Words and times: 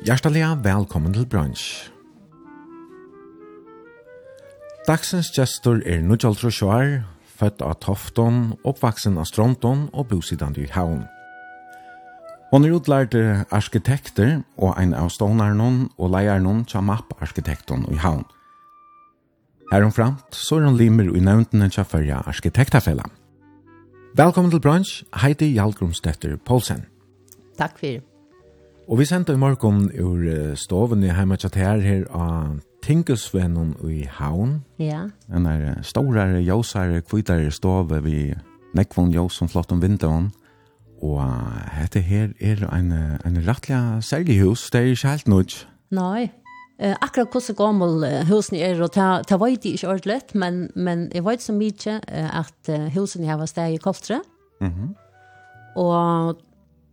Hjertelig 0.00 0.64
velkommen 0.64 1.12
til 1.12 1.26
Brunch. 1.26 1.90
Dagsens 4.86 5.28
gestor 5.36 5.82
er 5.84 6.00
Nujaldro 6.00 6.48
Sjoar, 6.48 7.02
født 7.36 7.60
av 7.60 7.74
Tofton, 7.84 8.54
oppvaksen 8.64 9.20
av 9.20 9.28
Stronton 9.28 9.90
og 9.92 10.08
bosidande 10.08 10.64
i 10.64 10.70
Havn. 10.72 11.04
Hon 12.48 12.64
er 12.64 12.78
utlært 12.78 13.12
arkitekter 13.52 14.40
og 14.56 14.72
ein 14.80 14.96
av 14.96 15.12
stånaren 15.12 15.90
og 15.98 16.14
leieren 16.16 16.64
til 16.64 16.80
MAP-arkitekten 16.80 17.84
i 17.92 18.00
Havn. 18.00 18.24
Herom 19.68 19.92
framt 19.92 20.32
så 20.32 20.62
er 20.62 20.70
hon 20.70 20.80
limer 20.80 21.12
i 21.12 21.20
nevntene 21.20 21.68
til 21.68 21.84
førja 21.84 22.24
arkitektafella. 22.24 23.04
Velkommen 24.16 24.50
til 24.50 24.64
Brunch, 24.64 25.02
Heidi 25.12 25.52
Hjalgrumstetter 25.52 26.40
Poulsen. 26.40 26.86
Takk 27.60 27.76
fyrir. 27.76 28.09
Og 28.90 28.98
vi 28.98 29.04
sendte 29.06 29.36
i 29.36 29.38
morgen 29.38 29.84
ur 30.02 30.24
stoven 30.58 31.04
i 31.06 31.12
hjemme 31.12 31.36
til 31.38 31.52
her 31.54 31.78
her 31.78 32.00
av 32.10 32.56
Tinkusvennen 32.82 33.76
i 33.86 34.02
Havn. 34.10 34.64
Ja. 34.82 35.04
En 35.30 35.46
er 35.46 35.78
storere, 35.86 36.40
jøsere, 36.42 36.98
kvitere 37.06 37.52
stove 37.54 38.00
vi 38.02 38.32
nekvån 38.74 39.12
jøs 39.14 39.38
som 39.38 39.48
flott 39.48 39.70
om 39.70 39.78
vinteren. 39.78 40.32
Og 41.06 41.22
dette 41.78 42.02
her 42.02 42.34
er 42.42 42.66
en, 42.66 42.90
en 43.22 43.40
rettelig 43.46 44.02
særlig 44.02 44.40
hus, 44.42 44.66
det 44.74 44.80
er 44.80 44.90
ikke 44.90 45.14
helt 45.14 45.28
nødt. 45.28 45.56
Nei, 45.94 46.30
Eh 46.80 46.96
akkurat 47.04 47.28
hvordan 47.28 47.56
gammel 47.56 48.04
husene 48.24 48.58
er, 48.64 48.78
og 48.80 48.94
det 49.28 49.36
vet 49.40 49.64
jeg 49.64 49.74
ikke 49.74 49.88
ordentlig, 49.88 50.20
men, 50.34 50.70
men 50.74 51.10
jeg 51.14 51.24
vet 51.26 51.42
så 51.42 51.52
mye 51.52 52.00
at 52.08 52.70
husene 52.94 53.26
her 53.28 53.36
var 53.36 53.46
steg 53.46 53.74
i 53.74 53.76
Koltre. 53.76 54.22
Mm 54.60 54.68
-hmm. 54.68 54.94
Og 55.76 56.36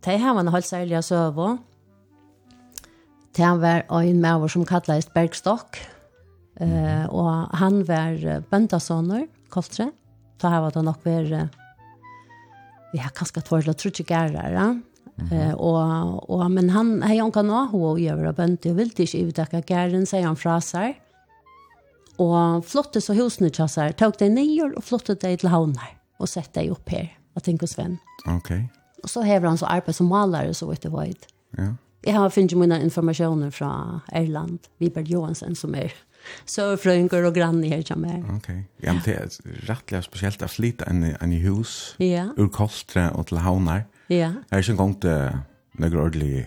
det 0.04 0.20
her 0.20 0.34
var 0.34 0.40
en 0.40 0.48
halv 0.48 0.62
særlig 0.62 1.04
søve, 1.04 1.58
Det 3.38 3.54
var 3.62 3.86
en 4.02 4.20
maver 4.20 4.50
som 4.50 4.66
kallades 4.66 5.08
Bergstock. 5.14 5.78
mm 6.58 6.72
uh, 6.74 7.06
og 7.14 7.56
han 7.56 7.84
var 7.86 8.42
bøndasåner, 8.50 9.28
koltre, 9.48 9.92
da 10.42 10.50
her 10.50 10.60
var 10.60 10.72
det 10.74 10.82
nok 10.84 11.04
vært, 11.04 11.30
uh, 11.30 11.48
vi 12.92 12.98
har 12.98 13.14
kanskje 13.14 13.44
tvær 13.46 13.62
eller 13.62 13.78
trutje 13.78 14.04
gærere, 14.04 14.82
Mm 15.18 15.28
-hmm. 15.28 15.54
og, 15.54 16.30
og, 16.30 16.50
men 16.50 16.70
han 16.70 17.02
har 17.02 17.14
jo 17.14 17.26
ikke 17.26 17.42
noe 17.42 17.68
å 17.72 17.96
gjøre 17.98 18.32
bønder, 18.32 18.70
og 18.70 18.76
vil 18.76 18.92
ikke 18.96 19.26
utdekke 19.26 19.62
gæren, 19.62 20.06
sier 20.06 20.26
han 20.26 20.36
fra 20.36 20.60
seg. 20.60 20.94
Og 22.18 22.64
flottet 22.64 23.02
så 23.02 23.14
husene 23.14 23.50
til 23.50 23.68
seg, 23.68 23.96
tok 23.96 24.18
det 24.18 24.30
nye 24.30 24.72
og 24.76 24.82
flottet 24.82 25.20
det 25.20 25.40
til 25.40 25.48
havner, 25.48 25.98
og 26.18 26.28
sette 26.28 26.60
det 26.60 26.70
opp 26.70 26.88
her, 26.88 27.08
og 27.34 27.42
tenker 27.42 27.66
Sven. 27.66 27.98
Ok. 28.26 28.50
Og 29.02 29.08
så 29.08 29.22
hever 29.22 29.48
han 29.48 29.58
så 29.58 29.66
arbeid 29.66 29.94
som 29.94 30.06
maler, 30.06 30.52
så 30.52 30.66
vet 30.66 30.82
du 30.82 30.88
hva. 30.88 31.04
Ja. 31.58 31.72
Jeg 32.06 32.14
har 32.14 32.30
finnet 32.30 32.54
mine 32.58 32.78
informasjoner 32.84 33.50
fra 33.50 33.70
Erland, 34.14 34.68
Viber 34.78 35.02
Johansen, 35.02 35.56
som 35.58 35.74
er 35.74 35.94
sørfrøyngur 36.48 37.26
og 37.28 37.34
grann 37.34 37.62
her 37.66 37.82
som 37.86 38.04
er. 38.06 38.22
Ok, 38.36 38.48
ja, 38.82 38.92
men 38.92 39.02
det 39.04 39.14
er 39.16 39.28
rettelig 39.68 40.04
spesielt 40.06 40.42
å 40.44 40.50
slite 40.50 40.86
enn, 40.90 41.04
enn 41.14 41.34
i 41.34 41.42
hus, 41.44 41.94
ja. 42.02 42.28
ur 42.38 42.50
kostre 42.54 43.08
og 43.14 43.28
til 43.30 43.42
havnar. 43.42 43.86
Ja. 44.08 44.32
Jeg 44.48 44.54
har 44.54 44.64
ikke 44.64 44.76
engang 44.76 44.96
til 45.02 45.38
noen 45.78 46.00
ordentlig 46.00 46.46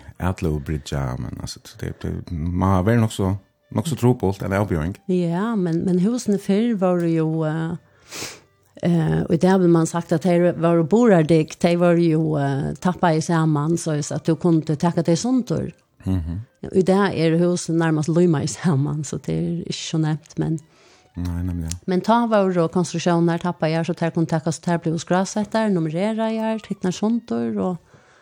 bridge 0.65 1.05
men 1.19 1.39
altså, 1.39 1.61
det, 1.79 1.93
det, 2.01 2.13
man 2.31 2.77
har 2.77 2.83
vært 2.87 3.03
nok 3.03 3.15
så, 3.15 3.35
nok 3.71 3.87
så 3.87 3.95
tro 3.99 4.13
på 4.13 4.31
alt, 4.31 4.43
eller 4.43 4.63
avbjøring. 4.63 4.95
Ja, 5.07 5.55
men, 5.55 5.85
men 5.85 6.03
husene 6.05 6.39
før 6.39 6.75
var 6.79 7.07
jo... 7.07 7.27
Uh, 7.45 8.39
Eh 8.81 9.21
och 9.21 9.37
det 9.37 9.47
har 9.47 9.59
man 9.59 9.87
sagt 9.87 10.11
att 10.11 10.21
det 10.21 10.51
var 10.51 10.83
borar 10.83 11.23
dig, 11.23 11.49
det 11.57 11.77
var 11.77 11.93
ju 11.93 12.17
uh, 12.17 12.73
tappa 12.73 13.13
i 13.13 13.21
samman 13.21 13.77
så 13.77 14.03
så 14.03 14.15
att 14.15 14.23
du 14.23 14.35
kunde 14.35 14.75
ta 14.75 14.89
det 14.89 15.17
sånt 15.17 15.47
då. 15.47 15.55
Mhm. 15.55 15.71
Mm 16.03 16.39
och 16.75 16.83
där 16.85 17.11
är 17.11 17.31
husen 17.31 17.77
närmast 17.77 18.09
lymma 18.09 18.43
i 18.43 18.47
samman 18.47 19.03
så 19.03 19.17
det 19.17 19.33
är 19.33 19.57
inte 19.57 19.73
så 19.73 19.97
nätt 19.97 20.37
men 20.37 20.59
Nej, 21.13 21.43
nej, 21.43 21.55
nej. 21.55 21.69
Men 21.85 22.01
ta 22.01 22.27
var 22.27 22.51
då 22.51 22.67
konstruktioner 22.67 23.37
tappa 23.37 23.69
jag 23.69 23.85
så 23.85 23.93
tar 23.93 24.09
kontaktas 24.09 24.59
där 24.59 24.77
blir 24.77 24.93
oss 24.93 25.03
gräsätter, 25.03 25.69
numrera 25.69 26.31
jag, 26.31 26.63
tecknar 26.63 26.91
sånt 26.91 27.31
och 27.31 27.75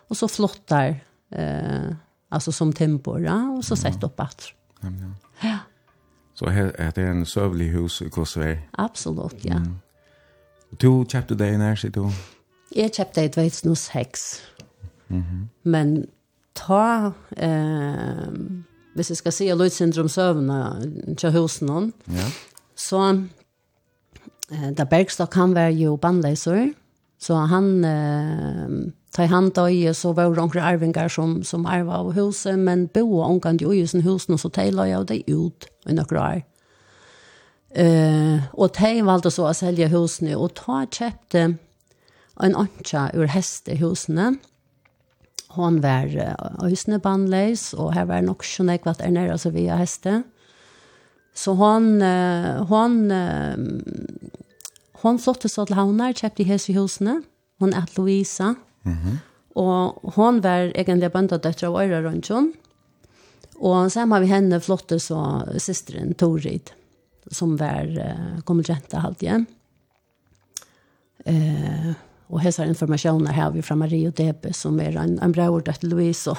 och 0.07 0.17
så 0.17 0.27
flottar 0.27 0.99
eh 1.31 1.95
alltså 2.29 2.51
som 2.51 2.73
tempor 2.73 3.21
ja, 3.21 3.49
och 3.49 3.65
så 3.65 3.75
sätt 3.75 4.03
upp 4.03 4.19
att. 4.19 4.43
Ja. 4.81 4.89
Ja. 5.41 5.57
Så 6.33 6.49
här 6.49 6.75
är 6.77 6.91
det 6.95 7.01
en 7.01 7.25
sövlig 7.25 7.67
hus 7.67 8.01
i 8.01 8.09
Kosovo. 8.09 8.57
Absolut, 8.71 9.45
ja. 9.45 9.55
Mm. 9.55 9.79
Du 10.77 11.03
kjøpte 11.03 11.37
deg 11.39 11.57
nær, 11.57 11.75
sier 11.79 11.93
du? 11.95 12.05
Jeg 12.75 12.93
kjøpte 12.93 13.21
det 13.21 13.45
i 13.45 13.49
2006. 13.49 14.41
Mm 15.09 15.23
-hmm. 15.23 15.45
Men 15.63 16.05
ta... 16.55 17.11
Eh, 17.37 18.29
hvis 18.95 19.09
jeg 19.09 19.17
skal 19.17 19.31
si 19.31 19.47
Lloyd 19.47 19.69
syndrom 19.69 20.07
søvnene 20.07 21.15
til 21.15 21.31
husen 21.31 21.67
noen, 21.67 21.93
ja. 22.07 22.25
så 22.75 23.21
eh, 24.51 24.69
da 24.77 24.83
Bergstock 24.83 25.33
han 25.33 25.55
var 25.55 25.67
jo 25.67 25.95
bandleiser, 25.95 26.73
så 27.19 27.35
han... 27.35 27.85
Eh, 27.85 28.91
ta 29.15 29.23
i 29.23 29.27
hand 29.27 29.57
av 29.57 29.93
så 29.93 30.13
var 30.13 30.29
det 30.29 30.37
noen 30.37 30.63
arvingar 30.63 31.09
som, 31.09 31.43
som 31.43 31.65
arva 31.65 31.97
av 32.03 32.13
huset, 32.13 32.59
men 32.59 32.87
bo 32.93 33.19
og 33.19 33.25
omgang 33.29 33.57
jo 33.61 33.71
i 33.71 33.81
husen 33.81 34.01
husen 34.01 34.37
så 34.37 34.49
tejla 34.49 34.87
jag 34.87 35.07
det 35.07 35.23
ut 35.27 35.65
i 35.89 35.93
några 35.93 36.21
år. 36.21 36.41
Eh, 37.69 38.39
och 38.51 38.71
de 38.79 39.01
valgte 39.01 39.31
så 39.31 39.47
å 39.49 39.53
sälja 39.53 39.87
husene, 39.87 40.35
och 40.35 40.53
ta 40.53 40.85
köpte 40.85 41.55
en 42.39 42.55
anka 42.55 43.11
ur 43.13 43.27
hästehusen. 43.27 44.39
Hon 45.47 45.81
var 45.81 46.35
ösnebandleis 46.63 47.73
och 47.73 47.93
her 47.93 48.05
var 48.05 48.21
nog 48.21 48.45
så 48.45 48.63
näkvat 48.63 49.01
er 49.01 49.11
nere 49.11 49.37
så 49.37 49.49
via 49.49 49.75
häste. 49.75 50.23
Så 51.33 51.53
hon 51.53 52.01
hon 52.69 53.11
hon 55.01 55.19
flotte 55.19 55.49
så 55.49 55.65
til 55.65 55.75
henne, 55.75 56.13
kjøpte 56.13 56.43
hese 56.43 56.73
husene. 56.73 57.11
husen. 57.11 57.23
Hon 57.59 57.73
är 57.73 57.85
Louisa. 57.97 58.55
Mhm. 58.83 59.17
Och 59.53 60.13
hon 60.13 60.41
var 60.41 60.77
egentligen 60.77 61.11
bönta 61.11 61.37
döttrar 61.37 61.69
av 61.69 61.81
Øyre 61.81 62.01
Röntgen. 62.01 62.53
Och 63.55 63.91
sen 63.91 64.11
har 64.11 64.19
vi 64.19 64.25
henne 64.25 64.59
flotte 64.59 64.99
så 64.99 65.43
systern 65.57 66.13
Torid 66.13 66.71
som 67.31 67.57
var 67.57 67.97
uh, 67.97 68.41
kommersienta 68.41 68.97
halvt 68.97 69.23
igen. 69.23 69.45
Eh, 71.25 71.91
och 72.27 72.41
hesa 72.41 72.65
informationer 72.65 73.31
här 73.31 73.51
vi 73.51 73.61
från 73.61 73.77
Mario 73.77 74.11
Debe 74.11 74.53
som 74.53 74.79
är 74.79 74.97
en, 74.97 75.19
en 75.19 75.31
bra 75.31 75.49
ord 75.49 75.65
til 75.65 75.89
Louise 75.89 76.31
Og, 76.31 76.37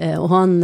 Eh 0.00 0.18
och 0.18 0.28
han 0.28 0.62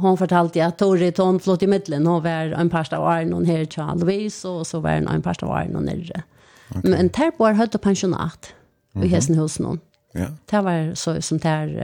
hon 0.00 0.16
fortalte 0.18 0.66
att 0.66 0.78
Torre 0.78 1.10
Tom 1.12 1.40
flott 1.40 1.62
i 1.62 1.66
mitten 1.66 2.06
har 2.06 2.20
var 2.20 2.60
en 2.60 2.70
pasta 2.70 2.98
var 3.00 3.24
någon 3.24 3.44
her 3.44 3.64
til 3.64 4.00
Louise 4.00 4.48
och 4.48 4.66
så 4.66 4.80
var 4.80 4.90
en 4.90 5.22
pasta 5.22 5.46
var 5.46 5.64
någon 5.64 5.84
nere. 5.84 6.22
Okay. 6.70 6.90
Men 6.90 7.08
där 7.08 7.32
var 7.38 7.52
hade 7.52 7.78
pensionat 7.78 8.52
mm 8.94 9.02
-hmm. 9.02 9.06
i 9.06 9.08
hästen 9.08 9.38
hos 9.38 9.58
någon. 9.58 9.80
Ja. 10.12 10.26
Det 10.50 10.60
var 10.60 10.94
så 10.94 11.22
som 11.22 11.38
där 11.38 11.80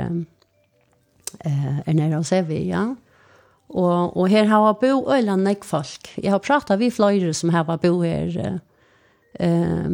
eh 1.41 1.89
är 1.89 1.95
nära 1.95 2.19
oss 2.19 2.33
är 2.33 2.43
vi, 2.43 2.69
ja. 2.69 2.97
Og, 3.69 4.17
og 4.17 4.29
her 4.29 4.45
har 4.45 4.67
jeg 4.67 4.81
bo 4.83 5.15
øyla 5.15 5.37
nek 5.41 5.65
folk. 5.65 6.13
Jeg 6.23 6.31
har 6.31 6.43
pratet 6.43 6.79
vi 6.79 6.91
flere 6.91 7.33
som 7.35 7.51
har 7.55 7.65
bo 7.65 8.03
her, 8.03 8.61
eh, 9.41 9.89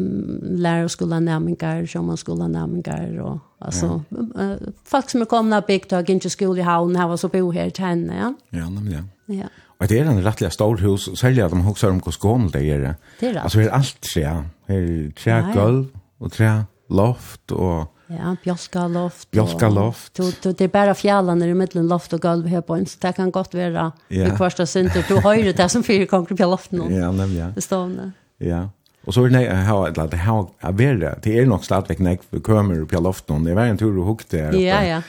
lærerskolanæmingar, 0.65 1.87
sjåmanskolanæmingar, 1.87 3.23
og 3.23 3.39
altså, 3.61 4.01
ja. 4.37 4.57
folk 4.85 5.11
som 5.11 5.21
er 5.25 5.31
kommet 5.31 5.57
av 5.57 5.67
bygd 5.69 5.95
og 5.97 6.11
ikke 6.11 6.31
skole 6.31 6.61
i 6.61 6.67
havn, 6.67 6.97
har 6.97 7.17
så 7.17 7.29
bo 7.29 7.51
her 7.51 7.71
til 7.71 7.85
henne, 7.85 8.15
ja. 8.15 8.33
Ja, 8.53 8.69
nemlig, 8.69 8.99
ja. 8.99 9.35
ja. 9.43 9.49
Og 9.81 9.89
det 9.89 9.99
er 9.99 10.11
en 10.11 10.25
rettelig 10.25 10.53
stor 10.53 10.77
hus, 10.77 11.09
særlig 11.17 11.45
at 11.45 11.55
de 11.55 11.63
husker 11.65 11.89
om 11.89 12.03
hvor 12.05 12.13
skåne 12.13 12.51
det 12.53 12.67
er. 12.69 12.99
Det 13.21 13.31
er 13.31 13.39
alt. 13.39 13.45
Altså, 13.45 13.61
det 13.61 13.67
er 13.67 13.73
alt 13.73 13.97
tre, 14.03 14.27
her 14.69 14.83
er 14.83 15.11
tre 15.17 15.41
gulv 15.55 15.87
og 16.21 16.33
tre 16.33 16.51
loft 16.91 17.53
og 17.53 17.89
Ja, 18.19 18.37
Bjolka 18.45 18.89
loft. 18.89 19.31
Bjolka 19.31 19.69
loft. 19.69 20.15
Du, 20.15 20.33
du, 20.43 20.53
det 20.53 20.65
är 20.65 20.69
bara 20.69 20.95
fjällarna 20.95 21.47
i 21.47 21.55
mitten 21.55 21.89
loft 21.89 22.13
och 22.13 22.21
golv 22.21 22.47
här 22.47 22.61
på 22.61 22.75
en. 22.75 22.87
Så 22.87 22.99
det 23.01 23.13
kan 23.13 23.31
gott 23.31 23.55
vara 23.55 23.93
ja. 24.09 24.27
i 24.27 24.31
första 24.31 24.67
syntet. 24.67 25.09
Du 25.09 25.15
har 25.15 25.53
det 25.53 25.69
som 25.69 25.83
fyra 25.83 26.07
konkret 26.07 26.39
på 26.39 26.47
loften. 26.47 26.95
Ja, 26.95 27.13
nämligen. 27.13 27.53
Det 27.55 27.61
står 27.61 28.13
Ja. 28.39 28.69
Och 29.05 29.15
så 29.15 29.27
er 29.27 29.29
det 29.29 29.55
här 29.55 30.01
att 30.01 30.11
det 30.11 30.17
har 30.17 30.49
är 30.59 31.19
det 31.23 31.39
är 31.39 31.47
nog 31.47 31.65
sladdväck 31.65 31.99
nek, 31.99 32.21
vi 32.31 32.41
kommer 32.41 32.85
på 32.85 33.01
loften. 33.01 33.45
Det 33.45 33.55
var 33.55 33.63
en 33.63 33.79
tur 33.79 33.97
du 33.97 34.03
hukte 34.03 34.39
her 34.39 34.49
oppe. 34.49 34.59
Ja, 34.59 34.85
ja. 34.85 35.03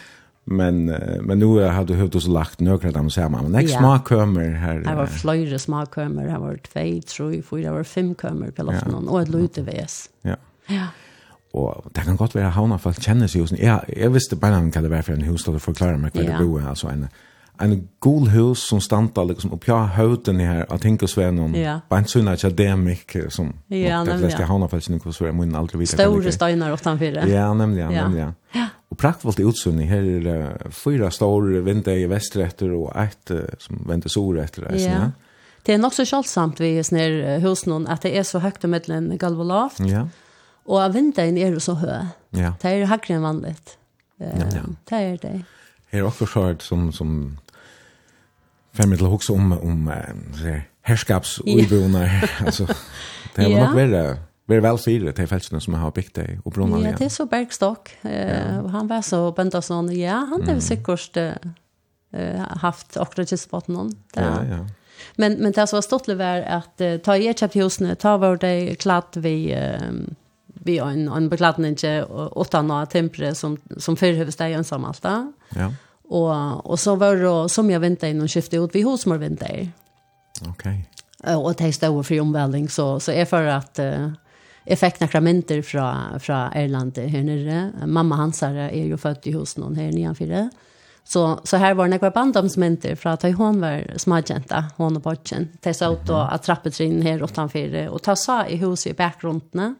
Men 0.43 0.85
men 1.21 1.39
nu 1.39 1.45
har 1.45 1.83
du 1.85 1.93
hört 1.93 2.15
oss 2.15 2.27
lagt 2.27 2.59
några 2.59 2.91
där 2.91 3.01
med 3.01 3.11
samma. 3.11 3.41
Men 3.41 3.51
nästa 3.51 3.77
smak 3.77 4.05
kommer 4.05 4.49
här. 4.49 4.79
Det 4.79 4.95
var 4.95 5.05
flöjre 5.05 5.59
smak 5.59 5.91
kommer. 5.91 6.27
Det 6.27 6.39
var 6.39 6.55
två, 6.55 7.01
tre, 7.07 7.41
fyra, 7.41 7.69
det 7.69 7.71
var 7.71 7.83
fem 7.83 8.15
kommer 8.15 8.51
på 8.51 8.63
loften 8.63 9.07
och 9.07 9.21
ett 9.21 9.29
lite 9.29 9.61
ves. 9.61 10.09
Ja. 10.21 10.35
Ja. 10.67 10.87
Og 11.53 11.91
det 11.95 12.05
kan 12.07 12.15
godt 12.15 12.35
være 12.35 12.53
havna 12.55 12.77
folk 12.79 13.01
kjenner 13.03 13.27
seg 13.27 13.43
husen. 13.43 13.59
Jeg, 13.59 13.83
jeg 13.97 14.13
visste 14.13 14.37
bare 14.39 14.61
hva 14.63 14.83
det 14.83 14.91
var 14.91 15.03
for 15.03 15.17
en 15.17 15.27
hus, 15.27 15.43
da 15.43 15.51
du 15.51 15.59
forklarer 15.59 15.99
meg 15.99 16.15
hva 16.15 16.23
yeah. 16.23 16.37
det 16.39 16.47
bor. 16.47 16.63
Altså 16.71 16.87
en, 16.93 17.09
en 17.61 17.73
god 17.99 18.29
hus 18.31 18.63
som 18.69 18.79
standa 18.83 19.25
liksom 19.27 19.51
opp 19.57 19.67
ja 19.67 19.81
høyden 19.97 20.39
her, 20.39 20.63
av 20.71 20.79
tenker 20.83 21.09
og 21.09 21.11
svein 21.11 21.41
yeah. 21.51 21.81
bare 21.89 22.05
en 22.05 22.11
sunn 22.11 22.31
akademik 22.31 23.17
som 23.29 23.51
ja, 23.67 23.99
de 24.07 24.15
fleste 24.21 24.47
havna 24.47 24.69
folk 24.71 24.87
kjenner 24.87 25.03
hos 25.03 25.19
svein, 25.19 25.35
må 25.35 25.49
aldri 25.59 25.81
vite 25.81 25.99
Store 25.99 26.35
steiner 26.35 26.77
utenfor. 26.77 27.19
Ja, 27.27 27.49
nemlig, 27.57 27.83
ja, 27.83 27.91
nemlig, 27.97 28.23
ja. 28.23 28.31
ja. 28.55 28.69
Og 28.91 28.99
praktfullt 28.99 29.43
i 29.43 29.47
utsunni, 29.47 29.89
her 29.91 30.07
er 30.07 30.23
det 30.23 30.39
fyra 30.75 31.11
store 31.11 31.61
vinter 31.67 31.99
i 31.99 32.07
vestretter 32.11 32.71
og 32.75 32.89
ett 32.95 33.35
uh, 33.35 33.43
som 33.59 33.83
venter 33.87 34.11
soretter. 34.11 34.71
Ja. 34.79 35.09
Det 35.67 35.75
er 35.75 35.83
nok 35.83 35.93
så 35.95 36.07
kjølsamt 36.07 36.63
vi 36.63 36.73
hos 36.79 36.95
sånne 36.95 37.37
hos 37.43 37.43
hos 37.43 37.67
hos 37.67 37.67
hos 37.67 38.01
hos 38.07 38.31
hos 38.31 38.39
hos 38.39 38.39
hos 38.39 38.49
hos 38.49 38.81
hos 39.51 39.71
hos 39.75 39.91
hos 39.91 40.03
hos 40.07 40.20
Og 40.71 40.79
av 40.79 40.95
vinteren 40.95 41.37
er 41.37 41.51
det 41.51 41.61
så 41.63 41.75
høy. 41.81 41.91
Ja. 42.37 42.53
Det 42.61 42.71
er 42.71 42.87
hakre 42.87 43.17
enn 43.17 43.25
vanligt. 43.25 43.75
Ja, 44.21 44.47
ja. 44.55 44.65
Det 44.87 44.99
er 44.99 45.15
det. 45.19 45.37
Her 45.91 46.03
er 46.03 46.07
også 46.07 46.27
skjørt 46.29 46.63
som, 46.63 46.91
som 46.95 47.15
fer 48.77 48.87
til 48.93 49.07
å 49.07 49.11
huske 49.11 49.35
om, 49.35 49.51
om 49.57 49.87
uh, 49.91 50.59
herskapsuiboner. 50.87 52.21
altså, 52.45 52.69
det 53.35 53.49
var 53.49 53.65
nok 53.65 53.79
verre 53.79 54.03
Vi 54.49 54.57
er 54.57 54.63
vel 54.63 54.79
fire 54.81 55.13
til 55.15 55.27
feltene 55.31 55.61
som 55.63 55.75
har 55.79 55.91
bygd 55.95 56.13
det 56.17 56.27
og 56.43 56.53
brunnen 56.53 56.79
igen. 56.79 56.93
Ja, 56.93 56.99
det 56.99 57.07
er 57.07 57.15
så 57.15 57.25
Bergstock. 57.29 57.91
Uh, 58.05 58.11
ja. 58.11 58.61
Han 58.77 58.89
var 58.91 59.03
så 59.07 59.25
Bentason. 59.35 59.91
Ja, 59.95 60.23
han 60.31 60.47
har 60.47 60.59
mm. 60.59 60.63
sikkert 60.63 61.19
uh, 61.19 62.45
haft 62.63 62.95
akkurat 62.95 63.33
åkra 63.33 63.59
på 63.59 63.75
noen. 63.75 63.91
Ja, 64.15 64.37
ja. 64.47 64.63
Men, 65.17 65.39
men 65.41 65.51
det 65.51 65.65
som 65.67 65.79
var 65.79 65.85
stått 65.85 66.07
var 66.15 66.43
at 66.45 66.83
uh, 66.83 66.97
ta 67.03 67.17
i 67.17 67.31
kjøpt 67.31 67.59
husene, 67.59 67.95
ta 67.99 68.15
var 68.21 68.39
det 68.39 68.79
klatt 68.83 69.19
vi... 69.19 69.51
Uh, 69.51 70.07
vi 70.63 70.77
har 70.77 70.91
en, 70.91 71.07
en 71.07 71.29
beklädning 71.29 71.77
utan 72.35 72.67
några 72.67 72.85
tempere 72.85 73.35
som, 73.35 73.57
som 73.77 73.95
förhövs 73.95 74.35
där 74.35 74.49
ensam 74.49 74.85
allt. 74.85 75.05
Ja. 75.49 75.73
Och, 76.11 76.65
och 76.65 76.79
så 76.79 76.95
var 76.95 77.15
det 77.15 77.49
som 77.49 77.69
jag 77.69 77.79
ventet 77.79 78.09
inn 78.09 78.21
og 78.21 78.29
skiftet 78.29 78.59
ut 78.59 78.75
vid 78.75 78.85
hosmor 78.85 79.17
ventet. 79.17 79.69
Okej. 80.41 80.87
Okay. 81.23 81.35
Och 81.35 81.53
det 81.55 81.73
stod 81.73 82.05
för 82.05 82.19
omvælding, 82.19 82.69
så, 82.69 82.99
så 82.99 83.11
är 83.11 83.25
för 83.25 83.45
att 83.45 83.79
uh, 83.79 84.11
effekterna 84.65 85.07
kramenter 85.07 85.61
från, 85.61 86.19
från 86.19 86.53
Erland 86.53 86.97
her 86.97 87.23
nere. 87.23 87.71
Mamma 87.85 88.15
hans 88.15 88.43
är 88.43 88.85
ju 88.85 88.97
född 88.97 89.19
i 89.23 89.31
hos 89.31 89.57
någon 89.57 89.75
här 89.75 89.91
nedanför 89.91 90.25
det. 90.25 90.49
Så 91.03 91.39
så 91.43 91.57
här 91.57 91.73
var 91.73 91.87
några 91.87 92.11
bandomsmenter 92.11 92.95
för 92.95 93.09
att 93.09 93.23
hun 93.23 93.61
var 93.61 93.97
smadjenta, 93.97 94.65
hon 94.77 94.95
och 94.95 95.01
bortjen. 95.01 95.47
Det 95.61 95.73
sa 95.73 95.93
ut 95.93 96.09
att 96.09 96.43
trappetrin 96.43 97.01
här 97.01 97.23
utanför 97.23 97.89
och 97.89 98.03
ta 98.03 98.15
sa 98.15 98.45
i 98.45 98.55
huset 98.55 98.91
i 98.91 98.95
bakgrunden 98.95 99.75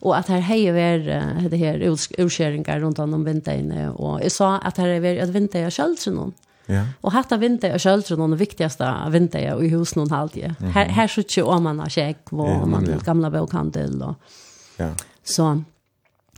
och 0.00 0.16
att 0.16 0.28
här 0.28 0.40
hejer 0.40 0.72
vi 0.72 1.48
det 1.48 1.56
här 1.56 1.96
urskärningar 2.18 2.80
runt 2.80 2.98
om 2.98 3.24
vintern 3.24 3.88
och 3.88 4.20
jeg 4.22 4.32
sa 4.32 4.58
att 4.58 4.78
här 4.78 4.88
är 4.88 5.00
vi 5.00 5.20
att 5.20 5.28
vinter 5.28 5.60
jag 5.60 5.72
själv 5.72 5.96
så 5.96 6.10
någon. 6.10 6.32
Ja. 6.66 6.86
Och 7.00 7.12
hatta 7.12 7.36
vinter 7.36 7.68
jag 7.68 7.80
själv 7.80 8.02
så 8.02 8.16
någon 8.16 8.36
viktigaste 8.36 8.94
vinter 9.10 9.38
jag 9.38 9.64
i 9.64 9.68
hus 9.68 9.96
någon 9.96 10.12
Mm 10.12 10.30
-hmm. 10.32 10.70
Här 10.70 10.84
här 10.88 11.08
så 11.08 11.22
tjå 11.22 11.46
om 11.46 11.62
man 11.62 11.78
har 11.78 11.88
check 11.88 12.18
vad 12.30 12.68
man 12.68 13.00
gamla 13.04 13.30
bokhandel 13.30 14.02
Og... 14.02 14.14
Ja. 14.76 14.90
Så 15.24 15.62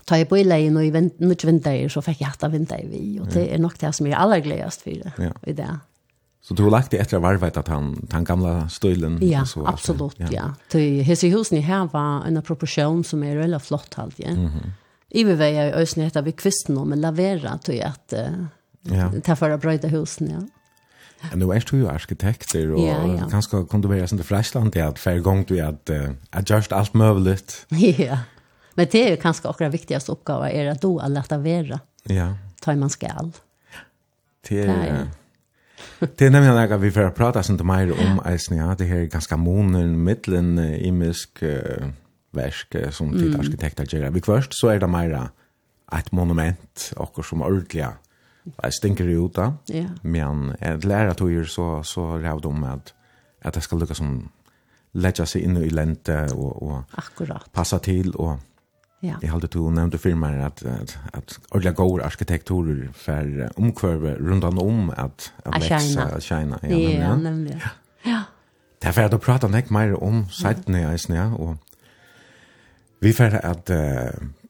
ta 0.04 0.18
i 0.18 0.24
på 0.24 0.38
i 0.38 0.44
leien 0.44 0.76
och 0.76 0.84
i 0.84 0.90
vinter 0.90 1.88
så 1.88 2.02
fick 2.02 2.20
jag 2.20 2.26
hatta 2.26 2.48
vinter 2.48 2.86
vi 2.90 3.20
och 3.20 3.26
det 3.26 3.54
är 3.54 3.58
nog 3.58 3.72
det 3.80 3.92
som 3.92 4.06
jag 4.06 4.20
allra 4.20 4.38
glädjast 4.38 4.82
för 4.82 4.90
det. 4.90 5.12
Ja. 5.18 5.32
I 5.46 5.52
det. 5.52 5.78
Så 6.42 6.54
du 6.54 6.62
har 6.62 6.70
lagt 6.70 6.90
det 6.90 6.98
etter 6.98 7.16
att 7.16 7.22
varva 7.22 7.50
han, 7.66 8.08
han 8.10 8.24
gamla 8.24 8.68
støylen? 8.68 9.18
Ja, 9.22 9.44
så, 9.46 9.66
absolut, 9.66 10.16
ja. 10.18 10.28
ja. 10.32 10.44
Til 10.68 11.02
hese 11.04 11.28
husen 11.28 11.62
här 11.62 11.88
var 11.92 12.24
en 12.26 12.42
proportion 12.42 13.04
som 13.04 13.22
är 13.22 13.36
veldig 13.36 13.62
flott 13.62 13.94
halv, 13.94 14.12
ja. 14.16 14.28
Mm 14.28 14.46
-hmm. 14.46 14.70
I 15.10 15.24
bevägar 15.24 15.66
i 15.68 15.82
øsne 15.82 16.04
heter 16.04 16.22
vi 16.22 16.32
kvisten 16.32 16.78
om 16.78 16.92
en 16.92 17.00
lavera, 17.00 17.58
til 17.58 17.80
at 17.82 18.12
att 18.12 18.48
ja. 18.82 19.10
ta 19.24 19.36
för 19.36 19.50
att 19.50 19.60
bröjda 19.60 19.88
husen, 19.88 20.30
ja. 20.30 20.46
Ja. 21.20 21.36
Nu 21.36 21.52
är 21.52 21.64
du 21.70 21.76
ju 21.76 21.88
arkitekter 21.88 22.72
och 22.72 22.80
ja, 22.80 23.16
ja. 23.16 23.28
kanske 23.30 23.64
kan 23.70 23.80
du 23.80 23.88
vara 23.88 24.06
sånt 24.06 24.20
i 24.20 24.24
Fräsland 24.24 24.72
till 24.72 24.82
att 24.82 24.98
färre 24.98 25.20
gång 25.20 25.44
du 25.48 25.58
är 25.58 25.64
att 25.64 25.90
uh, 25.90 26.10
adjust 26.30 26.72
allt 26.72 26.94
möjligt. 26.94 27.66
Ja, 27.98 28.18
men 28.74 28.86
det 28.92 29.06
är 29.06 29.10
ju 29.10 29.16
kanske 29.16 29.48
också 29.48 29.64
det 29.64 29.70
viktigaste 29.70 30.12
uppgåva 30.12 30.50
är 30.50 30.70
att 30.70 30.80
då 30.80 30.98
att 30.98 31.10
lätta 31.10 31.38
vera. 31.38 31.80
Ja. 32.02 32.34
Ta 32.60 32.74
man 32.74 32.90
skall. 32.90 33.32
Det 34.48 34.62
är, 34.62 35.08
det 36.00 36.26
er 36.26 36.32
nemlig 36.32 36.52
noe 36.56 36.78
vi 36.80 36.92
får 36.94 37.10
prata 37.16 37.42
sånn 37.44 37.58
til 37.60 37.68
meg 37.68 37.92
om 37.92 38.20
eisen, 38.28 38.58
ja, 38.60 38.72
det 38.74 38.88
her 38.88 39.04
er 39.04 39.12
ganske 39.12 39.36
monen, 39.40 39.96
middelen, 40.04 40.56
imisk 40.80 41.42
uh, 41.44 41.90
versk 42.36 42.78
som 42.94 43.12
tid 43.12 43.36
arkitekter 43.36 43.88
gjør. 43.88 44.10
Vi 44.14 44.24
først 44.24 44.56
så 44.56 44.72
er 44.74 44.80
det 44.80 44.90
mer 44.90 45.16
et 45.92 46.12
monument, 46.14 46.86
akkur 47.02 47.26
som 47.26 47.42
ordelig, 47.46 47.88
jeg 48.50 48.72
stinker 48.72 49.08
i 49.10 49.18
uta, 49.20 49.50
ja. 49.68 49.90
men 50.02 50.54
jeg 50.60 50.84
lærer 50.88 51.18
tog 51.18 51.32
så, 51.46 51.82
så 51.84 52.16
rævde 52.22 52.48
om 52.48 52.64
at, 52.64 52.94
at 53.42 53.58
jeg 53.58 53.66
skal 53.66 53.82
lukke 53.82 53.94
som 53.98 54.14
lägga 54.92 55.26
sig 55.26 55.42
in 55.42 55.56
i 55.56 55.68
lente 55.70 56.16
og, 56.34 56.62
og 56.62 56.82
akkurat 56.98 57.52
passa 57.52 57.78
till 57.78 58.14
och 58.14 58.38
Ja. 59.00 59.14
Det 59.20 59.28
håller 59.28 59.48
du 59.48 59.70
nämnde 59.70 59.98
filmer 59.98 60.38
att 60.38 60.62
att 60.62 60.98
att 61.12 61.38
ordla 61.50 61.70
går 61.70 62.02
arkitekturer 62.02 62.88
för 62.94 63.50
omkörve 63.56 64.14
runt 64.14 64.44
om 64.44 64.90
att 64.96 65.32
att 65.44 65.70
växa 65.70 66.02
att 66.02 66.24
shina 66.24 66.58
ja 66.62 66.68
ja 66.68 67.16
nämligen. 67.16 67.60
Ja. 68.02 68.22
Där 68.78 68.92
får 68.92 69.08
du 69.08 69.18
prata 69.18 69.48
näck 69.48 69.70
mer 69.70 70.02
om 70.02 70.28
sidan 70.28 70.74
i 70.76 70.98
ja 71.08 71.34
och 71.34 71.56
vi 73.00 73.12
får 73.12 73.44
att 73.44 73.70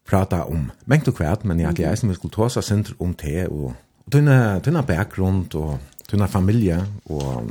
prata 0.09 0.45
om 0.45 0.73
mängd 0.85 1.09
och 1.09 1.17
kvärt 1.17 1.45
men 1.45 1.61
jag 1.61 1.79
läser 1.79 2.07
med 2.07 2.21
kultursa 2.21 2.63
center 2.63 2.95
om 2.99 3.15
te 3.15 3.47
och 3.47 3.73
tunna 4.11 4.61
tunna 4.61 4.83
bakgrund 4.83 5.55
och 5.55 5.79
tunna 6.07 6.29
familje 6.29 6.85
och 7.05 7.43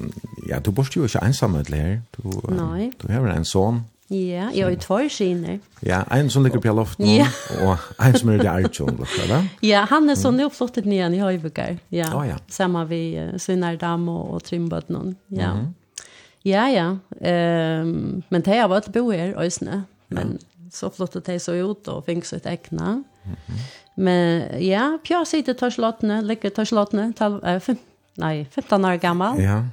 ja 0.50 0.60
du 0.60 0.72
bor 0.72 0.88
ju 0.91 1.03
inte 1.03 1.20
ensam 1.20 1.51
med 1.51 1.65
där 1.65 2.01
du 2.12 2.53
Nej. 2.56 2.91
du 3.01 3.13
har 3.13 3.27
en 3.27 3.46
son 3.46 3.84
Ja, 4.12 4.51
jag 4.54 4.66
har 4.66 4.70
ju 4.72 4.75
två 4.75 5.10
skiner. 5.10 5.60
Ja, 5.80 6.04
en 6.12 6.30
som 6.30 6.44
ligger 6.44 6.60
på 6.60 6.74
loftet 6.74 7.08
ja. 7.08 7.28
och 7.62 8.06
en 8.06 8.13
som 8.13 8.30
är 8.30 8.44
i 8.44 8.48
Archon. 8.48 9.06
ja, 9.60 9.88
han 9.89 10.10
är 10.10 10.16
så 10.16 10.32
nu 10.32 10.50
flottet 10.50 10.86
ner 10.86 11.10
i 11.10 11.20
Höjbukar. 11.20 11.78
Ja, 11.89 12.16
oh, 12.16 12.28
ja. 12.28 12.36
Samma 12.48 12.86
vi 12.86 13.20
uh, 13.20 13.38
Synardam 13.38 14.10
och, 14.10 14.34
og 14.34 14.44
Trymbötnon. 14.44 15.16
Ja. 15.28 15.51
Mm. 15.51 15.74
ja, 16.42 16.70
ja. 16.70 16.98
Um, 17.82 18.24
men 18.30 18.42
det 18.42 18.58
har 18.60 18.68
vært 18.70 18.92
bo 18.92 19.12
her, 19.12 19.36
Ösne. 19.38 19.84
Men 20.08 20.39
ja. 20.42 20.70
så 20.72 20.89
flottet 20.89 21.25
det 21.25 21.39
så 21.39 21.54
ut 21.54 21.88
och 21.88 22.06
fick 22.06 22.25
sitt 22.25 22.46
äckna. 22.46 23.04
Mm 23.24 23.36
-hmm. 23.46 23.60
Men 23.96 24.44
ja, 24.68 24.98
Pia 25.04 25.25
sitter 25.25 25.54
tar 25.54 25.70
slottene, 25.70 26.22
ligger 26.22 26.50
tar 26.50 26.66
slottene, 26.66 27.13
tal, 27.13 27.44
äh, 27.46 27.60
fem, 27.60 27.78
nej, 28.16 28.48
15 28.51 28.86
år 28.86 28.96
gammal. 28.96 29.42
Ja, 29.42 29.66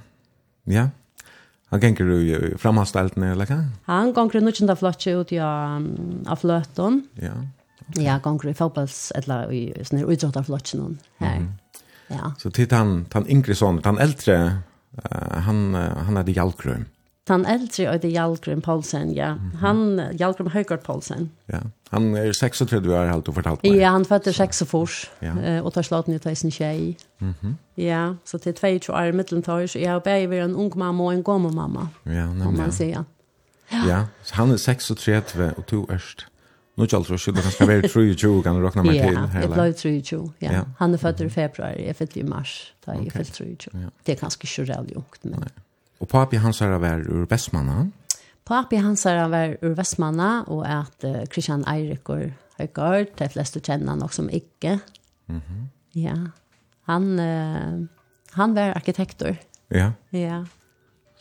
ja. 0.64 0.88
Han 1.74 1.82
ganger 1.82 2.10
i 2.14 2.56
framhanssteltene, 2.62 3.32
eller 3.34 3.48
hva? 3.50 3.58
Han 3.88 4.12
ganger 4.14 4.38
i 4.38 4.44
nødvendig 4.46 4.76
flotje 4.78 5.16
ut 5.18 5.32
ja 5.34 5.50
av 6.30 6.42
fløten. 6.42 7.02
Ja. 7.22 7.34
Ja, 7.98 8.18
ganger 8.22 8.50
i 8.50 8.54
fotballs, 8.54 9.10
eller 9.18 9.50
i 9.54 9.62
sånne 9.86 10.06
utrådte 10.06 10.42
flotjen 10.46 10.98
her. 11.22 11.46
Ja. 12.10 12.32
Så 12.38 12.52
til 12.54 12.70
han, 12.70 13.00
han 13.12 13.26
yngre 13.30 13.54
sånn, 13.58 13.80
han 13.86 13.98
eldre, 14.02 14.36
han, 15.10 15.62
uh, 15.74 16.04
han 16.06 16.18
er 16.18 16.26
det 16.26 16.36
hjelkrøm. 16.36 16.86
Den 17.28 17.46
eldre 17.46 17.86
är 17.86 17.98
det 17.98 18.08
Jalgrim 18.08 18.60
Paulsen, 18.60 19.14
ja. 19.14 19.26
Mm 19.26 19.38
-hmm. 19.38 19.56
Han, 19.56 20.00
Jalgrim 20.18 20.46
Høygaard 20.46 20.82
Paulsen. 20.82 21.30
Ja, 21.46 21.58
han 21.90 22.16
er 22.16 22.32
36 22.32 22.88
år, 22.88 23.06
har 23.06 23.20
du 23.20 23.32
fortalt 23.32 23.62
meg. 23.62 23.76
Ja, 23.76 23.90
han 23.90 24.04
föddes 24.04 24.36
6 24.36 24.62
och 24.62 24.68
fors. 24.68 25.10
Ja. 25.20 25.62
Och 25.62 25.74
tar 25.74 25.82
slaten 25.82 26.14
i 26.14 26.36
sin 26.36 26.50
tjej. 26.50 26.96
Mm 27.18 27.34
-hmm. 27.40 27.54
Ja, 27.74 28.14
så 28.24 28.38
til 28.38 28.54
22 28.54 28.92
år 28.92 29.02
i 29.02 29.12
mittelntag. 29.12 29.68
Så 29.68 29.78
jeg 29.78 29.90
har 29.90 29.98
bare 29.98 30.28
vært 30.28 30.44
en 30.44 30.54
ung 30.54 30.78
mamma 30.78 31.04
og 31.04 31.14
en 31.14 31.24
gammel 31.24 31.54
mamma. 31.54 31.88
Ja, 32.04 32.32
nej, 32.32 32.46
Om 32.46 32.56
man 32.56 32.64
ja. 32.64 32.70
säger. 32.70 33.04
Ja. 33.72 33.86
ja, 33.88 34.04
så 34.22 34.34
han 34.34 34.50
er 34.50 34.56
36 34.56 35.54
og 35.56 35.66
to 35.66 35.86
du 35.86 36.26
Nå 36.76 36.82
er 36.82 36.86
ikke 36.86 36.96
alt 36.96 37.10
att 37.10 37.44
han 37.44 37.52
skal 37.52 37.68
være 37.68 37.88
23, 38.16 38.42
kan 38.42 38.54
du 38.54 38.66
råkne 38.66 38.82
meg 38.82 38.92
til? 38.92 39.12
Ja, 39.12 39.40
jeg 39.40 39.48
ble 39.48 39.72
23, 39.72 40.32
ja. 40.40 40.52
ja. 40.52 40.62
Han 40.78 40.94
er 40.94 40.98
född 40.98 41.20
i 41.20 41.28
februari, 41.28 41.86
jag 41.86 41.96
fyllde 41.96 42.20
i 42.20 42.22
mars, 42.22 42.74
då 42.86 42.92
jeg 42.92 43.00
okay. 43.00 43.10
fyllde 43.10 43.32
23. 43.32 43.70
Ja. 43.74 43.88
Det 44.06 44.12
er 44.12 44.20
ganske 44.20 44.44
ikke 44.44 44.72
ganska 44.72 44.94
ungt, 44.96 45.24
men... 45.24 45.38
Nej. 45.40 45.48
Og 46.00 46.08
papi 46.08 46.40
hans 46.42 46.60
har 46.60 46.76
vært 46.82 47.08
ur 47.08 47.26
Vestmanna? 47.30 47.86
Papi 48.46 48.80
hans 48.82 49.04
har 49.08 49.30
vært 49.32 49.62
ur 49.64 49.74
Vestmanna, 49.78 50.44
og 50.52 50.66
at 50.68 51.06
uh, 51.06 51.24
Christian 51.32 51.64
Eirikur 51.68 52.28
Høygaard, 52.60 53.14
de 53.18 53.28
fleste 53.32 53.60
kjenner 53.60 53.94
han 53.94 54.02
også 54.04 54.22
som 54.22 54.28
ikke. 54.30 54.78
Mm 55.26 55.40
-hmm. 55.40 55.64
Ja, 55.94 56.16
han, 56.86 57.18
uh, 57.18 57.86
han 58.32 58.54
var 58.54 58.76
arkitektor. 58.76 59.36
Ja. 59.70 59.92
Ja, 60.12 60.44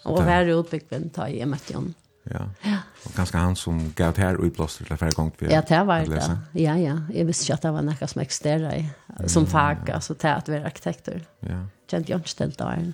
og 0.03 0.25
var 0.25 0.45
utbyggven 0.45 1.09
ta 1.09 1.27
i 1.27 1.45
møtte. 1.45 1.81
Ja. 2.33 2.47
ja. 2.65 2.77
Og 3.05 3.13
ganske 3.15 3.37
han 3.37 3.55
som 3.55 3.79
gav 3.95 4.13
det 4.17 4.23
her 4.23 4.39
utblåster 4.41 4.85
til 4.85 4.97
flere 4.97 5.13
ganger 5.13 5.31
vi 5.39 5.51
Ja, 5.53 5.61
det 5.61 5.87
var 5.87 6.05
det. 6.09 6.37
Ja, 6.55 6.75
ja. 6.75 6.97
Jeg 7.13 7.27
visste 7.27 7.45
ikke 7.45 7.53
at 7.53 7.63
det 7.63 7.73
var 7.73 7.81
noe 7.81 8.07
som 8.07 8.21
eksisterer 8.21 8.73
i, 8.73 8.85
som 9.27 9.45
fag, 9.47 9.77
ja. 9.87 9.93
altså 9.93 10.13
til 10.13 10.27
at 10.27 10.49
vi 10.49 10.55
er 10.55 10.65
arkitekter. 10.65 11.19
Ja. 11.45 11.59
Kjente 11.87 12.11
jeg 12.11 12.19
ikke 12.19 12.35
til 12.37 12.55
det. 12.57 12.93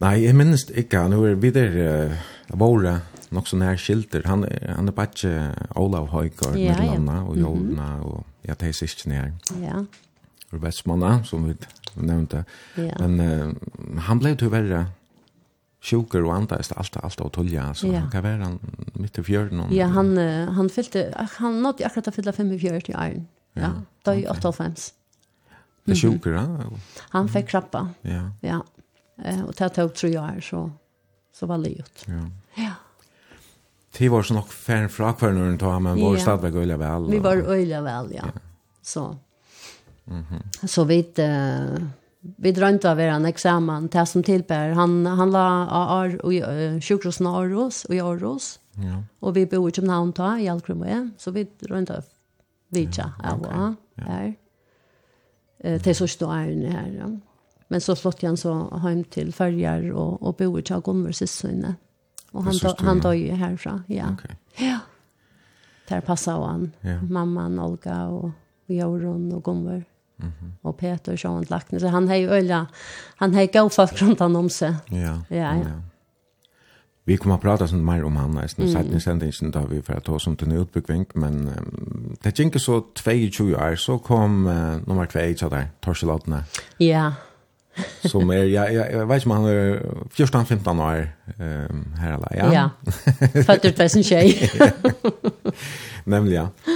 Nei, 0.00 0.14
jeg 0.24 0.36
minnes 0.36 0.64
ikke. 0.70 1.02
Nå 1.12 1.24
er 1.28 1.40
vi 1.40 1.50
der 1.52 1.74
uh, 1.76 2.20
våre 2.60 3.00
nok 3.30 3.48
så 3.48 3.58
nær 3.60 3.76
skilter. 3.78 4.24
Han, 4.26 4.46
han 4.64 4.88
er 4.88 4.96
bare 4.96 5.12
ikke 5.12 5.34
Olav 5.78 6.08
Høygaard 6.10 6.56
ja, 6.58 6.74
med 6.78 6.86
landa 6.88 7.20
og 7.22 7.36
Jolna 7.38 7.96
mm 7.96 8.00
-hmm. 8.00 8.06
og 8.06 8.24
jeg 8.44 8.58
tar 8.58 8.72
sist 8.72 9.06
ned. 9.06 9.32
Ja. 9.62 9.84
Og 10.52 10.62
Vestmanna, 10.62 11.22
som 11.24 11.48
vi 11.48 11.54
nevnte. 11.94 12.44
Ja. 12.76 13.06
Men 13.06 13.20
uh, 13.20 14.00
han 14.00 14.18
ble 14.18 14.34
tyverre 14.36 14.86
sjuker 15.80 16.24
og 16.24 16.36
andre 16.36 16.56
är 16.56 16.78
alt, 16.78 16.96
alt 17.02 17.20
att 17.20 17.32
tolja 17.32 17.74
så 17.74 17.86
ja. 17.86 17.98
han 17.98 18.10
kan 18.10 18.22
være 18.22 18.42
han 18.42 18.58
mitt 18.94 19.18
i 19.18 19.22
fjärden 19.22 19.72
Ja, 19.72 19.86
han 19.86 20.18
uh, 20.18 20.52
han 20.52 20.68
fyllde 20.70 21.12
han 21.38 21.62
nådde 21.62 21.84
akkurat 21.84 22.08
å 22.08 22.10
fylle 22.10 22.32
fem 22.32 22.52
i 22.52 22.56
iron. 22.66 23.26
Ja, 23.54 23.62
ja 23.62 23.72
då 24.04 24.14
i 24.14 24.52
5. 24.52 24.74
Det 25.84 25.92
er 25.92 25.96
sjuker 25.96 26.32
ja. 26.32 26.46
Han 27.10 27.28
fikk 27.28 27.46
krabba. 27.46 27.88
Ja. 28.04 28.30
Ja. 28.42 28.60
Eh, 29.24 29.42
og 29.44 29.54
det 29.56 29.72
tog 29.76 29.92
tre 29.94 30.10
år, 30.20 30.40
så, 30.44 30.64
så 31.34 31.46
var 31.46 31.60
det 31.62 31.74
gjort. 31.76 32.04
Ja. 32.08 32.22
ja. 32.62 32.74
Det 33.98 34.08
var 34.08 34.22
så 34.22 34.36
nok 34.36 34.52
færre 34.54 34.88
fra 34.92 35.12
kvarnøren 35.18 35.58
ta, 35.58 35.78
men 35.82 35.98
var 35.98 36.14
ja. 36.16 36.22
stadigvæk 36.22 36.60
øyla 36.62 36.76
vel. 36.80 37.08
Og... 37.08 37.10
Vi 37.10 37.22
var 37.22 37.42
øyla 37.42 37.80
vel, 37.84 38.12
ja. 38.14 38.28
ja. 38.30 38.44
Så. 38.82 39.08
Mm. 40.06 40.24
Så 40.66 40.84
vi, 40.84 41.00
uh, 41.18 41.82
vi 42.20 42.52
drømte 42.54 42.90
av 42.90 43.00
en 43.00 43.26
eksamen, 43.28 43.88
det 43.92 44.06
som 44.08 44.22
tilbær. 44.22 44.74
Han, 44.78 45.04
han 45.06 45.34
la 45.34 45.46
av 45.68 46.16
uh, 46.22 46.78
sjukrosen 46.80 47.28
av 47.28 47.42
Aros 47.42 47.84
og 47.88 47.96
i 47.96 48.00
Aros. 48.02 48.52
Ja. 48.80 49.02
Og 49.20 49.34
vi 49.36 49.44
bor 49.50 49.68
i 49.68 49.74
København 49.74 50.14
ta, 50.16 50.36
i 50.38 50.48
Alkrumøe. 50.48 51.10
Så 51.18 51.34
vi 51.34 51.44
drømte 51.60 52.00
av 52.00 52.08
Vitja, 52.70 53.08
ja, 53.18 53.34
okay. 53.34 53.50
av 53.50 53.74
ja. 53.98 54.04
her. 54.06 54.28
så 55.60 55.78
til 55.82 55.96
sørste 55.98 56.28
årene 56.30 56.70
her, 56.70 56.92
ja. 56.94 57.08
Mm 57.10 57.29
Men 57.70 57.80
så 57.80 57.96
flott 57.96 58.22
han 58.22 58.36
så 58.36 58.76
hem 58.76 59.04
till 59.04 59.34
Färjar 59.34 59.90
och 59.90 60.22
och 60.22 60.34
bor 60.34 60.60
i 60.60 60.62
Chagonver 60.62 61.12
syssyne. 61.12 61.74
Och 62.32 62.44
han 62.44 62.58
då, 62.62 62.74
han 62.78 63.00
då 63.00 63.14
ju 63.14 63.32
härifrån. 63.32 63.82
Ja. 63.86 64.12
Okay. 64.12 64.66
Ja. 64.68 64.78
Där 65.88 66.00
passar 66.00 66.46
han. 66.46 66.72
Ja. 66.80 67.02
Mamman 67.02 67.58
Olga 67.58 68.06
och 68.06 68.30
och 68.70 68.76
Jorun 68.76 69.32
och 69.32 69.44
Gunvar. 69.44 69.84
Mhm. 70.16 70.32
Mm 70.40 70.52
och 70.62 70.78
Peter 70.78 71.16
så 71.16 71.28
han 71.28 71.44
lagt 71.48 71.80
så 71.80 71.86
han 71.86 72.08
har 72.08 72.16
ju 72.16 72.28
ölla 72.28 72.66
han 73.16 73.34
har 73.34 73.46
gått 73.52 73.74
fast 73.74 74.02
runt 74.02 74.20
han 74.20 74.36
om 74.36 74.50
sig. 74.50 74.74
Ja. 74.86 75.22
Ja. 75.28 75.56
ja. 75.56 75.82
Vi 77.04 77.16
kommer 77.16 77.34
att 77.34 77.40
prata 77.40 77.68
sånt 77.68 77.84
mer 77.84 78.04
om 78.04 78.16
han 78.16 78.30
nästan 78.30 78.68
mm. 78.68 79.00
sen 79.00 79.22
i 79.22 79.50
då 79.50 79.66
vi 79.66 79.82
för 79.82 79.94
att 79.94 80.04
ta 80.04 80.18
som 80.18 80.36
till 80.36 80.52
utbyggning 80.52 81.06
men 81.14 81.48
um, 81.48 82.16
det 82.22 82.38
gick 82.38 82.60
så 82.60 82.84
22 83.04 83.44
år 83.44 83.76
så 83.76 83.98
kom 83.98 84.46
uh, 84.46 84.78
nummer 84.86 85.06
2 85.06 85.38
så 85.38 85.48
där 85.48 85.68
Torselatna. 85.80 86.44
Ja 86.76 87.12
som 88.04 88.30
är 88.30 88.44
jag 88.44 88.74
jag, 88.74 88.92
jag 88.92 89.06
vet 89.06 89.16
inte 89.16 89.28
om 89.28 89.36
han 89.36 89.44
är 89.44 89.82
14 90.10 90.46
15 90.46 90.80
år 90.80 91.08
ehm 91.38 91.94
här 91.98 92.12
alla 92.12 92.28
ja. 92.30 92.54
Ja. 92.54 92.70
Fast 93.46 93.62
det 93.62 93.78
vet 93.78 93.96
inte. 93.96 94.72
Nämligen 96.04 96.42
ja. 96.42 96.72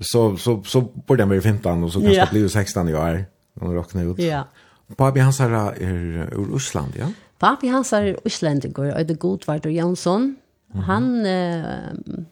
Så 0.00 0.36
så 0.36 0.62
så 0.62 0.80
borde 0.80 1.22
han 1.22 1.28
vara 1.28 1.40
15 1.40 1.84
och 1.84 1.92
så 1.92 2.00
kanske 2.00 2.16
ja. 2.16 2.28
blir 2.30 2.48
16 2.48 2.88
i 2.88 2.94
år 2.94 3.24
när 3.54 3.66
han 3.66 3.74
rocknar 3.74 4.12
ut. 4.12 4.18
Ja. 4.18 4.44
Papi 4.96 5.20
Hansar 5.20 5.50
är 5.50 5.74
ur 5.80 6.52
Ryssland 6.52 6.92
ja. 6.98 7.06
Papi 7.38 7.68
hans 7.68 7.92
er 7.92 8.16
isländare 8.24 8.94
og 8.94 9.08
det 9.08 9.18
god 9.18 9.46
vart 9.46 9.66
och 9.66 9.72
Jansson. 9.72 10.36
Han 10.74 11.26
eh 11.26 12.24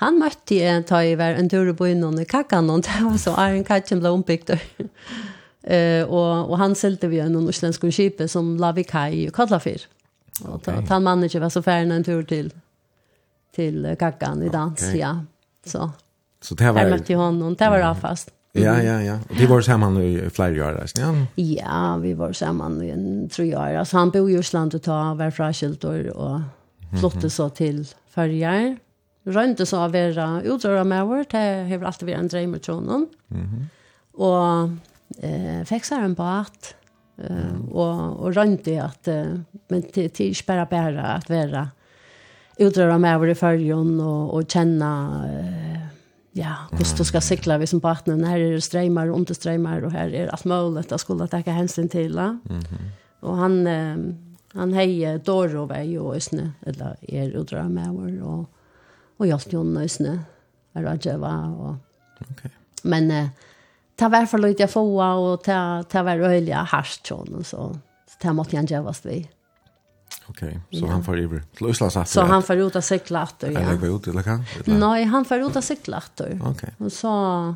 Han 0.00 0.16
møtte 0.16 0.56
jeg 0.56 0.86
ta 0.88 1.02
i 1.04 1.12
hver 1.18 1.36
en 1.36 1.48
tur 1.52 1.74
på 1.76 1.90
innan 1.92 2.16
i 2.22 2.24
kakan, 2.24 2.70
og 2.72 2.86
det 2.86 3.02
var 3.04 3.18
så 3.20 3.34
er 3.36 3.58
en 3.58 3.66
katjen 3.68 4.00
ble 4.00 4.14
ombygd. 4.16 4.54
Eh 5.62 6.04
och 6.04 6.50
og 6.50 6.58
han 6.58 6.74
selte 6.74 7.08
vi 7.08 7.18
en 7.20 7.32
norrländsk 7.32 7.82
skipet 7.92 8.30
som 8.30 8.56
Lavikai 8.56 9.28
och 9.28 9.34
Kallafir. 9.34 9.86
Och 10.44 10.54
okay. 10.54 10.86
han 10.88 11.02
manager 11.02 11.40
var 11.40 11.48
så 11.48 11.62
färna 11.62 11.94
en 11.94 12.04
tur 12.04 12.22
till 12.22 12.52
till 13.54 13.96
Kackan 13.98 14.42
i 14.42 14.48
dans 14.48 14.82
okay. 14.82 14.98
ja. 14.98 15.24
Så 15.66 15.90
så 16.42 16.54
det 16.54 16.72
var 16.72 16.80
Jeg 16.80 17.16
honom, 17.16 17.54
det 17.54 17.70
var 17.70 17.78
ja. 17.78 17.94
fast. 17.94 18.30
Mm. 18.54 18.64
Ja, 18.64 18.82
ja, 18.82 19.02
ja. 19.02 19.18
Och 19.28 19.36
det 19.36 19.46
var 19.46 19.60
samman 19.60 20.02
i 20.02 20.30
flera 20.30 20.68
år 20.68 20.72
där, 20.72 20.90
ja. 20.94 21.14
Ja, 21.34 21.96
vi 21.96 22.14
var 22.14 22.32
sammen 22.32 22.82
i 22.82 22.90
en 22.90 23.28
tre 23.28 23.56
år. 23.56 23.78
Altså, 23.78 23.96
han 23.96 24.10
bor 24.10 24.30
i 24.30 24.38
Island 24.38 24.74
och 24.74 24.82
tar 24.82 25.14
hver 25.14 25.30
fraskilt 25.30 25.84
och 25.84 25.94
och 25.94 26.40
flotte 27.00 27.30
så 27.30 27.48
till 27.48 27.86
färjar. 28.14 28.76
Rønte 29.26 29.66
så 29.66 29.76
av 29.76 29.92
være 29.92 30.42
utröra 30.44 30.84
med 30.84 31.06
vår, 31.06 31.24
det 31.30 31.68
har 31.68 31.84
alltid 31.86 32.08
vært 32.08 32.18
en 32.18 32.28
drøm 32.28 32.50
med 32.50 32.62
tronen. 32.62 33.06
Mm 33.28 33.46
-hmm. 33.46 33.64
Och 34.12 34.70
eh, 35.18 35.62
fikk 35.68 35.84
seg 35.84 36.04
en 36.04 36.14
bat, 36.18 36.74
eh, 37.22 37.56
og, 37.70 38.20
og 38.20 38.36
rønte 38.36 38.76
at, 38.82 39.08
eh, 39.08 39.36
men 39.70 39.82
till 39.82 40.08
er 40.08 40.30
ikke 40.30 40.46
bare 40.46 40.66
bare 40.66 41.14
at 41.16 41.30
være 41.30 41.70
med 42.98 43.14
över 43.14 43.30
i 43.30 43.34
følgen 43.34 44.00
og, 44.00 44.34
og 44.34 44.46
kjenne 44.46 44.90
eh, 45.26 45.80
ja, 46.36 46.54
hvordan 46.70 46.96
du 46.96 47.04
skal 47.04 47.22
sikla 47.22 47.58
vi 47.58 47.66
som 47.66 47.80
partner. 47.80 48.20
Her 48.26 48.38
er 48.38 48.54
det 48.54 48.62
streimer 48.62 49.10
og 49.10 49.20
understreimer, 49.22 49.84
og 49.84 49.92
her 49.92 50.14
er 50.14 50.30
alt 50.30 50.44
mulig 50.44 50.78
at 50.78 50.92
att 50.92 51.00
skulle 51.00 51.26
takke 51.28 51.52
hensyn 51.52 51.88
til. 51.88 52.14
Ja. 52.14 52.30
Mm 52.30 52.60
-hmm. 52.60 52.90
Og 53.20 53.36
han, 53.36 53.66
eh, 53.66 54.14
han 54.54 54.74
hei 54.74 55.18
dår 55.18 55.56
og 55.56 55.68
vei 55.68 55.98
og 55.98 56.16
øsne, 56.16 56.54
eller 56.66 56.94
er 57.08 57.38
utrøra 57.40 57.68
med 57.68 57.88
over, 57.88 58.22
og, 58.22 58.46
og 59.18 59.26
hjalp 59.26 59.52
jo 59.52 59.80
øsne, 59.80 60.24
er 60.74 60.84
och 60.84 61.06
Og, 61.60 61.76
okay. 62.30 62.50
Men 62.84 63.10
eh, 63.10 63.28
ta 64.00 64.08
var 64.08 64.26
för 64.26 64.38
lite 64.38 64.62
jag 64.62 64.70
fåa 64.70 65.14
och 65.14 65.44
ta 65.44 65.82
ta 65.82 66.02
var 66.02 66.16
öliga 66.16 66.56
harstjon 66.56 67.44
så 67.44 67.78
ta 68.18 68.32
måste 68.32 68.56
jag 68.56 68.70
jävast 68.70 69.06
vi. 69.06 69.28
Okej, 70.26 70.60
så 70.70 70.78
so 70.78 70.86
ja. 70.86 70.92
han 70.92 71.04
får 71.04 71.18
över 71.18 71.42
till 71.56 71.68
Island 71.68 71.92
så. 71.92 72.04
Så 72.04 72.20
han 72.20 72.42
får 72.42 72.56
ut 72.56 72.76
att 72.76 72.84
cykla 72.84 73.22
åter, 73.22 73.50
ja. 73.50 73.60
Eller 73.60 73.76
gå 73.76 73.86
ut 73.86 74.06
eller 74.06 74.22
kan? 74.22 74.44
Nej, 74.64 75.04
han 75.04 75.24
får 75.24 75.38
ut 75.38 75.56
att 75.56 75.64
cykla 75.64 75.98
åter. 75.98 76.40
Okej. 76.44 76.74
Och 76.78 76.92
så 76.92 77.54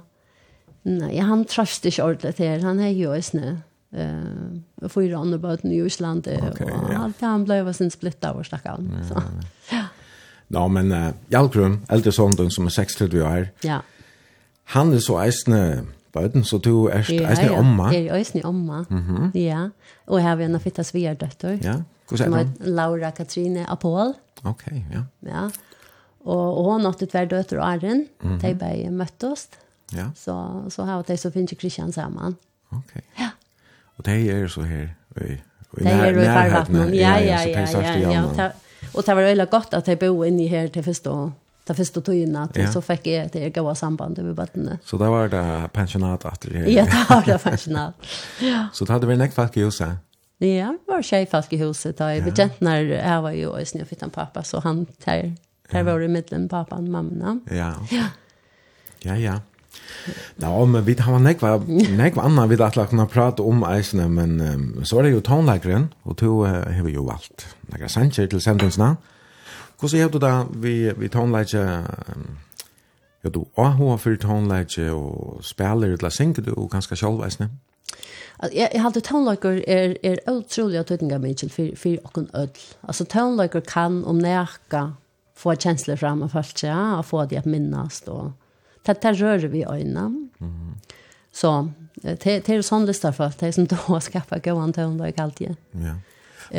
nej, 0.82 1.18
han 1.18 1.44
tröstar 1.44 1.90
sig 1.90 2.04
ordentligt 2.04 2.38
här. 2.38 2.58
Han 2.58 2.80
är 2.80 2.88
ju 2.88 3.16
i 3.16 3.22
snö. 3.22 3.56
Eh, 3.92 4.88
får 4.88 5.02
ju 5.02 5.14
andra 5.14 5.38
båten 5.38 5.72
i 5.72 5.76
Island 5.76 6.18
okay, 6.18 6.66
och 6.66 6.92
ja. 6.92 6.98
allt 6.98 7.20
han 7.20 7.44
blev 7.44 7.72
sin 7.72 7.90
splitta 7.90 8.32
och 8.32 8.46
stackaren. 8.46 8.98
Ja, 8.98 9.08
så. 9.08 9.22
Ja. 9.70 9.84
Ja, 10.48 10.68
men 10.68 10.92
uh, 10.92 11.10
Jalkrum, 11.28 11.86
äldre 11.88 12.12
sonen 12.12 12.50
som 12.50 12.66
är 12.66 12.70
60 12.70 13.22
år. 13.22 13.48
Ja. 13.60 13.82
Han 14.64 14.92
är 14.92 14.98
så 14.98 15.20
eisne 15.20 15.84
bøten, 16.14 16.44
så 16.46 16.58
du 16.62 16.86
er 16.86 17.02
eisne 17.02 17.48
ja, 17.50 17.58
omma. 17.58 17.90
Jeg 17.92 18.06
er 18.06 18.18
eisne 18.18 18.44
omma, 18.44 18.84
mm 18.88 19.02
-hmm. 19.08 19.38
ja. 19.38 19.68
Og 20.06 20.20
her 20.20 20.28
har 20.28 20.36
vi 20.36 20.44
en 20.44 20.54
av 20.54 20.60
fitta 20.60 20.82
sverdøtter. 20.82 21.58
Ja, 21.62 21.76
hvordan 22.08 22.34
er 22.34 22.44
det? 22.44 22.66
Laura 22.66 23.10
Katrine 23.10 23.70
Apol. 23.70 24.14
Ok, 24.44 24.66
ja. 24.92 25.02
Ja, 25.26 25.48
og, 26.24 26.58
og 26.58 26.72
hun 26.72 26.86
åtte 26.86 27.06
tver 27.06 27.24
døtter 27.24 27.58
og 27.58 27.68
Arjen, 27.68 28.06
mm 28.22 28.36
-hmm. 28.36 28.40
de 28.48 28.54
bare 28.54 28.90
møttes. 28.90 29.48
Ja. 29.92 30.06
Så, 30.14 30.62
så 30.68 30.84
har 30.84 31.02
de 31.02 31.16
så 31.16 31.30
finnes 31.30 31.54
Kristian 31.60 31.92
sammen. 31.92 32.36
Ok. 32.70 32.94
Ja. 33.18 33.30
Og 33.96 34.06
de 34.06 34.30
er 34.30 34.46
så 34.46 34.62
her 34.62 34.88
i, 35.20 35.32
i 35.80 35.84
nær, 35.84 36.04
er 36.04 36.12
nærheten. 36.12 36.94
Ja, 36.94 37.16
ja, 37.16 37.16
ja, 37.18 37.48
ja, 37.48 37.80
ja, 37.80 37.98
ja, 37.98 38.22
ja. 38.36 38.50
Og 38.94 39.06
det 39.06 39.16
var 39.16 39.22
veldig 39.22 39.50
godt 39.50 39.74
at 39.74 39.86
de 39.86 39.96
bor 39.96 40.24
inne 40.24 40.48
her 40.48 40.66
til 40.66 40.82
første 40.82 41.10
år 41.10 41.32
det 41.68 41.76
første 41.76 42.00
tøyene, 42.04 42.42
at 42.44 42.56
ja. 42.60 42.66
så 42.72 42.82
fikk 42.84 43.06
jeg 43.08 43.30
det 43.32 43.52
gode 43.56 43.74
sambandet 43.78 44.24
med 44.24 44.34
bøttene. 44.36 44.78
Så 44.84 44.98
det 45.00 45.08
var 45.08 45.30
det 45.32 45.44
pensionat 45.72 46.24
efter 46.28 46.52
det? 46.52 46.64
Ja, 46.72 46.84
det 46.84 47.04
var 47.08 47.24
det 47.24 47.38
pensionat. 47.40 48.10
ja. 48.50 48.66
Så 48.72 48.84
det 48.84 48.92
hade 48.92 49.08
vi 49.08 49.16
näck 49.16 49.32
folk 49.32 49.56
i 49.56 49.64
huset? 49.64 49.96
Ja, 50.44 50.74
det 50.74 50.92
var 50.92 51.02
tjej 51.02 51.26
folk 51.30 51.52
i 51.52 51.62
huset. 51.62 51.96
Da. 51.98 52.10
Jeg 52.12 52.26
bekjent 52.26 52.60
når 52.60 52.92
jeg 52.98 53.22
var 53.22 53.38
jo 53.38 53.56
i 53.56 53.64
snø 53.64 53.86
fittan 53.88 54.12
pappa, 54.12 54.42
så 54.44 54.60
han 54.60 54.84
tar, 55.00 55.30
tar 55.70 55.80
ja. 55.80 55.86
var 55.88 56.04
i 56.04 56.10
middelen 56.10 56.48
pappaen 56.52 56.90
og 56.90 56.96
mamma. 56.98 57.38
Ja. 57.48 57.72
Ja, 57.92 58.10
ja. 59.04 59.16
ja. 59.16 59.40
Ja, 60.40 60.64
men 60.64 60.84
vi 60.86 60.94
har 61.00 61.18
nekva, 61.18 61.56
nekva 61.96 62.26
annan 62.28 62.50
vi 62.50 62.58
at 62.62 62.76
kunna 62.90 63.06
prata 63.10 63.42
om 63.42 63.64
eisene, 63.66 64.08
men 64.08 64.40
um, 64.40 64.84
så 64.84 64.98
er 64.98 65.08
det 65.08 65.14
jo 65.14 65.24
tonleikeren, 65.24 65.88
og 66.04 66.16
to 66.20 66.44
uh, 66.44 66.62
har 66.70 66.84
vi 66.84 66.94
jo 66.94 67.06
valgt. 67.08 67.46
Nekka 67.72 67.88
sanger 67.88 68.26
til 68.26 68.40
sendingsna. 68.40 68.94
Hvordan 69.80 69.98
gjør 70.00 70.08
du 70.14 70.18
da 70.22 70.32
vi, 70.50 70.74
vi 70.96 71.08
tonelage? 71.08 71.62
Ja, 73.24 73.30
du 73.32 73.44
har 73.56 73.96
for 73.96 74.16
tonelage 74.20 74.90
og 74.92 75.40
spiller 75.44 75.96
eller 75.96 76.12
synger 76.12 76.42
du 76.42 76.66
ganske 76.68 76.96
selvveisende? 76.96 77.50
Jeg, 78.42 78.68
jeg 78.74 78.82
halte 78.82 79.00
tonelager 79.00 79.62
er, 79.70 79.94
er 80.02 80.20
utrolig 80.28 80.80
av 80.80 80.88
tøytinga 80.88 81.20
mykje 81.22 81.48
for, 81.52 81.76
for 81.78 82.08
okken 82.10 82.28
ødel. 82.34 82.64
Altså 82.82 83.06
tonelager 83.08 83.62
kan 83.64 84.02
om 84.04 84.18
nærka 84.20 84.88
få 85.38 85.54
kjensler 85.54 85.98
fram 85.98 86.22
av 86.22 86.34
folk, 86.34 86.62
ja, 86.62 86.98
og 86.98 87.06
få 87.08 87.24
de 87.30 87.38
at 87.38 87.46
minnes. 87.46 88.02
Og, 88.10 88.32
det, 88.86 88.98
det 89.02 89.14
rører 89.20 89.48
vi 89.48 89.64
øynene. 89.64 90.28
Mm. 90.38 90.74
Så 91.32 91.52
det, 92.02 92.18
det 92.24 92.48
er 92.48 92.66
sånn 92.66 92.88
lyst 92.88 93.06
for 93.16 93.38
det 93.40 93.48
er 93.48 93.54
som 93.56 93.70
du 93.70 93.78
har 93.86 94.02
skaffet 94.04 94.44
gøyene 94.44 94.74
tonelager 94.76 95.24
alltid. 95.24 95.56
Ja. 95.80 95.96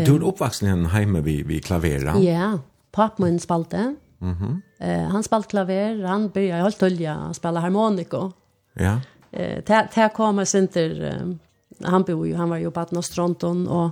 Du 0.08 0.16
er 0.16 0.26
oppvaksen 0.26 0.72
hjemme 0.72 1.22
vi, 1.22 1.42
vi 1.46 1.60
klavera. 1.62 2.16
Ja, 2.24 2.56
pappa 2.96 3.24
min 3.24 3.40
spalte. 3.40 3.96
Mm 4.22 4.62
eh, 4.80 5.04
han 5.04 5.24
spalt 5.24 5.48
klaver, 5.48 6.04
han 6.04 6.30
började 6.30 6.64
helt 6.64 6.80
tölja 6.80 7.34
spela 7.34 7.60
harmoniko. 7.60 8.32
Ja. 8.74 9.00
Eh, 9.32 9.64
där 9.66 10.10
kom 10.10 10.10
kommer 10.10 10.46
sen 10.46 11.40
han 11.84 12.04
bor 12.04 12.28
ju, 12.28 12.36
han 12.36 12.50
var 12.50 12.58
ju 12.58 12.72
på 12.72 12.80
Atna 12.80 13.02
Stronton 13.02 13.68
och 13.68 13.90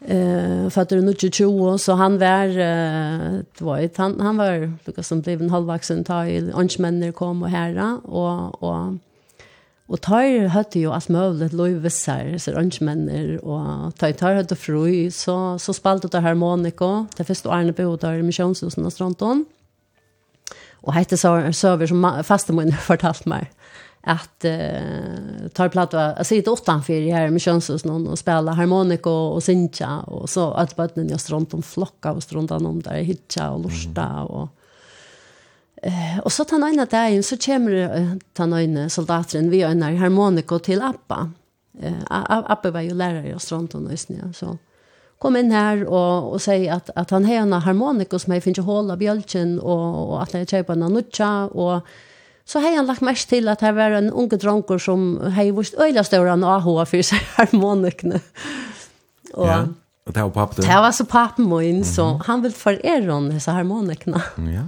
eh 0.00 0.68
fatter 0.70 1.00
nu 1.00 1.10
inte 1.10 1.30
tjo 1.30 1.78
så 1.78 1.92
han 1.92 2.18
var 2.18 2.48
eh, 2.48 3.40
det 3.58 3.64
var 3.64 3.78
ett, 3.78 3.96
han 3.96 4.20
han 4.20 4.36
var 4.36 4.72
liksom 4.84 5.20
blev 5.20 5.42
en 5.42 5.50
halvvuxen 5.50 6.04
ta 6.04 6.26
i 6.26 6.52
ungdomar 6.52 7.12
kom 7.12 7.42
och 7.42 7.48
herra 7.48 8.00
och 8.04 8.62
och 8.62 8.94
Og 9.86 10.00
tar 10.02 10.48
høyde 10.50 10.80
jo 10.82 10.90
alt 10.90 11.10
mulig, 11.14 11.52
lovvisser, 11.54 12.32
så 12.42 12.56
rønnsmenner, 12.56 13.36
og 13.46 13.94
tar, 14.00 14.16
tar 14.18 14.40
høyde 14.40 14.58
fru, 14.58 14.82
så, 15.14 15.36
så 15.62 15.74
spalte 15.76 16.10
det 16.10 16.24
harmoniko, 16.24 17.06
det 17.14 17.26
første 17.28 17.52
årene 17.52 17.74
på 17.76 17.86
hodet 17.86 18.10
av 18.10 18.24
misjonshusen 18.26 18.86
og 18.86 18.94
stronton. 18.94 19.44
Og 20.86 20.94
hette 20.94 21.16
så 21.18 21.32
søver 21.56 21.88
som 21.90 22.04
fastemoen 22.22 22.70
har 22.70 22.82
fortalt 22.84 23.24
meg, 23.26 23.48
at 24.06 24.46
uh, 24.46 25.48
tar 25.50 25.72
platta, 25.74 26.12
jeg 26.20 26.28
sitter 26.28 26.92
i 26.94 27.10
her 27.10 27.32
med 27.34 27.42
kjønnshusen 27.42 27.90
og 27.90 28.18
spela 28.20 28.54
harmoniko 28.54 29.14
og 29.34 29.42
synja, 29.42 30.04
og 30.06 30.28
så 30.30 30.52
at 30.54 30.76
jag 30.78 30.90
strunt 30.94 31.20
stronton 31.20 31.62
flokka 31.62 32.12
og 32.12 32.22
strontan 32.22 32.66
om 32.66 32.80
der, 32.82 33.02
hitja 33.02 33.50
og 33.50 33.64
lorsta 33.64 34.06
og 34.30 34.48
Eh, 35.86 36.18
og 36.24 36.32
så 36.32 36.44
den 36.50 36.64
ene 36.66 36.86
dagen, 36.90 37.22
så 37.22 37.38
kommer 37.38 37.74
eh, 37.86 38.14
den 38.38 38.54
ene 38.58 38.88
soldateren, 38.90 39.50
vi 39.52 39.62
en 39.62 39.84
harmoniko 39.86 40.58
til 40.58 40.82
Appa. 40.82 41.28
Eh, 41.78 42.00
Appa 42.10 42.72
var 42.74 42.86
jo 42.86 42.96
lærer 42.96 43.28
i 43.28 43.34
Stronton 43.38 43.86
og 43.86 43.94
Østnia, 43.94 44.32
så 44.34 44.56
kom 45.22 45.36
inn 45.38 45.52
her 45.54 45.84
og, 45.86 46.32
og 46.34 46.42
sier 46.44 46.74
at, 46.76 46.90
at 46.98 47.12
han 47.14 47.24
har 47.28 47.44
en 47.44 47.54
harmoniko 47.62 48.18
som 48.20 48.34
jeg 48.34 48.44
finner 48.44 48.66
hål 48.66 48.90
av 48.92 49.00
bjølgen, 49.00 49.56
og, 49.62 49.84
og 50.02 50.16
at 50.24 50.34
jeg 50.34 50.50
kjøper 50.50 50.76
en 50.76 50.90
nutja, 50.92 51.30
og 51.54 51.86
så 52.46 52.62
har 52.62 52.76
han 52.76 52.86
lagt 52.86 53.04
mest 53.06 53.28
til 53.30 53.48
at 53.50 53.62
det 53.62 53.72
var 53.74 53.94
en 53.96 54.10
unge 54.10 54.38
dronker 54.38 54.82
som 54.82 55.16
har 55.34 55.50
vist 55.54 55.78
øyla 55.78 56.04
større 56.06 56.34
enn 56.34 56.46
AHA 56.46 56.86
for 56.86 57.06
seg 57.06 57.30
harmonikene. 57.38 58.20
og, 59.34 59.46
ja, 59.46 59.60
og 60.06 60.14
det 60.14 60.26
var 60.26 60.34
pappen. 60.34 60.66
Det 60.66 60.82
var 60.82 60.94
så 60.94 61.06
pappen 61.10 61.48
min, 61.48 61.76
mm 61.76 61.82
-hmm. 61.82 61.94
så 61.94 62.20
han 62.26 62.42
vill 62.42 62.52
forere 62.52 63.12
henne 63.12 63.34
disse 63.34 63.50
harmonikene. 63.50 64.22
Ja 64.50 64.66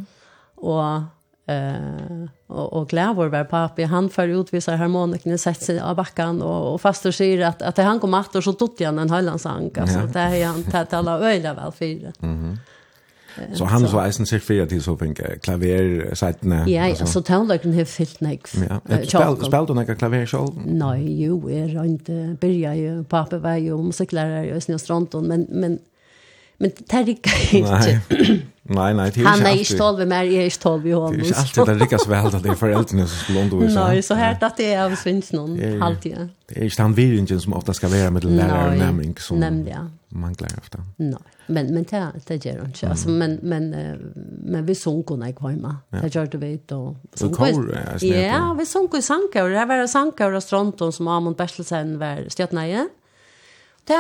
og 0.61 1.03
eh 1.47 2.29
och 2.47 2.73
och 2.73 2.89
Glavor 2.89 3.29
var 3.29 3.45
pappa 3.45 3.85
han 3.85 4.11
för 4.11 4.29
utvisar 4.29 4.77
harmoniken 4.77 5.39
sätter 5.39 5.65
sig 5.65 5.81
av 5.81 5.97
backan 5.97 6.43
och 6.43 6.75
och 6.75 6.81
fastor 6.81 7.11
säger 7.11 7.47
att 7.47 7.63
att 7.63 7.79
han 7.79 8.01
kom 8.01 8.15
att 8.15 8.37
och 8.37 8.45
så 8.45 8.53
tog 8.53 8.81
han 8.81 8.99
en 8.99 9.11
Hollandsank 9.11 9.79
alltså 9.79 9.99
det 10.13 10.21
är 10.21 10.47
han 10.47 10.63
tätt 10.63 10.93
alla 10.93 11.21
öjla 11.21 11.55
väl 11.55 11.73
för. 11.73 12.13
Mhm. 12.27 12.59
Så 13.55 13.65
han 13.65 13.89
så 13.89 14.01
eisen 14.01 14.27
sig 14.27 14.41
för 14.41 14.63
att 14.63 14.83
så 14.83 14.97
tänka 14.97 15.39
klaver 15.39 16.15
sidorna. 16.15 16.69
Ja, 16.69 16.95
så 16.95 17.23
tonlagen 17.23 17.75
har 17.75 17.85
fyllt 17.85 18.21
nek. 18.21 18.49
Ja, 18.55 18.81
spel 19.37 19.67
du 19.67 19.75
några 19.75 19.95
klaver 19.95 20.27
så. 20.27 20.55
Nej, 20.67 21.23
jo, 21.23 21.51
är 21.51 21.85
inte 21.85 22.37
börja 22.41 22.75
ju 22.75 23.05
pappa 23.05 23.39
var 23.39 23.57
ju 23.57 23.77
musiklärare 23.77 24.47
i 24.47 24.53
Östnystrand 24.53 25.15
men 25.15 25.47
men 25.51 25.79
Men 26.59 26.71
det 26.79 26.93
här 26.93 27.05
rikkar 27.05 27.55
inte. 27.55 28.01
Nej, 28.71 28.95
nej, 28.95 29.13
det 29.15 29.21
är 29.21 29.25
Han 29.25 29.47
är 29.47 29.59
inte 29.59 29.77
tolv 29.77 29.99
med 29.99 30.09
mig, 30.09 30.27
jag 30.27 30.41
är 30.41 30.45
inte 30.45 30.59
tolv 30.59 30.87
i 30.87 30.93
honom. 30.93 31.13
Det 31.13 31.19
är 31.19 31.27
inte 31.27 31.39
alltid 31.39 31.67
det 31.67 31.85
rikkas 31.85 32.09
väl 32.09 32.27
att 32.27 32.43
det 32.43 32.49
är 32.49 32.55
föräldrarna 32.55 33.07
som 33.07 33.19
skulle 33.19 33.43
undervisa. 33.43 33.89
Nej, 33.89 34.03
så 34.03 34.15
här 34.15 34.39
att 34.41 34.57
det 34.57 34.75
är 34.75 34.85
av 34.85 34.95
Svinsson, 34.95 35.83
alltid. 35.83 36.29
Det 36.49 36.61
är 36.61 36.65
inte 36.65 36.83
han 36.83 36.95
virringen 36.95 37.41
som 37.41 37.53
ofta 37.53 37.75
ska 37.75 37.89
vara 37.89 38.11
med 38.11 38.25
lärare 38.25 38.73
och 38.73 38.79
nämning 38.79 39.17
som 39.19 39.39
Nämligen. 39.39 39.99
man 40.09 40.33
glär 40.33 40.51
ofta. 40.59 40.79
Nej, 40.97 41.19
men, 41.47 41.75
men 41.75 41.85
det, 41.91 42.13
det 42.27 42.45
gör 42.45 42.65
inte. 42.65 42.87
Mm. 42.87 42.91
Alltså, 42.91 43.09
men, 43.09 43.39
men, 43.43 43.71
men 44.45 44.67
vi 44.67 44.75
såg 44.75 45.07
hon 45.09 45.21
när 45.21 45.35
var 45.39 45.51
hemma. 45.51 45.77
Det 45.89 46.15
gör 46.15 46.27
det 46.27 46.39
vet. 46.39 46.73
Och, 46.73 46.97
och 47.25 47.37
kor 47.37 47.75
är. 47.75 48.25
Ja, 48.25 48.57
vi 48.59 48.67
såg 48.67 48.91
hon 48.91 49.01
i 49.01 49.03
Sankar. 49.03 49.49
Det 49.49 49.65
var 49.65 49.87
Sankar 49.87 50.33
och 50.33 50.43
Stronton 50.43 50.93
som 50.93 51.09
Amund 51.09 51.37
Bertelsen 51.37 51.99
var 51.99 52.31
stjärtna 52.37 52.69
i. 52.69 52.89
Det 53.85 53.95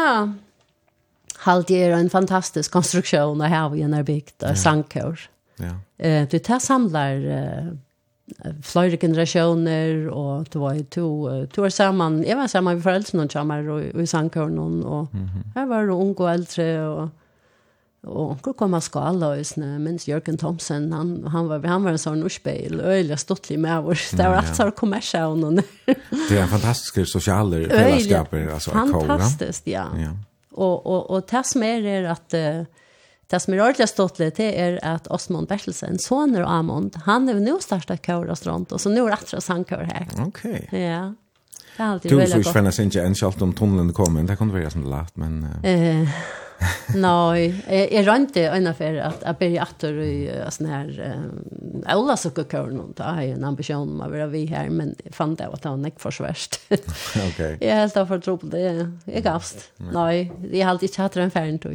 Halt 1.38 1.70
er 1.70 1.92
en 1.92 2.11
fantastisk 2.11 2.70
konstruktion 2.70 3.40
att 3.40 3.48
här 3.48 3.77
i 3.77 3.83
en 3.83 4.05
bygd 4.05 4.42
och 4.42 4.59
sankor. 4.59 5.20
Ja. 5.57 6.05
Eh, 6.05 6.29
det 6.31 6.38
tar 6.38 6.59
samlar 6.59 7.14
eh, 7.14 8.53
flera 8.62 8.96
generationer 8.96 10.09
och 10.09 10.44
det 10.51 10.59
var 10.59 10.74
ju 10.74 10.85
två 10.85 11.46
två 11.55 11.70
samman. 11.70 12.24
Jag 12.29 12.37
var 12.37 12.46
samman 12.46 12.74
med 12.74 12.83
föräldrarna 12.83 13.24
och 13.24 13.33
chamar 13.33 13.68
och 13.68 14.03
i 14.03 14.07
sandkåren 14.07 14.85
och 14.85 15.09
här 15.55 15.66
var 15.66 15.87
det 15.87 15.92
unga 15.92 16.14
och 16.14 16.31
äldre 16.31 16.88
och 16.88 17.09
och 18.03 18.31
onkel 18.31 18.53
kom 18.53 18.74
av 18.74 18.81
skala 18.81 19.29
och 19.29 19.46
snö 19.46 19.79
men 19.79 19.98
Jörgen 20.07 20.38
Thomsen 20.38 20.92
han 20.92 21.24
han 21.27 21.48
var 21.48 21.66
han 21.66 21.83
var 21.83 21.90
en 21.90 21.98
sån 21.98 22.22
urspel 22.22 22.81
öliga 22.81 23.16
stottlig 23.16 23.59
med 23.59 23.83
vår 23.83 24.16
det 24.16 24.22
var 24.22 24.35
allt 24.35 24.57
så 24.57 24.70
kommersiellt 24.70 25.66
det 26.29 26.38
är 26.38 26.42
en 26.42 26.48
fantastisk 26.48 27.12
social 27.12 27.68
fällskap 27.68 28.35
alltså 28.53 28.70
fantastiskt 28.70 29.66
ja, 29.66 29.87
ja 29.96 30.11
og 30.59 30.87
og 30.87 31.11
og 31.11 31.31
det 31.31 31.47
som 31.47 31.62
er 31.62 31.87
er 31.87 32.11
at 32.11 32.35
uh, 32.35 32.66
det 33.29 33.40
som 33.42 33.55
er 33.55 33.61
ordentlig 33.61 33.88
stått 33.90 34.18
litt, 34.23 34.38
det 34.40 34.49
er 34.57 34.79
at 34.83 35.09
Osmond 35.12 35.49
Bertelsen, 35.51 35.99
soner 36.01 36.47
og 36.47 36.51
Amond, 36.51 36.97
han 37.05 37.29
är 37.29 37.35
nu 37.35 37.59
startat 37.61 38.03
kör 38.03 38.31
og 38.31 38.38
strand 38.38 38.73
og 38.73 38.81
så 38.81 38.88
nå 38.88 39.05
er 39.07 39.11
det 39.11 39.18
etter 39.18 39.53
han 39.53 39.64
her. 39.68 40.07
Ok. 40.25 40.44
Ja. 40.73 41.12
Det 41.77 41.85
er 41.85 41.90
alltid 41.90 42.11
veldig 42.11 42.25
godt. 42.25 42.31
Du 42.31 42.33
får 42.33 42.40
ikke 42.40 42.59
finne 42.59 42.73
seg 42.73 42.87
ikke 42.88 43.05
en 43.05 43.42
om 43.42 43.53
tunnelen 43.53 43.92
kommer, 43.92 44.23
det 44.23 44.38
kan 44.38 44.53
være 44.53 44.71
som 44.71 44.83
det 44.83 44.90
lät, 44.90 45.16
men... 45.16 45.44
Uh... 45.64 46.09
Nej, 46.94 47.64
jag 47.92 48.07
rönte 48.07 48.47
en 48.47 48.66
affär 48.66 48.94
att 48.94 49.23
jag 49.27 49.37
började 49.37 49.66
åter 49.71 50.01
i 50.01 50.42
sån 50.51 50.66
här 50.66 51.16
alla 51.87 52.16
saker 52.16 52.44
kör 52.44 52.71
någon 52.71 52.92
där 52.97 53.05
har 53.05 53.23
en 53.23 53.44
ambition 53.44 53.77
om 53.77 54.01
att 54.01 54.11
vara 54.11 54.27
vi 54.27 54.47
här 54.47 54.71
men 54.71 54.94
fann 55.12 55.35
det 55.35 55.47
att 55.47 55.64
han 55.64 55.85
inte 55.85 56.01
försvärst. 56.01 56.61
Okej. 57.29 57.59
Jag 57.61 57.75
helt 57.75 57.94
har 57.94 58.18
tro 58.18 58.38
på 58.38 58.47
det. 58.47 58.92
Jag 59.05 59.23
gavst. 59.23 59.73
Nej, 59.77 60.33
jag 60.53 60.66
har 60.66 60.71
alltid 60.71 60.97
hatar 60.97 61.21
en 61.21 61.31
färd 61.31 61.61
då. 61.62 61.71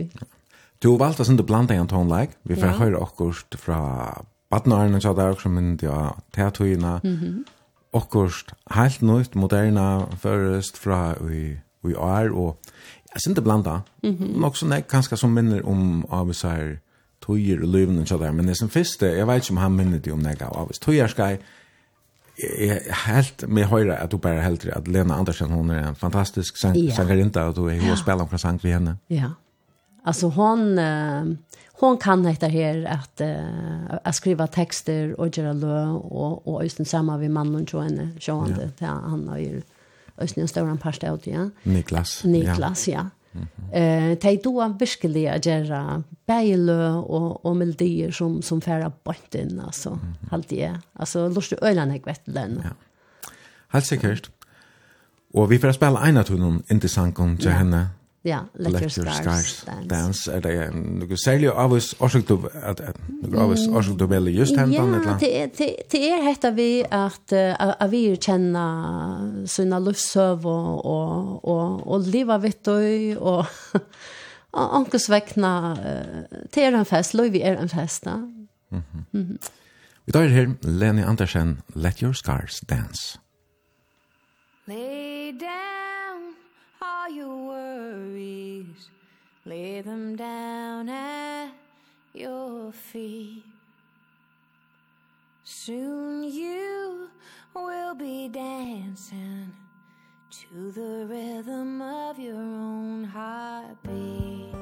Du 0.80 0.88
har 0.88 0.98
valt 0.98 1.19
att 1.19 1.28
inte 1.28 1.43
blanda 1.43 1.74
en 1.74 1.88
ton 1.88 2.19
like. 2.19 2.34
Vi 2.41 2.56
får 2.56 2.67
höra 2.67 2.98
också 2.98 3.58
från 3.58 4.26
Batnaren 4.50 4.96
och 4.96 5.02
så 5.02 5.13
där 5.13 5.32
också 5.32 5.50
men 5.50 5.80
ja, 5.82 6.17
teatrina. 6.32 7.02
Mhm. 7.04 7.43
Och 7.91 8.15
helt 8.65 9.02
nytt 9.02 9.34
moderna 9.34 10.06
förrest 10.22 10.78
från 10.78 11.15
vi 11.28 11.60
vi 11.84 11.93
är 11.93 12.32
och 12.32 12.60
Jeg 13.13 13.21
synes 13.21 13.36
det 13.36 13.43
blanda. 13.43 13.80
Mm 14.04 14.15
-hmm. 14.15 14.39
Nok 14.39 14.58
sånn 14.58 14.71
jeg 14.71 14.88
kanskje 14.88 15.17
som 15.17 15.30
minner 15.30 15.65
om 15.65 16.06
av 16.12 16.30
oss 16.30 16.41
her 16.41 16.78
tøyer 17.21 17.62
og 17.63 17.67
løven 17.67 17.99
og 17.99 18.08
sånn, 18.08 18.36
men 18.36 18.47
det 18.47 18.58
som 18.58 18.69
første, 18.69 19.06
jeg 19.06 19.28
vet 19.28 19.43
ikke 19.43 19.52
om 19.52 19.58
han 19.58 19.76
minner 19.76 19.97
det 19.97 20.13
om 20.13 20.19
nega 20.19 20.45
av 20.45 20.69
oss. 20.69 20.80
Tøyer 20.80 21.08
skal 21.08 21.26
jeg 21.26 21.39
helt 23.06 23.47
med 23.47 23.63
høyre 23.69 23.99
at 24.02 24.12
du 24.12 24.17
bare 24.17 24.41
helt 24.41 24.65
at 24.65 24.88
Lena 24.88 25.13
Andersen, 25.13 25.52
hon 25.52 25.69
er 25.69 25.88
en 25.88 25.95
fantastisk 25.95 26.58
sang, 26.58 26.78
yeah. 26.78 26.95
sangerinta, 26.95 27.45
og 27.47 27.56
du 27.56 27.67
er 27.67 27.76
jo 27.76 27.93
ja. 27.93 27.95
spiller 27.95 28.21
omkring 28.21 28.39
sang 28.39 28.60
vi 28.63 28.71
henne. 28.71 28.97
Ja. 29.10 29.30
Alltså 30.06 30.30
hon 30.30 30.80
hon 31.80 31.97
kan 31.97 32.26
hitta 32.26 32.47
här 32.47 32.86
att 32.86 33.21
uh, 33.21 33.97
att 34.04 34.15
skriva 34.15 34.47
texter 34.47 35.19
och 35.19 35.38
göra 35.38 35.54
lö 35.54 35.88
och 35.89 36.47
och 36.47 36.63
just 36.63 36.88
samma 36.88 37.17
vid 37.17 37.32
mannen 37.32 37.67
och 37.73 37.84
henne. 37.84 38.10
Så 38.19 38.39
han 38.39 38.56
ja. 38.80 38.88
han 38.88 39.28
har 39.28 39.38
ju 39.38 39.62
ösn 40.24 40.40
en 40.40 40.48
stor 40.48 40.78
pasta 40.78 41.14
ut 41.14 41.28
ja. 41.28 41.50
Niklas. 41.64 42.24
Niklas 42.24 42.88
ja. 42.88 43.10
Eh 43.74 44.18
tej 44.18 44.42
då 44.44 44.62
en 44.62 44.78
virkelig 44.78 45.28
att 45.28 45.46
göra 45.46 46.04
bäjlö 46.26 46.90
och 46.90 47.46
och 47.46 47.56
melodier 47.56 48.12
som 48.12 48.42
som 48.42 48.62
färra 48.62 48.92
bort 49.04 49.36
in 49.36 49.60
alltså 49.60 49.90
mm 49.90 50.00
-hmm. 50.02 50.28
allt 50.32 50.50
det. 50.50 50.80
Alltså 50.94 51.30
lustig 51.30 51.58
öland 51.62 51.92
jag 51.92 52.06
vet 52.06 52.22
den. 52.26 52.62
Ja. 52.64 52.70
Helt 53.68 53.86
säkert. 53.86 54.30
Och 55.34 55.52
vi 55.52 55.60
får 55.60 55.72
spela 55.72 56.08
en 56.08 56.18
av 56.18 56.24
tunnen, 56.24 56.64
inte 56.68 56.90
sanken 56.90 57.38
till 57.38 57.52
henne. 57.52 57.88
Ja, 58.24 58.46
Let, 58.54 58.82
Your 58.82 58.90
Stars, 58.90 59.66
Dance. 59.90 60.32
Er 60.32 60.40
det 60.40 60.54
noe 60.72 61.18
særlig 61.20 61.50
av 61.52 61.74
oss 61.76 61.90
årsøk 62.00 62.30
du, 62.30 62.36
at, 62.56 62.80
noe 63.20 63.42
av 63.44 63.52
oss 63.52 63.66
årsøk 63.68 63.98
du 64.00 64.06
vel 64.08 64.30
just 64.32 64.56
hentan? 64.56 64.94
Ja, 65.04 65.16
det 65.52 66.00
er 66.00 66.24
hette 66.24 66.54
vi 66.56 66.68
at, 66.88 67.34
at 67.36 67.84
vi 67.92 68.06
kjenner 68.16 69.44
sånne 69.52 69.82
løsøv 69.84 70.48
og, 70.48 70.70
og, 70.88 71.34
og, 71.44 71.84
og 71.84 72.08
livet 72.08 72.46
vitt 72.46 72.72
og, 72.72 73.20
og, 73.20 73.84
og 74.56 74.80
ankesvekna, 74.80 75.54
det 76.56 76.64
er 76.64 76.80
en 76.80 76.88
fest, 76.88 77.20
lov 77.20 77.36
vi 77.36 77.44
er 77.44 77.60
en 77.60 77.72
fest. 77.72 78.08
Da. 78.08 78.16
Mm 78.16 78.32
-hmm. 78.72 79.04
Mm 79.12 79.28
-hmm. 79.28 79.52
Vi 80.06 80.12
tar 80.12 80.28
her 80.28 80.56
Lenny 80.62 81.04
Andersen, 81.04 81.62
Let 81.76 82.00
Your 82.00 82.14
Scars 82.14 82.62
Dance. 82.70 83.20
Lay 84.68 85.32
down 85.32 85.83
Lay 89.46 89.82
them 89.82 90.16
down 90.16 90.88
at 90.88 91.52
your 92.14 92.72
feet. 92.72 93.44
Soon 95.44 96.24
you 96.24 97.10
will 97.54 97.94
be 97.94 98.30
dancing 98.30 99.52
To 100.32 100.72
the 100.72 101.06
rhythm 101.08 101.82
of 101.82 102.18
your 102.18 102.36
own 102.36 103.04
heartbeat. 103.04 104.56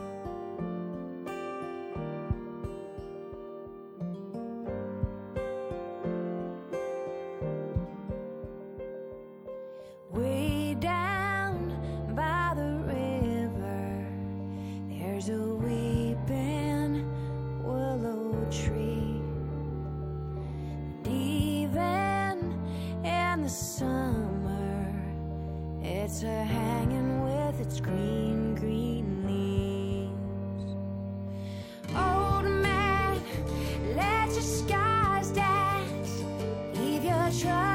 Way 10.09 10.75
down 10.79 12.13
by 12.15 12.53
the 12.55 12.83
river 12.85 13.10
There's 15.23 15.39
a 15.39 15.53
weeping 15.53 17.05
willow 17.63 18.33
tree. 18.49 19.21
Even 21.07 22.57
in 23.03 23.43
the 23.43 23.49
summer 23.49 24.95
It's 25.83 26.23
a 26.23 26.43
hanging 26.43 27.21
with 27.23 27.59
its 27.59 27.79
green, 27.79 28.55
green 28.55 29.27
leaves. 29.27 30.73
Old 31.95 32.45
man, 32.45 33.21
let 33.95 34.31
your 34.31 34.41
skies 34.41 35.29
dance 35.29 36.23
Leave 36.73 37.03
your 37.03 37.29
trust 37.39 37.70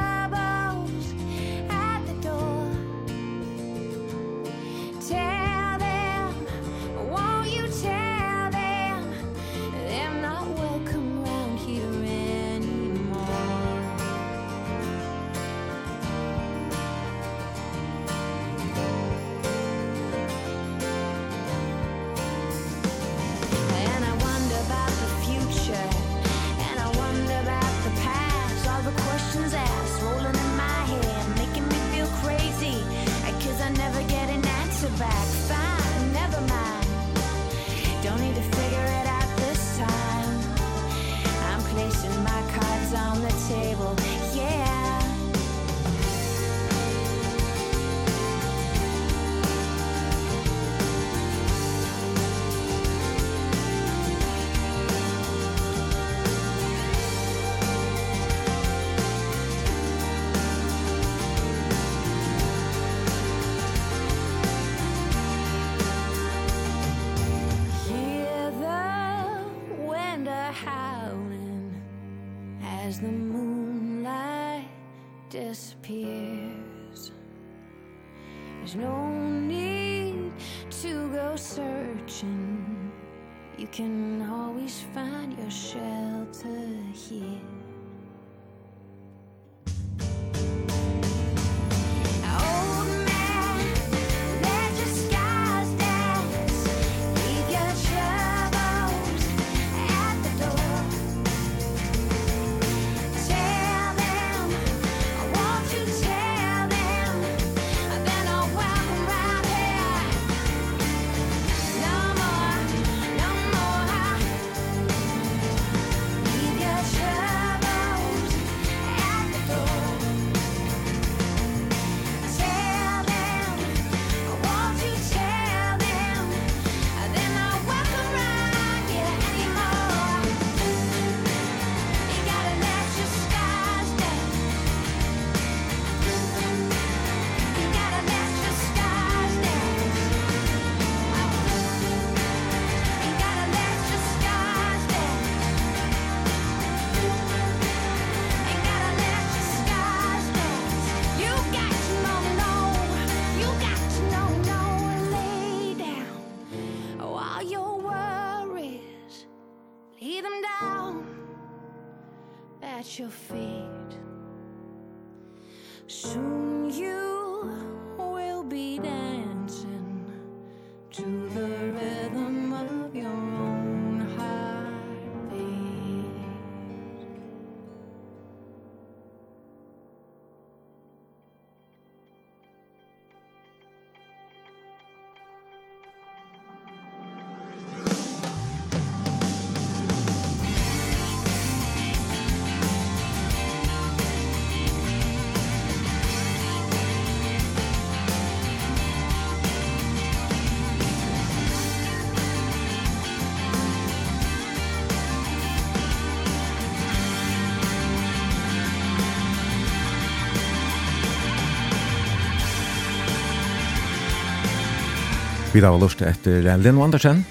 Vi 215.57 215.61
har 215.62 215.71
var 215.73 215.81
lust 215.81 216.03
etter 216.05 216.42
Linn 216.61 216.77
Wandersen 216.77 217.23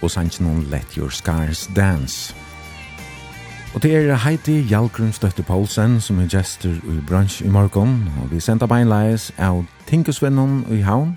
og 0.00 0.08
sannsyn 0.08 0.46
om 0.48 0.62
Let 0.72 0.94
Your 0.96 1.10
Scars 1.12 1.66
Dance. 1.76 2.34
Og 3.74 3.82
det 3.82 3.90
er 3.96 4.14
Heidi 4.16 4.62
Hjalgrun 4.64 5.12
Støtte 5.12 5.42
Poulsen 5.44 5.98
som 6.00 6.22
er 6.22 6.30
gestur 6.32 6.78
i 6.88 6.94
bransj 7.08 7.42
i 7.44 7.50
morgon 7.52 7.98
og 8.22 8.30
vi 8.32 8.40
sender 8.40 8.66
beinleis 8.66 9.26
av 9.36 9.60
Tinkesvennen 9.90 10.62
i 10.72 10.80
Havn. 10.80 11.10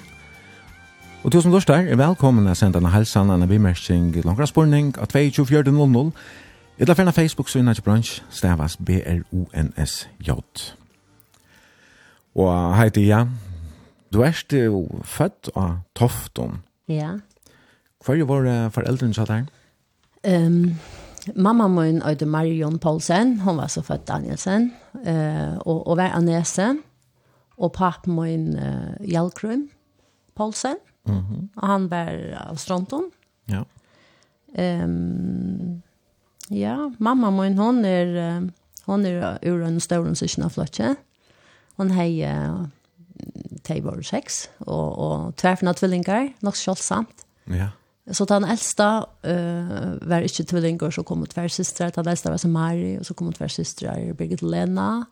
Og 1.23 1.31
til 1.31 1.45
som 1.45 1.53
lortar 1.55 1.87
er 1.87 1.95
velkommen 1.95 2.49
å 2.51 2.55
sende 2.59 2.81
en 2.83 2.91
helsan 2.91 3.31
en 3.31 3.47
bimersing 3.47 4.11
langra 4.25 4.49
spurning 4.51 4.91
av 4.99 5.07
22400 5.13 6.11
eller 6.77 6.99
finna 6.99 7.15
Facebook-synet 7.15 7.79
til 7.79 7.87
bransj 7.87 8.19
stavas 8.29 8.75
B-R-O-N-S-J 8.83 10.35
Og 12.35 12.75
Heidi, 12.75 13.07
ja, 13.07 13.23
Du 14.11 14.19
er 14.21 14.35
jo 14.51 14.87
født 15.07 15.49
av 15.55 15.85
Tofton. 15.95 16.59
Ja. 16.91 17.15
Hva 18.03 18.15
er 18.17 18.27
våre 18.27 18.55
foreldrene 18.75 19.15
satt 19.15 19.31
her? 19.31 19.45
Um, 20.27 20.75
mamma 21.35 21.69
min 21.71 22.01
øyde 22.03 22.27
Marion 22.27 22.79
Paulsen, 22.79 23.39
hun 23.39 23.57
var 23.57 23.71
så 23.71 23.81
født 23.81 24.07
Danielsen, 24.09 24.73
uh, 24.95 25.55
og, 25.63 25.87
og 25.87 25.97
var 25.97 26.17
Anese, 26.17 26.73
og 27.57 27.71
pappa 27.77 28.11
min 28.11 28.57
uh, 28.57 28.99
Jalkrum 29.07 29.69
Paulsen, 30.35 30.75
mm 31.05 31.19
-hmm. 31.19 31.47
og 31.55 31.67
han 31.67 31.91
var 31.91 32.09
av 32.49 32.55
Stronton. 32.55 33.03
Ja. 33.47 33.63
Um, 34.83 35.81
ja, 36.51 36.91
mamma 36.99 37.29
min, 37.29 37.57
hun 37.57 37.85
er, 37.85 38.41
hun 38.85 39.05
er 39.05 39.37
ur 39.45 39.63
en 39.65 39.79
stor 39.79 40.13
søsken 40.13 40.43
av 40.43 40.49
flotje. 40.49 40.95
Hun 41.77 41.91
heier... 41.91 42.51
Uh, 42.51 42.67
de 43.71 43.83
var 43.85 44.01
sex, 44.05 44.45
og, 44.67 44.87
og 44.99 45.37
tverfna 45.41 45.73
tvillingar, 45.77 46.33
nok 46.45 46.59
sjålsamt. 46.59 47.25
Ja. 47.51 47.71
Så 48.11 48.25
den 48.25 48.45
eldste 48.49 48.87
uh, 49.07 49.97
var 50.09 50.25
ikke 50.25 50.45
tvillinger, 50.49 50.91
så 50.91 51.03
kom 51.07 51.23
tver 51.29 51.51
systre. 51.53 51.91
Den 51.95 52.09
eldste 52.11 52.31
var 52.33 52.41
som 52.41 52.53
Mari, 52.55 52.95
og 52.99 53.05
så 53.07 53.15
kom 53.17 53.31
tver 53.35 53.51
systrar 53.53 54.01
Birgit 54.17 54.41
Lena, 54.41 55.03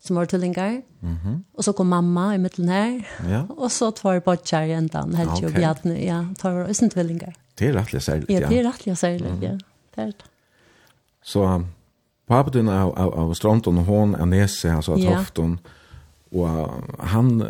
som 0.00 0.16
var 0.16 0.26
tvillinger. 0.26 0.80
Mm 1.00 1.16
-hmm. 1.24 1.42
Og 1.54 1.64
så 1.64 1.72
kom 1.72 1.86
mamma 1.86 2.34
i 2.34 2.38
midten 2.38 2.68
her. 2.68 3.04
Ja. 3.28 3.42
Og 3.62 3.70
så 3.70 3.90
tar 3.90 4.20
Bodjar 4.20 4.62
igjen 4.62 4.88
den, 4.88 5.14
helt 5.14 5.30
okay. 5.30 5.46
og 5.46 5.52
Bjartne, 5.54 6.04
ja, 6.04 6.24
tar 6.38 6.50
også 6.50 6.88
tvillinger. 6.88 7.32
Det 7.58 7.68
er 7.68 7.72
rettelig 7.72 8.02
særlig, 8.02 8.30
ja. 8.30 8.40
Ja, 8.40 8.48
det 8.48 8.58
er 8.58 8.68
rettelig 8.68 8.98
særlig, 8.98 9.30
mm 9.30 9.42
ja. 9.42 9.52
Det 9.96 10.04
er 10.04 10.06
det. 10.06 10.24
Så 11.22 11.64
pappa 12.28 12.50
din 12.50 12.68
av, 12.68 12.92
av, 12.96 13.18
av 13.18 13.34
Stronton, 13.34 13.78
og 13.78 13.84
hon 13.84 14.14
er 14.14 14.24
nese, 14.24 14.70
altså 14.70 14.92
av 14.92 14.98
ja. 14.98 15.16
Tofton, 15.16 15.58
og 16.32 16.84
han 16.98 17.42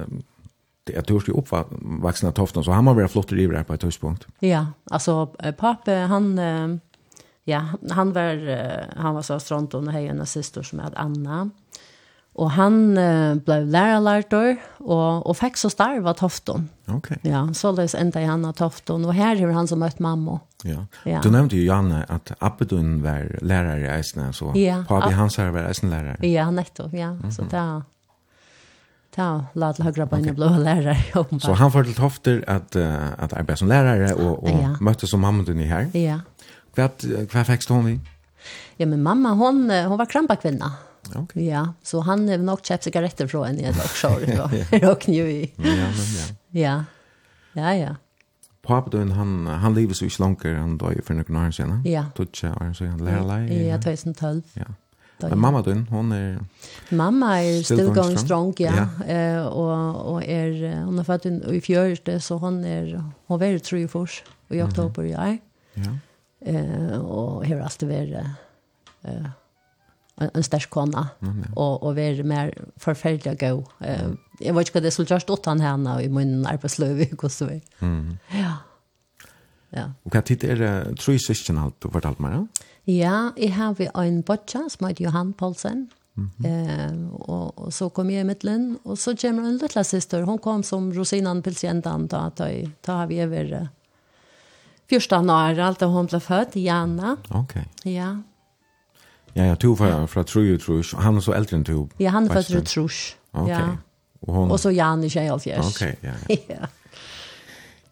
jag 0.94 1.06
törs 1.06 1.28
ju 1.28 1.32
uppvuxna 1.32 2.32
toften 2.32 2.64
så 2.64 2.70
han 2.72 2.84
var 2.84 2.94
väl 2.94 3.08
flott 3.08 3.32
i 3.32 3.46
det 3.46 3.64
på 3.64 3.74
ett 3.74 3.80
tidspunkt. 3.80 4.26
Ja, 4.38 4.66
alltså 4.90 5.26
pappa 5.56 5.92
han 5.92 6.40
ja, 7.44 7.64
han 7.90 8.12
var 8.12 8.98
han 9.00 9.14
var 9.14 9.22
så 9.22 9.40
stront 9.40 9.74
och 9.74 9.92
hej 9.92 10.06
en 10.06 10.26
syster 10.26 10.62
som 10.62 10.78
hade 10.78 10.96
Anna. 10.96 11.50
Och 12.32 12.50
han 12.50 12.94
blev 13.44 13.66
lärarlärtor 13.66 14.56
och 14.76 15.26
och 15.26 15.36
fick 15.36 15.56
så 15.56 15.70
starva 15.70 16.14
tofton. 16.14 16.68
Okej. 16.86 16.96
Okay. 16.96 17.32
Ja, 17.32 17.54
så 17.54 17.72
läs 17.72 17.94
ända 17.94 18.20
Anna 18.20 18.52
tofton 18.52 19.04
och 19.04 19.14
här 19.14 19.42
är 19.42 19.46
han 19.46 19.68
som 19.68 19.78
mött 19.78 19.98
mamma. 19.98 20.40
Ja. 20.62 20.86
ja. 21.04 21.20
Du 21.22 21.30
nämnde 21.30 21.56
ju 21.56 21.64
Janne 21.64 22.04
att 22.08 22.32
Abedun 22.38 23.02
var 23.02 23.38
lärare 23.42 23.80
i 23.80 23.86
Eisne 23.88 24.32
så 24.32 24.52
ja, 24.54 24.84
pappa 24.88 25.10
hans 25.10 25.38
var 25.38 25.58
Eisne 25.58 25.90
lärare. 25.90 26.28
Ja, 26.28 26.50
netto, 26.50 26.90
ja. 26.92 27.06
Mm 27.06 27.20
-hmm. 27.20 27.30
Så 27.30 27.42
där 27.42 27.82
Ja, 29.16 29.28
la 29.58 29.72
til 29.74 29.86
høyre 29.88 30.06
på 30.06 30.18
en 30.20 30.34
blå 30.36 30.48
lærere. 30.62 30.94
Så 31.42 31.54
han 31.58 31.72
får 31.74 31.88
til 31.88 31.96
tofter 31.96 32.42
at, 32.46 32.76
uh, 32.76 33.14
at 33.18 33.32
arbeid 33.32 33.58
som 33.58 33.70
lærere 33.70 34.12
og, 34.14 34.44
og 34.44 34.50
ja. 34.52 34.74
møtte 34.80 35.08
som 35.10 35.24
mamma 35.24 35.42
din 35.46 35.64
i 35.64 35.66
her. 35.66 35.88
Ja. 35.94 36.20
Hva, 36.76 36.90
hva 37.32 37.42
fikk 37.48 37.66
hon 37.72 37.88
i? 37.90 37.96
Ja, 38.78 38.86
men 38.86 39.02
mamma, 39.02 39.34
hon, 39.34 39.64
hon 39.70 39.98
var 39.98 40.06
krampakvinna. 40.06 40.70
Okay. 41.16 41.46
Ja, 41.48 41.64
så 41.82 42.02
han 42.06 42.28
har 42.28 42.38
nok 42.42 42.62
kjøpt 42.62 42.88
cigaretter 42.88 43.30
fra 43.30 43.46
henne 43.48 43.64
i 43.64 43.70
et 43.70 43.78
lokskjør. 43.80 44.52
Råkne 44.84 45.16
jo 45.16 45.30
i. 45.30 45.40
Ja, 45.56 45.88
men 45.88 46.12
ja. 46.14 46.28
Ja, 46.58 46.76
ja, 47.58 47.72
ja. 47.78 47.94
Papadun, 48.68 49.14
han, 49.16 49.46
han 49.46 49.74
lever 49.74 49.96
så 49.96 50.04
ikke 50.04 50.20
langer, 50.20 50.58
han 50.60 50.76
døg 50.80 51.00
for 51.06 51.16
noen 51.16 51.40
år 51.40 51.54
siden. 51.56 51.80
Ja. 51.88 52.04
Tutsi, 52.16 52.50
han 52.50 53.00
lærer 53.00 53.24
lei. 53.24 53.40
Ja, 53.70 53.78
2012. 53.80 54.42
Ja. 54.58 54.68
Men 55.20 55.38
mamma 55.38 55.62
din, 55.62 55.86
hon 55.90 56.12
är 56.12 56.40
Mamma 56.88 57.42
är 57.42 57.62
still, 57.62 57.76
still 57.78 57.94
going 57.94 58.18
strong, 58.18 58.54
ja. 58.56 58.88
Eh 59.06 59.46
och 59.46 60.12
och 60.12 60.24
är 60.24 60.82
hon 60.84 60.96
har 60.98 61.04
fått 61.04 61.26
en 61.26 61.54
i 61.54 61.60
fjörde 61.60 62.20
så 62.20 62.36
hon 62.36 62.64
är 62.64 63.04
hon 63.26 63.38
var 63.38 63.58
tror 63.58 63.80
jag 63.80 63.90
först 63.90 64.24
i 64.48 64.62
oktober 64.62 65.04
i. 65.04 65.12
Ja. 65.12 65.38
Eh 66.40 66.98
och 66.98 67.46
här 67.46 67.56
har 67.56 67.72
det 67.78 67.86
varit 67.86 68.24
eh 69.02 69.30
en 70.34 70.42
stark 70.42 70.70
kona 70.70 71.08
och 71.54 71.82
och 71.82 71.96
vara 71.96 72.22
mer 72.24 72.54
förfärliga 72.76 73.34
go. 73.34 73.64
Eh 73.80 74.08
jag 74.40 74.54
vet 74.54 74.66
inte 74.66 74.70
vad 74.74 74.82
det 74.82 74.90
skulle 74.90 75.14
just 75.14 75.30
åt 75.30 75.46
han 75.46 75.60
henne 75.60 76.02
i 76.02 76.08
min 76.08 76.46
arbetslöv 76.46 77.06
och 77.22 77.32
så 77.32 77.44
vidare. 77.44 77.62
Mm. 77.78 78.18
Ja. 78.30 78.52
Ja. 79.70 79.92
Och 80.02 80.14
vad 80.14 80.24
tid 80.24 80.44
är 80.44 80.56
det 80.56 80.96
tre 80.96 81.18
syskon 81.18 81.58
allt 81.58 81.80
på 81.80 81.88
vart 81.88 82.04
allt 82.04 82.18
mer? 82.18 82.30
Ja. 82.30 82.46
Ja, 82.88 83.30
jeg 83.36 83.52
har 83.52 83.74
vi 83.76 83.88
en 83.92 84.22
boccia 84.24 84.64
som 84.72 84.86
heter 84.88 85.04
Johan 85.04 85.32
Paulsen. 85.32 85.88
Mm 86.16 86.30
-hmm. 86.38 86.46
eh, 86.46 87.30
og, 87.30 87.58
og 87.58 87.72
så 87.72 87.88
kom 87.88 88.10
jeg 88.10 88.20
i 88.20 88.24
midtelen, 88.24 88.78
og 88.84 88.98
så 88.98 89.14
kommer 89.20 89.42
en 89.42 89.58
lille 89.58 89.84
syster. 89.84 90.22
Hun 90.22 90.38
kom 90.38 90.62
som 90.62 90.92
rosinan 90.92 91.42
pilsjentan 91.42 92.06
da, 92.06 92.30
da, 92.38 92.64
da 92.86 92.92
har 92.92 93.06
vi 93.06 93.22
over 93.22 93.60
uh, 93.60 93.66
første 94.90 95.16
år, 95.16 95.60
alt 95.60 95.80
da 95.80 95.86
hun 95.86 96.06
ble 96.06 96.20
født, 96.20 96.56
Jana. 96.56 97.16
Ok. 97.30 97.54
Ja. 97.84 98.16
Ja, 99.36 99.44
ja, 99.44 99.54
to 99.54 99.76
fra, 99.76 100.06
fra 100.06 100.22
Trøy 100.22 100.54
og 100.54 100.60
Trøy. 100.60 100.82
Han 101.02 101.16
er 101.16 101.20
så 101.20 101.32
eldre 101.32 101.56
enn 101.56 101.64
to. 101.64 101.88
Ja, 102.00 102.10
han 102.10 102.26
er 102.26 102.34
født 102.34 102.46
fra 102.46 102.60
Trøy. 102.60 103.16
Ok. 103.32 103.48
Ja. 103.48 103.76
Og, 104.22 104.34
hon... 104.34 104.50
og 104.50 104.60
så 104.60 104.70
Jan 104.70 105.04
i 105.04 105.08
21. 105.08 105.58
Ok, 105.58 105.80
ja, 106.02 106.12
ja. 106.28 106.36
ja. 106.48 106.66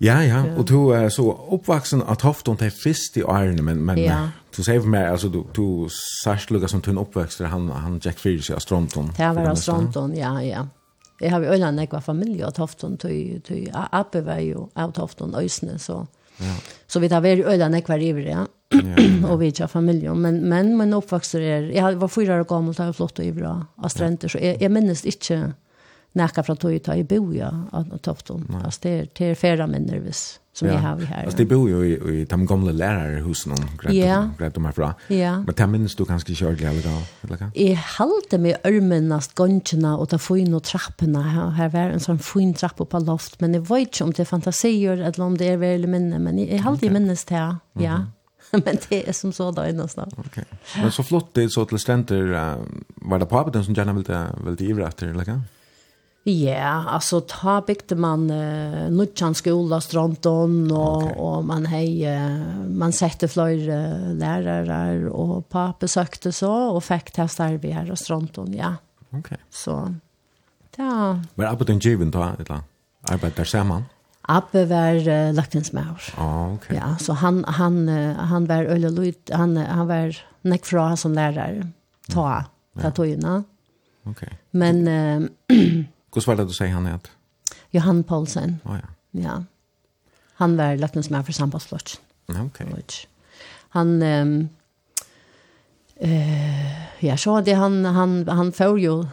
Ja, 0.00 0.20
ja, 0.20 0.42
og 0.56 0.68
du 0.68 0.90
er 0.92 1.08
så 1.08 1.24
oppvaksen 1.32 2.02
av 2.02 2.18
Tofton 2.20 2.58
til 2.60 2.70
fyrst 2.70 3.16
i 3.16 3.22
årene, 3.24 3.62
men, 3.64 3.78
men 3.80 3.98
ja 4.02 4.18
så 4.56 4.64
säger 4.64 4.80
vi 4.80 4.86
mer 4.86 5.06
alltså 5.06 5.28
du 5.28 5.44
du 5.54 5.88
särskilt 6.24 6.50
Lucas 6.50 6.70
som 6.70 6.82
tun 6.82 6.98
uppväxt 6.98 7.40
han 7.40 7.70
han 7.70 8.00
Jack 8.02 8.18
Fierce 8.18 8.56
i 8.56 8.60
Stronton. 8.60 9.12
Ja, 9.18 9.32
var 9.32 9.54
Stronton, 9.54 10.16
ja, 10.16 10.42
ja. 10.42 10.68
Jag 11.20 11.30
har 11.30 11.40
vi 11.40 11.46
öland 11.46 11.76
när 11.76 11.88
jag 11.90 12.04
familj 12.04 12.44
och 12.44 12.54
Tofton 12.54 12.96
till 12.96 13.40
till 13.42 13.72
Appe 13.90 14.20
var 14.20 14.38
ju 14.38 14.56
av 14.74 14.90
Tofton 14.90 15.34
ösne 15.34 15.78
så. 15.78 16.06
Ja. 16.38 16.56
Så 16.86 17.00
vi 17.00 17.08
tar 17.08 17.20
väl 17.20 17.40
öland 17.40 17.70
när 17.70 17.84
jag 17.86 18.00
river 18.00 18.20
ja. 18.20 18.46
och 19.30 19.42
vi 19.42 19.52
har 19.58 19.66
familj 19.66 20.08
men 20.08 20.48
men 20.48 20.76
men 20.76 20.94
uppväxt 20.94 21.34
är 21.34 21.62
jag 21.62 21.92
var 21.92 22.08
fyra 22.08 22.40
år 22.40 22.44
gammal 22.44 22.68
och 22.68 22.84
har 22.84 22.92
flott 22.92 23.18
och 23.18 23.24
ivra 23.24 23.66
bra 23.76 23.84
av 23.84 23.88
så 24.28 24.38
jag, 24.38 24.62
jag 24.62 24.72
minns 24.72 25.04
inte 25.04 25.52
näka 26.12 26.42
från 26.42 26.56
tog 26.56 26.82
ta 26.82 26.94
i 26.94 27.04
boja 27.04 27.66
av 27.72 27.98
Tofton. 27.98 28.62
Alltså 28.64 28.80
det 28.82 28.90
är 28.90 29.08
det 29.12 29.24
är 29.24 29.34
färra 29.34 29.66
minnervis 29.66 30.40
som 30.58 30.68
ja. 30.68 30.74
jag 30.74 30.80
har 30.80 31.00
här. 31.00 31.22
Alltså 31.22 31.38
det 31.38 31.44
bor 31.44 31.68
ju 31.68 31.86
i, 31.86 32.20
i 32.20 32.24
de 32.24 32.46
gamla 32.46 32.72
lärarhusen 32.72 33.52
om 33.52 33.58
grät 33.82 33.94
yeah. 33.94 34.28
grät 34.38 34.54
de 34.54 34.64
härifrån. 34.64 34.92
Men 35.08 35.54
det 35.56 35.66
minns 35.66 35.96
du 35.96 36.04
kanske 36.04 36.34
kört 36.34 36.60
eller 36.60 36.82
då 36.82 37.02
eller 37.22 37.36
kan? 37.36 37.50
Jag 37.54 37.74
halte 37.74 38.38
mig 38.38 38.56
örmenast 38.64 39.34
gångarna 39.34 39.96
och 39.96 40.08
ta 40.08 40.18
fin 40.18 40.54
och 40.54 40.62
trapporna 40.62 41.22
här 41.50 41.68
var 41.68 41.80
en 41.80 42.00
sån 42.00 42.18
fin 42.18 42.54
trappa 42.54 42.84
på 42.84 42.98
loft 42.98 43.40
men 43.40 43.52
det 43.52 43.58
vet 43.58 43.78
inte 43.78 44.04
om 44.04 44.12
det 44.12 44.24
fantasier 44.24 44.92
eller 44.92 45.20
om 45.20 45.38
det 45.38 45.48
är 45.48 45.56
väl 45.56 45.86
minne 45.86 46.18
men 46.18 46.38
jag 46.38 46.58
hållde 46.58 46.86
okay. 46.86 47.00
minnes 47.00 47.24
det 47.24 47.34
här. 47.34 47.56
Ja. 47.72 47.80
Mm 47.80 48.02
-hmm. 48.02 48.06
men 48.64 48.76
det 48.88 49.08
är 49.08 49.12
som 49.12 49.32
så 49.32 49.50
där 49.50 49.68
innan 49.68 49.88
snart. 49.88 50.08
Okej. 50.12 50.24
Okay. 50.26 50.82
Men 50.82 50.92
så 50.92 51.02
flott 51.02 51.34
det 51.34 51.48
så 51.48 51.64
till 51.64 51.78
ständer 51.78 52.32
uh, 52.32 52.56
var 52.94 53.18
det 53.18 53.26
på 53.26 53.50
den 53.50 53.64
som 53.64 53.74
gärna 53.74 53.92
ville 53.92 54.26
ville 54.44 54.70
ivra 54.70 54.88
efter 54.88 55.06
eller 55.06 55.24
kan? 55.24 55.42
Ja, 56.28 56.84
alltså 56.88 57.20
ta 57.20 57.60
bygde 57.60 57.94
man 57.94 58.30
uh, 58.30 58.90
Nutchan 58.90 59.34
skola 59.34 59.80
Stronton 59.80 60.72
och 60.72 60.96
okay. 60.96 61.12
och 61.12 61.44
man 61.44 61.66
hej 61.66 62.16
uh, 62.16 62.68
man 62.68 62.92
sätter 62.92 63.28
fler 63.28 64.14
lärare 64.14 65.10
och 65.10 65.48
pappa 65.48 65.88
søkte 65.88 66.32
så 66.32 66.52
och 66.52 66.84
fick 66.84 67.10
testa 67.10 67.28
starve 67.28 67.72
här 67.72 67.90
og 67.90 67.98
Stronton, 67.98 68.54
ja. 68.54 68.74
Okej. 69.10 69.38
Så 69.50 69.94
ja. 70.76 71.20
Men 71.34 71.46
arbetade 71.46 71.72
den 71.72 71.78
given 71.78 72.10
då 72.10 72.22
eller 72.22 72.60
arbeid 73.02 73.32
der 73.36 73.44
sammen? 73.44 73.84
Abbe 74.22 74.64
var 74.64 75.08
uh, 75.08 75.34
laktinsmaur. 75.34 76.02
Ah, 76.16 76.52
ok. 76.52 76.70
Ja, 76.70 76.96
så 77.00 77.12
han 77.12 77.44
han 77.44 77.88
uh, 77.88 78.16
han 78.16 78.46
var 78.46 78.64
ölle 78.64 79.12
han 79.30 79.56
han 79.56 79.86
var 79.86 80.16
nek 80.42 80.66
från 80.66 80.96
som 80.96 81.12
lärare. 81.12 81.68
Ta 82.08 82.44
ta 82.80 82.90
tojna. 82.90 83.44
Okej. 84.04 84.38
Men 84.50 84.88
uh, 84.88 85.28
Hvordan 86.16 86.30
var 86.32 86.36
det 86.36 86.48
du 86.48 86.54
sier 86.56 86.72
han 86.72 86.86
het? 86.88 87.10
Johan 87.76 88.04
Paulsen. 88.04 88.60
Å 88.64 88.72
oh, 88.72 88.78
ja. 88.80 88.88
Ja. 89.16 89.34
Han 90.40 90.56
var 90.56 90.76
för 91.22 91.60
for 91.60 91.80
Ja, 92.26 92.42
Ok. 92.42 93.06
Han... 93.68 94.02
Um, 94.02 94.48
Eh, 95.98 97.04
ja, 97.04 97.16
så 97.16 97.40
det 97.40 97.52
han 97.52 97.84
han 97.84 98.28
han 98.28 98.52
får 98.52 98.80
ju 98.80 99.04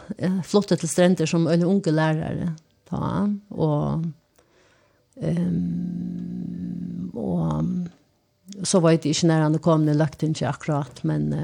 flottet 0.44 0.80
till 0.80 0.88
stränder 0.88 1.26
som 1.26 1.46
en 1.46 1.62
ung 1.62 1.82
lärare 1.86 2.52
ta 2.88 3.28
och 3.48 4.04
ehm 5.20 7.10
och 7.14 7.64
så 8.62 8.80
var 8.80 8.90
det 8.90 9.06
inte 9.06 9.26
när 9.26 9.40
han 9.40 9.58
kom 9.58 9.86
när 9.86 9.94
lagt 9.94 10.22
inte 10.22 10.48
akkurat 10.48 11.02
men 11.02 11.34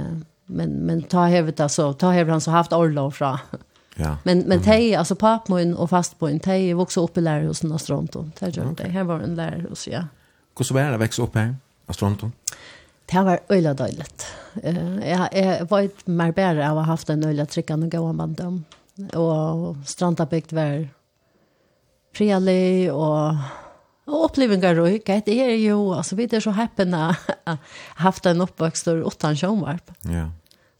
men 0.46 0.70
men 0.70 1.02
ta 1.02 1.24
hevet 1.24 1.60
alltså 1.60 1.92
ta 1.92 2.10
hevet 2.10 2.32
han 2.32 2.40
så 2.40 2.50
haft 2.50 2.72
orlov 2.72 3.10
från 3.10 3.38
Ja. 4.00 4.16
Men 4.22 4.38
men 4.38 4.62
tej 4.62 4.94
alltså 4.94 5.14
papmoin 5.16 5.74
och 5.74 5.90
fastmoin 5.90 6.40
tej 6.40 6.74
vuxen 6.74 7.02
upp 7.02 7.18
i 7.18 7.20
lärarhusen 7.20 7.74
i 7.74 7.78
Stronto. 7.78 8.30
Där 8.38 8.48
gör 8.48 8.74
det. 8.76 8.88
Här 8.88 9.04
var 9.04 9.20
en 9.20 9.34
lärarhus, 9.34 9.88
ja. 9.88 10.04
Hur 10.58 10.64
så 10.64 10.74
var 10.74 10.82
det 10.82 10.96
växa 10.96 11.22
upp 11.22 11.34
här 11.34 11.56
i 11.90 11.92
Stronto? 11.92 12.30
Det 13.06 13.20
var 13.20 13.40
öjla 13.48 13.74
dåligt. 13.74 14.26
Jag, 15.04 15.28
jag 15.32 15.68
var 15.68 15.80
ett 15.80 16.06
mer 16.06 16.32
bättre 16.32 16.70
av 16.70 16.76
ha 16.76 16.82
haft 16.82 17.10
en 17.10 17.24
öjla 17.24 17.46
tryckande 17.46 17.88
gåan 17.88 18.16
bandom. 18.16 18.64
Och 19.14 19.76
Strandabygd 19.86 20.52
var 20.52 20.88
friali 22.14 22.90
och 22.90 23.34
Och 24.10 24.24
upplevelser 24.24 24.78
och 24.78 24.88
det 25.24 25.28
är 25.28 25.56
ju 25.56 25.94
alltså 25.94 26.16
vi 26.16 26.26
det 26.26 26.40
så 26.40 26.50
häppna 26.50 27.16
haft 27.94 28.26
en 28.26 28.40
uppväxt 28.40 28.86
och 28.86 29.06
åtta 29.06 29.28
en 29.28 29.36
Ja. 30.02 30.30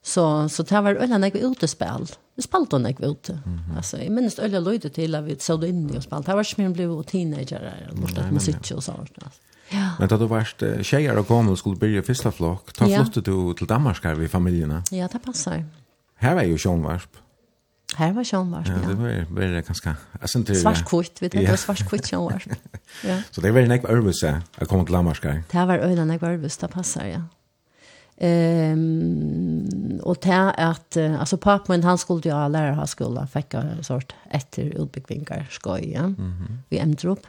Så 0.02 0.48
så 0.48 0.62
det 0.62 0.80
var 0.80 0.94
ölla 0.94 1.18
när 1.18 1.30
vi 1.30 1.40
ute 1.40 1.68
spel. 1.68 2.06
Vi 2.36 2.42
spelade 2.42 2.78
när 2.78 3.10
ute. 3.10 3.40
Alltså 3.76 3.98
i 3.98 4.10
minst 4.10 4.38
ölla 4.38 4.60
löjde 4.60 4.90
till 4.90 5.14
att 5.14 5.24
vi 5.24 5.38
såg 5.38 5.64
in 5.64 5.90
i. 5.90 6.00
Det 6.26 6.34
var 6.34 6.42
som 6.42 6.72
blev 6.72 7.02
teenager 7.02 7.60
eller 7.60 8.00
något 8.00 8.18
att 8.18 8.30
man 8.30 8.40
sitter 8.40 8.76
och 8.76 8.84
sånt. 8.84 9.12
Ja. 9.72 9.90
Men 9.98 10.08
då 10.08 10.16
du 10.16 10.26
varst 10.26 10.62
tjejer 10.82 11.18
och 11.18 11.26
kom 11.26 11.48
och 11.48 11.58
skulle 11.58 11.76
börja 11.76 12.02
första 12.02 12.32
flock, 12.32 12.72
ta 12.72 12.88
ja. 12.88 13.04
du 13.14 13.54
till 13.54 13.66
Danmark 13.66 14.04
med 14.04 14.16
vid 14.16 14.30
familjerna. 14.30 14.82
Ja, 14.90 15.08
det 15.12 15.18
passar. 15.18 15.64
Här 16.16 16.34
var 16.34 16.42
ju 16.42 16.58
Sean 16.58 16.82
Varp. 16.82 17.16
Här 17.96 18.12
var 18.12 18.24
Sean 18.24 18.50
Varp, 18.50 18.68
ja. 18.68 18.74
ja. 18.82 18.88
Det 18.88 18.94
var 18.94 19.34
väldigt 19.34 19.66
ganska... 19.66 19.96
Alltså 20.20 20.38
inte... 20.38 20.54
Svarskvitt, 20.54 21.22
vet 21.22 21.32
du, 21.32 21.42
ja. 21.42 21.56
kort 21.90 22.04
Sean 22.04 22.24
Varp. 22.24 22.52
Ja. 23.04 23.22
Så 23.30 23.40
det 23.40 23.50
var 23.50 23.60
en 23.60 23.70
äkva 23.70 23.88
örvelse 23.88 24.42
att 24.54 24.68
komma 24.68 24.84
till 24.84 24.92
Danmark 24.92 25.24
här. 25.24 25.42
Det 25.50 25.64
var 25.64 25.78
öjlan 25.78 26.10
äkva 26.10 26.28
örvelse, 26.28 26.66
det 26.66 26.72
passar, 26.72 27.06
ja. 27.06 27.22
Ehm 28.22 30.00
och 30.02 30.16
det 30.22 30.54
att 30.56 30.96
alltså 30.96 31.36
pappa 31.36 31.64
men 31.68 31.84
han 31.84 31.98
skulle 31.98 32.20
ju 32.24 32.30
alla 32.30 32.74
ha 32.74 32.86
skola 32.86 33.26
fikk 33.26 33.54
en 33.54 33.84
sort 33.84 34.14
efter 34.30 34.62
utbyggvingar 34.62 35.46
skoj 35.50 35.92
ja. 35.92 36.00
Mm. 36.00 36.58
Vi 36.68 36.78
ämtrop. 36.78 37.26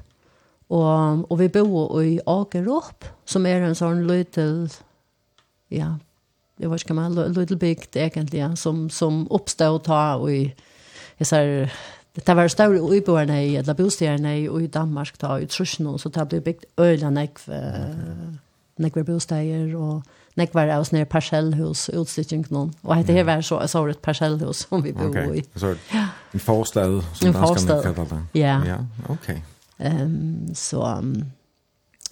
Och 0.68 1.32
och 1.32 1.42
vi 1.42 1.50
bor 1.50 2.04
i 2.04 2.20
Agerup 2.26 3.06
som 3.26 3.46
är 3.46 3.62
en 3.62 3.76
sån 3.76 4.08
liten 4.08 4.70
ja, 5.68 6.00
det 6.58 6.68
var 6.68 6.78
ska 6.78 6.94
man 6.94 7.16
little 7.16 7.58
big 7.58 7.88
egentligen 7.94 8.58
som 8.58 8.90
som 8.90 9.28
oppstod 9.32 9.84
ta 9.84 10.30
i 10.30 10.56
jeg 11.18 11.28
säger 11.28 11.74
det 12.14 12.36
var 12.36 12.74
i 12.74 12.80
uiboerne 12.80 13.46
i 13.46 13.56
eller 13.56 13.74
bostäderna 13.74 14.36
i 14.36 14.68
Danmark 14.68 15.18
ta 15.18 15.40
i 15.40 15.48
Trusjno 15.48 15.98
så 15.98 16.10
det 16.10 16.44
bygd 16.44 16.66
øyla 16.78 17.08
öland 17.08 17.20
ekv 17.20 17.52
nekver 18.78 19.04
bostäder 19.04 19.76
och 19.76 20.04
nekvar 20.40 20.72
av 20.72 20.86
sånne 20.88 21.08
parsellhus 21.12 21.88
utstyring 21.92 22.46
noen. 22.54 22.72
Og 22.86 22.96
hette 22.96 23.16
her 23.16 23.26
var 23.28 23.44
så, 23.46 23.60
så 23.68 23.82
var 23.82 23.92
det 23.92 23.98
et 23.98 24.06
parsellhus 24.06 24.64
som 24.68 24.84
vi 24.86 24.94
bor 24.96 25.12
okay. 25.12 25.42
i. 25.42 25.46
Så 25.60 25.74
en 26.32 26.44
forstad, 26.44 27.02
som 27.18 27.32
en 27.32 27.38
danskerne 27.38 27.82
kallar 27.84 28.10
det. 28.14 28.22
Ja. 28.40 28.56
ja, 28.68 28.80
ok. 29.12 29.30
Um, 29.82 30.52
så, 30.56 30.84
um, 31.02 31.16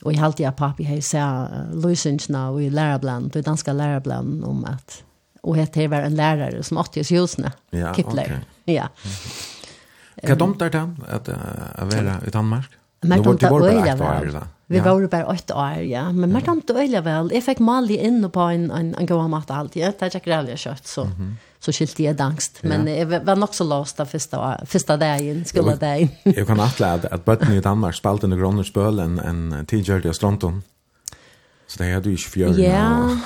og 0.01 0.11
jeg 0.13 0.21
halte 0.23 0.43
jeg 0.43 0.57
papi 0.59 0.87
her, 0.87 0.99
så 1.05 1.21
jeg 1.21 1.79
løsningsene 1.85 2.47
og 2.53 2.63
i 2.63 2.69
lærerbland, 2.73 3.31
det 3.35 3.45
danske 3.47 3.75
lærerbland 3.75 4.43
om 4.47 4.65
at, 4.67 5.01
og 5.43 5.55
hette 5.55 5.83
her 5.83 5.91
var 5.91 6.07
en 6.07 6.17
lærere 6.19 6.63
som 6.65 6.81
åtte 6.81 7.03
oss 7.03 7.13
husene, 7.15 7.53
ja, 7.71 7.93
Kipler. 7.95 8.39
Okay. 8.39 8.45
Ja, 8.69 8.89
Hva 10.19 10.35
er 10.35 10.39
dumt 10.39 10.61
er 10.61 10.71
det 10.73 10.81
at 11.07 11.29
å 11.31 11.85
være 11.87 12.19
i 12.27 12.31
Danmark? 12.33 12.73
Men 13.07 13.23
det 13.23 13.47
var 13.47 13.63
øyla 13.69 13.93
var 13.95 14.25
det. 14.27 14.47
Vi 14.69 14.77
ja. 14.77 14.83
var 14.83 15.07
bare 15.07 15.25
åtte 15.25 15.53
år, 15.53 15.81
ja. 15.81 16.11
Men 16.11 16.31
man 16.31 16.61
tog 16.61 16.77
öliga 16.77 17.01
väl. 17.01 17.31
Jag 17.33 17.43
fick 17.43 17.59
mal 17.59 17.91
in 17.91 18.31
på 18.31 18.39
en, 18.39 18.71
en, 18.71 18.95
en 18.95 19.05
god 19.05 19.29
mat 19.29 19.51
alltid. 19.51 19.83
Det 19.83 20.01
är 20.01 20.09
säkert 20.09 20.27
rävliga 20.27 20.57
kjøtt, 20.57 20.87
så, 20.87 21.01
mm 21.01 21.13
-hmm. 21.15 21.33
så 21.59 21.71
skilte 21.71 22.03
jeg 22.03 22.17
dangst. 22.17 22.59
Men 22.63 22.87
ja. 22.87 22.93
jeg 22.93 23.25
var 23.25 23.35
nok 23.35 23.53
så 23.53 23.63
låst 23.63 23.97
den 23.97 24.07
första, 24.07 24.65
första 24.65 24.97
dagen, 24.97 25.45
skulle 25.45 25.75
dagen. 25.75 26.09
jag 26.23 26.47
kan 26.47 26.59
atle 26.59 26.87
at, 26.87 27.05
att 27.05 27.25
bøttene 27.25 27.55
i 27.55 27.61
Danmark 27.61 27.95
spalte 27.95 28.25
under 28.25 28.37
Gronnersbölen 28.37 29.19
en 29.19 29.65
tidigare 29.65 30.09
i 30.09 30.13
Stronton. 30.13 30.63
Så 31.67 31.83
det 31.83 31.93
hade 31.93 32.09
du 32.09 32.17
24 32.17 32.49
år. 32.49 32.59
Ja, 32.59 33.17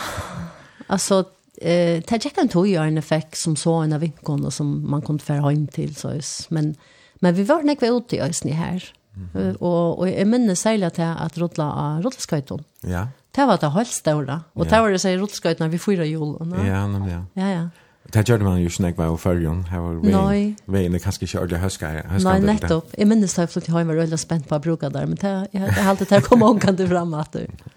alltså 0.87 1.25
eh 1.61 2.01
ta 2.01 2.19
checka 2.19 2.41
en 2.41 2.49
toja 2.49 2.83
en 2.83 2.97
effekt 2.97 3.37
som 3.37 3.55
så 3.55 3.73
en 3.73 3.93
av 3.93 3.99
vinkon 3.99 4.45
och 4.45 4.53
som 4.53 4.91
man 4.91 5.01
kunde 5.01 5.23
föra 5.23 5.49
hem 5.49 5.67
till 5.67 5.95
så 5.95 6.19
men 6.49 6.75
men 7.15 7.35
vi 7.35 7.43
var 7.43 7.63
när 7.63 7.77
vi 7.79 7.87
ute 7.87 8.15
i 8.15 8.21
Ösni 8.21 8.51
här 8.51 8.93
Mm. 9.13 9.55
Og, 9.59 9.99
og 9.99 10.07
jeg 10.09 10.25
minner 10.25 10.57
særlig 10.57 10.89
til 10.97 11.05
at 11.05 11.37
rodla 11.37 11.69
av 11.83 12.05
rodleskøyton. 12.05 12.63
Ja. 12.89 13.07
Det 13.33 13.45
var 13.49 13.61
det 13.61 13.71
helt 13.73 13.93
større. 13.93 14.39
Og 14.53 14.69
det 14.69 14.81
var 14.81 14.93
det 14.93 15.01
sier 15.01 15.21
rodleskøyton 15.21 15.71
vi 15.73 15.81
fyra 15.81 16.05
julen. 16.05 16.53
Ja, 16.65 16.85
nemlig. 16.89 17.13
Ja, 17.13 17.23
ja. 17.41 17.49
ja. 17.53 17.65
Det 18.13 18.25
gjør 18.27 18.43
man 18.45 18.59
jo 18.59 18.69
ikke 18.69 18.83
når 18.83 18.89
jeg 18.91 18.97
var 18.97 19.13
i 19.13 19.17
førjen. 19.17 19.61
Her 19.71 19.79
var 19.79 20.01
veien, 20.03 20.49
veien 20.69 20.97
er 20.97 21.01
kanskje 21.01 21.23
ikke 21.25 21.39
ordentlig 21.39 21.61
høska. 21.63 21.93
Nei, 22.25 22.35
nettopp. 22.45 22.91
Jeg 22.99 23.07
minnes 23.09 23.33
da 23.33 23.45
jeg 23.45 23.53
flyttet 23.53 23.71
hjemme 23.71 23.85
og 23.85 23.95
var 23.95 24.01
veldig 24.03 24.19
spent 24.21 24.49
på 24.49 24.57
å 24.57 24.61
bruke 24.61 24.89
der, 24.93 25.07
men 25.09 25.17
det, 25.21 25.31
jeg, 25.53 25.63
jeg 25.63 25.87
halte 25.87 26.09
til 26.09 26.19
å 26.19 26.27
komme 26.27 26.49
omkant 26.51 26.83
fram 26.91 27.15
at 27.17 27.39
du. 27.39 27.71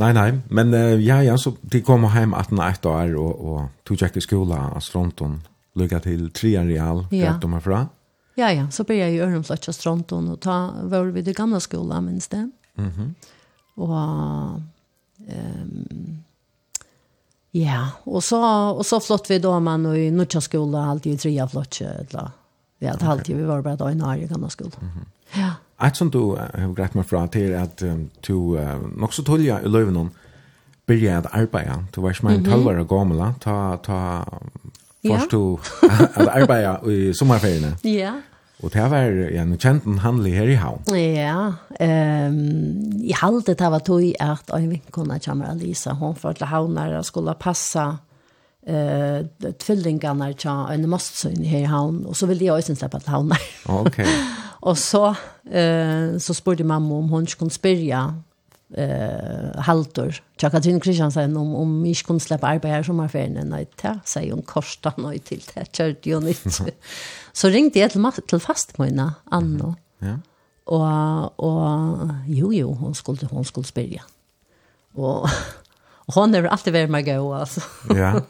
Nei, 0.00 0.10
nei, 0.16 0.30
men 0.48 0.72
uh, 0.72 0.96
ja, 0.96 1.20
ja, 1.22 1.36
så 1.38 1.52
de 1.60 1.82
kom 1.84 2.08
hjem 2.08 2.32
18 2.32 2.88
år 2.88 3.14
og, 3.20 3.30
og 3.44 3.58
tog 3.84 4.00
jeg 4.00 4.16
til 4.16 4.24
skolen 4.24 4.56
av 4.56 4.80
Stronton, 4.82 5.42
lykket 5.76 6.08
til 6.08 6.30
3 6.34 6.54
real, 6.70 7.04
ja. 7.12 7.34
rett 7.34 7.44
om 7.44 7.58
herfra. 7.58 7.84
Ja. 7.84 7.99
Ja, 8.34 8.52
ja, 8.52 8.66
så 8.70 8.84
ble 8.84 8.96
jeg 8.96 9.14
i 9.14 9.20
Örnflötch 9.20 9.68
och 9.68 9.74
Stronton 9.74 10.28
og 10.30 10.40
ta 10.40 10.72
var 10.82 11.10
vi 11.12 11.22
det 11.22 11.36
gamla 11.36 11.60
skolan, 11.60 12.04
minns 12.04 12.28
det. 12.28 12.50
Mm 12.78 12.90
-hmm. 12.90 13.14
Och 13.74 14.60
um, 15.28 16.22
ja, 17.50 17.86
og 18.04 18.22
så, 18.22 18.40
og 18.70 18.86
så 18.86 19.00
flott 19.00 19.30
vi 19.30 19.38
då 19.38 19.60
man 19.60 19.96
i 19.96 20.10
Nutcha 20.10 20.40
skola, 20.40 20.84
alltid 20.84 21.12
i 21.12 21.16
Tria 21.16 21.46
Flötch, 21.46 21.82
eller 21.82 22.30
vi 22.78 22.86
hade 22.86 22.96
okay. 22.96 23.08
alltid, 23.08 23.36
vi 23.36 23.42
var 23.42 23.62
bara 23.62 23.76
då 23.76 23.90
i 23.90 23.94
Norge 23.94 24.26
gamla 24.26 24.48
skola. 24.50 24.72
Mm 24.80 24.90
-hmm. 24.90 25.40
Ja. 25.40 25.50
Et 25.86 25.96
som 25.96 26.10
du 26.10 26.36
har 26.36 26.74
greit 26.74 26.94
meg 26.94 27.06
fra 27.06 27.26
til 27.26 27.52
er 27.52 27.62
at 27.62 27.82
um, 27.82 28.10
du 28.28 28.56
uh, 28.58 28.98
nok 28.98 29.12
så 29.12 29.22
tølja 29.24 29.60
i 29.64 29.68
løyven 29.68 29.96
om 29.96 30.10
byrja 30.86 31.18
at 31.18 31.26
arbeida. 31.32 31.78
Du 31.94 32.00
var 32.00 32.10
ikke 32.10 32.26
mer 32.26 32.38
enn 32.38 32.44
tølvare 32.44 32.84
gammel. 32.84 33.22
ta, 33.40 33.76
ta 33.76 34.24
Først 35.06 35.30
du 35.32 35.58
at 36.20 36.28
arbeide 36.28 36.74
i 36.92 37.12
sommerferiene. 37.16 37.76
Ja. 37.84 38.12
Og 38.60 38.72
det 38.74 38.84
var 38.92 39.08
en 39.40 39.54
kjent 39.56 39.86
handlig 40.02 40.34
her 40.36 40.50
i 40.52 40.58
havn. 40.60 40.82
Ja, 40.92 41.54
um, 42.28 42.40
I 43.00 43.14
halte 43.16 43.54
det 43.56 43.70
var 43.72 43.80
tog 43.84 44.04
at 44.20 44.52
en 44.52 44.68
vinkona 44.70 45.16
kommer 45.24 45.48
Alisa, 45.48 45.94
Hon 45.96 46.16
får 46.16 46.36
til 46.38 46.50
havner 46.50 46.98
og 46.98 47.08
skulle 47.08 47.34
passa 47.40 47.96
eh 48.66 49.24
uh, 49.24 49.52
tvillingarna 49.58 50.32
tja 50.32 50.68
en 50.72 50.88
mastsyn 50.88 51.44
här 51.44 51.58
i 51.58 51.64
havn 51.64 52.06
och 52.06 52.16
så 52.16 52.26
ville 52.26 52.44
jag 52.44 52.68
ju 52.68 52.76
släppa 52.76 53.00
till 53.00 53.08
havn. 53.08 53.32
Okej. 53.66 54.04
Okay. 54.04 54.06
och 54.60 54.78
så 54.78 55.14
eh 55.50 56.12
uh, 56.12 56.18
så 56.18 56.34
spurte 56.34 56.64
mamma 56.64 56.94
om 56.94 57.08
hon 57.08 57.26
skulle 57.26 57.50
spyrja 57.50 58.14
eh 58.76 59.60
haltor. 59.60 60.22
Jag 60.40 60.52
kan 60.52 60.68
inte 60.68 60.84
Christian 60.84 61.12
säga 61.12 61.26
om 61.26 61.54
om 61.54 61.82
mig 61.82 61.94
kunde 61.94 62.20
släppa 62.20 62.46
arbete 62.46 62.68
här 62.68 63.16
en 63.16 63.48
natt 63.48 63.68
ja 63.82 63.98
säger 64.04 64.32
hon 64.32 64.42
korsta 64.42 64.92
nej 64.96 65.18
till 65.18 65.42
det 65.54 65.72
kört 65.72 66.06
ju 66.06 66.20
nytt. 66.20 66.60
Så 67.32 67.48
ringde 67.48 67.78
jag 67.78 67.90
till 67.90 68.00
till 68.26 68.38
fastmöna 68.38 69.14
Anna. 69.24 69.74
Ja. 69.98 70.18
Och 70.64 71.40
och 71.40 72.08
jo 72.26 72.52
jo 72.52 72.74
hon 72.74 72.94
skulle 72.94 73.26
hon 73.30 73.44
skulle 73.44 73.66
spela. 73.66 74.02
Och 74.92 75.28
hon 76.06 76.34
har 76.34 76.44
alltid 76.44 76.72
varit 76.72 76.90
med 76.90 77.04
gå 77.04 77.34
alltså. 77.34 77.60
Ja. 77.88 78.22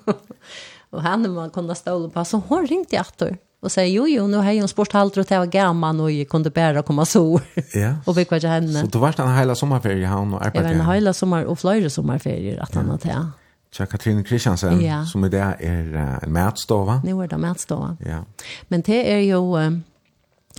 och 0.91 1.03
han 1.03 1.35
man 1.35 1.51
kunde 1.51 1.75
stå 1.75 2.11
på 2.11 2.25
så 2.25 2.43
hon 2.49 2.67
ringte 2.67 2.97
jag 2.97 3.07
åter 3.07 3.39
och 3.61 3.73
säger 3.73 3.95
jo 3.95 4.09
jo 4.09 4.27
nu 4.27 4.37
har 4.37 4.61
hon 4.61 4.69
sport 4.69 4.93
halt 4.93 5.17
och 5.17 5.25
det 5.25 5.39
var 5.39 5.47
gammal 5.47 6.01
och 6.01 6.11
jag 6.11 6.29
kunde 6.29 6.51
bära 6.51 6.83
komma 6.83 7.05
så. 7.05 7.41
Ja. 7.75 7.95
och 8.05 8.19
vi 8.19 8.25
kvar 8.25 8.47
henne. 8.47 8.81
Så 8.81 8.87
du 8.87 8.99
var 8.99 9.21
en 9.21 9.39
hela 9.39 9.55
sommarferie 9.55 10.07
han 10.07 10.35
och 10.35 10.47
arbetade. 10.47 10.69
Det 10.69 10.79
var 10.79 10.85
en 10.85 10.95
hela 10.95 11.13
sommar 11.13 11.45
och 11.45 11.59
flera 11.59 11.91
sommarferier 11.91 12.59
att 12.59 12.75
han 12.75 12.91
hade. 12.91 13.09
Ja. 13.09 13.31
Tja 13.73 13.87
Katrin 13.87 14.25
Kristiansen 14.25 14.81
ja. 14.81 15.05
som 15.05 15.25
är 15.25 15.29
där 15.29 15.57
är 15.61 16.19
en 16.23 16.33
mätstova. 16.33 17.03
Nu 17.05 17.23
är 17.23 17.29
det 17.29 17.39
mätstova. 17.39 17.97
Ja. 18.01 18.25
Men 18.69 18.81
det 18.81 19.13
är 19.13 19.19
ju 19.19 19.81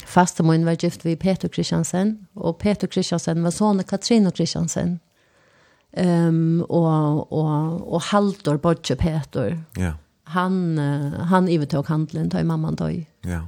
fasta 0.05 0.43
mun 0.43 0.65
var 0.65 0.83
gift 0.83 1.05
vid 1.05 1.19
Peter 1.19 1.47
Kristiansen 1.47 2.27
och 2.33 2.59
Peter 2.59 2.87
Kristiansen 2.87 3.43
var 3.43 3.51
son 3.51 3.79
av 3.79 3.83
Katrin 3.83 4.31
Kristiansen. 4.31 4.99
Ehm 5.93 6.27
um, 6.27 6.65
och 6.69 7.31
och 7.31 7.93
och 7.93 8.01
Halldor 8.01 8.57
Bodje 8.57 8.95
Peter. 8.95 9.63
Ja 9.75 9.93
han 10.31 10.77
han 11.19 11.47
övertog 11.47 11.87
handeln 11.87 12.29
till 12.29 12.45
mamman 12.45 12.75
då. 12.75 12.89
Ja. 13.21 13.47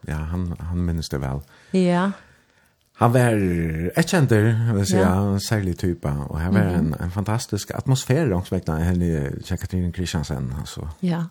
Ja, 0.00 0.14
han 0.14 0.56
han 0.60 0.84
minns 0.84 1.08
det 1.08 1.18
väl. 1.18 1.40
Ja. 1.70 2.10
Han 2.98 3.12
var 3.12 3.98
ett 3.98 4.08
känner, 4.08 4.74
vill 4.74 4.86
säga, 4.86 5.08
ja. 5.08 5.40
särlig 5.40 5.78
typ 5.78 6.04
och 6.04 6.40
han 6.40 6.54
var 6.54 6.60
mm 6.60 6.74
-hmm. 6.74 6.78
en, 6.78 6.94
en 7.00 7.10
fantastisk 7.10 7.70
atmosfär 7.70 8.26
långs 8.26 8.52
väg 8.52 8.62
där 8.66 8.78
henne 8.78 9.32
Katrin 9.48 9.92
Kristiansen 9.92 10.54
alltså. 10.60 10.88
Ja. 11.00 11.24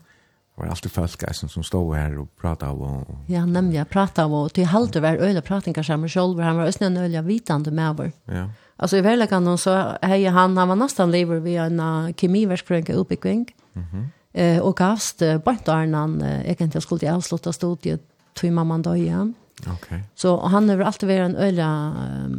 Det 0.56 0.62
var 0.62 0.68
alltid 0.68 0.92
folk 0.92 1.36
som, 1.36 1.50
som 1.50 1.64
stod 1.64 1.96
här 1.96 2.18
och 2.18 2.38
pratade 2.38 2.72
av. 2.72 2.82
Och. 2.82 3.16
Ja, 3.28 3.46
nämligen 3.46 3.80
jag 3.80 3.90
pratade 3.90 4.26
om. 4.26 4.34
och 4.34 4.54
till 4.54 4.66
halter 4.66 5.02
var 5.02 5.10
öliga 5.10 5.42
pratningar 5.42 5.84
som 5.84 6.10
själv. 6.10 6.40
Han 6.40 6.58
var 6.58 6.66
östnön 6.66 6.98
öliga 6.98 7.22
vitande 7.22 7.72
med 7.72 7.96
vår. 7.98 8.12
Ja. 8.26 8.50
Alltså 8.78 8.98
i 8.98 9.02
verkligheten 9.02 9.58
så 9.58 9.98
hej 10.02 10.26
han 10.26 10.58
han 10.58 10.68
var 10.68 10.76
nästan 10.76 11.12
lever 11.12 11.40
vi 11.40 11.56
en 11.56 11.80
uh, 11.80 12.14
kemiverkskrönka 12.14 12.94
uppbyggning. 12.94 13.56
Mhm. 13.74 14.08
Eh, 14.36 14.60
og 14.60 14.76
gavst 14.76 15.24
eh, 15.24 15.38
bort 15.40 15.70
Arnan, 15.72 16.18
uh, 16.20 16.42
egentlig 16.44 16.82
skulle 16.84 17.08
jeg 17.08 17.16
avslutte 17.16 17.54
studiet, 17.56 18.02
tog 18.36 18.52
mamman 18.52 18.82
døg 18.84 19.00
igjen. 19.00 19.30
Okay. 19.72 20.02
Så 20.20 20.34
han 20.52 20.68
har 20.68 20.84
alltid 20.84 21.08
vært 21.08 21.30
en 21.30 21.38
øyla 21.40 21.68
um, 21.96 22.34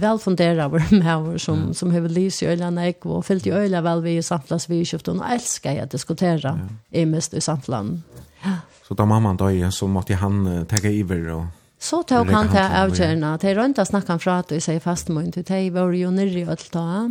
velfundera 0.00 0.70
vår 0.72 0.86
mæver 1.02 1.36
som, 1.38 1.66
som 1.76 1.92
har 1.92 2.08
lyst 2.08 2.40
i 2.40 2.48
øyla 2.48 2.70
nek, 2.72 3.04
og 3.04 3.26
fyllt 3.28 3.50
i 3.50 3.52
øyla 3.52 3.82
vel 3.84 4.00
vi 4.06 4.16
i 4.16 4.22
samtlas 4.24 4.70
vi 4.70 4.80
i 4.80 4.88
och 4.94 5.08
og 5.08 5.16
nå 5.18 5.26
elsker 5.34 5.76
jeg 5.76 5.84
å 5.84 5.92
diskutere 5.92 6.54
i 6.90 7.04
mest 7.04 7.34
i 7.34 7.40
samtland. 7.40 8.00
Ja. 8.44 8.62
Så 8.88 8.94
da 8.94 9.04
mamman 9.04 9.36
døg, 9.36 9.60
så 9.72 9.86
måtte 9.86 10.16
han 10.16 10.46
uh, 10.46 10.64
tegge 10.64 10.92
iver 10.92 11.28
og... 11.36 11.44
Så 11.84 12.00
tog 12.08 12.30
han 12.32 12.48
til 12.48 12.62
avgjørende. 12.64 13.34
De 13.42 13.52
rønte 13.58 13.84
å 13.84 13.88
snakke 13.88 14.16
fra 14.22 14.38
at 14.40 14.48
du 14.48 14.56
sier 14.62 14.80
fastmøyen 14.80 15.34
til 15.34 15.70
var 15.74 15.92
jo 15.92 16.10
nere 16.14 16.40
i 16.40 16.44
alt 16.48 16.70
da. 16.72 17.10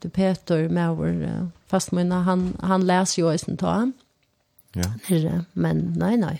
Du 0.00 0.08
Peter 0.08 0.68
med 0.72 0.96
vår 0.96 1.18
fastmøyen, 1.68 2.14
han, 2.24 2.46
han 2.64 2.86
leser 2.88 3.20
jo 3.20 3.32
eisen 3.32 3.60
ta. 3.60 3.82
Ja. 4.76 4.88
Men 5.52 5.92
nei, 6.00 6.14
nei. 6.16 6.38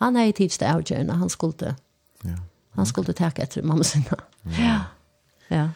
Han 0.00 0.16
er 0.16 0.30
i 0.30 0.36
tids 0.36 0.58
til 0.60 0.68
avgjørende, 0.68 1.16
han 1.20 1.32
skulle 1.32 1.76
Ja. 2.24 2.36
Han 2.76 2.86
skulle 2.86 3.12
ta 3.16 3.30
etter 3.34 3.64
mamma 3.66 3.84
sinne. 3.84 4.20
Ja. 4.58 4.76
Ja. 5.50 5.68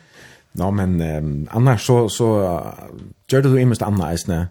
Nå, 0.55 0.71
men 0.71 1.01
um, 1.03 1.49
annars 1.51 1.87
så, 1.87 2.09
så 2.09 2.29
uh, 2.47 2.93
gjør 3.31 3.49
du 3.49 3.57
imest 3.59 3.83
anna 3.83 4.13
eisne. 4.13 4.49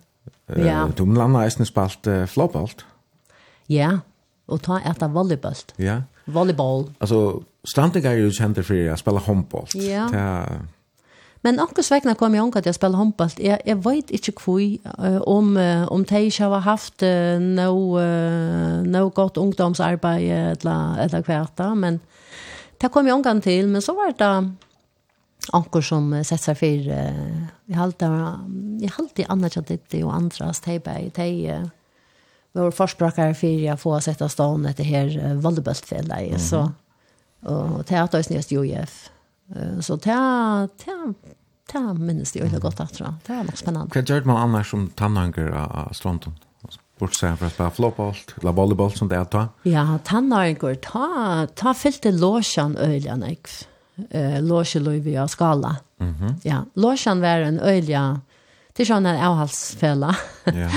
Uh, 0.52 0.60
ja. 0.66 0.82
Du 0.92 1.06
må 1.08 1.22
anna 1.24 1.46
eisne 1.48 1.66
spalt 1.66 2.10
uh, 2.12 2.26
flowbolt. 2.28 2.84
Ja, 3.72 4.02
og 4.52 4.62
ta 4.66 4.82
etter 4.84 5.14
volleybalt. 5.14 5.72
Ja. 5.80 6.02
Volleyball. 6.26 6.92
Alltså 6.98 7.44
Strantingar 7.64 8.12
är 8.12 8.16
ju 8.16 8.32
kända 8.32 8.64
för 8.64 8.90
att 8.90 9.00
spela 9.00 9.20
handboll. 9.20 9.68
Ja. 9.74 10.10
Ta... 10.12 10.46
Men 11.46 11.60
också 11.60 11.84
svekna 11.84 12.16
kom 12.16 12.36
jag 12.36 12.44
anka 12.44 12.60
att 12.60 12.66
jag 12.66 12.76
spelade 12.76 12.98
handboll. 12.98 13.30
Jag, 13.38 13.60
jag 13.66 13.76
vet 13.76 14.12
inte 14.12 14.32
kvui 14.32 14.80
om 15.22 15.58
om 15.90 16.04
de 16.04 16.18
inte 16.18 16.44
har 16.44 16.60
haft 16.60 17.04
uh, 17.04 17.40
no, 17.40 18.00
uh, 18.00 18.84
no 18.84 19.10
gott 19.10 19.38
ungdomsarbete 19.38 20.08
eller, 20.08 21.00
eller 21.00 21.22
kvarta. 21.22 21.76
Men 21.76 22.00
det 22.78 22.90
kom 22.90 23.08
jag 23.08 23.16
anka 23.16 23.42
till. 23.42 23.68
Men 23.68 23.82
så 23.82 23.94
var 23.94 24.14
det 24.18 24.52
anker 25.52 25.82
som 25.82 26.24
sett 26.24 26.42
seg 26.42 26.58
for, 26.58 26.66
Uh, 26.66 27.46
jag 27.66 27.78
har 27.78 27.84
alltid 28.98 29.26
annat 29.30 29.56
jag 29.56 29.68
tittade 29.68 30.04
og 30.04 30.14
andras. 30.14 30.62
De, 30.62 30.80
de, 30.80 31.10
de, 31.16 31.70
vår 32.54 32.72
förspråkare 32.72 33.34
för 33.34 33.48
jag 33.48 33.80
får 33.80 34.00
sätta 34.00 34.30
stan 34.30 34.74
det 34.78 34.84
här 34.84 35.34
volleyballfältet 35.36 36.20
mm 36.20 36.34
-hmm. 36.34 36.38
så 36.38 36.72
och 37.50 37.86
teater 37.86 38.18
är 38.18 38.34
näst 38.34 38.52
UF. 38.52 39.10
Så 39.82 39.98
ta 39.98 40.68
ta 40.78 41.80
det 41.80 41.94
minnes 41.94 42.32
det 42.32 42.40
jo 42.40 42.60
gott 42.60 42.80
att 42.80 42.94
tror. 42.94 43.14
Det 43.26 43.34
är 43.34 43.44
nog 43.44 43.58
spännande. 43.58 43.92
Vad 43.96 44.10
gjør 44.10 44.24
man 44.24 44.38
annars 44.38 44.72
som 44.72 44.88
tannhanger 44.88 45.52
av 45.52 45.94
stranden? 45.94 46.34
bort 47.00 47.18
seg 47.18 47.38
for 47.40 47.50
å 47.50 47.54
spille 47.54 47.74
flopalt, 47.76 48.34
la 48.46 48.54
volleyball 48.56 48.94
som 48.96 49.10
det 49.12 49.18
er 49.20 49.30
ta? 49.32 49.44
Ja, 49.68 49.86
tannarengur, 50.08 50.76
ta, 50.84 51.48
ta 51.58 51.74
fyllte 51.76 52.14
låsjan 52.16 52.78
øyla 52.80 53.18
nek, 53.20 53.50
eh, 54.10 54.40
låsjeløyvi 54.44 55.18
av 55.18 55.28
skala. 55.28 55.76
Mm 56.00 56.14
-hmm. 56.14 56.36
Ja, 56.44 56.66
låsjan 56.76 57.22
var 57.22 57.42
en 57.42 57.60
øyla, 57.60 58.22
til 58.74 58.86
sånn 58.86 59.06
en 59.06 59.20
avhalsfella. 59.20 60.16
Ja. 60.46 60.70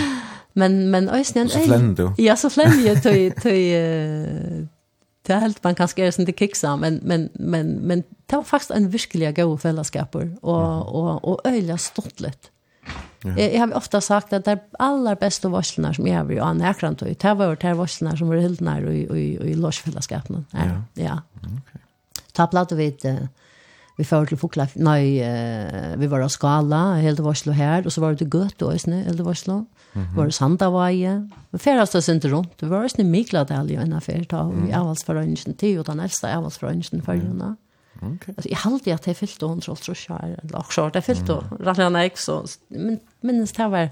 Men 0.56 0.90
men 0.90 1.08
ösnen 1.08 1.48
så 1.48 1.58
flände. 1.58 2.14
Ja, 2.16 2.36
så 2.36 2.50
flände 2.50 2.82
jag 2.82 3.02
till 3.02 3.32
till 3.32 3.72
det 5.26 5.32
är 5.32 5.40
helt 5.40 5.64
man 5.64 5.74
kanske 5.74 6.06
är 6.06 6.10
sånt 6.10 6.26
det 6.26 6.38
kicksam 6.38 6.80
men 6.80 7.00
men 7.02 7.28
men 7.32 7.66
men 7.66 8.02
det 8.26 8.36
var 8.36 8.42
faktiskt 8.42 8.70
en 8.70 8.90
verkliga 8.90 9.32
god 9.32 9.60
fällskaper 9.60 10.36
och 10.40 10.94
och 10.94 11.24
och 11.24 11.40
öliga 11.44 11.78
stottlet. 11.78 12.50
Ja. 13.22 13.38
Jag, 13.38 13.54
jag 13.54 13.60
har 13.60 13.76
ofta 13.76 14.00
sagt 14.00 14.32
att 14.32 14.44
det 14.44 14.58
allra 14.78 15.14
bästa 15.14 15.48
varslarna 15.48 15.94
som 15.94 16.06
jag 16.06 16.24
vill 16.24 16.38
ha 16.38 16.52
näkrant 16.52 17.02
och 17.02 17.08
det 17.08 17.34
var 17.34 17.56
det 17.56 17.74
varslorna 17.74 18.16
som 18.16 18.28
var 18.28 18.36
helt 18.36 18.60
nära 18.60 18.92
i 18.92 19.02
i 19.02 19.50
i 19.50 19.54
losfällskapen. 19.54 20.46
Ja. 20.50 20.82
Ja. 20.94 21.22
Okej. 21.36 21.50
Okay. 21.58 21.80
Ta 22.32 22.46
platta 22.46 22.74
vid 22.74 23.04
uh, 23.04 23.26
vi 23.96 24.04
får 24.04 24.24
til 24.28 24.38
Fokla, 24.38 24.66
nei, 24.76 25.22
vi 25.96 26.08
var 26.12 26.20
av 26.20 26.28
skala, 26.28 26.98
helt 27.00 27.22
varslo 27.24 27.54
her, 27.56 27.86
og 27.86 27.92
så 27.92 28.02
var 28.02 28.12
det 28.12 28.18
til 28.18 28.28
Gøte 28.34 28.66
også, 28.68 28.92
hele 28.92 29.24
varslo. 29.24 29.62
Mm 29.96 30.08
-hmm. 30.08 30.16
Var 30.16 30.30
Sandavaje. 30.30 31.30
Vi 31.50 31.58
färdades 31.58 31.94
oss 31.94 32.08
inte 32.08 32.28
runt. 32.28 32.52
Vi 32.58 32.66
var 32.66 32.84
oss 32.84 32.98
i 32.98 33.04
Mikladal 33.04 33.70
i 33.70 33.74
en 33.74 33.92
affär. 33.92 34.24
Ta, 34.24 34.40
mm. 34.40 34.70
I 34.70 34.74
avhalsförrönsen. 34.74 35.54
Det 35.58 35.74
är 35.74 35.84
den 35.84 36.00
äldsta 36.00 36.36
avhalsförrönsen 36.36 37.02
för 37.02 37.12
mm. 37.12 37.56
Okay. 37.96 38.34
Alltså, 38.36 38.48
jag 38.48 38.56
hade 38.56 38.94
att 38.94 39.02
det 39.02 39.14
fyllt 39.14 39.40
hon 39.40 39.62
så 39.62 39.72
och 39.72 39.96
kär. 39.96 40.40
Eller 40.42 40.58
också, 40.58 40.90
det 40.92 41.02
fyllt 41.02 41.28
och 41.28 41.44
Mm. 41.78 42.02
Gick 42.02 42.18
så. 42.18 42.44
Men 42.68 42.98
minns 43.20 43.52
det 43.52 43.68
var 43.68 43.88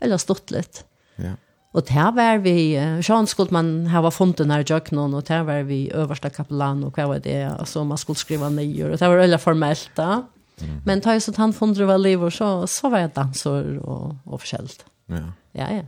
eller 0.00 0.18
stått 0.18 0.50
lite. 0.50 0.78
Ja. 1.16 1.32
Och 1.72 1.82
där 1.82 2.12
var 2.12 2.38
vi, 2.38 3.02
Sean 3.02 3.26
skulle 3.26 3.50
man 3.50 3.86
ha 3.86 4.10
funnit 4.10 4.36
den 4.36 4.50
här 4.50 4.64
jöknen 4.66 5.14
och 5.14 5.22
där 5.22 5.42
var 5.42 5.62
vi 5.62 5.90
översta 5.92 6.30
kapellan 6.30 6.84
och 6.84 6.98
vad 6.98 7.08
var 7.08 7.18
det, 7.18 7.44
alltså 7.44 7.84
man 7.84 7.98
skulle 7.98 8.16
skriva 8.16 8.48
nyer 8.48 8.90
och 8.90 8.98
det 8.98 9.08
var 9.08 9.16
eller 9.16 9.38
formellt. 9.38 9.98
Mm. 9.98 10.80
Men 10.84 11.00
tar 11.00 11.14
ju 11.14 11.20
så 11.20 11.30
att 11.30 11.36
han 11.36 11.52
funnit 11.52 11.78
det 11.78 11.84
var 11.84 11.98
liv 11.98 12.24
och 12.24 12.32
så, 12.32 12.66
så 12.66 12.88
var 12.88 12.98
jag 12.98 13.10
dansor 13.10 13.78
och, 13.78 14.16
och 14.24 14.40
förskällt. 14.40 14.84
Ja. 15.08 15.26
Ja, 15.54 15.72
ja. 15.74 15.82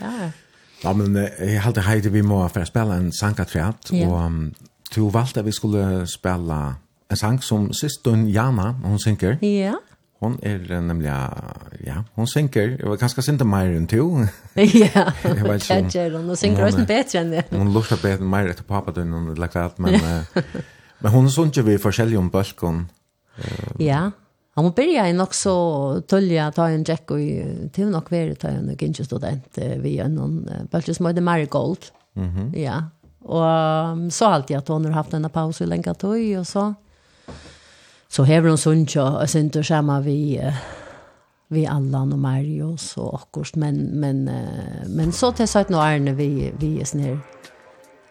Ja. 0.00 0.30
Ja, 0.84 0.92
men 0.92 1.16
jeg 1.16 1.62
halte 1.62 1.80
hejde 1.80 2.10
vi 2.12 2.20
må 2.22 2.42
for 2.48 2.60
å 2.60 2.68
spille 2.68 2.96
en 2.98 3.12
sang 3.12 3.36
sankatriat 3.36 3.90
yeah. 3.92 4.08
och 4.08 4.26
um, 4.26 4.54
du 4.94 5.10
valgte 5.10 5.40
at 5.40 5.46
vi 5.46 5.52
skulle 5.52 6.06
spille 6.06 6.60
en 7.10 7.16
sang 7.16 7.42
som 7.42 7.72
systern 7.72 8.28
Jana, 8.28 8.72
hun 8.84 8.98
synker. 8.98 9.38
Ja. 9.40 9.48
Yeah. 9.48 9.74
Hon 10.24 10.38
är 10.42 10.80
nemlig, 10.80 11.10
ja, 11.86 12.04
hon 12.14 12.26
synker. 12.26 12.68
jeg 12.78 12.88
var 12.88 12.96
ganske 12.96 13.22
sint 13.22 13.42
om 13.42 13.48
mig 13.48 13.76
än 13.76 13.86
till. 13.86 14.28
Ja, 14.54 15.12
jag 15.22 15.34
vet 15.34 15.70
inte. 15.70 15.98
Jag 15.98 16.10
hon, 16.10 16.24
hon 16.24 16.36
synker 16.36 16.66
också 16.66 16.84
bättre 16.86 17.18
än 17.18 17.30
det. 17.30 17.44
Hon 17.50 17.72
luktar 17.72 17.96
bättre 18.02 18.24
mer 18.24 18.48
etter 18.48 18.62
pappa 18.62 18.92
døgn 18.92 19.12
hon 19.12 19.34
lagt 19.34 19.56
alt, 19.56 19.78
men, 19.78 20.00
men 20.98 21.12
hon 21.12 21.30
synker 21.30 21.62
vi 21.62 21.78
forskjellig 21.78 22.18
om 22.18 22.30
bölkon. 22.30 22.86
Ja, 23.78 24.10
Han 24.54 24.64
må 24.64 24.70
börja 24.70 25.08
i 25.08 25.12
nok 25.12 25.34
så 25.34 25.54
tullja 26.08 26.50
ta 26.54 26.68
en 26.70 26.84
jack 26.86 27.10
og 27.10 27.20
till 27.72 27.90
nok 27.90 28.10
vara 28.10 28.34
ta 28.34 28.48
en 28.48 28.76
gick 28.78 29.04
student 29.04 29.58
vi 29.82 29.98
en 29.98 30.18
bølge 30.70 30.94
som 30.94 31.06
heter 31.06 31.22
marigold. 31.22 31.90
Mhm. 32.14 32.38
Mm 32.38 32.54
ja. 32.54 32.82
Och 33.24 34.12
så 34.12 34.26
alltid 34.26 34.54
jag 34.54 34.58
att 34.58 34.68
hon 34.68 34.84
har 34.84 34.92
haft 34.92 35.14
en 35.14 35.30
paus 35.30 35.60
i 35.60 35.66
lenge 35.66 35.94
tog 35.94 36.38
och 36.38 36.46
så 36.46 36.74
så 38.08 38.22
häver 38.22 38.48
hon 38.48 38.58
sunt 38.58 38.96
og 38.96 39.28
sen 39.28 39.48
då 39.48 39.62
samma 39.62 40.00
vi 40.00 40.40
vi 41.48 41.66
Allan 41.66 42.12
och 42.12 42.18
Marius 42.18 42.82
så 42.82 43.10
akkurat 43.10 43.56
men 43.56 44.00
men 44.00 44.30
men 44.86 45.12
så 45.12 45.32
til 45.32 45.48
så 45.48 45.58
att 45.58 45.68
nu 45.68 45.76
är 45.76 46.12
vi 46.12 46.52
vi 46.58 46.80
är 46.80 46.84
snär 46.84 47.18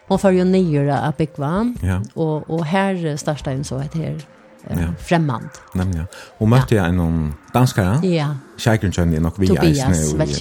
Hon 0.08 0.18
får 0.18 0.30
ju 0.30 0.44
nyra 0.44 0.98
att 0.98 1.16
bygga. 1.16 1.74
Ja. 1.82 2.02
Och, 2.14 2.50
och 2.50 2.64
här 2.64 3.16
startar 3.16 3.52
en 3.52 3.64
så 3.64 3.76
att 3.76 3.94
här 3.94 4.26
ja. 4.70 4.88
fremmand. 4.98 5.50
Nemlig, 5.74 5.98
ja. 5.98 6.06
møtte 6.40 6.50
mötte 6.50 6.74
jag 6.74 6.88
en 6.88 7.34
danskere. 7.54 8.00
Ja. 8.02 8.28
Kjærkeren 8.58 8.92
kjønner 8.92 9.20
nok 9.20 9.40
vi 9.40 9.46
Tobias, 9.46 9.78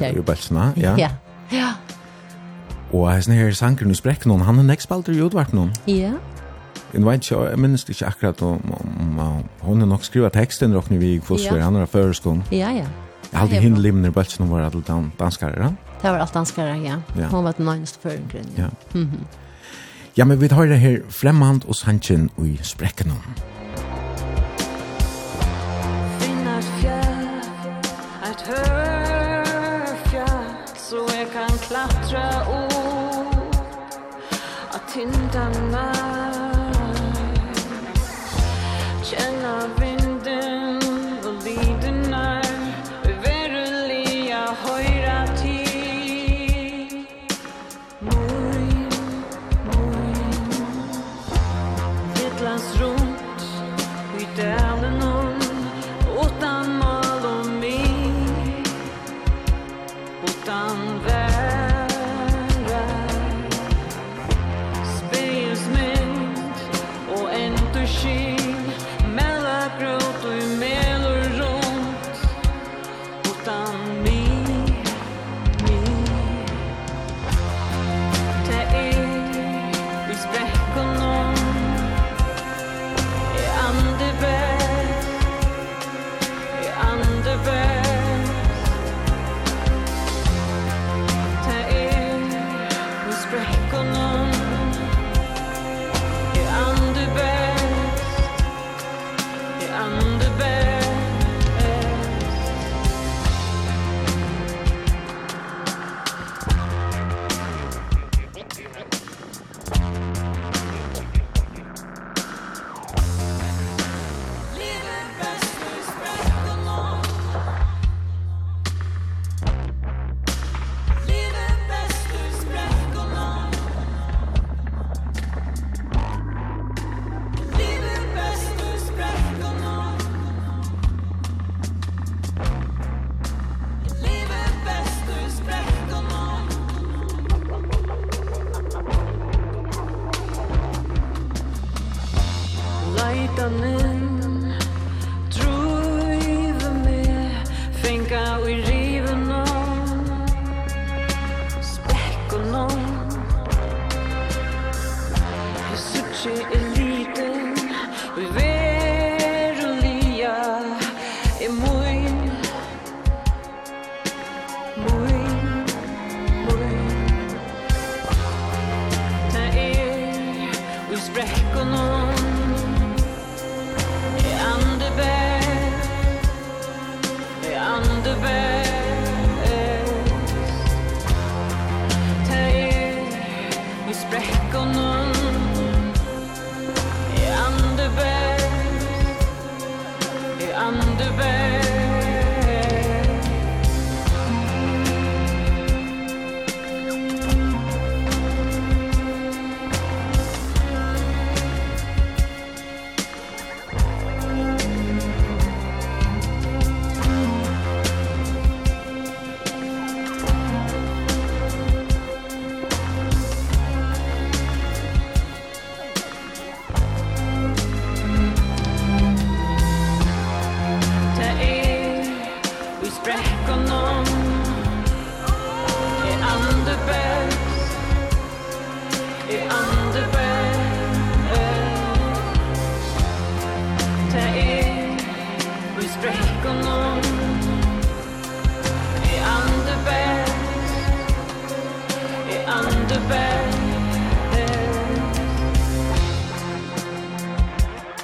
är 0.02 0.18
i 0.18 0.22
Belsna. 0.22 0.74
Ja. 0.78 0.96
Ja. 0.98 1.10
Ja. 1.52 1.74
Og 2.94 3.12
hans 3.12 3.28
her 3.28 3.52
sanker 3.52 3.86
nu 3.86 3.94
sprekk 3.94 4.28
noen, 4.30 4.42
han 4.42 4.60
er 4.60 4.64
nekspalter 4.64 5.14
i 5.14 5.22
utvart 5.22 5.54
noen. 5.54 5.74
Ja. 5.90 6.14
Jeg 6.94 7.06
vet 7.06 7.24
ikke, 7.26 7.40
jeg 7.50 7.60
minnes 7.60 7.86
ikke 7.90 8.06
akkurat 8.06 8.42
om, 8.46 8.74
om, 8.78 9.20
om 9.20 9.40
hun 9.62 9.82
er 9.82 9.90
nok 9.90 10.04
skriva 10.06 10.30
teksten 10.30 10.76
råkne 10.78 11.00
vi 11.02 11.16
i 11.16 11.22
Kvosfer, 11.24 11.58
han 11.62 11.76
er 11.76 11.88
av 11.88 11.90
føreskån. 11.90 12.44
Ja, 12.54 12.70
ja. 12.70 12.86
Jeg 13.32 13.40
hadde 13.40 13.62
hinn 13.64 13.80
limner 13.82 14.12
i 14.12 14.14
bølsen 14.14 14.46
var 14.52 14.68
alt 14.68 14.92
danskere, 15.18 15.56
ja. 15.58 15.72
Det 16.04 16.12
var 16.12 16.22
alt 16.22 16.36
danskere, 16.36 16.76
ja. 16.84 17.00
ja. 17.18 17.32
Hun 17.32 17.48
var 17.48 17.58
den 17.58 17.66
nøgneste 17.66 17.98
førengren. 18.04 18.52
Ja. 18.58 18.70
Mm 18.94 19.10
-hmm. 19.10 19.26
ja, 20.18 20.26
men 20.26 20.42
vi 20.42 20.48
tar 20.48 20.66
det 20.66 20.80
her 20.80 21.00
fremmand 21.10 21.66
og 21.66 21.76
sanchen 21.76 22.30
i 22.38 22.60
sprekken 22.62 23.08
noen. 23.08 23.36
vackra 31.84 32.48
ord 32.48 33.56
Att 34.72 34.94
tynda 34.94 35.63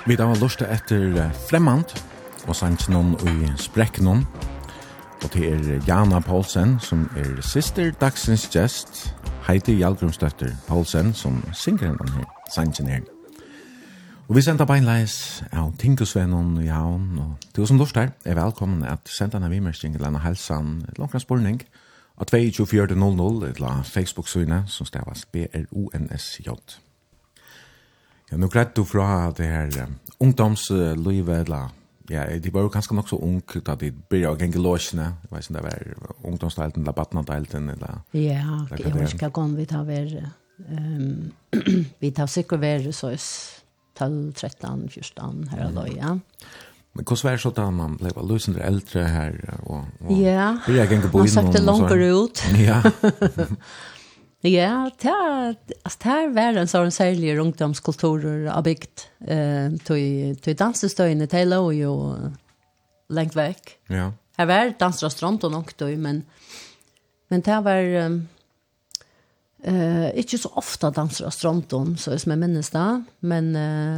Vi 0.09 0.15
da 0.17 0.25
var 0.25 0.39
lustet 0.41 0.71
etter 0.73 1.27
Flemmand 1.49 1.91
og 2.47 2.55
sangen 2.57 2.95
om 2.97 3.11
i 3.29 3.51
Spreknon. 3.61 4.23
Og 5.21 5.27
til 5.29 5.43
er 5.51 5.83
Jana 5.85 6.17
Paulsen 6.19 6.79
som 6.81 7.03
er 7.13 7.43
sister 7.45 7.91
dagsens 8.01 8.47
gest. 8.49 9.03
Heidi 9.45 9.75
Hjalgrumstøtter 9.77 10.55
Paulsen 10.67 11.13
som 11.13 11.37
synger 11.53 11.93
den 12.01 12.09
her 12.15 12.25
sangen 12.55 12.89
her. 12.89 13.05
Og 14.27 14.35
vi 14.35 14.41
sender 14.41 14.65
beinleis 14.65 15.43
av 15.53 15.75
Tinkusvennen 15.77 16.57
i 16.63 16.73
Havn. 16.73 17.21
Og 17.21 17.47
du 17.55 17.65
som 17.69 17.77
lustet 17.77 18.09
er 18.25 18.41
velkommen 18.41 18.81
at 18.89 19.05
senda 19.05 19.37
denne 19.37 19.53
avimersing 19.53 19.93
til 19.93 20.05
denne 20.09 20.25
helsan 20.25 20.87
langkans 20.97 21.29
spurning. 21.29 21.61
av 22.17 22.25
22400 22.25 23.53
til 23.53 23.73
Facebook-synet 23.93 24.73
som 24.73 24.89
stavas 24.89 25.27
B-R-O-N-S-J. 25.29 26.49
Ja, 28.29 28.37
nu 28.37 28.49
greit 28.51 28.75
du 28.77 28.83
fra 28.85 29.31
det 29.37 29.47
her 29.49 29.73
um, 29.85 29.95
ungdomslivet, 30.19 31.47
eller 31.47 31.69
ja, 32.09 32.25
de 32.39 32.53
var 32.53 32.65
jo 32.65 32.71
ganske 32.73 32.95
nok 32.95 33.09
så 33.09 33.17
ung 33.21 33.41
da 33.65 33.75
de 33.77 33.91
begynte 33.91 34.31
å 34.31 34.37
gjenge 34.37 34.61
låsene, 34.61 35.11
jeg 35.23 35.31
vet 35.31 35.45
ikke 35.45 35.51
om 35.51 35.57
det 35.57 35.65
var 35.65 36.15
ungdomsdelten 36.31 36.83
eller 36.83 36.97
badnadelten, 36.97 37.69
eller... 37.75 38.01
Ja, 38.17 38.63
jeg 38.77 38.95
vet 38.95 39.13
ikke 39.13 39.31
om 39.41 39.53
vi 39.57 39.67
tar 39.69 39.85
ver, 39.85 40.15
um, 40.69 41.29
vi 42.01 42.11
tar 42.15 42.29
sikkert 42.29 42.65
ver 42.65 42.89
så 42.93 43.13
er 43.13 43.21
12, 43.99 44.33
13, 44.33 44.89
14 44.89 45.47
her 45.51 45.67
og 45.67 45.77
da, 45.77 45.85
ja. 45.93 46.15
Men 46.97 47.05
hvordan 47.05 47.23
var 47.23 47.35
det 47.35 47.41
så 47.43 47.49
da 47.53 47.69
man 47.69 47.97
ble 47.99 48.11
løsende 48.25 48.63
eldre 48.65 49.03
her? 49.07 49.35
Og, 49.61 49.85
og, 50.01 50.13
ja, 50.17 50.55
man 51.13 51.29
søkte 51.29 51.61
langere 51.61 52.09
ut. 52.17 52.41
Ja. 52.57 52.81
Ja, 54.41 54.89
det 55.01 55.11
er 55.11 55.55
alltså 55.83 55.99
det 56.03 56.09
är 56.09 56.29
världen 56.29 56.67
så 56.67 56.83
en 56.83 56.91
särlig 56.91 57.39
ungdomskultur 57.39 58.47
av 58.47 58.63
bygd. 58.63 58.99
eh 59.27 59.71
till 59.83 60.35
till 60.41 60.55
dansstöyne 60.55 61.27
till 61.27 61.53
och 61.53 61.73
ju 61.73 62.15
långt 63.09 63.35
veck. 63.35 63.79
Ja. 63.87 64.13
Här 64.37 64.45
var 64.45 64.73
dansrestaurant 64.79 65.43
och 65.43 65.51
något 65.51 65.77
då 65.77 65.87
men 65.87 66.23
men 67.27 67.41
det 67.41 67.61
var 67.61 68.21
eh 69.63 70.17
inte 70.17 70.37
så 70.37 70.49
ofta 70.49 70.91
dansrestaurant 70.91 71.69
så 71.99 72.19
som 72.19 72.29
jag 72.29 72.39
minns 72.39 72.69
där 72.69 73.03
men 73.19 73.51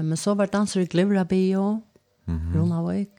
men 0.07 0.17
så 0.17 0.33
var 0.33 0.47
danser 0.47 0.79
i 0.79 0.85
Glivra 0.85 1.25
bio. 1.25 1.81
Mhm. 2.25 2.37
Mm 2.37 2.55
Ronavik. 2.55 3.09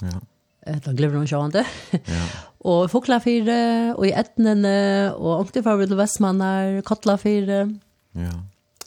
Ja. 0.00 0.20
Etla 0.66 0.92
glimmer 0.94 1.18
hun 1.18 1.28
sjående. 1.28 1.64
Ja. 1.92 2.22
og 2.72 2.90
Fokla 2.90 3.18
för 3.20 3.48
og 3.96 4.06
i 4.06 4.14
Etnene, 4.14 5.12
og 5.16 5.40
Onkti 5.40 5.62
för 5.62 5.82
og 5.82 5.98
Vestmannar, 5.98 6.80
Kotla 6.82 7.16
för. 7.18 7.70
Ja. 8.14 8.32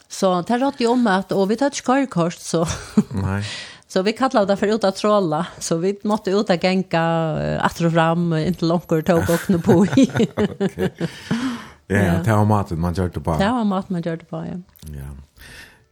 Så 0.08 0.42
det 0.48 0.62
rådde 0.62 0.84
jo 0.84 0.92
om 0.92 1.08
at, 1.08 1.32
og 1.32 1.50
vi 1.50 1.56
tar 1.56 1.74
ikke 1.74 2.08
karkost, 2.08 2.46
så. 2.48 2.66
Nei. 3.12 3.42
så 3.88 4.02
vi 4.02 4.12
kallade 4.12 4.54
det 4.54 4.58
för 4.58 4.68
ut 4.68 4.84
att 4.84 4.96
tråla, 4.96 5.46
så 5.60 5.78
vi 5.78 6.00
måtte 6.04 6.32
ut 6.32 6.50
av 6.50 6.58
genka, 6.58 7.02
atter 7.62 7.86
och 7.86 7.94
fram, 7.94 8.34
inte 8.34 8.66
långt 8.66 8.88
tog 8.88 9.30
och 9.30 9.40
knå 9.46 9.60
på 9.60 9.86
i. 9.86 10.12
Ja, 11.88 11.98
ja, 11.98 12.14
det 12.24 12.32
var 12.32 12.46
maten 12.46 12.80
man 12.80 12.94
gjør 12.94 13.12
det 13.14 13.22
på. 13.24 13.36
Det 13.38 13.46
var 13.46 13.64
maten 13.64 13.94
man 13.94 14.02
gjør 14.02 14.16
det 14.18 14.28
på, 14.28 14.40
ja. 14.42 14.58
Ja. 14.90 15.10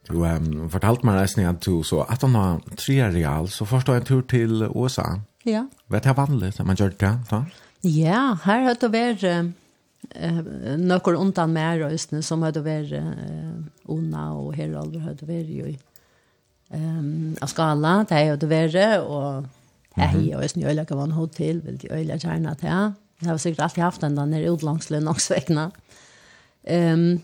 Du 0.09 0.23
um, 0.25 0.69
fortalte 0.69 1.05
meg 1.05 1.19
nesten 1.21 1.45
at 1.45 1.61
du 1.61 1.83
så 1.85 2.01
at 2.09 2.21
han 2.25 2.33
har 2.35 2.63
tre 2.75 2.97
real, 3.13 3.47
så 3.47 3.65
forstår 3.65 3.93
jeg 3.93 4.01
en 4.01 4.07
tur 4.07 4.21
til 4.21 4.65
USA. 4.73 5.05
Ja. 5.13 5.32
Ja. 5.43 5.67
Vet 5.87 6.05
jag 6.05 6.13
vanligt 6.13 6.59
när 6.59 6.65
man 6.65 6.75
gjør 6.75 6.89
det 6.99 7.19
da? 7.29 7.45
Ja, 7.81 8.37
her 8.43 8.61
har 8.63 8.77
det 8.79 8.89
vært 8.91 9.23
eh 9.23 9.43
noen 10.79 11.17
undan 11.17 11.53
mer 11.53 11.79
røysene 11.79 12.21
som 12.23 12.41
har 12.43 12.51
det 12.51 12.63
varit 12.63 12.93
eh 12.93 13.59
og 13.85 14.47
och 14.47 14.55
Herald 14.55 14.95
har 14.95 15.13
det 15.13 15.27
varit 15.27 15.49
jo 15.49 15.75
ehm 16.71 17.35
av 17.41 17.47
skala 17.47 18.05
det 18.09 18.15
har 18.15 18.37
det 18.37 18.99
og 18.99 19.45
hei, 19.95 20.33
og 20.35 20.41
jeg 20.41 20.49
snö 20.49 20.69
eller 20.69 20.85
kan 20.85 20.97
man 20.97 21.11
hotell 21.11 21.61
vill 21.61 21.79
ju 21.83 21.89
eller 21.89 22.17
gärna 22.17 22.55
till. 22.55 22.93
Jeg 23.19 23.29
har 23.29 23.37
sikkert 23.37 23.63
alltid 23.63 23.83
haft 23.83 24.01
den 24.01 24.15
der 24.15 24.53
utlandslön 24.53 25.07
också 25.07 25.33
vägna. 25.33 25.71
Ehm 26.63 27.21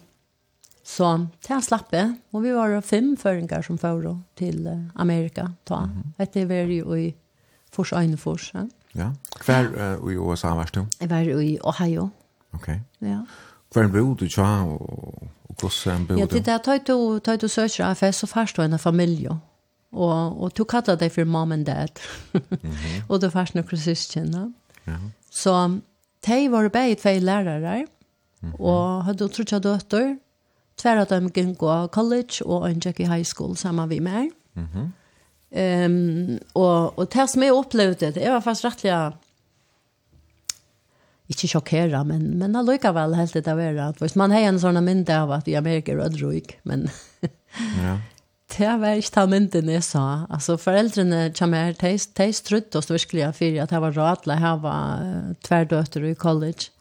Så 0.83 1.27
til 1.45 1.61
slappe, 1.61 2.15
og 2.33 2.41
vi 2.43 2.51
var 2.53 2.81
fem 2.81 3.17
føringer 3.17 3.61
som 3.61 3.77
fører 3.77 4.15
til 4.39 4.87
Amerika. 4.95 5.47
Ta. 5.65 5.85
Mm 5.85 5.91
-hmm. 5.91 6.23
Etter 6.23 6.45
var 6.45 6.55
jo 6.55 6.95
i 6.95 7.15
fors 7.71 7.91
ene 7.91 8.17
fors. 8.17 8.51
Ja. 8.53 8.65
ja. 8.95 9.09
Hver 9.45 9.97
uh, 10.01 10.11
i 10.11 10.15
USA 10.15 10.47
var 10.47 10.69
du? 10.75 10.85
Jeg 11.01 11.09
var 11.09 11.19
i 11.19 11.57
Ohio. 11.63 12.09
Ok. 12.53 12.67
Ja. 13.01 13.19
Hver 13.73 13.83
en 13.83 13.91
bod 13.91 14.15
du 14.17 14.27
tja, 14.27 14.63
og, 14.65 14.81
og 15.49 15.55
hvordan 15.59 16.07
bod 16.07 16.15
du? 16.15 16.19
Ja, 16.19 16.25
det 16.25 16.45
der 16.45 16.57
tøy 16.57 16.79
du, 16.87 17.19
tøy 17.19 17.37
du 17.37 17.47
søker 17.47 17.85
av 17.85 17.95
fest, 17.95 18.19
så 18.19 18.27
først 18.27 18.57
du 18.57 18.61
en 18.61 18.79
familie. 18.79 19.37
Og, 19.91 20.41
og 20.41 20.57
du 20.57 20.63
kallar 20.69 20.97
deg 21.01 21.11
for 21.11 21.25
mom 21.25 21.51
and 21.51 21.65
dad. 21.65 21.99
mm 22.33 22.41
-hmm. 22.61 23.01
og 23.09 23.21
du 23.21 23.29
først 23.29 23.55
noen 23.55 23.67
krysskjenne. 23.67 24.53
Ja. 24.87 24.97
Så 25.31 25.79
de 26.27 26.51
var 26.51 26.69
begge 26.69 26.95
tve 26.95 27.19
lærere, 27.19 27.85
mm 28.41 28.51
-hmm. 28.51 28.61
og 28.61 29.05
hadde 29.05 29.27
trutja 29.27 29.59
døtter, 29.59 30.15
tverra 30.77 31.03
dem 31.03 31.29
gikk 31.29 31.57
college, 31.91 32.45
og 32.45 32.71
en 32.71 32.79
gikk 32.79 32.99
i 32.99 33.05
high 33.05 33.25
school 33.25 33.57
sammen 33.57 33.89
med 33.89 33.99
meg. 34.01 34.29
Mm. 34.53 34.93
Ehm 35.51 36.39
och 36.53 36.99
och 36.99 37.07
det 37.07 37.27
som 37.27 37.43
jag 37.43 37.57
upplevde 37.57 38.11
det 38.11 38.29
var 38.29 38.41
fast 38.41 38.65
rättliga 38.65 39.13
inte 41.27 41.47
chockera 41.47 42.03
men 42.03 42.23
men 42.23 42.55
allika 42.55 42.91
väl 42.91 43.13
helt 43.13 43.33
det 43.33 43.41
där 43.41 43.75
att 43.75 44.01
visst 44.01 44.15
man 44.15 44.31
har 44.31 44.39
en 44.39 44.59
sån 44.59 44.85
mynd 44.85 45.09
av 45.09 45.31
att 45.31 45.47
i 45.47 45.55
Amerika 45.55 45.91
är 45.91 45.95
rödrik 45.95 46.57
men 46.63 46.89
ja 47.83 47.97
det 48.57 48.69
var 48.81 48.97
ikke 48.97 49.13
ta 49.13 49.25
mynden 49.29 49.69
jeg 49.69 49.83
sa. 49.85 50.25
Altså, 50.29 50.57
foreldrene 50.57 51.29
kommer 51.37 51.73
taste 51.77 52.13
de, 52.17 52.31
de 52.31 52.55
och 52.57 52.75
oss 52.77 52.91
virkelig 52.91 53.35
for 53.35 53.61
at 53.61 53.71
jeg 53.71 53.81
var 53.81 53.91
radla, 53.91 54.39
jeg 54.39 54.61
var 54.63 55.35
tverdøtter 55.43 56.03
i 56.03 56.13
college. 56.13 56.71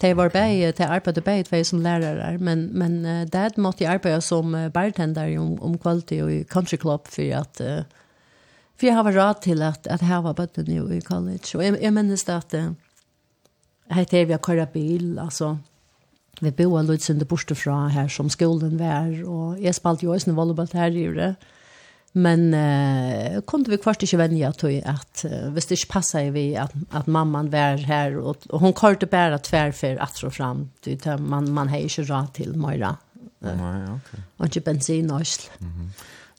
De 0.00 0.16
var 0.16 0.28
bare, 0.28 0.72
de 0.72 0.84
arbeidde 0.84 1.20
bare 1.20 1.42
tve 1.42 1.64
som 1.64 1.80
lærere, 1.80 2.38
men, 2.38 2.68
men 2.72 3.06
uh, 3.06 3.24
dad 3.24 3.56
måtte 3.56 3.84
jeg 3.84 3.94
arbeide 3.94 4.20
som 4.20 4.52
bartender 4.74 5.38
om, 5.38 5.62
om 5.62 5.78
kvalitet 5.78 6.28
i 6.28 6.44
country 6.44 6.76
club 6.76 7.08
for 7.08 7.32
at 7.32 7.60
uh, 7.64 7.82
For 8.76 8.90
jeg 8.90 8.96
har 8.98 9.08
råd 9.16 9.40
til 9.46 9.62
at, 9.64 9.86
at 9.88 10.02
jeg 10.04 10.24
var 10.24 10.36
bøtten 10.36 10.68
jo 10.72 10.88
i 10.92 11.00
college. 11.00 11.56
Og 11.56 11.64
jeg, 11.64 11.78
jeg 11.80 11.94
minnes 11.96 12.24
det 12.28 12.36
at 12.36 12.56
jeg 12.56 12.74
heter 14.00 14.26
vi 14.28 14.36
har 14.36 14.42
køret 14.44 14.74
bil, 14.74 15.18
altså. 15.22 15.56
Vi 16.44 16.52
bor 16.52 16.82
litt 16.84 17.04
sin 17.06 17.20
det 17.20 17.28
borte 17.30 17.56
fra 17.56 17.86
her 17.88 18.10
som 18.12 18.28
skolen 18.28 18.74
var, 18.76 19.08
og 19.24 19.60
jeg 19.62 19.76
spalte 19.78 20.04
jo 20.04 20.12
også 20.12 20.28
en 20.28 20.36
volleyball 20.36 20.68
her 20.76 20.92
i 20.92 21.06
det. 21.16 21.30
Men 22.16 22.54
eh, 22.56 23.38
kunde 23.44 23.72
vi 23.72 23.78
kvart 23.80 24.04
ikke 24.04 24.18
vennja 24.20 24.48
til 24.56 24.78
at 24.88 25.24
uh, 25.28 25.50
hvis 25.52 25.68
det 25.68 25.76
ikke 25.76 25.90
passet 25.98 26.30
vi 26.32 26.46
at, 26.56 26.72
at 26.96 27.08
mamman 27.12 27.50
var 27.52 27.82
her, 27.84 28.16
og, 28.16 28.46
og 28.48 28.62
hun 28.62 28.72
kørte 28.76 29.08
bare 29.08 29.36
tverfer 29.44 30.00
at 30.00 30.22
og 30.24 30.32
fram, 30.32 30.62
du, 30.84 30.94
man, 31.20 31.50
man 31.52 31.68
har 31.68 31.84
ikke 31.84 32.06
råd 32.08 32.32
til 32.38 32.56
Møyra. 32.56 32.94
Uh, 33.44 33.52
Nei, 33.52 33.74
ok. 33.98 34.14
Og 34.38 34.48
ikke 34.48 34.64
bensin 34.70 35.12
og 35.12 35.24
Mm. 35.60 35.90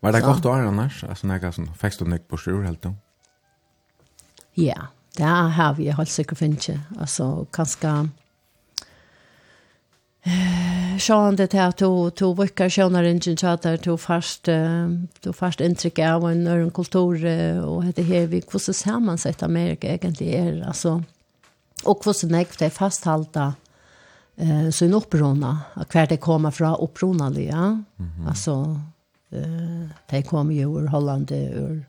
Var 0.02 0.12
det 0.12 0.22
godt 0.24 0.46
år 0.46 0.68
annars? 0.68 1.04
Altså, 1.04 1.28
når 1.28 1.42
jeg 1.42 1.58
sånn, 1.58 1.74
fikk 1.74 2.00
du 2.00 2.06
nøk 2.06 2.28
på 2.30 2.38
sjur 2.38 2.64
helt 2.66 2.84
da? 2.84 2.94
Ja, 4.58 4.90
det 5.18 5.26
har 5.58 5.74
vi 5.78 5.90
holdt 5.90 6.14
sikkert 6.14 6.42
Alltså 6.42 6.78
Altså, 7.00 7.46
kanskje... 7.52 8.10
Sjån 10.98 11.36
det 11.36 11.54
här 11.54 11.72
du 11.78 12.10
to 12.10 12.34
veckor 12.34 12.70
sjånar 12.70 13.04
ingen 13.04 13.38
chatter 13.38 13.78
to 13.78 13.98
fast 13.98 14.44
du 15.24 15.34
fast 15.34 15.62
intryck 15.62 16.00
av 16.00 16.32
en 16.32 16.48
ören 16.48 16.72
kultur 16.72 17.26
och 17.64 17.84
heter 17.84 18.04
her, 18.04 18.28
vi 18.28 18.42
hur 18.52 18.60
så 18.60 18.74
sammansatt 18.74 19.44
Amerika 19.44 19.88
egentligen 19.88 20.48
er, 20.48 20.68
alltså 20.68 21.04
och 21.84 22.06
hur 22.06 22.14
så 22.14 22.28
näkt 22.28 22.60
det 22.60 22.70
fasthållta 22.70 23.54
eh 24.38 24.70
så 24.70 24.86
en 24.86 24.94
upprona 24.94 25.60
kvar 25.90 26.08
det 26.08 26.18
kommer 26.18 26.52
fra 26.52 26.76
upprona 26.76 27.30
ja 27.40 27.84
alltså 28.28 28.82
Uh, 29.34 29.88
de 30.12 30.24
kom 30.24 30.52
jo 30.56 30.78
ur 30.80 30.88
Holland, 30.94 31.32
ur 31.32 31.82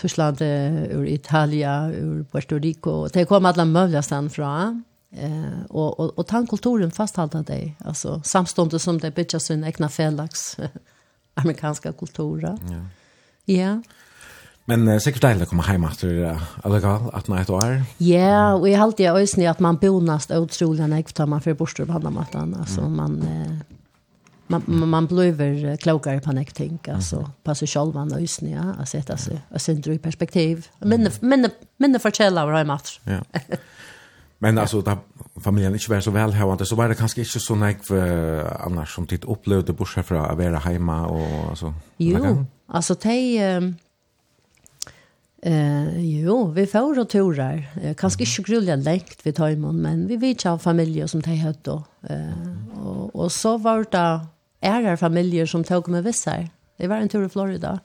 Tyskland, 0.00 0.40
ur 0.40 1.04
Italia, 1.04 1.90
ur 1.92 2.22
Puerto 2.24 2.56
Rico. 2.56 3.08
De 3.08 3.24
kom 3.28 3.46
alle 3.46 3.66
mulige 3.68 4.02
steder 4.02 4.28
fra. 4.32 4.52
Eh, 5.10 5.62
og, 5.70 6.00
og, 6.00 6.12
og 6.18 6.26
tannkulturen 6.30 6.92
fasthalta 6.94 7.40
de, 7.42 7.72
altså 7.82 8.20
samstående 8.22 8.78
som 8.78 9.00
de 9.02 9.10
bytja 9.10 9.40
sin 9.42 9.64
egna 9.66 9.88
felags 9.90 10.54
amerikanska 11.40 11.92
kultura. 11.92 12.54
Ja. 12.70 12.82
ja. 13.50 13.72
Men 14.70 14.86
uh, 14.86 15.00
sikkert 15.02 15.24
deilig 15.24 15.48
å 15.48 15.50
komme 15.50 15.66
hjem 15.66 15.88
etter 15.88 16.44
Allegal, 16.62 17.08
at 17.16 17.26
man 17.28 17.42
et 17.42 17.50
år. 17.50 17.80
Ja, 17.98 18.54
og 18.54 18.68
jeg 18.70 18.78
halte 18.78 19.02
jeg 19.02 19.18
øyne 19.18 19.50
at 19.50 19.62
man 19.64 19.80
bonast 19.82 20.30
utrolig 20.36 20.84
enn 20.86 20.94
jeg 20.94 21.10
tar 21.10 21.26
man 21.30 21.42
for 21.42 21.58
bortstår 21.58 21.90
på 21.90 21.98
andre 21.98 22.14
maten. 22.14 22.54
Altså, 22.60 22.86
mm. 22.86 22.96
man... 23.02 23.20
Eh, 23.26 23.76
man 24.50 24.88
man 24.88 25.06
blir 25.06 25.76
klokare 25.76 26.20
på 26.20 26.32
nek 26.32 26.52
ting 26.52 26.78
alltså 26.88 27.30
på 27.42 27.54
sig 27.54 27.68
själv 27.68 27.94
man 27.94 28.12
ösn 28.12 28.46
ja 28.46 28.74
att 28.78 28.88
sätta 28.88 29.16
sig 29.16 29.40
och 29.48 29.60
sen 29.60 29.80
dra 29.80 29.92
i 29.92 29.98
perspektiv. 29.98 30.68
Men 30.78 31.08
men 31.20 31.50
men 31.76 32.00
för 32.00 32.10
källa 32.10 32.46
var 32.46 32.52
hemma 32.52 32.80
ja. 33.04 33.20
Men 34.38 34.58
alltså 34.58 34.80
där 34.80 34.98
familjen 35.40 35.72
inte 35.72 35.90
var 35.90 36.00
så 36.00 36.10
väl 36.10 36.32
här 36.32 36.64
så 36.64 36.76
var 36.76 36.88
det 36.88 36.94
kanske 36.94 37.20
inte 37.20 37.40
så 37.40 37.54
nek 37.54 37.84
för 37.84 37.96
annars 38.66 38.94
som 38.94 39.06
titt 39.06 39.24
upplevde 39.24 39.72
borsa 39.72 40.02
för 40.02 40.14
att 40.14 40.38
vara 40.38 40.58
hemma 40.58 41.06
och 41.06 41.50
alltså 41.50 41.74
jo 41.96 42.46
alltså 42.66 42.94
te 42.94 43.40
Eh 45.42 46.00
jo, 46.00 46.50
vi 46.50 46.66
får 46.66 46.98
och 46.98 47.08
turar. 47.08 47.66
Eh, 47.82 47.94
kanske 47.94 48.22
inte 48.24 48.42
grulliga 48.42 48.76
läkt 48.76 49.26
vi 49.26 49.32
tar 49.32 49.48
imon, 49.48 49.76
men 49.82 50.06
vi 50.06 50.16
vet 50.16 50.46
av 50.46 50.58
familjer 50.58 51.06
som 51.06 51.22
tar 51.22 51.32
hött 51.32 51.64
då. 51.64 51.84
Eh 52.08 52.80
och 52.82 53.16
och 53.16 53.32
så 53.32 53.58
var 53.58 53.86
det 53.90 54.26
ärar 54.60 54.96
familjer 54.96 55.46
som 55.46 55.64
tog 55.64 55.88
med 55.88 56.04
vissar. 56.04 56.48
Det 56.76 56.88
var 56.88 56.96
en 56.96 57.08
tur 57.08 57.26
i 57.26 57.28
Florida. 57.28 57.80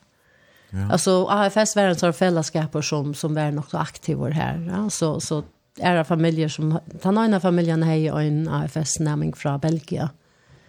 Ja. 0.69 0.91
Alltså 0.91 1.25
AFS 1.25 1.75
var 1.75 1.83
en 1.83 1.95
sån 1.95 2.13
fällskap 2.13 2.83
som 2.83 3.13
som 3.13 3.35
var 3.35 3.51
nog 3.51 3.65
så 3.65 3.77
aktiva 3.77 4.29
här. 4.29 4.71
Ja? 4.71 4.89
Så 4.89 5.19
så 5.19 5.43
det 5.75 6.03
familjer 6.03 6.47
som 6.47 6.79
Den 7.03 7.17
ena 7.17 7.39
familjen 7.39 7.83
här 7.83 7.95
i 7.95 8.27
en 8.27 8.47
AFS 8.47 8.99
namning 8.99 9.33
från 9.33 9.59
Belgien. 9.59 10.09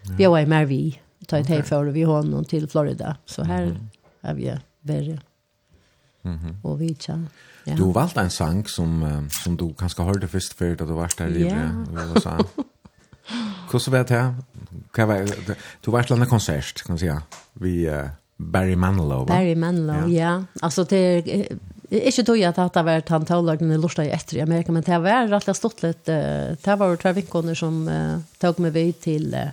Ja. 0.02 0.14
Vi 0.18 0.26
var 0.26 0.38
i 0.38 0.46
Marvi. 0.46 1.00
Ta 1.26 1.38
ett 1.38 1.50
okay. 1.50 1.62
för 1.62 1.84
vi 1.84 2.02
honom 2.02 2.44
till 2.44 2.68
Florida. 2.68 3.16
Så 3.24 3.42
här 3.42 3.62
mm 3.62 3.74
-hmm. 3.74 4.28
är 4.28 4.34
vi 4.34 4.58
värre. 4.80 5.20
Mm 6.24 6.38
-hmm. 6.38 6.62
Och 6.62 6.80
vi 6.80 6.94
tjän. 6.94 7.28
Ja. 7.64 7.74
Du 7.74 7.92
valde 7.92 8.20
en 8.20 8.30
sang 8.30 8.64
som, 8.66 9.28
som 9.44 9.56
du 9.56 9.74
kanskje 9.74 10.04
hørte 10.04 10.28
først 10.28 10.54
før 10.54 10.74
da 10.74 10.84
du 10.84 10.92
var 10.92 11.12
der 11.18 11.26
i 11.26 11.42
yeah. 11.42 11.70
USA. 11.92 12.38
Hvordan 13.70 13.92
vet 13.92 14.10
jeg? 14.10 14.34
Hva 14.96 15.06
var? 15.10 15.32
Du 15.84 15.90
var 15.90 16.06
et 16.06 16.28
konsert, 16.28 16.82
kan 16.84 16.94
man 16.94 16.98
si, 16.98 17.10
vi 17.60 17.88
uh, 17.88 18.08
Barry 18.38 18.74
Manilow. 18.74 19.24
Va? 19.24 19.34
Barry 19.34 19.54
Manilow, 19.54 20.08
ja. 20.08 20.22
ja. 20.22 20.42
Altså, 20.62 20.84
det 20.84 21.48
inte 21.90 22.22
då 22.22 22.36
jag 22.36 22.48
at 22.48 22.56
dette 22.56 22.82
var 22.82 23.02
han 23.08 23.26
tålagen 23.26 23.72
i 23.72 23.78
lusta 23.78 24.04
i 24.04 24.10
efter 24.10 24.36
i 24.36 24.40
Amerika, 24.40 24.72
men 24.72 24.82
det 24.82 24.98
var 24.98 25.28
rätt 25.28 25.48
att 25.48 25.56
slett 25.56 25.82
litt, 25.82 26.04
det 26.04 26.76
var 26.76 26.96
två 26.96 27.12
veckor 27.12 27.54
som 27.54 27.88
uh, 27.88 28.18
tog 28.38 28.58
mig 28.58 28.70
vid 28.70 29.00
till 29.00 29.34
uh, 29.34 29.50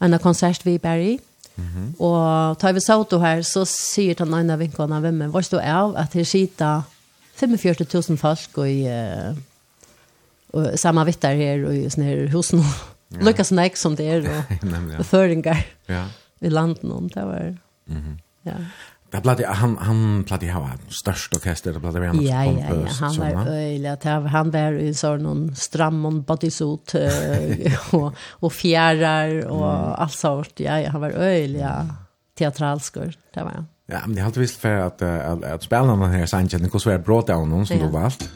en 0.00 0.18
konsert 0.18 0.66
vi 0.66 0.78
Barry. 0.78 1.18
Mm 1.56 1.94
och 1.98 2.58
tar 2.58 2.72
vi 2.72 2.80
sauto 2.80 3.18
här 3.18 3.42
så 3.42 3.64
sier 3.66 4.14
den 4.14 4.34
ene 4.34 4.56
vinkoner, 4.56 5.00
vem 5.00 5.18
men 5.18 5.30
vad 5.30 5.44
står 5.44 5.60
av 5.60 5.96
att 5.96 6.12
det 6.12 6.24
sitter 6.24 6.82
45 7.34 7.74
000 8.08 8.18
folk 8.18 8.58
i 8.58 8.88
uh, 8.88 9.36
och 10.56 10.80
samma 10.80 11.04
vittar 11.04 11.34
här 11.34 11.64
och 11.64 11.74
just 11.76 11.96
när 11.96 12.26
husen 12.26 12.62
ja. 13.08 13.20
lyckas 13.20 13.48
snack 13.48 13.76
som 13.76 13.94
det 13.94 14.08
är 14.08 14.20
och, 14.20 14.96
ja. 14.98 15.04
föringar 15.04 15.66
ja. 15.86 16.04
i 16.40 16.50
landen 16.50 16.92
om 16.92 17.08
det 17.08 17.24
var 17.24 17.58
mm 17.88 18.18
ja. 18.42 18.52
Det 19.10 19.20
platte, 19.20 19.46
han 19.46 19.76
han 19.76 20.24
platte 20.24 20.50
ha 20.50 20.70
störst 20.88 21.34
orkester 21.34 21.72
det 21.72 21.80
blade 21.80 22.06
han 22.06 22.22
Ja 22.22 22.44
ja 22.44 22.52
ja 22.70 22.88
han 23.00 23.18
var 23.18 23.48
öjlig 23.48 23.90
han 24.28 24.50
var 24.50 24.72
i 24.72 24.94
sån 24.94 25.22
någon 25.22 25.56
strammon 25.56 26.22
bodysuit 26.22 26.94
och 27.92 28.14
och 28.30 28.52
fjärar 28.52 29.46
och 29.46 30.02
allt 30.02 30.12
sånt 30.12 30.60
ja, 30.60 30.80
ja 30.80 30.90
han 30.90 31.00
var 31.00 31.10
öjlig 31.10 31.60
ja. 31.60 31.86
teatralskur 32.38 33.18
det 33.34 33.42
var 33.42 33.64
Ja, 33.88 33.98
men 34.06 34.14
det 34.14 34.20
har 34.20 34.26
alltid 34.26 34.40
visst 34.40 34.60
för 34.60 34.74
att 34.74 35.02
att, 35.02 35.44
att 35.44 35.62
spela 35.62 35.86
den 35.86 36.02
här 36.02 36.26
Sanchez, 36.26 36.60
den 36.60 36.70
kostar 36.70 36.98
bra 36.98 37.22
down 37.22 37.50
någon 37.50 37.66
som 37.66 37.78
du 37.78 37.88
valt 37.88 38.30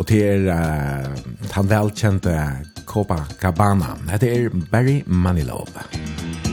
og 0.00 0.06
til 0.08 0.24
er 0.24 0.46
uh, 0.48 1.50
han 1.52 1.68
velkjente 1.68 2.36
Copacabana. 2.88 3.94
Dette 4.08 4.32
er 4.32 4.48
Barry 4.72 5.02
Manilow. 5.06 5.66
Barry 5.74 6.49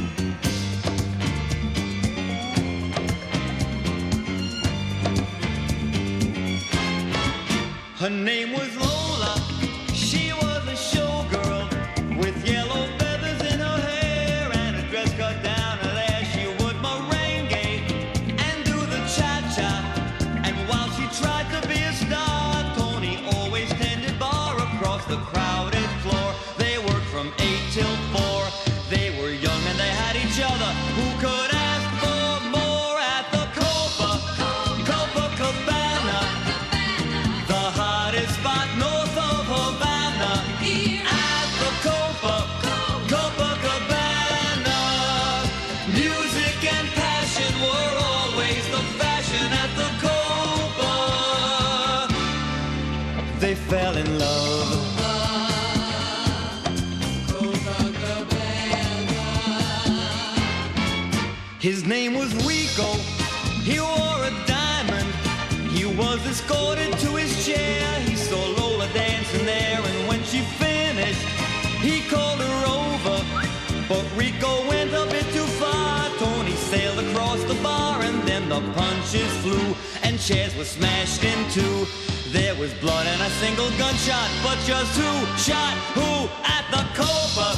punches 79.07 79.37
flew 79.37 79.75
and 80.03 80.19
chairs 80.19 80.53
were 80.57 80.65
smashed 80.65 81.23
in 81.23 81.49
two. 81.51 81.87
There 82.31 82.55
was 82.55 82.73
blood 82.75 83.07
and 83.07 83.21
a 83.21 83.29
single 83.39 83.69
gunshot 83.77 84.29
But 84.43 84.59
just 84.65 84.97
who 84.99 85.25
shot 85.37 85.77
who 85.95 86.27
at 86.43 86.65
the 86.71 86.83
Copa 86.93 87.55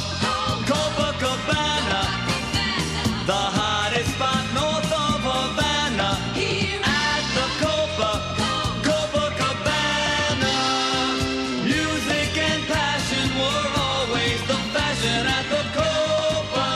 Copacabana 0.70 2.02
The 3.26 3.42
hottest 3.58 4.14
spot 4.14 4.44
north 4.54 4.92
of 4.92 5.20
Havana 5.26 6.10
At 6.86 7.24
the 7.34 7.46
Copa 7.62 8.10
Copacabana 8.86 10.54
Music 11.64 12.30
and 12.38 12.62
passion 12.70 13.26
were 13.40 13.66
always 13.88 14.40
the 14.46 14.58
fashion 14.70 15.22
at 15.38 15.46
the 15.54 15.64
Copa. 15.74 16.68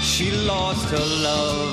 She 0.00 0.30
lost 0.30 0.88
her 0.88 1.06
love. 1.22 1.65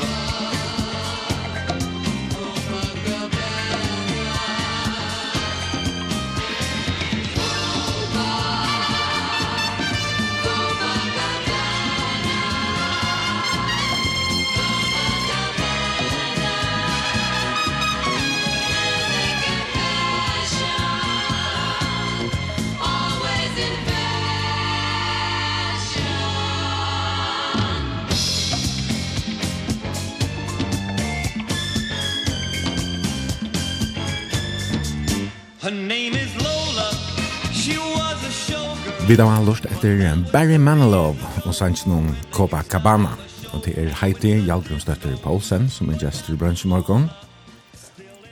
Vi 39.13 39.17
da 39.17 39.27
har 39.29 39.43
lust 39.45 39.67
etter 39.69 39.99
Barry 40.31 40.55
Manilow 40.57 41.11
og 41.45 41.53
sanns 41.53 41.83
noen 41.85 42.15
Copacabana. 42.33 43.11
Og 43.53 43.59
til 43.61 43.75
er 43.77 43.91
Heidi 43.99 44.31
Hjalgrunstøtter 44.47 45.19
Paulsen 45.21 45.67
som 45.69 45.91
er 45.93 45.99
gestor 46.01 46.33
i 46.33 46.39
bransjen 46.41 46.71
morgen. 46.71 47.05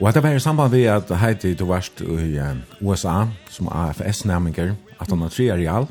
Og 0.00 0.08
dette 0.08 0.24
var 0.24 0.34
i 0.34 0.40
samband 0.42 0.74
med 0.74 0.88
at 0.90 1.12
Heidi 1.20 1.52
du 1.54 1.68
varst 1.70 2.02
i 2.02 2.40
USA 2.82 3.28
som 3.46 3.70
AFS-næminger, 3.70 4.74
at 4.98 5.06
han 5.06 5.22
har 5.22 5.30
tre 5.30 5.46
real. 5.52 5.86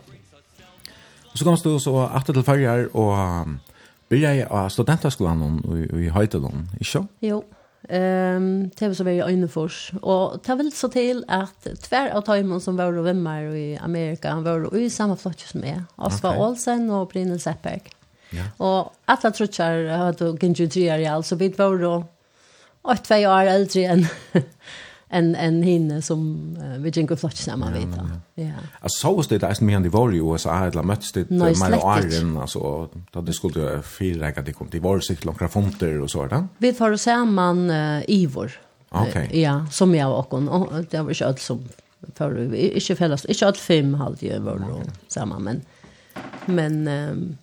Og 1.32 1.40
så 1.40 1.48
komst 1.48 1.64
du 1.64 1.80
så 1.80 2.10
atter 2.12 2.34
til 2.34 2.44
farger 2.44 2.92
og 2.92 3.48
byrja 4.10 4.34
i 4.42 4.70
studentaskolan 4.76 5.62
i 6.04 6.12
Høytelund, 6.12 6.68
ikke? 6.82 7.06
Jo. 7.22 7.44
Ehm 7.90 8.70
det 8.80 8.88
var 8.88 8.94
så 8.94 9.04
vi 9.04 9.32
inne 9.32 9.48
förs 9.48 9.92
och 10.02 10.40
det 10.46 10.56
väl 10.56 10.72
så 10.72 10.90
till 10.90 11.26
att 11.28 11.68
tvär 11.82 12.10
av 12.10 12.22
tajmon 12.22 12.62
som 12.62 12.78
var 12.78 12.98
och 12.98 13.06
vänner 13.06 13.56
i 13.56 13.78
Amerika 13.78 14.30
han 14.30 14.44
var 14.44 14.78
i 14.78 14.90
samma 14.90 15.16
flott 15.16 15.40
som 15.40 15.64
är 15.64 15.84
Osva 15.96 16.38
Olsen 16.38 16.90
och 16.90 17.08
Brynel 17.08 17.40
Seppberg. 17.40 17.82
Ja. 18.30 18.44
Och 18.66 18.94
alla 19.06 19.32
trutchar 19.32 19.98
hade 19.98 20.38
ginge 20.42 20.68
tre 20.68 20.98
i 20.98 21.08
alltså 21.08 21.36
vi 21.36 21.50
var 21.50 21.78
då 21.78 22.06
8 22.82 23.16
år 23.16 23.46
äldre 23.46 23.82
än 23.86 24.08
en 25.12 25.36
en 25.36 25.64
hinne 25.64 26.02
som 26.02 26.58
uh, 26.62 26.82
vi 26.82 26.90
gick 26.90 27.12
och 27.12 27.20
flott 27.20 27.38
samman 27.38 27.74
vet 27.74 27.98
jag. 27.98 28.46
Ja. 28.46 28.54
Alltså 28.80 29.08
så 29.08 29.24
stod 29.24 29.40
det 29.40 29.48
nästan 29.48 29.66
med 29.66 29.86
i 29.86 29.90
var 29.90 30.14
i 30.14 30.18
USA 30.18 30.66
eller 30.66 30.84
möttes 30.84 31.12
det 31.12 31.30
med 31.30 31.80
Iron 32.04 32.38
alltså 32.38 32.90
då 33.12 33.22
det 33.22 33.34
skulle 33.34 33.62
jag 33.62 33.86
fira 33.86 34.28
att 34.28 34.46
det 34.46 34.54
kom 34.54 34.68
till 34.68 34.82
var 34.82 35.00
sig 35.00 35.18
långa 35.22 35.48
fonter 35.48 36.02
och 36.02 36.12
så 36.12 36.26
där. 36.26 36.48
Vi 36.58 36.74
får 36.74 36.96
samman 36.96 37.70
uh, 37.70 38.04
Ivor. 38.08 38.52
Okej. 38.90 39.10
Okay. 39.10 39.42
Ja, 39.42 39.66
som 39.72 39.96
jag 39.96 40.20
och 40.20 40.32
hon 40.32 40.86
det 40.90 41.02
var 41.02 41.14
kött 41.14 41.40
som 41.40 41.70
för 42.16 42.56
inte 42.56 42.96
fällas 42.96 43.26
inte 43.26 43.48
allt 43.48 43.58
fem 43.58 43.94
halvt 43.94 44.22
ju 44.22 44.40
var 44.40 44.60
då 44.60 44.82
samma 45.08 45.40
men 45.40 45.62
men 46.46 46.88
um, 46.88 47.38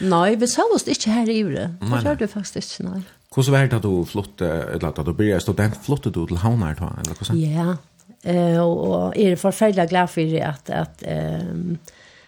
Nej, 0.00 0.36
vi 0.36 0.46
såg 0.46 0.72
oss 0.74 0.88
inte 0.88 1.10
här 1.10 1.30
i 1.30 1.42
det. 1.42 1.74
Det 1.80 1.86
gjorde 1.86 2.14
du 2.14 2.26
faktiskt 2.26 2.80
inte, 2.80 2.92
nej. 2.92 3.02
Hvordan 3.34 3.52
var 3.52 3.66
det 3.66 3.76
at 3.80 3.82
du 3.82 4.04
flytte, 4.06 4.50
eller 4.74 4.88
at 4.88 5.06
du 5.06 5.12
blir 5.12 5.38
student, 5.42 5.76
flyttet 5.82 6.14
du 6.14 6.22
til 6.26 6.38
Havnar, 6.38 6.78
eller 7.02 7.18
hvordan? 7.18 7.40
Ja, 7.40 7.74
eh, 8.22 8.60
og 8.60 9.16
jeg 9.16 9.32
er 9.32 9.40
forferdelig 9.40 9.88
glad 9.90 10.08
for 10.08 10.36
at, 10.50 10.70
at, 10.70 11.04
um, 11.50 11.78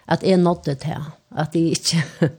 at 0.07 0.23
jeg 0.23 0.37
nådde 0.37 0.75
til, 0.75 1.09
at 1.37 1.55
jeg 1.55 1.77
ikke... 1.77 2.03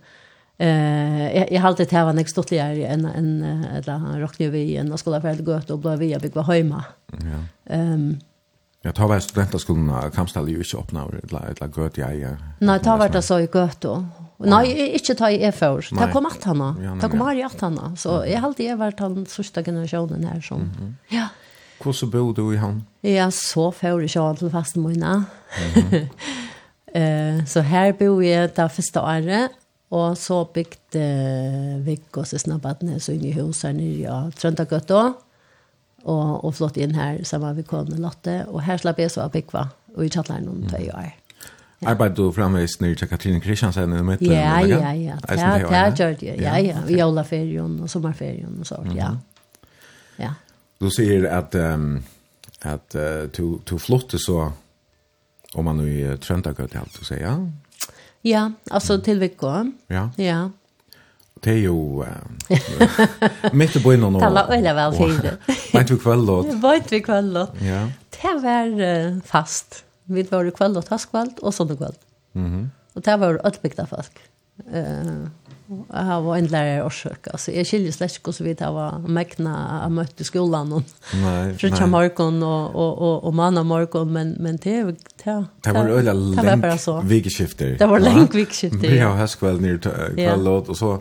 Eh, 0.60 1.36
jag 1.36 1.52
jag 1.52 1.60
hållt 1.60 1.76
det 1.76 1.92
här 1.92 2.04
var 2.04 2.12
näst 2.12 2.30
stortligare 2.30 2.86
än 2.86 3.04
en 3.04 3.42
eller 3.42 4.20
rockne 4.20 4.48
vi 4.48 4.76
en 4.76 4.98
skola 4.98 5.20
skulle 5.20 5.32
att 5.32 5.44
gå 5.44 5.56
ut 5.56 5.70
och 5.70 5.78
bli 5.78 5.96
via 5.96 6.18
bygga 6.18 6.42
hemma. 6.42 6.84
Ja. 7.12 7.74
Ehm 7.74 8.18
Jag 8.82 8.94
tar 8.94 9.08
väl 9.08 9.20
studentarskolorna, 9.20 10.10
Kamstall 10.10 10.48
ju 10.48 10.56
inte 10.56 10.76
öppna, 10.76 11.02
eller 11.02 11.44
eller 11.46 11.82
gött 11.82 11.98
jag 11.98 12.14
är. 12.14 12.36
Nej, 12.58 12.80
tar 12.80 12.98
vart 12.98 13.12
det 13.12 13.22
så 13.22 13.40
i 13.40 13.48
gött 13.54 13.80
då. 13.80 14.04
Nei, 14.38 14.68
ikke 14.94 15.16
ta 15.18 15.32
i 15.34 15.40
e-før. 15.48 15.82
Det 15.98 16.08
kom 16.12 16.28
at 16.28 16.44
han 16.46 16.60
Det 17.00 17.10
kom 17.10 17.24
her 17.26 17.40
i 17.40 17.42
at 17.42 17.60
han 17.64 17.78
Så 17.98 18.20
jeg 18.28 18.38
halte 18.40 18.62
jeg 18.62 18.78
vært 18.78 19.00
den 19.02 19.26
sørste 19.26 19.64
generasjonen 19.66 20.24
her. 20.24 20.40
Som, 20.40 20.60
mm 20.60 20.70
-hmm. 20.78 20.92
ja. 21.14 21.28
Hvordan 21.82 22.10
bor 22.10 22.32
du 22.32 22.52
i 22.52 22.56
han? 22.56 22.82
Ja, 23.02 23.30
så 23.30 23.70
før 23.70 24.00
jeg 24.00 24.10
kjører 24.10 24.36
til 24.36 24.50
fasten 24.50 24.82
min. 24.82 25.04
Mm 25.04 26.08
så 27.46 27.60
her 27.60 27.92
bor 27.92 28.20
jeg 28.20 28.56
det 28.56 28.70
første 28.70 29.00
året. 29.00 29.50
Og 29.90 30.16
så 30.16 30.44
bygde 30.44 31.82
vi 31.84 31.98
oss 32.16 32.32
i 32.32 32.38
snabbadene, 32.38 33.00
så 33.00 33.12
inn 33.12 33.24
i 33.24 33.32
huset 33.32 33.74
nere 33.74 33.86
i 33.86 34.02
ja, 34.02 34.30
Trøndagøtta. 34.36 35.14
Og, 36.04 36.44
og 36.44 36.54
flott 36.54 36.76
inn 36.76 36.94
her 36.94 37.24
sammen 37.24 37.56
med 37.56 37.66
kålen 37.66 37.98
Lotte. 37.98 38.46
Og 38.48 38.62
her 38.62 38.76
slapp 38.76 38.98
jeg 38.98 39.10
så 39.10 39.24
å 39.24 39.32
bygge, 39.32 39.64
og 39.96 40.04
i 40.04 40.08
kjattleren 40.08 40.48
om 40.48 40.62
tøy 40.68 40.90
år. 40.92 41.08
Mm. 41.14 41.27
Arbeid 41.86 42.16
du 42.18 42.32
framvis 42.34 42.80
nere 42.80 42.98
til 42.98 43.08
Katrine 43.08 43.40
Kristiansen 43.40 43.92
i 43.94 44.02
mitten? 44.02 44.32
Ja, 44.32 44.58
ja, 44.66 44.92
ja. 44.92 45.16
Det 45.28 45.38
har 45.40 45.94
gjør 45.94 46.16
det, 46.18 46.34
ja, 46.42 46.56
ja. 46.58 46.82
I 46.88 46.98
jolaferien 46.98 47.80
og 47.82 47.90
sommerferien 47.94 48.56
og 48.60 48.66
sånt, 48.66 48.94
ja. 48.98 49.12
Ja. 50.18 50.32
Du 50.80 50.90
sier 50.90 51.28
at, 51.30 51.54
um, 51.54 52.02
at 52.62 52.98
uh, 52.98 53.28
du, 53.30 53.60
du 53.70 53.78
flotte 53.78 54.18
så, 54.18 54.50
om 55.54 55.64
man 55.64 55.78
nu 55.78 55.86
i 55.86 56.16
Trøndagøt, 56.16 56.74
ja, 56.74 56.82
du 56.98 57.04
sier, 57.04 57.22
ja? 57.22 57.36
Ja, 58.26 58.48
altså 58.70 58.98
til 58.98 59.20
Vikå. 59.20 59.52
Ja. 59.90 60.08
Ja. 60.18 60.48
Det 61.44 61.52
er 61.52 61.62
jo 61.68 62.04
mitt 63.54 63.76
i 63.78 63.82
bøyne 63.82 64.10
nå. 64.10 64.18
Tala 64.18 64.42
øyla 64.50 64.72
vel 64.74 64.96
tid. 64.98 65.28
Vent 65.70 65.92
vi 65.92 65.98
kväll 66.02 66.26
då? 66.26 66.40
Vent 66.62 66.92
vi 66.92 66.98
kveld. 67.06 67.38
Ja. 67.62 67.84
Det 68.18 68.32
var 68.42 69.20
fast. 69.22 69.84
Vi 70.08 70.24
var 70.30 70.48
i 70.48 70.54
kveld 70.54 70.80
og 70.80 70.88
taskveld 70.88 71.42
og 71.42 71.54
sånne 71.54 71.76
kveld. 71.76 72.00
Mm 72.34 72.48
-hmm. 72.48 72.66
Og 72.94 73.04
det 73.04 73.20
var 73.20 73.40
utbygda 73.46 73.84
folk. 73.86 74.20
Uh, 74.58 75.28
jeg 75.68 76.22
var 76.24 76.36
en 76.36 76.46
lærer 76.46 76.84
årsøk. 76.84 77.28
Altså, 77.32 77.52
jeg 77.52 77.66
skiljer 77.66 77.92
slett 77.92 78.16
ikke 78.16 78.30
hvordan 78.30 78.46
vi 78.46 78.52
det 78.52 78.68
var 78.74 79.02
mekna 79.04 79.50
jeg 79.82 79.92
møtte 79.92 80.24
skolen. 80.24 80.72
Og, 80.72 80.82
nei, 81.20 81.52
Frutja 81.60 81.86
morgen 81.86 82.42
og, 82.42 82.74
og, 82.74 83.02
og, 83.02 83.24
og 83.24 83.34
manna 83.34 83.62
morgen, 83.62 84.12
men, 84.12 84.36
men 84.40 84.56
det, 84.56 84.86
det, 84.86 84.96
det, 85.24 85.36
det 85.64 85.74
var 85.74 85.92
øyla 85.92 86.12
lenk 86.12 86.88
vikskifter. 87.04 87.76
Det 87.78 87.88
var 87.88 87.98
lenk 87.98 88.34
vikskifter. 88.34 88.88
Vi 88.88 88.98
har 88.98 89.16
høstkveld 89.20 89.60
nere 89.60 89.78
kveld, 90.16 90.48
og 90.48 90.76
så 90.76 90.96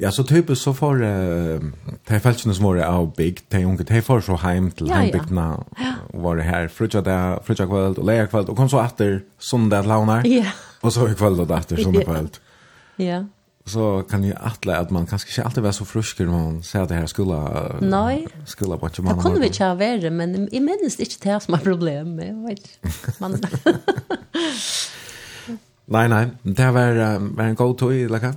Ja, 0.00 0.10
så 0.10 0.24
typiskt 0.24 0.64
så 0.64 0.74
får 0.74 1.02
uh, 1.02 1.60
de 2.08 2.20
fältsarna 2.20 2.54
som 2.54 2.64
var 2.64 2.76
av 2.76 3.14
big, 3.16 3.40
de 3.48 3.64
unge, 3.64 3.84
de 3.84 4.02
får 4.02 4.20
så 4.20 4.36
hem 4.36 4.70
till 4.70 4.88
ja, 4.88 4.94
hembygdena 4.94 5.64
ja. 5.78 5.92
og 6.14 6.22
var 6.22 6.36
här 6.36 6.68
frutja 6.68 7.00
där, 7.00 7.38
frutja 7.44 7.66
kveld 7.66 7.98
og 7.98 8.04
leia 8.04 8.26
kveld 8.26 8.48
och 8.48 8.56
kom 8.56 8.68
så 8.68 8.80
efter 8.80 9.22
söndag 9.38 9.82
til 9.82 9.88
launar. 9.88 10.26
Ja. 10.26 10.44
Och 10.80 10.92
så 10.92 11.08
i 11.08 11.14
kväll 11.14 11.40
och 11.40 11.50
efter 11.50 11.76
söndag 11.76 12.04
kveld. 12.04 12.38
Ja. 12.96 13.24
Så 13.66 14.02
kan 14.10 14.24
ju 14.24 14.34
atle 14.40 14.76
att 14.76 14.90
man 14.90 15.06
kanske 15.06 15.30
inte 15.30 15.42
alltid 15.42 15.62
var 15.62 15.72
så 15.72 15.84
frusk 15.84 16.18
når 16.18 16.26
man 16.26 16.62
säger 16.62 16.82
att 16.82 16.88
det 16.88 16.94
här 16.94 17.06
skulle... 17.06 17.34
Nei. 17.80 18.26
Skulle 18.46 18.76
på 18.76 18.88
man. 19.02 19.16
Det 19.16 19.22
kunne 19.22 19.40
vi 19.40 19.46
ikke 19.46 19.64
ha 19.64 19.74
värre, 19.74 20.10
men 20.10 20.48
i 20.52 20.60
minnes 20.60 21.00
inte 21.00 21.16
det 21.22 21.42
som 21.42 21.54
er 21.54 21.58
problem. 21.58 22.18
Jag 22.18 22.48
vet 22.48 22.78
Man... 23.20 23.32
nej, 25.86 26.08
nej. 26.08 26.30
Det 26.42 26.70
var, 26.70 27.18
var 27.18 27.44
en 27.44 27.54
god 27.54 27.78
tog, 27.78 27.94
eller 27.94 28.34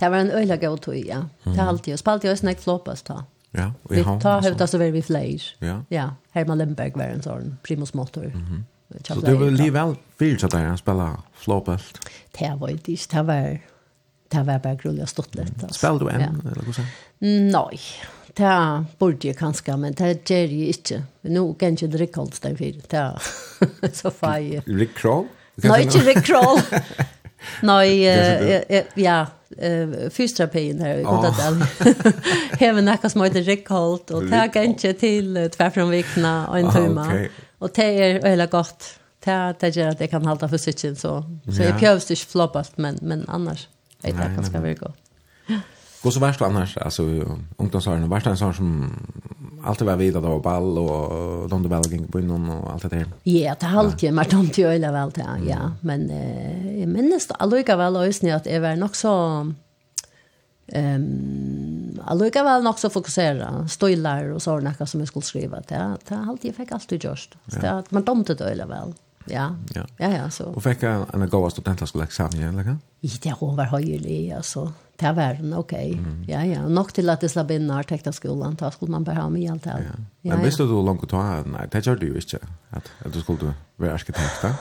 Det 0.00 0.08
var 0.10 0.24
en 0.24 0.30
øyla 0.32 0.56
god 0.56 0.78
tog, 0.78 0.96
ja. 0.96 1.22
Det 1.44 1.58
er 1.58 1.68
alltid. 1.68 1.92
Og 1.92 1.98
spalte 2.00 2.26
jeg 2.26 2.32
også 2.32 2.46
nek 2.48 2.60
flåpast 2.62 3.08
da. 3.08 3.22
Ja, 3.52 3.70
og 3.84 3.96
i 3.96 4.02
havn. 4.02 4.18
Vi 4.18 4.22
tar 4.22 4.42
høyt, 4.44 4.60
altså 4.60 4.78
var 4.78 4.92
vi 4.94 5.02
flere. 5.02 5.40
Ja. 5.60 5.78
Ja, 5.90 6.08
Herman 6.36 6.58
Lemberg 6.58 6.96
var 6.96 7.10
en 7.10 7.24
sånn 7.24 7.58
primus 7.66 7.94
motor. 7.94 8.30
Mm 8.32 8.44
-hmm. 8.44 8.62
Så 9.04 9.14
du 9.20 9.34
var 9.34 9.50
lige 9.50 9.72
vel 9.72 9.96
fyrt 10.18 10.44
at 10.44 10.54
jeg 10.54 10.78
spela 10.78 11.22
flåpast? 11.34 12.00
Det 12.38 12.56
var 12.60 12.68
ikke, 12.68 12.96
det 13.10 13.26
var... 13.26 13.58
Det 14.32 14.46
var 14.46 14.58
bare 14.58 14.76
grullig 14.76 15.02
og 15.02 15.08
stått 15.08 15.34
litt. 15.34 15.62
Altså. 15.62 15.78
Spel 15.78 15.98
du 15.98 16.08
en, 16.08 16.20
ja. 16.20 16.28
eller 16.50 16.62
hva 16.62 16.72
sier? 16.72 16.86
Nei, 17.20 17.80
det 18.38 18.86
burde 19.00 19.26
jeg 19.26 19.36
kanskje, 19.36 19.76
men 19.76 19.96
det 19.98 20.20
gjør 20.30 20.52
jeg 20.54 20.68
ikke. 20.68 21.02
Nå 21.22 21.52
kan 21.58 21.74
jeg 21.74 21.82
ikke 21.82 21.96
drikke 21.96 22.20
holdt 22.20 22.42
den 22.42 22.56
fyrt. 22.56 22.90
Det 22.90 22.98
er 22.98 23.18
så 24.02 24.10
feil. 24.10 24.62
Rick 24.68 24.94
Kroll? 24.94 25.26
Nei, 25.64 25.80
ikke 25.80 26.04
Rick 26.06 26.22
Kroll. 26.30 26.62
Nej, 27.62 28.04
ja, 28.94 29.26
fysioterapin 30.10 30.80
här 30.80 30.98
i 30.98 31.02
Gottadal. 31.02 31.64
Även 32.58 32.84
när 32.84 32.98
jag 33.02 33.10
småter 33.10 33.42
rekolt 33.42 34.10
och 34.10 34.30
ta 34.30 34.48
kanske 34.52 34.92
till 34.92 35.50
tvärfrån 35.56 35.90
vikna 35.90 36.48
och 36.48 36.58
en 36.58 36.72
timme. 36.72 37.28
Och 37.58 37.70
det 37.74 38.02
är 38.02 38.22
veldig 38.22 38.50
gott. 38.50 38.84
Det 39.24 39.54
det 39.60 39.76
gjør 39.76 39.88
att 39.88 40.00
jag 40.00 40.10
kan 40.10 40.26
hålla 40.26 40.48
för 40.48 40.58
cykeln 40.58 40.96
så. 40.96 41.24
Så 41.56 41.62
jag 41.62 41.78
pjövs 41.78 42.10
ikke 42.10 42.26
floppast 42.26 42.78
men 42.78 42.98
men 43.02 43.28
annars 43.28 43.68
är 44.02 44.12
det 44.12 44.32
ganska 44.36 44.60
väl 44.60 44.74
godt. 44.74 44.96
Går 46.02 46.10
så 46.10 46.20
värst 46.20 46.42
annars 46.42 46.76
alltså 46.76 47.02
ungdomsåren 47.56 48.08
värst 48.08 48.26
en 48.26 48.36
sån 48.36 48.54
som 48.54 48.96
allt 49.64 49.80
var 49.80 49.96
vid 49.96 50.16
att 50.16 50.22
det 50.22 50.28
var 50.28 50.40
ball 50.40 50.78
och 50.78 51.48
de 51.48 51.62
där 51.62 51.68
väl 51.68 52.08
på 52.08 52.20
innan 52.20 52.50
och 52.50 52.72
allt 52.72 52.82
det 52.82 52.88
där. 52.88 53.06
Ja, 53.22 53.56
det 53.60 53.66
har 53.66 53.78
alltid 53.78 54.14
men 54.14 54.24
de 54.30 54.50
till 54.50 54.64
öle 54.64 54.92
väl 54.92 55.10
det. 55.10 55.26
Ja, 55.48 55.72
men 55.80 56.10
eh 56.10 56.86
minns 56.86 57.26
det 57.26 57.34
alltså 57.34 57.76
väl 57.76 57.96
ös 57.96 58.24
att 58.24 58.44
det 58.44 58.58
var 58.58 58.76
nog 58.76 58.96
så 58.96 59.46
ehm 60.66 62.00
alltså 62.04 62.42
väl 62.42 62.62
nog 62.62 62.78
så 62.78 62.90
fokusera 62.90 63.68
stolar 63.68 64.24
och 64.24 64.42
såna 64.42 64.70
saker 64.70 64.84
som 64.84 65.00
jag 65.00 65.08
skulle 65.08 65.22
skriva 65.22 65.60
det. 65.68 65.96
Det 66.08 66.14
halt 66.14 66.44
jag 66.44 66.54
fick 66.54 66.72
allt 66.72 67.04
just. 67.04 67.34
Så 67.46 67.66
att 67.66 67.90
man 67.90 68.04
domte 68.04 68.34
det 68.34 68.44
öle 68.44 68.66
väl. 68.66 68.94
Ja. 69.24 69.56
Ja 69.74 69.84
ja 69.98 70.30
så. 70.30 70.44
Och 70.44 70.62
fick 70.62 70.82
en 70.82 71.04
en 71.22 71.28
goda 71.28 71.50
studentskola 71.50 72.04
examen 72.04 72.42
eller 72.42 72.64
kan? 72.64 72.80
Ja, 73.00 73.10
det 73.22 73.56
var 73.56 73.64
höjlig 73.64 74.32
alltså 74.32 74.72
det 75.00 75.12
var 75.16 75.34
den, 75.34 75.52
Mm. 75.98 76.24
Ja, 76.28 76.42
ja. 76.44 76.68
Nok 76.68 76.92
til 76.94 77.10
at 77.10 77.20
det 77.20 77.30
slapp 77.30 77.50
inn 77.50 77.66
när 77.66 77.82
tekta 77.82 78.12
skolan, 78.12 78.56
ta 78.56 78.70
skulle 78.70 78.90
man 78.92 79.04
bare 79.04 79.20
ha 79.20 79.28
med 79.28 79.50
alt 79.50 79.64
det. 79.64 79.70
Ja. 79.70 80.04
ja. 80.22 80.36
Men 80.36 80.44
visste 80.44 80.62
du 80.62 80.68
hur 80.68 80.82
långt 80.82 81.00
du 81.00 81.06
tar? 81.06 81.44
Nej, 81.44 81.68
det 81.72 81.86
gör 81.86 81.96
du 81.96 82.06
ju 82.06 82.14
inte. 82.14 82.38
Att, 82.70 82.90
att 83.04 83.12
du 83.12 83.20
skulle 83.20 83.54
vara 83.76 83.92
arkitekt, 83.92 84.42
va? 84.42 84.54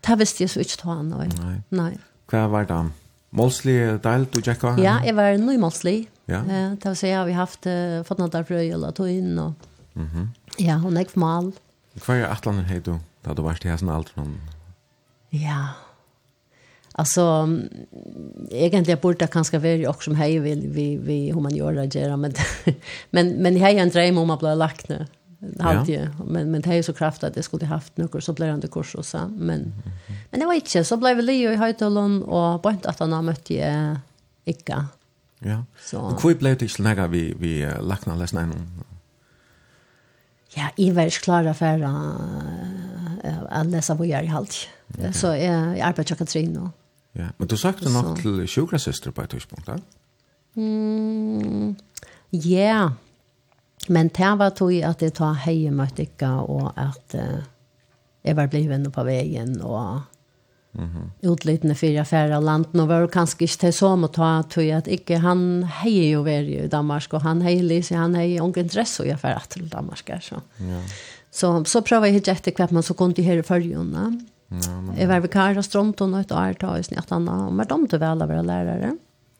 Det 0.00 0.18
visste 0.18 0.42
jeg 0.42 0.50
så 0.50 0.60
ikke 0.60 0.76
ta 0.76 1.02
nei. 1.02 1.28
Nej. 1.28 1.62
Nei. 1.68 1.98
Vad 2.32 2.50
var 2.50 2.64
det? 2.64 2.90
Målslig 3.30 4.02
del 4.02 4.26
du 4.32 4.40
tjekka? 4.40 4.76
Ja, 4.78 5.00
jeg 5.04 5.16
var 5.16 5.36
nu 5.36 5.52
i 5.52 6.08
Ja. 6.26 6.38
Eh, 6.38 6.70
det 6.70 6.84
vil 6.84 6.96
si, 6.96 7.08
ja, 7.08 7.24
vi 7.24 7.32
haft 7.32 7.66
uh, 7.66 8.02
fått 8.02 8.18
något 8.18 8.46
bröd 8.46 8.72
eller 8.72 8.90
tog 8.90 9.08
inn, 9.08 9.38
og 9.38 9.54
Mhm. 9.94 10.30
Ja, 10.58 10.74
hon 10.74 10.96
är 10.96 11.04
kvar 11.04 11.20
mal. 11.20 11.52
Hva 12.06 12.14
er 12.14 12.32
Atlanen 12.32 12.64
hej 12.64 12.80
då. 12.80 12.98
Där 13.24 13.34
du 13.34 13.42
varst 13.42 13.64
i 13.64 13.68
hessen 13.68 13.88
allt. 13.88 14.12
Ja, 15.30 15.68
Alltså 17.00 17.48
egentligen 18.50 19.00
borde 19.02 19.18
det 19.18 19.26
kanske 19.26 19.58
vara 19.58 19.90
också 19.90 20.04
som 20.04 20.14
hej 20.14 20.38
vill 20.38 20.68
vi 20.68 20.96
vi 20.96 21.30
humaniora 21.30 21.84
göra 21.84 22.16
men 22.16 22.32
men 23.10 23.32
men 23.42 23.56
hej 23.56 23.78
en 23.78 23.88
dröm 23.88 24.18
om 24.18 24.30
att 24.30 24.40
bli 24.40 24.56
lagt 24.56 24.88
nu 24.88 25.06
Alltid. 25.58 25.94
ju 25.94 26.08
men 26.24 26.50
men 26.50 26.60
det 26.60 26.70
är 26.70 26.74
ju 26.74 26.82
så 26.82 26.92
kraft 26.92 27.24
att 27.24 27.34
det 27.34 27.42
skulle 27.42 27.66
haft 27.66 27.96
några 27.96 28.20
så 28.20 28.32
blir 28.32 28.52
det 28.56 28.68
kurs 28.68 28.94
och 28.94 29.06
så 29.06 29.18
men 29.28 29.72
men 30.30 30.40
det 30.40 30.46
var 30.46 30.54
inte 30.54 30.84
så 30.84 30.96
blev 30.96 31.18
Leo 31.18 31.52
i 31.52 31.56
Höjtolon 31.56 32.22
och 32.22 32.60
bara 32.60 32.76
att 32.84 32.98
han 32.98 33.24
mötte 33.24 33.54
jag 33.54 33.96
Ikka. 34.44 34.86
Ja. 35.38 35.64
Så. 35.84 35.98
Och 36.00 36.22
hur 36.22 36.34
blev 36.34 36.58
det 36.58 36.68
så 36.68 36.82
nära 36.82 37.06
vi 37.06 37.34
vi 37.38 37.72
lagna 37.80 38.14
läs 38.14 38.32
nej. 38.32 38.46
Ja, 40.54 40.68
i 40.76 40.90
var 40.90 41.08
klara 41.08 41.54
för 41.54 41.82
att 43.50 43.66
läsa 43.66 43.94
vad 43.94 44.06
jag 44.06 44.24
i 44.24 44.26
halt. 44.26 44.68
Så 45.12 45.26
jag 45.26 45.80
arbetar 45.80 46.12
jag 46.12 46.18
Katrin 46.18 46.56
och 46.56 46.79
Ja, 47.18 47.30
men 47.38 47.48
du 47.48 47.56
søkte 47.58 47.90
nok 47.90 48.20
til 48.22 48.42
sjukrasøster 48.48 49.10
på 49.10 49.22
et 49.22 49.32
tidspunkt, 49.34 49.66
da? 49.66 49.78
Mm, 50.54 51.76
ja, 52.32 52.68
yeah. 52.74 52.90
men 53.88 54.08
det 54.08 54.30
var 54.38 54.50
tog 54.50 54.72
at 54.72 55.02
jeg 55.02 55.14
tar 55.14 55.34
heiemøtikka 55.46 56.30
og 56.42 56.72
at 56.76 57.14
uh, 57.14 57.42
jeg 58.24 58.36
var 58.36 58.50
blivet 58.50 58.92
på 58.92 59.04
veien 59.04 59.60
og 59.62 60.00
Mm 60.72 60.88
-hmm. 60.88 61.28
Utlytende 61.28 61.74
fyra 61.74 62.04
färra 62.04 62.40
land. 62.40 62.64
Nu 62.72 62.86
var 62.86 63.00
det 63.00 63.10
kanskje 63.10 63.42
ikke 63.42 63.56
til 63.56 63.72
som 63.72 64.04
å 64.04 64.06
ta 64.06 64.42
tog 64.42 64.70
at 64.70 64.86
ikke 64.86 65.18
han 65.18 65.64
heier 65.64 66.12
jo 66.12 66.22
veri 66.22 66.64
i 66.64 66.68
Danmark, 66.68 67.14
og 67.14 67.22
han 67.22 67.42
heier 67.42 67.62
Lise, 67.62 67.96
han 67.96 68.14
heier 68.14 68.42
ung 68.42 68.54
dress 68.54 69.00
og 69.00 69.06
jeg 69.06 69.18
færre 69.18 69.42
til 69.48 69.68
Danmark. 69.68 70.10
Så, 70.20 70.40
ja. 70.60 70.80
så, 71.30 71.64
så 71.64 71.80
prøver 71.80 72.06
jeg 72.06 72.14
ikke 72.14 72.30
etter 72.30 72.52
hva 72.52 72.68
man 72.70 72.82
så 72.82 72.94
kom 72.94 73.14
til 73.14 73.24
her 73.24 73.38
i 73.38 73.42
følgene. 73.42 74.20
Ja, 74.50 74.80
men... 74.80 74.96
Jeg 74.98 75.08
var 75.10 75.22
vikar 75.24 75.58
av 75.58 75.66
Stronton 75.66 76.14
og 76.14 76.24
et 76.24 76.34
år 76.34 76.58
til 76.58 76.74
Øysen 76.80 76.96
i 76.96 77.00
Atana, 77.00 77.36
og 77.46 77.56
var 77.58 77.70
til 77.70 78.02
vel 78.02 78.22
å 78.22 78.28
være 78.30 78.46
lærere. 78.46 78.92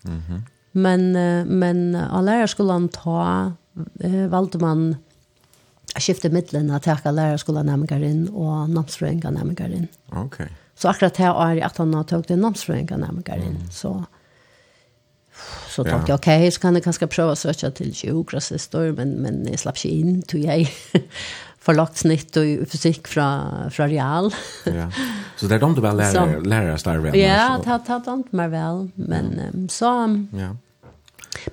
Mm 0.05 0.23
-hmm. 0.29 0.41
Men, 0.73 1.13
men 1.59 1.97
av 1.97 2.25
lærerskolen 2.25 2.89
ta, 2.89 3.53
eh, 4.01 4.27
valgte 4.31 4.59
man 4.59 4.97
å 5.97 6.01
skifte 6.01 6.31
midlene 6.31 6.79
til 6.79 6.93
jeg 7.05 7.15
lærerskolen 7.15 7.67
nærmere 7.67 8.07
inn, 8.07 8.29
og 8.29 8.71
namsrøynga 8.71 9.31
nærmere 9.31 9.73
inn. 9.73 9.89
Ok. 10.13 10.39
Så 10.75 10.89
akkurat 10.89 11.17
det 11.17 11.31
år 11.31 11.59
i 11.59 11.61
18 11.61 11.95
år 11.95 12.03
tog 12.03 12.27
det 12.29 12.39
namsrøynga 12.39 12.97
nærmere 12.97 13.37
inn, 13.37 13.59
mm. 13.59 13.71
så 13.71 14.05
så 15.69 15.85
tänkte 15.85 16.13
jag 16.13 16.19
okej 16.19 16.39
okay, 16.39 16.51
så 16.51 16.61
kan 16.61 16.75
jag 16.75 16.85
kanske 16.85 17.07
prova 17.07 17.37
söka 17.37 17.71
till 17.71 17.93
geografisk 17.95 18.73
men 18.73 19.11
men 19.11 19.47
jag 19.47 19.59
slapp 19.59 19.85
inte 19.85 19.89
in 19.89 20.23
till 20.23 20.45
jag 20.45 20.69
förlagt 21.61 21.97
snitt 21.97 22.37
och 22.37 22.45
fysik 22.69 23.09
från 23.09 23.71
från 23.71 23.89
real. 23.89 24.35
ja. 24.65 24.91
Så 25.37 25.47
det 25.47 25.55
är 25.55 25.59
de 25.59 25.75
du 25.75 25.81
väl 25.81 25.97
lärare 25.97 26.41
lärare 26.41 26.79
starvar. 26.79 27.15
Ja, 27.17 27.61
det 27.65 27.71
har 27.71 28.01
tagit 28.01 28.33
mig 28.33 28.49
väl, 28.49 28.91
men 28.95 29.41
um, 29.55 29.69
så 29.69 29.85
Ja. 30.33 30.57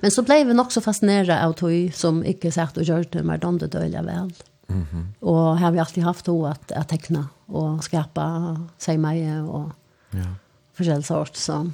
Men 0.00 0.10
så 0.10 0.22
blev 0.22 0.46
vi 0.46 0.58
också 0.58 0.80
fascinerade 0.80 1.46
av 1.46 1.52
tog 1.52 1.94
som 1.94 2.24
inte 2.24 2.50
sagt 2.52 2.76
och 2.76 2.82
gjort 2.82 3.12
det 3.12 3.22
med 3.22 3.40
de 3.40 3.58
det 3.58 3.66
döliga 3.66 4.02
väl. 4.02 4.32
Mm. 4.68 5.08
Och 5.20 5.58
här 5.58 5.64
har 5.64 5.72
vi 5.72 5.78
alltid 5.78 6.04
haft 6.04 6.24
då 6.24 6.46
att, 6.46 6.72
att 6.72 6.88
teckna 6.88 7.28
och 7.46 7.84
skapa 7.84 8.56
sig 8.78 8.98
mig 8.98 9.40
och 9.42 9.70
ja. 10.10 10.34
forskjellig 10.74 11.06
sort. 11.06 11.36
Så. 11.36 11.70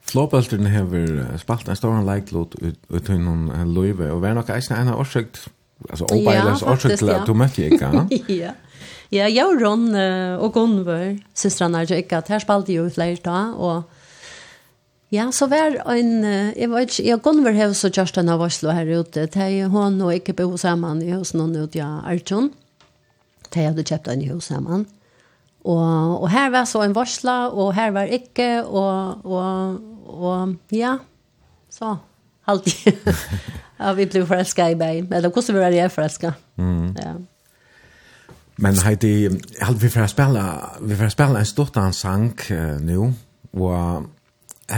Flåbølteren 0.00 0.66
har 0.66 1.38
spalt 1.38 1.68
en 1.68 1.76
stor 1.76 2.02
leiklåt 2.04 2.54
ut, 2.54 2.78
ut 2.88 3.08
i 3.10 3.18
noen 3.18 3.74
løyve, 3.74 4.10
og 4.12 4.22
var 4.22 4.32
er 4.32 4.38
nok 4.40 4.52
eisen 4.54 4.76
en 4.76 4.92
av 4.92 5.00
årsøkt 5.00 5.48
Alltså 5.88 6.04
Obailas 6.04 6.62
ja, 6.62 6.72
artikel 6.72 7.10
att 7.10 7.26
du 7.26 7.34
mötte 7.34 7.62
jag. 7.62 8.22
ja. 8.28 8.52
Ja, 9.08 9.28
jag 9.28 9.48
och 9.48 9.60
Ron 9.60 9.94
och 10.38 10.54
Gunvor, 10.54 11.18
systrarna 11.34 11.84
jag 11.84 11.98
gick 11.98 12.12
att 12.12 12.28
här 12.28 12.38
spalt 12.38 12.68
ju 12.68 12.90
fler 12.90 13.18
då 13.22 13.58
och 13.58 13.90
Ja, 15.12 15.32
så 15.34 15.48
var 15.50 15.74
en, 15.90 16.22
jeg 16.22 16.70
vet 16.70 16.92
ikke, 16.92 17.04
jeg 17.08 17.18
kunne 17.24 17.50
har 17.50 17.72
så 17.74 17.88
og 17.88 17.96
Kjørsten 17.96 18.28
av 18.30 18.44
Oslo 18.44 18.70
her 18.70 18.86
ute, 18.94 19.24
til 19.26 19.64
hun 19.66 19.96
og 20.06 20.12
ikke 20.14 20.36
bo 20.38 20.54
sammen 20.56 21.00
i 21.02 21.10
hos 21.10 21.32
noen 21.34 21.56
ute, 21.56 21.80
ja, 21.80 21.98
Arjun, 22.06 22.52
til 23.50 23.64
jeg 23.64 23.72
hadde 23.72 23.84
kjøpt 23.88 24.10
en 24.12 24.22
hos 24.28 24.52
sammen. 24.52 24.84
Og, 25.64 26.22
og 26.22 26.28
her 26.30 26.52
var 26.54 26.68
så 26.70 26.84
en 26.84 26.94
varsla, 26.94 27.48
og 27.50 27.74
her 27.74 27.90
var 27.90 28.06
ikke, 28.06 28.62
og, 28.62 29.26
og, 29.26 29.82
og 30.06 30.54
ja, 30.70 30.94
så, 31.74 31.96
alltid. 32.46 33.02
Ja, 33.80 33.92
vi 33.92 34.06
blev 34.06 34.26
förälskade 34.26 34.70
i 34.70 34.74
mig. 34.74 35.08
Eller 35.12 35.52
hur 35.52 35.60
var 35.60 35.70
jag 35.70 35.92
förälskad? 35.92 36.32
Mm. 36.58 36.96
Ja. 37.04 37.14
Men 38.56 38.74
Heidi, 38.78 39.40
jag 39.60 39.72
vi 39.72 39.88
får 39.88 40.06
spela, 40.06 40.70
vi 40.80 40.96
får 40.96 41.08
spela 41.08 41.38
en 41.38 41.46
stort 41.46 41.76
sang 41.92 42.34
uh, 42.50 42.80
nu. 42.80 43.12
Och 43.50 44.02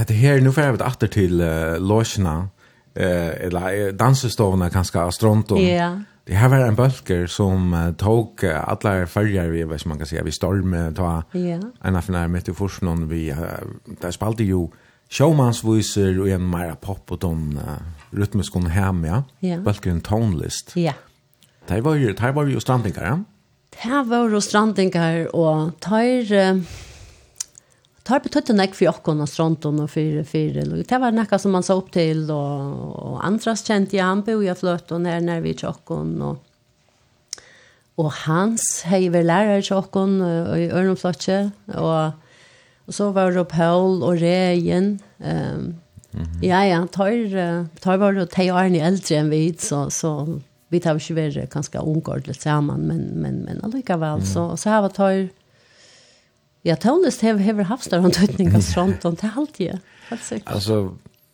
det 0.06 0.14
här 0.14 0.40
nu 0.40 0.52
får 0.52 0.64
jag 0.64 0.72
vart 0.72 0.96
åter 0.96 1.06
till 1.06 1.40
uh, 1.40 1.80
Lojna. 1.80 2.48
Eh 2.94 3.06
uh, 3.06 3.46
eller 3.46 3.92
dansestovna 3.92 4.70
kanske 4.70 5.00
Astronton. 5.00 5.58
Ja. 5.58 5.68
Yeah. 5.68 6.00
Det 6.24 6.34
här 6.34 6.48
var 6.48 6.56
en 6.56 6.74
bölker 6.74 7.26
som 7.26 7.74
uh, 7.74 7.92
tog 7.92 8.44
uh, 8.44 8.68
alla 8.68 9.06
färger 9.06 9.48
vi 9.48 9.64
vad 9.64 9.86
man 9.86 9.98
kan 9.98 10.06
säga 10.06 10.22
vi 10.22 10.32
storm 10.32 10.94
ta 10.94 11.22
yeah. 11.32 11.60
en 11.82 11.96
affär 11.96 12.28
med 12.28 12.48
i 12.48 12.52
forskningen. 12.52 13.08
vi 13.08 13.32
uh, 13.32 13.38
där 14.00 14.10
spelade 14.10 14.44
ju 14.44 14.68
showmansvisor 15.10 16.20
och 16.20 16.28
en 16.28 16.50
mera 16.50 16.74
pop 16.74 17.12
och 17.12 17.18
de 17.18 17.56
uh, 17.56 17.62
rytmisk 18.12 18.54
hon 18.54 18.70
hem, 18.72 19.04
ja. 19.08 19.22
Ja. 19.40 19.58
Bølger 19.64 19.98
tonelist. 20.04 20.76
Ja. 20.76 20.94
Det 21.68 21.80
var 21.80 21.94
ju 21.94 22.12
det 22.12 22.32
var 22.32 22.46
ju 22.46 22.60
strandingar, 22.60 23.04
ja? 23.04 23.18
Det 23.82 24.02
var 24.08 24.30
jo 24.30 24.40
strandingar, 24.40 25.28
og 25.34 25.72
der... 25.88 26.62
Tar 28.02 28.18
betøtt 28.18 28.48
en 28.50 28.58
ekk 28.58 28.72
for 28.74 28.88
jokken 28.88 29.20
og 29.22 29.28
stronten 29.30 29.76
og 29.78 29.90
fire, 29.92 30.24
fire. 30.26 30.64
Det 30.66 30.98
var 30.98 31.14
nekka 31.14 31.38
som 31.38 31.52
man 31.54 31.62
sa 31.62 31.76
opp 31.78 31.92
til, 31.94 32.24
og, 32.34 32.72
og 32.98 33.20
andras 33.22 33.62
kjente 33.62 33.94
jeg, 33.94 34.02
han 34.02 34.24
bo 34.26 34.40
jeg 34.42 34.58
fløtt, 34.58 34.90
og 34.90 35.04
nær, 35.04 35.20
nær 35.22 35.44
vi 35.44 35.54
chockon 35.54 36.16
og... 36.22 36.48
Og 38.00 38.08
hans 38.24 38.64
hei 38.88 39.04
vel 39.12 39.28
lærer 39.28 39.60
tjokken, 39.62 40.16
og 40.24 40.58
i 40.58 40.70
Ørnumflotje, 40.72 41.52
og... 41.76 42.18
Og 42.82 42.96
så 42.96 43.12
var 43.14 43.30
det 43.30 43.44
Paul 43.46 44.00
og 44.02 44.18
Regen, 44.18 44.96
um, 45.22 45.68
-hmm. 46.20 46.42
Ja, 46.42 46.62
ja, 46.64 46.86
tar, 46.86 47.68
tar 47.80 47.98
var 47.98 48.12
det 48.12 48.30
teg 48.30 48.52
årene 48.52 48.80
eldre 48.84 49.16
enn 49.16 49.30
vi, 49.30 49.54
så, 49.58 49.90
så 49.90 50.40
vi 50.72 50.80
tar 50.80 50.96
ikke 50.96 51.14
vært 51.14 51.52
ganske 51.52 51.78
ungårdelig 51.78 52.40
sammen, 52.40 52.86
men, 52.88 53.06
men, 53.20 53.44
men 53.44 53.60
allikevel, 53.64 54.20
mm 54.20 54.26
så, 54.26 54.56
så 54.56 54.70
her 54.70 54.80
var 54.80 54.92
tar, 54.96 55.28
ja, 56.64 56.76
tålest 56.76 57.20
har 57.20 57.38
hever 57.38 57.68
haft 57.68 57.84
større 57.84 58.08
antydning 58.08 58.54
av 58.54 58.62
stronton, 58.64 59.16
det 59.20 59.28
er 59.28 59.40
alltid, 59.40 59.80
helt 60.10 60.24
sikkert. 60.24 60.54
Altså, 60.54 60.92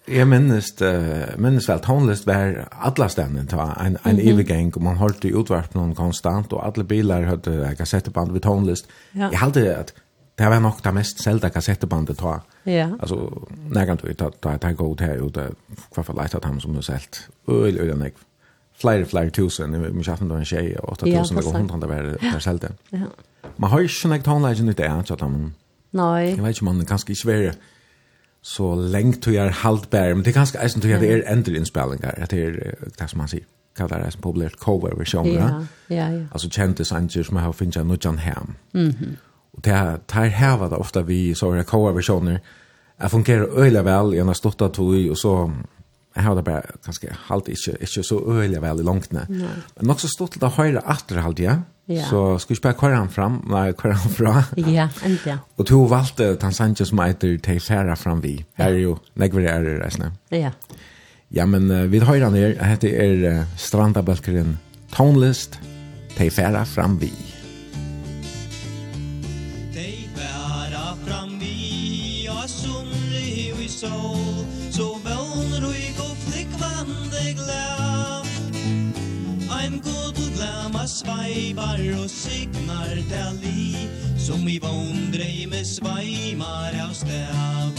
Jeg 0.08 0.24
minnes, 0.24 0.70
uh, 0.80 1.36
minnes 1.36 1.66
vel, 1.68 1.80
tonlist 1.84 2.24
var 2.26 2.62
alle 2.72 3.08
stedene 3.12 3.42
ta 3.44 3.74
en, 3.76 3.98
en 4.04 4.16
mm 4.16 4.18
-hmm. 4.18 4.30
evig 4.30 4.76
og 4.76 4.82
man 4.82 4.96
holdt 4.96 5.24
i 5.24 5.32
utvarp 5.32 5.74
noen 5.74 5.94
konstant, 5.94 6.52
og 6.52 6.66
alle 6.66 6.84
biler 6.84 7.26
hadde 7.26 7.74
kassetteband 7.76 8.32
ved 8.32 8.40
tonlist. 8.40 8.86
Ja. 9.14 9.28
Jeg 9.28 9.38
halte 9.38 9.76
at 9.76 9.92
det 10.38 10.50
var 10.50 10.60
nok 10.62 10.84
det 10.84 10.94
mest 10.94 11.22
selda 11.22 11.48
kassettebandet 11.48 12.18
ta. 12.18 12.38
Ja. 12.66 12.88
Altså, 13.00 13.16
nærkant 13.74 14.04
ut, 14.04 14.18
da 14.18 14.54
jeg 14.54 14.60
tenker 14.60 14.84
ut 14.84 15.00
her, 15.00 15.22
ut, 15.22 15.38
hva 15.94 16.02
for 16.04 16.14
leit 16.18 16.34
at 16.34 16.44
han 16.44 16.60
som 16.60 16.74
har 16.78 16.86
selt, 16.86 17.24
øyl, 17.48 17.80
øyl, 17.80 17.96
nek, 17.98 18.20
flere, 18.78 19.06
flere 19.06 19.30
tusen, 19.34 19.74
vi 19.82 20.04
kjaffen 20.06 20.30
da 20.30 20.38
en 20.38 20.46
tjej, 20.46 20.76
og 20.82 20.92
8000, 21.02 21.38
og 21.42 21.56
hundra 21.56 21.80
det 21.82 21.88
var 21.88 22.12
der 22.22 22.38
selda. 22.38 22.70
Ja. 22.92 23.10
Man 23.58 23.70
har 23.70 23.80
ikke 23.80 24.12
nek 24.12 24.24
tonleggen 24.24 24.68
ut 24.68 24.78
det, 24.78 24.92
at 25.10 25.20
han, 25.20 25.54
Nei. 25.92 26.24
Jeg 26.36 26.42
vet 26.42 26.48
ikke, 26.48 26.66
om 26.68 26.74
man 26.76 26.86
kan 26.86 26.98
ikke 27.08 27.26
være 27.26 27.52
så 28.42 28.74
lengt 28.74 29.22
til 29.22 29.32
jeg 29.32 29.46
er 29.46 29.50
haltbær, 29.50 30.14
men 30.14 30.24
det 30.24 30.30
er 30.30 30.40
ganske 30.40 30.58
eisen 30.62 30.80
til 30.80 30.90
jeg 30.90 31.00
det 31.00 31.12
er 31.12 31.32
endre 31.32 31.56
innspillinger, 31.56 32.10
at 32.10 32.30
det 32.30 32.42
er 32.44 32.74
det 32.98 33.10
som 33.10 33.18
man 33.18 33.28
sier, 33.28 33.46
hva 33.78 33.88
det 33.88 33.98
er 34.06 34.10
som 34.14 34.20
populært 34.20 34.58
cover-versjoner. 34.60 35.32
Ja, 35.32 35.48
ja, 35.90 36.10
ja. 36.12 36.26
Altså 36.32 36.50
kjente 36.50 36.84
sanger 36.84 37.24
som 37.24 37.36
har 37.36 37.52
finnet 37.52 37.86
noe 37.86 37.98
John 38.04 38.18
Hamm. 38.18 38.54
Mhm. 38.74 38.92
Mm 39.00 39.16
Og 39.58 39.64
det 39.66 39.74
er, 39.74 39.98
det 40.06 40.22
er 40.22 40.36
heva 40.38 40.68
det 40.70 40.78
ofta 40.78 41.02
vi 41.02 41.34
så 41.34 41.50
er 41.50 41.66
koa 41.66 41.90
versjoner. 41.96 42.38
Jeg 42.98 43.10
fungerer 43.10 43.58
øyla 43.58 43.82
vel, 43.86 44.14
jeg 44.14 44.26
har 44.26 44.38
stått 44.38 44.62
av 44.62 44.70
tog, 44.74 44.94
og 45.10 45.18
så 45.18 45.32
jeg 46.18 46.24
har 46.24 46.34
det 46.34 46.44
bare 46.46 46.78
ganske 46.82 47.10
halvt 47.28 47.50
ikke, 47.54 47.74
ikke 47.86 48.02
så 48.06 48.18
øyla 48.18 48.62
vel 48.62 48.80
i 48.82 48.86
langtene. 48.86 49.24
Nei. 49.30 49.56
Men 49.76 49.90
nok 49.90 50.00
så 50.02 50.10
stått 50.10 50.36
til 50.36 50.42
det 50.42 50.50
høyre 50.56 50.82
atter 50.82 51.20
halvt, 51.22 51.42
ja. 51.42 51.58
Ja. 51.88 52.04
Så 52.04 52.20
skal 52.42 52.52
vi 52.52 52.58
spørre 52.58 52.76
hva 52.82 52.98
han 52.98 53.08
fram, 53.12 53.38
nei, 53.48 53.70
hva 53.72 53.94
han 53.96 54.12
fra. 54.12 54.34
ja, 54.60 54.88
endelig. 55.06 55.38
Og 55.56 55.68
to 55.70 55.80
valgte 55.88 56.34
Tansanjo 56.40 56.84
som 56.88 57.00
heter 57.00 57.38
Tei 57.44 57.56
Færa 57.64 57.96
fram 57.96 58.20
vi. 58.24 58.34
Her 58.60 58.74
er 58.74 58.82
jo, 58.82 58.98
negver 59.18 59.48
er 59.48 59.64
det 59.64 59.78
reisende. 59.80 60.12
Ja. 60.34 60.52
Ja, 61.34 61.46
men 61.48 61.70
uh, 61.70 61.86
vi 61.88 62.02
høyre 62.02 62.28
han 62.28 62.36
her, 62.36 62.58
hette 62.66 62.92
er 62.92 63.24
uh, 63.24 63.42
Strandabølkeren 63.56 64.56
Tonelist, 64.92 65.60
Tei 66.16 66.30
Færa 66.34 66.66
fram 66.68 67.00
vi. 67.00 67.12
Ja. 67.14 67.37
Ivar 81.58 82.02
og 82.02 82.10
Sigmar 82.10 82.94
Dali 83.10 83.88
Som 84.18 84.48
i 84.48 84.58
vondreime 84.62 85.64
sveimar 85.66 86.76
av 86.78 86.92
stav 86.94 87.72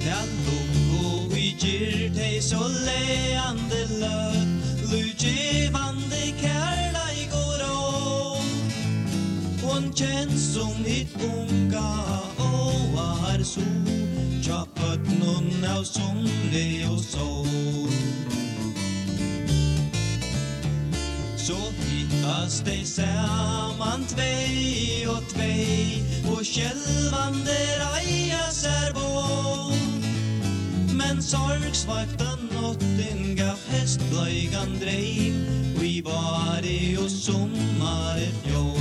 Dallo 0.00 0.56
og 1.04 1.36
i 1.36 1.50
gyrtei 1.60 2.40
så 2.40 2.64
leande 2.64 3.82
lød 4.00 4.48
Lugevande 4.88 6.24
kærla 6.40 7.04
i 7.12 7.28
går 7.34 7.66
Hon 9.66 9.92
kjenns 9.92 10.48
som 10.54 10.72
hitt 10.88 11.12
unga 11.28 11.92
og 12.40 12.96
har 12.96 13.44
sol 13.44 14.00
Tja 14.40 14.64
pøtnun 14.80 15.60
av 15.76 15.84
sunne 15.84 16.66
og 16.88 17.04
sol 17.04 18.31
Så 21.42 21.56
hittas 21.78 22.60
de 22.62 22.84
saman 22.86 24.04
tvei 24.06 25.02
og 25.10 25.24
tvei 25.32 25.98
Og 26.30 26.44
kjälvande 26.46 27.56
rajas 27.80 28.60
er 28.64 28.92
bå 28.94 29.72
Men 30.94 31.22
sorgsvakta 31.22 32.36
notten 32.52 33.34
gav 33.36 33.58
hästblöjgan 33.68 34.78
drej 34.80 35.34
Och 35.76 35.84
i 35.84 36.02
bari 36.02 36.96
och 36.96 37.10
sommaret 37.10 38.38
jo 38.44 38.76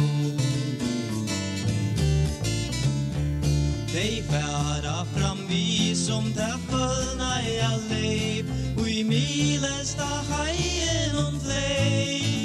Dei 3.93 4.22
færa 4.30 5.05
fram 5.16 5.47
vi 5.49 5.95
som 5.95 6.34
tæffulna 6.34 7.41
i 7.41 7.57
alleiv 7.74 8.45
Og 8.78 8.89
i 8.89 9.03
milesta 9.03 10.05
haien 10.30 11.18
om 11.26 11.39
fleiv 11.39 12.41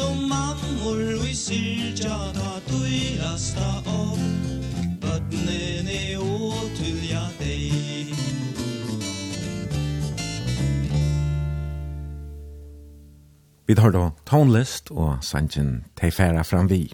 som 0.00 0.16
mammor 0.28 1.00
vi 1.22 1.34
syrja 1.34 2.16
ta 2.32 2.52
tuirasta 2.68 3.68
om 3.86 4.20
Bøtnene 5.00 6.16
åtulja 6.16 7.24
deg 7.40 8.14
Vi 13.66 13.74
tar 13.74 13.92
då 13.94 14.10
tonlist 14.26 14.90
og 14.90 15.20
sanjen 15.22 15.84
Teifera 15.94 16.42
fram 16.42 16.66
vi. 16.70 16.88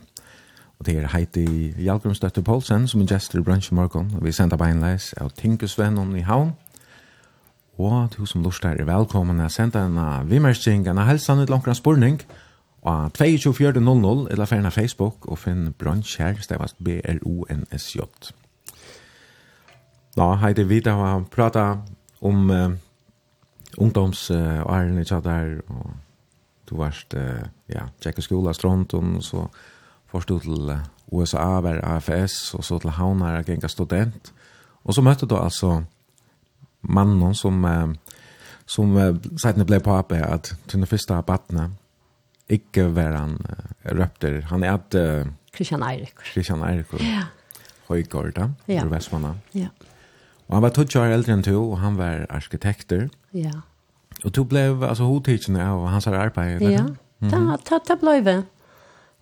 Og 0.78 0.86
det 0.86 0.96
er 0.98 1.06
Heidi 1.08 1.72
Jalgrumstøtte 1.80 2.42
Poulsen 2.42 2.84
som 2.88 3.00
er 3.00 3.08
gestor 3.14 3.40
i 3.40 3.42
bransje 3.46 3.74
morgen. 3.74 4.10
Og 4.18 4.26
vi 4.26 4.32
sender 4.32 4.60
beinleis 4.60 5.14
av 5.16 5.30
Tinkusvennen 5.38 6.12
i 6.16 6.26
havn. 6.26 6.52
Og 7.78 8.10
du 8.12 8.26
som 8.26 8.44
lustar 8.44 8.76
er 8.76 8.84
velkommen 8.84 9.40
å 9.40 9.48
sende 9.48 9.86
en 9.86 9.96
vimmersing, 10.28 10.84
en 10.88 11.00
helsan 11.08 11.40
ut 11.40 11.52
langt 11.52 11.72
spurning. 11.76 12.20
Og 12.20 12.45
Og 12.86 14.30
eller 14.30 14.46
ferna 14.46 14.68
Facebook 14.70 15.26
og 15.26 15.38
finn 15.38 15.72
brunch 15.72 16.20
her, 16.20 16.36
stavast 16.40 16.76
B-R-O-N-S-J. 16.84 18.00
Da 20.16 20.34
heiti 20.34 20.62
vi 20.62 20.80
da 20.80 20.92
har 20.94 21.24
prata 21.30 21.64
om 22.20 22.50
uh, 22.50 22.70
ungdomsårene 23.78 24.94
uh, 24.94 25.00
i 25.00 25.04
tjadar, 25.04 25.58
og 25.68 25.90
du 26.70 26.76
varst, 26.76 27.14
uh, 27.14 27.42
ja, 27.68 27.88
tjekk 28.00 28.22
skola 28.22 28.54
stronton, 28.54 29.16
og 29.16 29.24
så 29.24 29.46
forstod 30.06 30.40
til 30.40 30.78
USA, 31.12 31.60
var 31.60 31.82
AFS, 31.82 32.54
og 32.54 32.64
så 32.64 32.78
til 32.78 32.90
Havnar, 32.90 33.34
jeg 33.36 33.44
genga 33.46 33.68
student. 33.68 34.32
Og 34.84 34.94
så 34.94 35.02
møtte 35.02 35.26
du 35.26 35.36
altså 35.36 35.82
mannen 36.82 37.34
som, 37.34 37.64
uh, 37.64 37.90
som 38.66 38.94
uh, 38.96 39.10
sættene 39.42 39.66
ble 39.66 39.80
på 39.80 39.98
at 39.98 40.54
til 40.68 40.78
den 40.78 40.86
første 40.86 41.22
battene, 41.26 41.70
ikke 42.52 42.88
var 42.94 43.16
han 43.16 43.36
røpter. 43.84 44.40
Han 44.50 44.62
er 44.62 44.76
at... 44.78 44.94
Uh, 44.94 45.32
Christian 45.54 45.82
Eirik. 45.82 46.14
Christian 46.32 46.62
Eirik. 46.62 46.92
Ja. 47.00 47.28
Høygård 47.88 48.34
da, 48.36 48.50
ja. 48.66 48.82
fra 48.82 48.90
Vestmanna. 48.96 49.34
Ja. 49.54 49.70
Og 50.46 50.58
han 50.58 50.62
var 50.62 50.74
20 50.74 51.00
år 51.00 51.14
eldre 51.14 51.34
enn 51.34 51.46
to, 51.46 51.56
og 51.72 51.80
han 51.82 51.96
var 51.98 52.26
arkitekter. 52.34 53.08
Ja. 53.34 53.54
Og 54.24 54.32
to 54.34 54.46
ble, 54.48 54.68
altså, 54.86 55.08
hodtidsene 55.08 55.62
av 55.62 55.86
hans 55.90 56.06
arbeid. 56.06 56.62
Ja, 56.62 56.86
mm 56.86 57.30
-hmm. 57.30 57.64
ta 57.64 57.78
da, 57.78 57.96
ble 57.96 58.20
vi. 58.20 58.36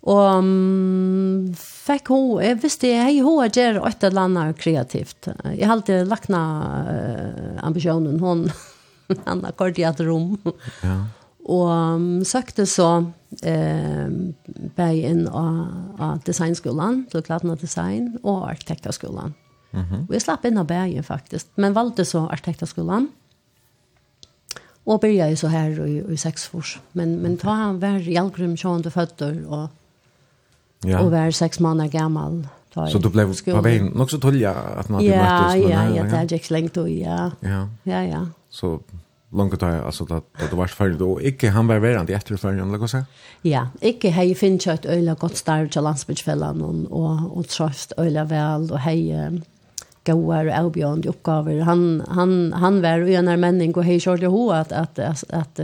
Og 0.04 0.38
um, 0.38 1.54
fikk 1.56 2.08
hun, 2.08 2.42
jeg 2.42 2.62
visste, 2.62 2.86
hei, 2.86 3.20
hun 3.20 3.40
har 3.40 3.48
gjør 3.48 3.86
et 3.88 4.04
eller 4.04 4.20
annet 4.20 4.58
kreativt. 4.58 5.28
Jeg 5.44 5.66
har 5.66 5.72
alltid 5.72 6.06
lagt 6.06 6.28
ned 6.28 6.38
uh, 6.38 7.66
ambisjonen, 7.66 8.20
hun, 8.20 8.50
han 9.26 9.44
har 9.44 9.52
kort 9.52 9.78
i 9.78 9.82
et 9.82 10.00
rom. 10.00 10.36
Ja. 10.82 10.98
Og 11.44 11.68
um, 11.68 12.24
søkte 12.24 12.64
så 12.66 12.88
eh, 13.44 14.06
bei 14.76 14.92
inn 15.04 15.26
av, 15.28 15.58
av 16.00 16.22
designskolen, 16.24 17.02
til 17.12 17.24
Klatna 17.26 17.56
Design, 17.60 18.14
og 18.22 18.48
arkitektaskolen. 18.50 19.34
Mm 19.72 19.82
-hmm. 19.82 20.08
Og 20.08 20.12
jeg 20.12 20.22
slapp 20.22 20.44
inn 20.44 20.58
av 20.58 20.66
bægen 20.66 21.02
faktisk, 21.02 21.46
men 21.56 21.74
valgte 21.74 22.04
så 22.04 22.26
arkitektaskolen. 22.30 23.08
Og 24.86 25.00
började 25.00 25.36
så 25.36 25.48
her 25.48 25.84
i, 25.84 26.12
i 26.12 26.16
seks 26.16 26.50
års. 26.54 26.80
Men, 26.92 27.22
men 27.22 27.36
ta 27.36 27.50
han 27.50 27.82
var 27.82 27.98
i 27.98 28.16
allgrym 28.16 28.56
sjående 28.56 28.90
føtter, 28.90 29.46
og, 29.48 29.68
ja. 30.84 30.98
og 30.98 31.10
var 31.10 31.30
seks 31.30 31.60
måneder 31.60 31.88
gammel. 31.88 32.46
Så 32.74 32.98
du 32.98 33.08
blev 33.08 33.34
på 33.44 33.60
vägen 33.60 33.86
nog 33.94 34.10
så 34.10 34.18
tolja 34.18 34.52
att 34.52 34.88
man 34.88 35.00
hade 35.00 35.16
ja, 35.16 35.22
möttes? 35.22 35.70
Ja, 35.70 35.88
ja, 35.88 35.96
ja, 35.96 36.02
det 36.02 36.32
er 36.32 36.38
ikke 36.38 36.52
länge 36.52 36.70
då, 36.74 36.88
ja. 36.88 37.30
Ja, 37.40 37.68
ja. 37.82 38.02
ja. 38.02 38.26
Så 38.50 38.80
långt 39.34 39.60
där 39.60 39.82
alltså 39.82 40.04
att 40.04 40.12
att 40.12 40.50
det 40.50 40.56
var 40.56 40.66
färdigt 40.66 41.00
och 41.00 41.22
inte 41.22 41.48
han 41.48 41.66
var 41.66 41.78
värant 41.78 42.10
efter 42.10 42.36
för 42.36 42.52
eller 42.52 42.78
vad 42.78 42.90
så. 42.90 43.02
Ja, 43.42 43.68
inte 43.80 44.08
hej 44.08 44.34
finch 44.34 44.66
ett 44.66 44.86
öla 44.86 45.14
gott 45.14 45.36
starv 45.36 45.68
till 45.68 45.82
landsbygdsfällan 45.82 46.62
och 46.62 47.00
och 47.00 47.36
och 47.36 47.48
trust 47.48 47.92
öla 47.96 48.24
väl 48.24 48.72
och 48.72 48.78
hej 48.78 49.30
goar 50.04 50.46
och 50.46 50.54
Albion 50.54 50.98
uppgifter. 50.98 51.60
Han 51.60 52.02
han 52.08 52.52
han 52.52 52.82
var 52.82 52.98
ju 52.98 53.14
en 53.14 53.40
männing 53.40 53.74
och 53.74 53.84
hej 53.84 54.00
körde 54.00 54.26
ho 54.26 54.50
att 54.50 54.72
att 54.72 54.98
att 54.98 55.60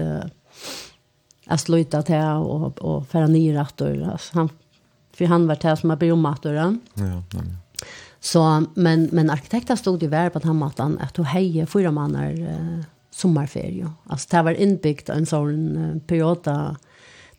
att 1.47 1.61
sluta 1.61 2.03
till 2.03 2.15
och 2.17 2.79
och 2.79 3.09
föra 3.09 3.27
ner 3.27 3.61
att 3.61 3.81
alltså 3.81 4.39
han 4.39 4.49
för 5.13 5.25
han 5.25 5.47
var 5.47 5.57
där 5.61 5.77
som 5.77 5.91
har 5.91 5.97
beommat 5.97 6.45
Ja. 6.45 6.53
Ja, 6.95 7.23
nej. 7.33 7.55
Så 8.21 8.65
men 8.75 9.09
men 9.13 9.31
arkitekten 9.31 9.77
stod 9.77 10.03
ju 10.03 10.09
värd 10.09 10.33
på 10.33 10.39
att 10.39 10.45
han 10.45 10.57
matan 10.57 10.99
att 10.99 11.17
hej 11.27 11.67
fyra 11.67 11.91
mannar 11.91 12.33
sommarferie. 13.11 13.89
Altså, 14.11 14.29
det 14.31 14.45
var 14.45 14.51
innbyggt 14.51 15.11
en 15.11 15.27
sån 15.27 16.01
periode 16.09 16.77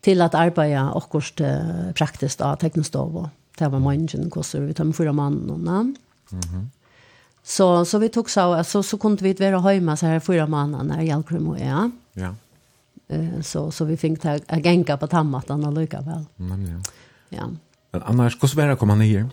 til 0.02 0.22
at 0.22 0.34
arbeide 0.34 0.90
akkurat 0.96 1.40
eh, 1.40 1.92
praktiskt 1.94 2.40
av 2.42 2.58
teknostov. 2.58 3.28
Det 3.58 3.72
var 3.72 3.78
mange 3.78 4.28
kurser, 4.30 4.66
vi 4.66 4.72
tar 4.72 4.84
med 4.84 4.94
fyra 4.94 5.12
mann 5.12 5.50
og 5.50 5.60
navn. 5.60 5.96
Mm 6.32 6.40
-hmm. 6.40 6.66
Så, 7.42 7.84
så 7.84 7.98
vi 7.98 8.08
tog 8.08 8.30
så, 8.30 8.64
så 8.64 8.82
så 8.82 8.98
kunde 8.98 9.22
vi 9.22 9.32
vara 9.32 9.60
hemma 9.60 9.96
så 9.96 10.06
här 10.06 10.20
fyra 10.20 10.46
månader 10.46 10.84
när 10.84 11.02
jag 11.02 11.26
kom 11.26 11.48
och 11.48 11.58
ja. 11.58 11.90
Ja. 12.12 12.34
Så, 13.42 13.70
så 13.70 13.84
vi 13.84 13.96
fick 13.96 14.20
ta 14.20 14.38
gänka 14.64 14.96
på 14.96 15.06
tammatan 15.06 15.64
och 15.64 15.72
lycka 15.72 16.00
väl. 16.00 16.24
Mm, 16.38 16.66
ja. 16.66 16.80
ja. 17.28 17.48
Men 17.90 18.02
annars, 18.02 18.42
hur 18.42 18.48
ska 18.48 18.64
det 18.64 18.76
komma 18.76 18.94
ner? 18.94 19.28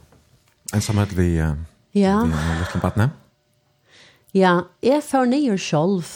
Ensamhet 0.73 1.13
vi 1.13 1.41
uh, 1.41 1.53
ja. 1.91 2.25
Vi 2.25 2.31
har 2.31 2.59
lite 2.59 2.79
partner? 2.79 3.03
Ja. 3.03 3.28
Ja, 4.35 4.59
jeg 4.85 5.03
får 5.05 5.31
nye 5.31 5.57
selv. 5.61 6.09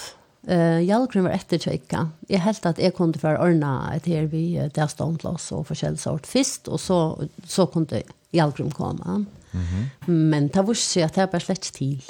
Uh, 0.44 0.82
Hjalgren 0.84 1.24
var 1.24 1.38
etter 1.38 1.62
tjekka. 1.62 2.08
Jeg 2.28 2.44
helt 2.44 2.66
at 2.68 2.82
jeg 2.82 2.94
kunne 2.98 3.20
få 3.20 3.32
ordna 3.40 3.94
et 3.94 4.10
her 4.12 4.28
vi 4.32 4.58
uh, 4.60 4.68
der 4.76 4.92
ståndlås 4.92 5.48
og 5.56 5.70
forskjellig 5.70 6.02
sort 6.02 6.28
først, 6.28 6.68
og 6.68 6.82
så, 6.84 6.98
så 7.48 7.66
kunne 7.72 8.04
Hjalgren 8.36 8.72
komme. 8.72 9.26
Mm 9.54 9.62
-hmm. 9.62 10.12
Men 10.12 10.48
det 10.48 10.68
var 10.68 10.74
ikke 10.74 11.06
at 11.06 11.16
det 11.16 11.34
var 11.34 11.40
slett 11.40 11.72
til. 11.74 12.04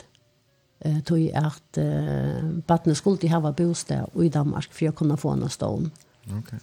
Uh, 0.85 0.99
tog 1.01 1.19
at 1.33 1.77
uh, 1.77 2.59
battene 2.67 2.95
skulle 2.95 3.17
de 3.17 3.27
ha 3.27 3.51
bostad 3.51 4.05
i 4.23 4.29
Danmark 4.29 4.71
for 4.71 4.87
å 4.87 4.91
kunne 4.91 5.17
få 5.17 5.29
en 5.31 5.49
stånd. 5.49 5.91
Okay. 6.37 6.59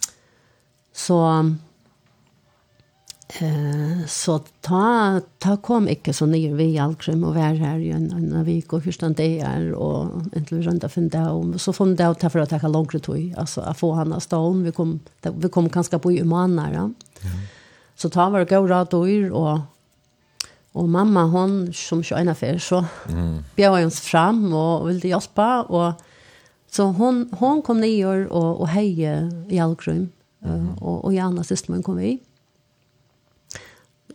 Så... 0.93 1.55
Eh, 3.39 4.05
så 4.07 4.39
ta, 4.61 5.21
ta 5.39 5.55
kom 5.63 5.85
ikke 5.87 6.11
så 6.13 6.25
nye 6.27 6.51
vi 6.57 6.73
Alkrim 6.81 7.23
og 7.23 7.37
være 7.37 7.61
her 7.61 7.79
i 7.79 7.91
en 7.95 8.09
annen 8.11 8.43
vik 8.43 8.73
og 8.75 8.83
hvordan 8.83 9.15
det 9.15 9.29
er 9.39 9.69
og 9.71 10.25
egentlig 10.33 10.59
vi 10.59 10.65
rønte 10.67 10.89
finne 10.91 11.13
det 11.13 11.23
om. 11.31 11.53
Så 11.61 11.71
fann 11.75 11.95
det 11.95 12.09
ut 12.11 12.25
for 12.27 12.43
å 12.43 12.49
takke 12.49 12.71
langere 12.71 12.99
tog, 13.03 13.21
altså 13.39 13.63
å 13.63 13.75
få 13.77 13.93
henne 13.99 14.19
stålen 14.23 14.65
Vi 14.67 14.75
kom, 14.75 14.97
vi 15.23 15.51
kom 15.53 15.69
kanskje 15.71 16.01
på 16.01 16.11
i 16.15 16.21
umaner. 16.25 16.75
Ja. 16.75 16.87
ja. 17.23 17.35
Så 17.95 18.11
ta 18.11 18.27
var 18.29 18.43
det 18.43 18.51
gøy 18.51 18.67
rad 18.67 18.97
og 18.97 19.07
og 19.31 19.67
Og 20.73 20.87
mamma, 20.87 21.25
hon, 21.27 21.73
som 21.75 21.99
ikke 21.99 22.21
er 22.31 22.33
før, 22.33 22.57
så 22.63 22.77
mm. 23.11 23.43
bjør 23.57 23.81
hun 23.81 23.91
fram 23.91 24.53
og 24.55 24.85
ville 24.87 25.09
hjelpe. 25.09 25.47
Og, 25.67 25.99
så 26.71 26.85
hon, 26.95 27.25
hon 27.41 27.59
kom 27.61 27.81
nye 27.83 28.05
og, 28.29 28.61
og 28.61 28.69
heie 28.71 29.17
i 29.51 29.59
Alkrum. 29.59 30.05
Mm. 30.39 30.47
Uh, 30.47 30.69
og, 30.79 31.05
og 31.09 31.13
Janne, 31.13 31.43
siste 31.43 31.73
min, 31.73 31.83
kom 31.83 31.99
vi. 31.99 32.13
Mm. 32.15 32.30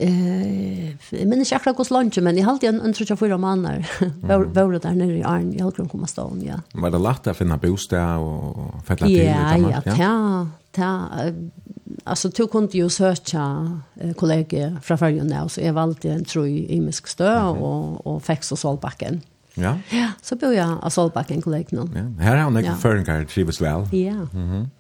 Eh, 0.01 0.97
jeg 1.13 1.27
minns 1.29 1.49
ikke 1.49 1.61
akkurat 1.61 1.81
hos 1.81 1.91
lunsje, 1.95 2.23
men 2.25 2.37
jeg 2.37 2.45
halte 2.45 2.69
en 2.69 2.83
ønsker 2.85 3.07
ikke 3.07 3.17
fyra 3.25 3.39
måneder. 3.41 3.87
det 4.55 4.83
der 4.83 4.97
nere 4.99 5.19
i 5.19 5.23
Arn, 5.25 5.53
jeg 5.55 5.65
halte 5.65 5.85
hun 5.85 5.89
kom 5.93 6.05
av 6.05 6.11
stående, 6.13 6.47
ja. 6.51 6.59
Var 6.75 6.93
det 6.93 7.01
lagt 7.01 7.31
å 7.31 7.37
finne 7.37 7.59
bostad 7.63 8.21
og 8.21 8.83
fettet 8.85 9.09
til? 9.09 9.23
Ja, 9.25 9.55
ja, 9.57 9.81
ja, 9.87 10.11
ja. 10.77 10.93
Altså, 12.07 12.29
du 12.29 12.45
kunne 12.47 12.69
jo 12.75 12.89
søke 12.93 13.45
eh, 14.01 14.13
kollegor 14.15 14.81
från 14.83 14.99
färgen 14.99 15.29
där 15.29 15.49
så 15.49 15.61
jeg 15.61 15.75
valgte 15.75 16.11
en 16.13 16.25
tro 16.25 16.45
i 16.45 16.67
imisk 16.77 17.07
stø 17.07 17.31
og, 17.31 18.07
og 18.07 18.23
fikk 18.23 18.45
så 18.45 18.57
solbakken. 18.57 19.23
Ja. 19.57 19.79
Ja, 19.91 20.11
så 20.23 20.37
bor 20.37 20.53
jeg 20.53 20.79
av 20.83 20.91
solbacken 20.91 21.43
kollegorna. 21.43 21.87
Ja. 21.95 22.25
Här 22.25 22.37
har 22.37 22.45
hon 22.45 22.57
en 22.57 22.77
förenkar 22.77 23.25
trivs 23.25 23.61
väl. 23.61 23.89
Ja, 23.93 24.27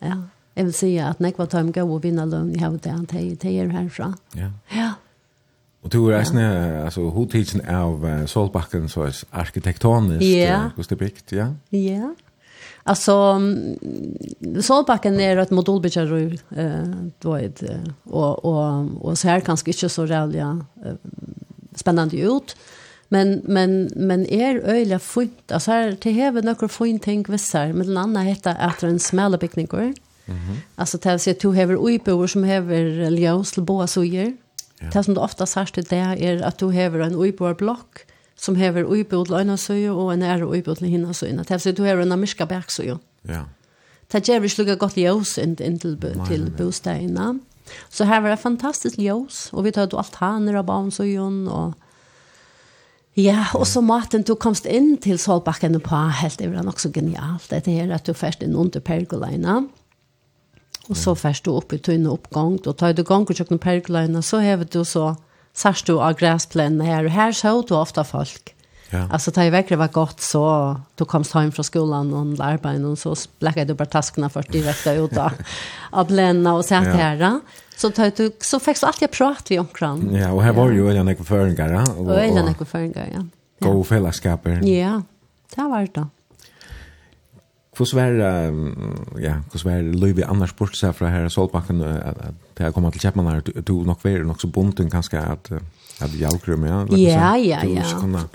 ja. 0.01 0.17
Jeg 0.57 0.65
vil 0.65 0.75
si 0.75 0.97
at 0.97 1.21
når 1.21 1.29
jeg 1.29 1.39
var 1.39 1.47
tar 1.47 1.63
gå 1.63 1.83
og 1.85 2.03
vinne 2.03 2.25
lønn, 2.27 2.55
i 2.55 2.59
havet 2.59 2.83
där, 2.83 3.03
det 3.11 3.45
er 3.45 3.69
herfra. 3.69 4.15
Ja. 4.35 4.51
Ja. 4.77 4.93
Och 5.87 5.93
du 5.93 6.15
är 6.15 6.25
snä 6.25 6.85
alltså 6.85 7.09
hotitchen 7.09 7.77
av 7.77 8.27
Solbacken 8.27 8.89
så 8.89 9.03
är 9.03 9.15
arkitektoniskt 9.31 10.23
yeah. 10.23 10.69
just 10.77 10.91
det 10.91 10.97
byggt, 10.97 11.33
ja. 11.33 11.55
Ja. 11.69 11.79
Yeah. 11.79 12.11
Alltså 12.83 13.41
Solbacken 14.61 15.21
är 15.21 15.37
ett 15.37 15.51
modulbygger 15.51 16.39
eh 16.57 16.95
då 17.19 17.35
ett 17.35 17.63
och 18.05 18.45
och 18.45 19.07
och 19.07 19.19
så 19.19 19.29
här 19.29 19.41
kanske 19.41 19.71
inte 19.71 19.89
så 19.89 20.07
rävliga 20.07 20.65
spännande 21.75 22.17
ut. 22.17 22.57
Men 23.09 23.43
men 23.45 23.91
men 23.97 24.27
är 24.27 24.69
øyelig 24.69 25.01
fint. 25.01 25.53
Alltså 25.53 25.71
her, 25.71 25.95
till 25.95 26.13
häver 26.13 26.43
några 26.43 26.69
fint 26.69 27.03
tänk 27.03 27.29
visser, 27.29 27.73
men 27.73 27.87
den 27.87 27.97
andra 27.97 28.21
heter 28.21 28.57
efter 28.61 28.89
en 28.89 28.99
smale 28.99 29.39
bygninger, 29.39 29.95
Mhm. 30.29 30.39
Mm 30.39 30.57
alltså 30.75 30.99
det 30.99 31.11
vill 31.11 31.21
säga 31.21 31.35
två 31.35 31.53
häver 31.53 31.89
uipor 31.89 32.27
som 32.27 32.45
häver 32.45 33.11
ljus 33.11 33.53
till 33.53 33.63
båda 33.63 33.87
sidor. 33.87 34.37
Det 34.93 35.05
som 35.05 35.15
du 35.15 35.21
ofta 35.21 35.47
sagt 35.47 35.77
det 35.77 35.93
er 35.93 36.45
at 36.47 36.61
du 36.61 36.71
hever 36.71 37.05
en 37.07 37.17
uiboarblokk 37.17 38.05
som 38.37 38.57
hever 38.57 38.85
uibo 38.85 39.25
til 39.25 39.35
øyne 39.35 39.57
søye 39.57 39.91
og 39.91 40.13
en 40.13 40.23
ære 40.23 40.47
uibo 40.47 40.75
til 40.75 40.89
hinne 40.93 41.15
søye. 41.15 41.37
Det 41.39 41.51
er 41.51 41.69
at 41.71 41.77
du 41.77 41.85
hever 41.85 42.03
en 42.03 42.13
amerska 42.13 42.45
baksøye. 42.45 42.99
Ja. 43.29 43.45
Det 44.13 44.23
gjør 44.29 44.45
vi 44.45 44.49
slukka 44.53 44.77
godt 44.79 44.99
ljøs 45.01 45.39
inn, 45.43 45.57
inn 45.61 45.79
til, 45.83 45.97
til 46.29 46.51
bostedene. 46.59 47.41
Så 47.91 48.05
her 48.07 48.21
var 48.21 48.31
det 48.31 48.39
fantastisk 48.39 49.01
ljøs, 49.03 49.49
og 49.53 49.65
vi 49.65 49.73
tar 49.75 49.89
jo 49.91 49.99
alt 49.99 50.21
haner 50.21 50.61
av 50.61 50.69
barnsøyen, 50.69 51.49
og 51.49 51.75
Ja, 53.17 53.47
og 53.57 53.65
så 53.65 53.81
maten 53.81 54.27
du 54.29 54.35
komst 54.37 54.67
inn 54.69 54.99
til 55.01 55.17
Solbakken 55.17 55.79
på, 55.81 56.01
helt 56.21 56.37
det 56.39 56.51
var 56.53 56.67
nok 56.67 56.83
så 56.83 56.91
genialt, 56.93 57.49
det 57.49 57.65
er 57.73 57.95
at 57.97 58.05
du 58.05 58.13
først 58.13 58.43
inn 58.45 58.55
under 58.55 58.81
pergolene. 58.81 59.61
mm 59.61 59.86
Og 60.89 60.97
så 60.97 61.15
først 61.15 61.45
du 61.45 61.53
opp 61.57 61.73
i 61.73 61.79
tøyne 61.79 62.11
uppgång. 62.11 62.59
Då 62.65 62.73
tar 62.73 62.93
du 62.93 63.03
gang 63.03 63.27
och 63.27 63.35
kökna 63.35 63.59
perglöjna 63.59 64.23
så 64.23 64.39
hever 64.39 64.65
du 64.65 64.85
så 64.85 65.17
sørst 65.55 65.87
du 65.87 65.99
av 65.99 66.13
gräsplänna 66.15 66.85
här. 66.85 67.05
og 67.05 67.11
här 67.11 67.33
så 67.33 67.63
du 67.63 67.75
ofta 67.75 68.05
folk. 68.05 68.55
Ja. 68.91 69.09
Alltså 69.13 69.31
det 69.31 69.51
verkligen 69.51 69.79
var 69.79 69.89
gott 69.89 70.21
så 70.21 70.77
du 70.95 71.05
komst 71.05 71.33
hem 71.33 71.53
från 71.53 71.65
skolan 71.65 72.15
och 72.15 72.45
arbetade 72.45 72.87
och 72.87 72.99
så 72.99 73.17
blackade 73.39 73.65
du 73.65 73.75
bara 73.75 73.87
taskarna 73.87 74.29
först 74.29 74.53
direkt 74.53 74.87
ut 74.87 75.11
då. 75.11 75.31
Av 75.91 76.07
blänna 76.07 76.55
och 76.55 76.65
satt 76.65 76.85
ja. 76.85 76.93
här. 76.93 77.41
Så 77.77 77.91
tar 77.91 78.13
du 78.17 78.31
så 78.41 78.61
fick 78.61 78.77
så 78.77 78.87
alltid 78.87 79.11
prat 79.11 79.51
vi 79.51 79.59
omkring. 79.59 80.17
Ja, 80.17 80.33
och 80.33 80.43
här 80.43 80.53
var 80.53 80.71
ju 80.71 80.97
en 80.97 81.09
ekoföringar. 81.09 81.75
Och, 81.75 81.89
och, 81.89 81.99
og 81.99 82.07
och, 82.07 82.15
och, 82.15 82.19
och, 82.19 82.61
och, 82.61 82.61
och, 82.61 82.75
och, 82.75 82.87
och, 84.45 84.67
Ja. 84.69 85.03
och, 85.57 85.73
och, 85.73 85.99
och, 85.99 86.16
Hvordan 87.77 87.99
var, 87.99 88.15
ja, 89.21 89.35
hvordan 89.51 89.67
var 89.69 89.89
Løyvi 90.01 90.25
annars 90.25 90.55
bort 90.57 90.77
seg 90.79 90.95
fra 90.97 91.11
her 91.13 91.29
Solbakken 91.29 91.83
til 91.83 92.65
jeg 92.65 92.73
kom 92.73 92.87
til 92.91 93.03
Kjeppmann 93.03 93.29
her, 93.29 93.43
du 93.45 93.75
nok 93.85 94.05
var 94.05 94.25
nok 94.25 94.41
så 94.41 94.49
bunden 94.49 94.89
kanskje 94.91 95.21
at 95.21 95.51
at 96.01 96.13
Jalkrum, 96.21 96.65
ja? 96.65 96.83
Ja, 96.93 97.35
ja, 97.41 97.63
ja. 97.65 97.85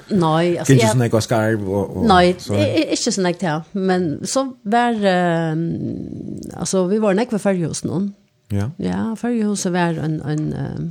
Nei, 0.10 0.56
altså... 0.58 0.74
Ikke 0.74 0.90
sånn 0.90 1.04
jeg 1.06 1.14
var 1.14 1.26
skarv 1.26 1.68
og... 1.68 1.98
og 2.00 2.08
Nei, 2.10 2.32
ikke 2.34 3.14
sånn 3.14 3.30
jeg 3.30 3.38
til, 3.44 3.68
men 3.78 4.08
så 4.26 4.48
var, 4.66 4.98
altså, 6.58 6.88
vi 6.90 6.98
var 7.04 7.18
nek 7.18 7.34
ved 7.34 7.44
Førjehus 7.44 7.84
noen. 7.86 8.12
Ja. 8.52 8.72
Ja, 8.82 9.04
Førjehuset 9.20 9.76
var 9.76 10.00
en, 10.02 10.18
en, 10.26 10.90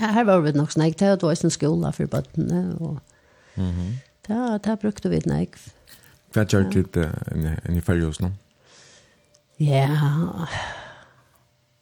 her 0.00 0.24
var 0.30 0.40
vi 0.46 0.54
nok 0.56 0.72
sånn 0.72 0.86
jeg 0.88 0.96
til, 1.02 1.18
det 1.20 1.28
var 1.28 1.44
en 1.44 1.56
skola 1.58 1.92
for 1.96 2.16
bøttene, 2.16 2.64
og... 2.80 2.98
Mm 3.58 3.72
-hmm. 3.72 3.92
Ja, 4.28 4.58
det 4.64 4.78
brukte 4.80 5.08
vi 5.08 5.20
nek, 5.24 5.56
Hva 6.34 6.44
gjør 6.44 6.68
du 6.72 7.00
enn 7.02 7.76
i 7.76 7.84
ferios 7.84 8.20
nå? 8.20 8.30
Ja, 9.58 9.86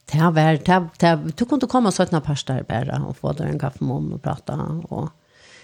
det 0.07 0.21
har 0.23 0.33
vært, 0.33 0.65
det 0.65 0.73
har 0.73 1.19
vært, 1.21 1.37
du 1.37 1.45
kunne 1.45 1.69
komme 1.69 1.91
og 1.91 1.97
søtne 1.97 2.23
parster 2.25 2.63
bare, 2.69 3.01
og 3.05 3.19
få 3.19 3.35
deg 3.37 3.51
en 3.51 3.61
kaffe 3.61 3.85
med 3.85 3.97
om 3.97 4.13
og 4.17 4.23
prate, 4.25 4.57
og 4.91 5.13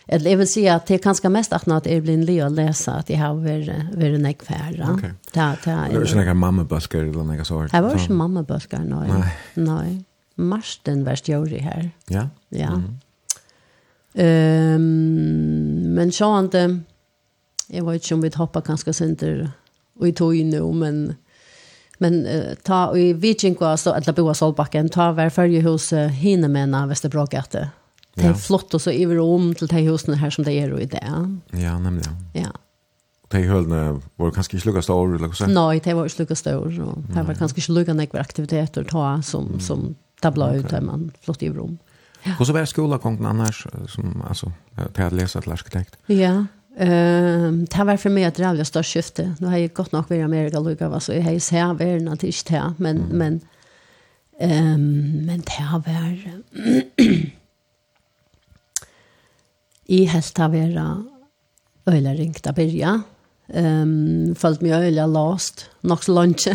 Eller 0.09 0.33
jeg 0.33 0.39
vil 0.39 0.49
si 0.51 0.63
at 0.67 0.89
det 0.89 0.97
er 0.97 1.03
kanskje 1.05 1.31
mest 1.31 1.53
at 1.55 1.69
når 1.71 1.87
jeg 1.87 2.03
blir 2.03 2.17
en 2.19 2.25
li 2.27 2.41
å 2.43 2.49
lese 2.51 2.91
at 2.91 3.11
jeg 3.11 3.21
har 3.21 3.37
vært 3.39 3.69
vært 3.95 4.17
en 4.19 4.27
ekvær. 4.27 4.73
Ok. 4.91 5.05
Det 5.31 5.41
er 5.41 5.95
ikke 5.95 6.17
noen 6.19 6.41
mammebøsker 6.41 7.05
eller 7.05 7.29
noe 7.29 7.45
sånt? 7.47 7.71
Det 7.71 7.83
var 7.85 7.95
ikke 7.95 8.17
mammebøsker, 8.19 8.83
nei. 8.83 9.07
Nei. 9.07 9.29
Nei. 9.63 9.93
Marsten 10.43 11.05
var 11.07 11.21
stjøri 11.21 11.63
her. 11.63 11.93
Ja? 12.11 12.27
Ja. 12.51 12.75
Mm 12.75 12.83
-hmm. 12.83 14.75
um, 14.75 15.95
men 15.95 16.11
sånn 16.11 16.51
at 16.51 16.55
jag 17.73 17.85
vet 17.85 18.05
ikke 18.05 18.15
om 18.15 18.23
vi 18.23 18.31
hoppar 18.35 18.61
ganske 18.61 18.93
sönder 18.93 19.51
och 19.99 20.09
i 20.09 20.13
tog 20.13 20.45
nu 20.45 20.73
men 20.73 21.15
men 21.99 22.27
uh, 22.27 22.55
ta 22.63 22.87
och 22.87 22.99
i 22.99 23.13
Vikingo 23.13 23.77
så 23.77 23.91
att 23.91 24.17
boa 24.17 24.35
Solbacken 24.35 24.89
ta 24.89 25.13
var 25.13 25.31
följe 25.31 25.63
hos 25.63 25.93
uh, 25.93 25.99
Hinemena 25.99 26.87
Västerbrogatte. 26.87 27.71
Det 28.15 28.23
är 28.23 28.29
ja. 28.29 28.35
flott 28.35 28.75
och 28.75 28.83
så 28.83 28.91
i 28.91 29.07
om 29.19 29.55
till 29.55 29.67
de 29.67 29.77
husen 29.77 30.15
här 30.15 30.31
som 30.31 30.45
det 30.45 30.53
är 30.53 30.81
i 30.81 30.87
det. 30.87 31.33
Ja, 31.51 31.79
nämligen. 31.79 32.17
Ja. 32.33 32.53
De 33.29 33.43
hölna 33.43 34.01
var 34.17 34.31
kanske 34.31 34.57
inte 34.57 34.69
lika 34.69 34.83
stor 34.83 35.17
eller 35.17 35.33
så. 35.33 35.47
Nej, 35.47 35.81
det 35.85 35.95
var 35.95 36.05
inte 36.05 36.23
lika 36.23 36.35
stor 36.35 36.81
och 36.81 36.99
det 37.15 37.23
var 37.23 37.35
kanske 37.35 37.61
inte 37.61 37.73
lika 37.73 37.95
några 37.95 38.21
aktiviteter 38.21 38.85
ta 38.85 39.23
som 39.23 39.47
mm. 39.47 39.61
som 39.61 39.95
tabla 40.21 40.55
ut 40.55 40.69
där 40.69 40.81
man 40.81 41.11
flott 41.21 41.43
i 41.43 41.51
om. 41.51 41.79
Ja. 42.23 42.33
Och 42.41 42.47
så 42.47 42.53
var 42.53 42.65
skolagången 42.65 43.27
annars 43.27 43.67
som 43.89 44.23
alltså 44.29 44.53
jag 44.97 45.05
hade 45.05 45.17
läst 45.17 45.37
att 45.37 45.49
arkitekt. 45.49 45.97
Ja. 46.07 46.47
Ehm 46.77 47.65
det 47.65 47.85
var 47.85 47.97
för 47.97 48.11
mig 48.11 48.25
att 48.25 48.35
det 48.35 48.49
allra 48.49 48.65
största. 48.65 49.23
Nu 49.39 49.47
har 49.47 49.57
jag 49.57 49.73
gått 49.73 49.93
nog 49.93 50.05
vid 50.09 50.25
Amerika 50.25 50.59
och 50.59 50.65
lukar 50.65 50.89
vad 50.89 51.03
så 51.03 51.13
jag 51.13 51.21
hejs 51.21 51.47
sett 51.47 51.81
världen 51.81 52.09
att 52.09 52.25
inte 52.25 52.53
det. 52.53 52.75
Men, 52.77 52.99
men, 52.99 53.41
ehm 54.41 55.27
men 55.27 55.41
det 55.41 55.63
har 55.63 55.79
varit 55.79 56.27
i 59.87 60.05
helst 60.05 60.39
har 60.39 60.49
varit 60.49 61.07
öjla 61.87 62.15
ringt 62.15 62.47
att 62.47 62.57
börja. 62.57 63.03
Ehm 63.49 64.35
följt 64.35 64.61
mig 64.61 64.73
öjla 64.73 65.07
last. 65.07 65.71
Nog 65.81 66.05
så 66.05 66.13
långt. 66.15 66.45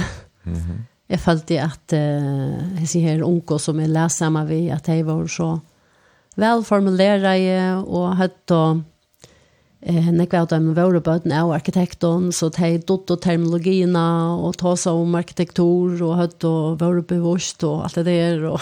Mm 0.47 0.59
-hmm. 0.59 0.81
Jag 1.07 1.21
följde 1.21 1.63
att 1.63 1.93
uh, 1.93 2.79
jag 2.79 2.89
ser 2.89 2.99
här 2.99 3.23
onko 3.23 3.59
som 3.59 3.79
är 3.79 3.87
läsamma 3.87 4.45
vid 4.45 4.71
att 4.71 4.83
det 4.83 5.03
var 5.03 5.27
så 5.27 5.59
välformulerade 6.35 7.75
och 7.75 8.15
hade 8.15 8.33
eh 9.89 10.11
när 10.11 10.25
kvar 10.25 10.45
dem 10.45 10.73
var 10.73 10.99
på 10.99 11.19
den 11.23 11.31
av 11.31 11.51
arkitekten 11.51 12.33
så 12.33 12.49
tej 12.49 12.77
dot 12.77 13.09
och 13.09 13.21
terminologierna 13.21 14.35
och 14.35 14.57
ta 14.57 14.77
sig 14.77 14.91
om 14.91 15.15
arkitektur 15.15 16.03
och 16.03 16.17
hött 16.17 16.43
och 16.43 16.79
var 16.79 17.01
bevost 17.01 17.63
och 17.63 17.83
allt 17.83 17.95
det 17.95 18.03
där 18.03 18.43
och 18.43 18.61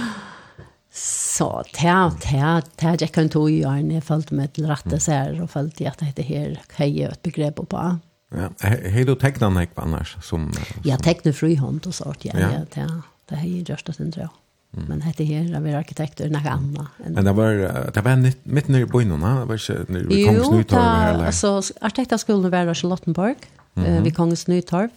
så 1.36 1.62
tja 1.74 2.12
tja 2.22 2.62
tja 2.80 2.96
jag 3.00 3.12
kan 3.12 3.28
tog 3.28 3.50
ju 3.50 3.62
en 3.62 3.90
jag 3.90 4.04
följt 4.04 4.30
med 4.30 4.52
till 4.52 4.66
rätta 4.66 4.98
så 4.98 5.12
här 5.12 5.42
och 5.42 5.50
följt 5.50 5.80
i 5.80 5.86
att 5.86 5.98
det 6.16 6.22
här 6.22 6.60
hej 6.72 7.02
ett 7.02 7.22
begrepp 7.22 7.56
på 7.56 7.98
Ja, 8.34 8.48
hej 8.58 9.04
då 9.04 9.14
tecknar 9.14 9.50
näck 9.50 9.70
annars 9.74 10.12
som, 10.12 10.22
som 10.22 10.52
Ja, 10.84 10.96
tecknar 10.96 11.32
frihand 11.32 11.86
och 11.86 11.94
sånt 11.94 12.24
ja, 12.24 12.32
ja, 12.38 12.48
ja, 12.74 13.02
det 13.28 13.36
här 13.36 13.48
är 13.48 13.70
just 13.70 13.86
det 13.86 14.00
inte. 14.00 14.20
Ja. 14.20 14.28
Men 14.72 15.02
hette 15.04 15.24
her 15.28 15.50
av 15.58 15.66
arkitekter 15.76 16.30
noe 16.32 16.48
annet. 16.48 17.00
Enn... 17.04 17.12
Men 17.18 17.26
det 17.28 17.32
var 17.36 17.58
det 17.92 18.02
var 18.06 18.22
mitt 18.24 18.70
nere 18.72 18.86
i 18.88 19.02
innan, 19.04 19.20
det 19.20 19.48
var 19.50 19.58
ikke 19.60 19.92
nere 19.92 20.08
vid 20.08 20.26
Kongens 20.26 20.50
Nytorv 20.54 20.80
här. 20.82 21.12
Jo, 21.12 21.26
alltså 21.26 21.74
arkitekterskolan 21.80 22.50
var 22.50 22.70
i 22.70 22.74
Charlottenborg 22.74 23.36
mm 23.74 23.88
-hmm. 23.88 24.02
vid 24.02 24.16
Kongens 24.16 24.46
Nytorv. 24.46 24.90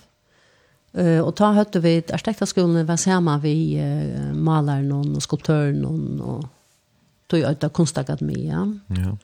Uh, 0.97 1.19
och 1.19 1.35
ta 1.35 1.52
hörde 1.52 1.80
vi 1.80 1.97
arkitekterskolan 1.97 2.85
var 2.85 2.97
sammen 2.97 3.41
vi 3.41 3.81
uh, 3.81 4.34
malaren 4.34 4.91
och 4.91 5.06
og, 5.85 6.19
och 6.19 6.45
tog 7.27 7.39
ut 7.39 7.64
av 7.64 7.69
konstakademia. 7.69 8.80
Ja. 8.88 8.95
Mm. 8.95 9.18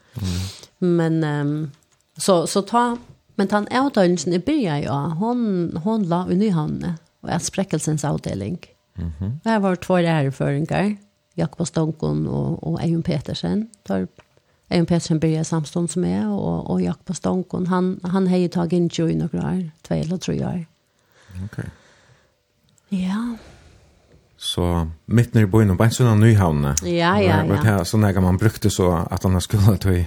Men 0.80 1.24
um, 1.24 1.72
så 2.18 2.48
så 2.48 2.62
ta 2.62 2.98
men 3.36 3.48
han 3.52 3.68
avdelingen 3.72 4.34
i 4.34 4.40
början 4.40 4.82
ja, 4.82 5.06
hon 5.20 5.72
hon 5.84 6.04
la 6.04 6.32
i 6.32 6.36
Nyhamn 6.36 6.94
och 7.22 7.30
är 7.30 7.40
spräckelsens 7.40 8.04
avdeling. 8.06 8.58
Mm 8.58 8.81
Mm 9.02 9.14
-hmm. 9.20 9.40
Det 9.44 9.60
var 9.60 9.76
två 9.76 9.98
äreføringar, 9.98 10.96
Jakob 11.34 11.68
Stonkon 11.68 12.28
och, 12.28 12.64
och 12.64 12.82
Eion 12.82 13.04
Petersen. 13.04 13.70
Tar, 13.84 14.08
Eion 14.70 14.86
Petersen 14.86 15.20
började 15.20 15.46
samstånd 15.46 15.90
som 15.90 16.04
jag 16.04 16.34
och, 16.34 16.70
och 16.70 16.82
Jakob 16.82 17.16
Stonkon, 17.16 17.68
han, 17.68 18.00
han 18.04 18.28
har 18.28 18.38
ju 18.38 18.48
tagit 18.48 18.74
in 18.74 18.90
20 18.90 19.16
några 19.16 19.48
år, 19.48 19.72
två 19.82 19.96
eller 19.96 20.18
tre 20.18 20.46
år. 20.46 20.66
Okej. 21.30 21.46
Okay. 21.46 21.66
Ja, 22.90 23.38
Så 24.42 24.64
mitt 25.06 25.36
nere 25.36 25.46
i 25.46 25.50
bøyen, 25.54 25.76
bare 25.78 25.92
en 25.92 25.94
sånn 25.94 26.24
nyhavne. 26.24 26.72
Ja, 26.90 27.12
ja, 27.22 27.44
ja. 27.46 27.58
Det 27.62 27.62
var 27.62 27.84
sånn 27.86 28.08
jeg 28.08 28.24
man 28.26 28.40
brukte 28.42 28.72
så 28.74 28.88
at 29.04 29.22
han 29.28 29.38
skulle 29.44 29.76
tog 29.84 30.00
i. 30.00 30.02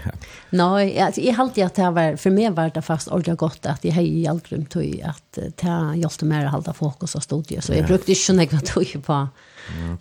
Nei, 0.58 0.88
jeg 0.90 1.36
halte 1.38 1.62
at 1.62 1.78
det 1.78 1.90
var, 1.94 2.18
for 2.18 2.34
meg 2.34 2.56
var 2.56 2.72
det 2.74 2.82
fast 2.82 3.12
ordentlig 3.14 3.36
godt 3.44 3.68
at 3.70 3.86
jeg 3.86 3.94
har 3.94 4.02
hjulpet 4.02 4.56
dem 4.56 4.64
til 4.66 4.72
tog 4.74 4.88
i 4.88 5.04
at 5.06 5.38
det 5.62 5.76
hjelpte 6.00 6.26
mer 6.26 6.48
å 6.48 6.56
holde 6.56 6.74
fokus 6.74 7.14
av 7.14 7.22
studiet. 7.22 7.62
Så 7.62 7.76
jeg 7.76 7.86
brukte 7.86 8.10
ikke 8.10 8.34
noe 8.40 8.64
tog 8.66 8.96
på 9.06 9.20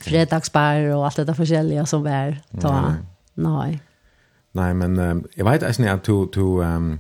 fredagsbar 0.08 0.90
og 0.96 1.06
alt 1.12 1.22
det 1.30 1.38
forskjellige 1.38 1.86
som 1.94 2.02
var. 2.10 2.34
Ta. 2.58 2.74
Nei. 3.38 3.70
Nei, 4.58 4.74
men 4.82 4.98
jeg 5.38 5.46
vet 5.46 5.70
ikke 5.70 5.94
at 5.94 6.10
du, 6.10 6.26
du 6.34 6.46
um, 6.66 6.96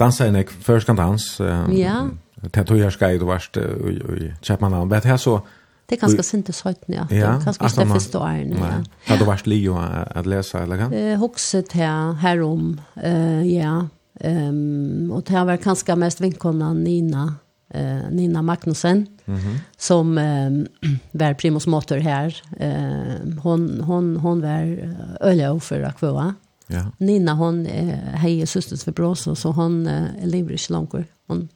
danser 0.00 0.32
en 0.32 0.56
først 0.64 0.88
kan 0.88 0.96
dans. 0.96 1.30
Um, 1.44 1.76
ja. 1.76 2.02
Det 2.40 2.64
tog 2.64 2.80
jeg 2.80 2.96
skrev, 2.96 3.20
du 3.20 3.28
varst 3.28 3.60
i 3.60 4.32
Kjepmanhavn. 4.40 4.88
Vet 4.88 5.12
jeg 5.12 5.20
så, 5.20 5.42
Det 5.90 5.96
er 5.96 6.04
ganske 6.04 6.22
sint 6.22 6.46
til 6.46 6.54
søyten, 6.54 6.94
ja. 6.94 7.04
ja 7.10 7.32
ganska 7.42 7.66
ikke 7.66 7.82
det 7.82 7.92
første 7.96 8.18
åren. 8.18 8.52
Ja. 8.54 8.76
Har 9.08 9.18
du 9.18 9.24
varit 9.26 9.46
Leo 9.46 9.74
att 9.76 10.26
läsa, 10.26 10.62
eller 10.62 10.76
hva? 10.76 10.86
Eh, 10.94 11.18
Hokset 11.18 11.72
här, 11.72 12.12
herom, 12.12 12.80
eh, 13.02 13.42
ja. 13.42 13.88
Um, 14.24 15.10
och 15.12 15.22
det 15.22 15.34
har 15.34 15.46
vært 15.48 15.64
ganske 15.64 15.94
mest 15.96 16.20
vinkona 16.20 16.74
Nina, 16.74 17.34
eh, 17.74 18.10
Nina 18.10 18.42
Magnussen, 18.42 19.06
mm 19.26 19.38
-hmm. 19.40 19.58
som 19.78 20.18
eh, 20.18 20.50
var 21.12 21.34
primus 21.34 21.66
motor 21.66 21.96
här. 21.96 22.42
Eh, 22.60 23.40
hon, 23.42 23.80
hon, 23.80 24.16
hon 24.16 24.40
var 24.40 24.94
ölja 25.20 25.60
för 25.60 25.82
Akvua. 25.82 26.34
Ja. 26.66 26.82
Nina, 26.98 27.34
hon 27.34 27.66
eh, 27.66 27.98
hejer 28.14 28.46
systers 28.46 28.84
för 28.84 28.92
brås, 28.92 29.40
så 29.40 29.50
hon 29.50 29.86
eh, 29.86 30.04
lever 30.24 30.52
inte 30.52 30.72
långt. 30.72 30.94
Hon, 31.26 31.48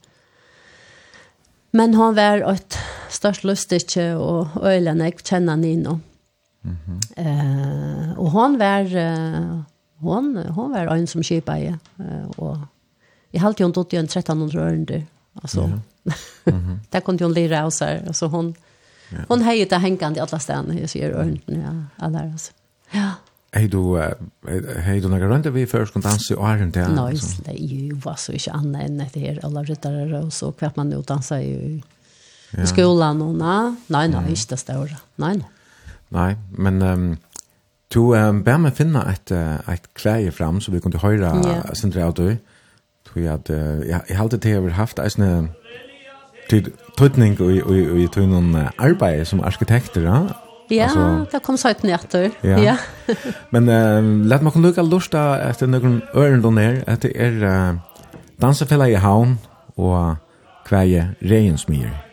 Men 1.75 1.93
han 1.93 2.15
var 2.15 2.51
ett 2.53 2.77
störst 3.09 3.43
lustigt 3.43 3.97
och 4.17 4.65
ölen 4.65 4.99
jag 4.99 5.25
känner 5.25 5.55
ni 5.55 5.75
nu. 5.75 5.99
Mhm. 6.61 6.99
Eh 7.15 8.19
och 8.19 8.31
han 8.31 8.57
var 8.57 8.95
uh, 8.95 9.61
hon 9.97 10.37
hon 10.37 10.71
var 10.71 10.87
en 10.87 11.07
som 11.07 11.23
köpa 11.23 11.59
i 11.59 11.75
uh, 11.99 12.29
och 12.37 12.57
i 13.31 13.37
halt 13.37 13.59
ju 13.59 13.65
inte 13.65 13.79
åt 13.79 13.93
en 13.93 14.05
1300 14.05 14.61
ören 14.61 15.05
alltså. 15.33 15.61
Mm. 15.61 15.79
Mhm. 16.43 16.79
där 16.89 16.99
kunde 16.99 17.23
hon 17.23 17.33
lira 17.33 17.65
och 17.65 17.73
så 17.73 17.85
hon 18.11 18.27
hon 18.27 18.55
ja. 19.09 19.17
hon 19.27 19.41
hejde 19.41 19.77
hängande 19.77 20.19
i 20.19 20.21
alla 20.21 20.39
ställen 20.39 20.77
jag 20.77 20.89
ser 20.89 21.11
öronen 21.11 21.41
ja 21.47 22.05
alla 22.05 22.19
alltså. 22.19 22.51
Ja. 22.91 23.11
Hej 23.55 23.67
då 23.67 23.97
hei 24.83 24.99
du 24.99 25.07
några 25.07 25.27
runt 25.27 25.45
vi 25.45 25.65
først 25.65 25.93
kan 25.93 26.01
danse 26.01 26.35
och 26.35 26.47
arren 26.47 26.71
til. 26.71 26.89
Nei, 26.91 27.13
det 27.15 27.53
er 27.53 27.87
jo 27.87 27.95
vad 28.03 28.19
så 28.19 28.33
ikke 28.35 28.51
annet 28.51 28.89
enn 28.89 28.99
etter 29.05 29.23
her, 29.23 29.39
alle 29.47 29.63
ryttere 29.63 30.19
og 30.19 30.33
så 30.33 30.51
kvart 30.51 30.75
man 30.77 30.91
jo 30.91 30.99
dansar 31.01 31.39
ju 31.39 31.79
i 32.55 32.67
skolan 32.67 33.21
og 33.21 33.35
nej, 33.35 33.71
Nei, 33.87 34.07
nei, 34.07 34.25
ikke 34.31 34.49
det 34.49 34.59
større. 34.59 34.99
Nei, 35.17 35.37
nei. 35.37 35.47
Nei, 36.11 36.35
men 36.51 36.81
ehm 36.81 37.17
du 37.93 38.13
ehm 38.15 38.43
bär 38.43 38.57
mig 38.57 38.75
finna 38.75 39.11
ett 39.11 39.31
et 39.31 39.93
kläje 39.93 40.31
fram 40.31 40.61
så 40.61 40.71
vi 40.71 40.79
kunne 40.79 40.99
høre 40.99 41.15
yeah. 41.15 41.45
höra 41.45 41.75
centralt 41.75 42.17
du. 42.17 42.37
Tror 43.05 43.33
at, 43.33 43.49
ja, 43.49 43.99
jeg 44.09 44.17
har 44.17 44.23
alltid 44.23 44.39
til 44.39 44.57
å 44.57 44.61
ha 44.61 44.69
haft 44.69 44.99
en 44.99 45.49
till 46.49 46.71
tydning 46.97 47.39
och 47.39 47.51
i 47.51 47.59
i 47.59 48.03
i 48.03 48.07
tunn 48.07 48.55
arbete 48.77 49.25
som 49.25 49.39
arkitekter, 49.39 50.01
ja 50.01 50.44
Ja, 50.67 50.83
alltså, 50.83 51.25
det 51.31 51.39
kom 51.39 51.57
så 51.57 51.69
ut 51.69 51.83
nätter. 51.83 52.31
Ja. 52.41 52.57
ja. 52.59 52.77
Men 53.49 53.69
uh, 53.69 54.27
lät 54.27 54.41
man 54.41 54.51
kunna 54.51 54.67
lucka 54.67 54.81
lusta 54.81 55.41
efter 55.49 55.67
noen 55.67 56.01
øren 56.15 56.41
då 56.41 56.51
ner 56.51 56.83
att 56.87 57.01
det 57.01 57.17
är 57.17 57.43
uh, 57.43 57.75
dansafälla 58.37 58.89
i 58.89 58.95
havn 58.95 59.37
og 59.75 60.15
kväje 60.65 61.15
regensmyr. 61.19 62.04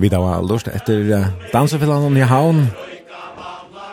Vi 0.00 0.08
da 0.08 0.20
var 0.22 0.40
lust 0.42 0.68
etter 0.72 1.26
dansefillanen 1.52 2.16
i 2.16 2.24
havn 2.24 2.62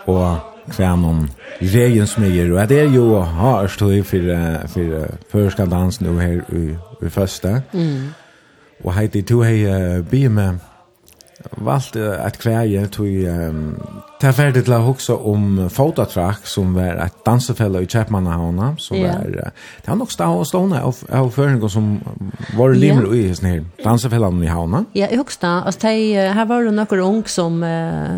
og 0.08 0.38
kvænon 0.72 1.26
regjen. 1.62 2.54
Og 2.54 2.70
det 2.70 2.80
er 2.80 2.94
jo 2.96 3.20
hardt 3.20 3.82
høy 3.82 4.04
for, 4.04 4.30
for 4.72 5.18
førska 5.32 5.66
dans 5.66 6.02
nå 6.02 6.16
her 6.20 6.40
i, 6.56 6.64
i 7.04 7.10
første. 7.10 7.62
Mm. 7.74 8.14
Og 8.84 8.94
heiti, 8.94 9.22
du 9.22 9.42
hei 9.44 9.66
uh, 9.66 10.04
bi 10.06 10.28
med 10.28 10.60
valgt 11.58 11.96
et 11.96 12.40
kvæje 12.42 12.88
tog 12.94 13.08
um, 13.08 13.62
til 14.22 14.34
ferdig 14.34 14.64
til 14.66 14.76
å 14.76 14.82
huske 14.86 15.14
om 15.14 15.70
Fototrack, 15.70 16.48
som 16.50 16.74
var 16.76 17.00
et 17.04 17.20
dansefelle 17.26 17.84
i 17.84 17.90
Kjepmannahavna, 17.90 18.72
som 18.82 18.98
yeah. 18.98 19.20
var, 19.22 19.54
det 19.84 19.92
var 19.92 20.00
nok 20.00 20.14
stående 20.16 20.82
av, 20.82 21.04
av 21.14 21.30
føringer 21.36 21.72
som 21.72 21.94
var 22.58 22.74
limer 22.74 23.08
i 23.14 23.24
sånne 23.38 23.54
her 23.54 23.64
dansefellene 23.84 24.48
i 24.48 24.52
havna. 24.52 24.84
Ja, 24.98 25.08
jeg 25.12 25.22
husker 25.22 25.46
det. 25.46 25.54
Altså, 25.70 25.84
de, 25.88 26.28
her 26.40 26.50
var 26.50 26.66
det 26.66 26.76
noen 26.78 27.06
ung 27.06 27.24
som, 27.30 27.62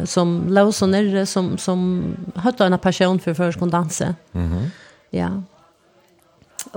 som 0.08 0.36
låsene, 0.56 1.26
som, 1.30 1.54
som 1.60 1.86
hadde 2.40 2.70
en 2.70 2.80
passion 2.80 3.20
for 3.20 3.38
førskånd 3.38 3.76
mhm 3.76 4.18
Mm. 4.40 4.70
Ja, 5.12 5.30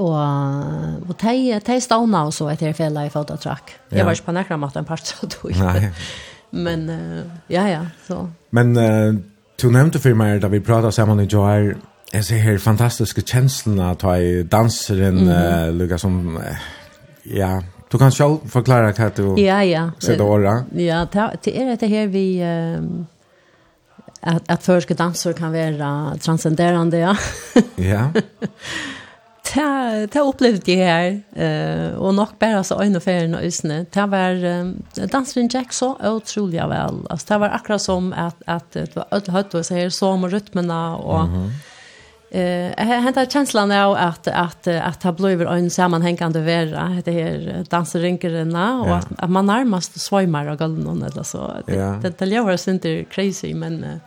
og 0.00 1.08
og 1.08 1.16
tei 1.20 1.52
tei 1.64 1.78
ståna 1.82 2.24
og 2.28 2.34
så 2.34 2.48
etter 2.52 2.74
fella 2.76 3.06
i 3.06 3.12
fotatrakk. 3.12 3.74
Jeg 3.92 4.06
var 4.06 4.16
ikke 4.16 4.30
på 4.30 4.36
nærmere 4.36 4.60
mat 4.62 4.76
en 4.76 4.88
part 4.88 5.06
så 5.06 5.28
tog. 5.28 5.52
Nei. 5.58 5.90
Men 6.52 6.88
uh, 6.90 7.22
ja, 7.48 7.66
ja, 7.68 7.80
så. 8.06 8.26
Men 8.50 8.76
uh, 8.76 9.14
du 9.62 9.70
nevnte 9.70 10.00
for 10.02 10.16
meg 10.18 10.42
da 10.42 10.50
vi 10.52 10.60
pratet 10.60 10.94
sammen 10.94 11.20
i 11.20 11.26
Joar, 11.26 11.72
jeg 12.12 12.24
ser 12.24 12.42
her 12.44 12.58
fantastiske 12.60 13.22
kjenslene 13.24 13.90
at 13.94 14.02
jeg 14.02 14.50
danser 14.52 15.10
mm 15.10 15.18
-hmm. 15.18 15.68
uh, 15.68 15.74
lukka 15.78 15.98
som, 15.98 16.36
uh, 16.36 16.42
ja, 17.36 17.60
du 17.92 17.98
kan 17.98 18.10
selv 18.10 18.38
forklare 18.46 18.92
hva 18.92 19.08
du 19.16 19.34
ja, 19.36 19.60
ja. 19.62 19.90
ser 19.98 20.16
det 20.16 20.24
året. 20.24 20.64
Ja, 20.74 21.06
det 21.44 21.60
er 21.60 21.76
det 21.76 21.88
her 21.88 22.06
vi... 22.06 22.42
Uh, 22.42 23.04
att 24.22 24.50
att 24.50 24.64
förska 24.64 24.94
dansor 24.94 25.32
kan 25.32 25.52
vara 25.52 26.16
transcenderande 26.20 26.98
ja. 26.98 27.16
ja. 27.76 28.12
det 29.54 30.22
opplevde 30.22 30.72
jeg 30.72 30.86
her, 30.86 31.18
eh, 31.36 32.00
og 32.00 32.14
nok 32.14 32.38
bare 32.40 32.64
så 32.64 32.78
øyne 32.82 32.96
og 32.96 33.02
ferien 33.02 33.34
og 33.34 33.44
øsene. 33.44 33.86
Det 33.94 34.10
var, 34.10 34.30
eh, 34.30 35.06
danseren 35.12 35.50
Jack 35.52 35.72
så 35.72 35.94
utrolig 36.00 36.60
vel. 36.60 37.02
Altså, 37.10 37.26
det 37.28 37.40
var 37.40 37.48
akkurat 37.48 37.80
som 37.80 38.12
at, 38.12 38.34
at 38.46 38.64
det 38.74 38.96
var 38.96 39.06
ødelig 39.12 39.32
høyt 39.32 39.54
og 39.54 39.64
så 39.64 39.74
her, 39.74 39.88
så 39.88 40.16
med 40.16 40.32
rytmene 40.32 40.96
og... 40.96 41.28
Mm 41.28 41.34
-hmm. 41.34 41.50
Eh, 42.34 42.70
uh, 42.80 43.02
hentar 43.02 43.26
känslan 43.26 43.70
av 43.70 43.94
att 43.94 44.28
att 44.28 44.66
att 44.66 45.02
ha 45.02 45.12
blivit 45.12 45.48
en 45.48 45.70
sammanhängande 45.70 46.40
vera 46.40 47.02
det 47.04 47.12
här 47.12 47.64
dansrinkerna 47.70 48.80
och 48.80 48.88
ja. 48.88 48.94
att, 48.94 49.08
att 49.18 49.30
man 49.30 49.46
närmast 49.46 50.00
svajmar 50.00 50.46
av 50.46 50.56
gallen 50.56 51.02
eller 51.02 51.22
så. 51.22 51.52
Det 51.66 51.74
ja. 51.74 51.98
det, 52.02 52.18
det 52.18 52.26
gör 52.26 52.52
oss 52.52 52.68
inte 52.68 53.04
crazy 53.04 53.54
men 53.54 54.00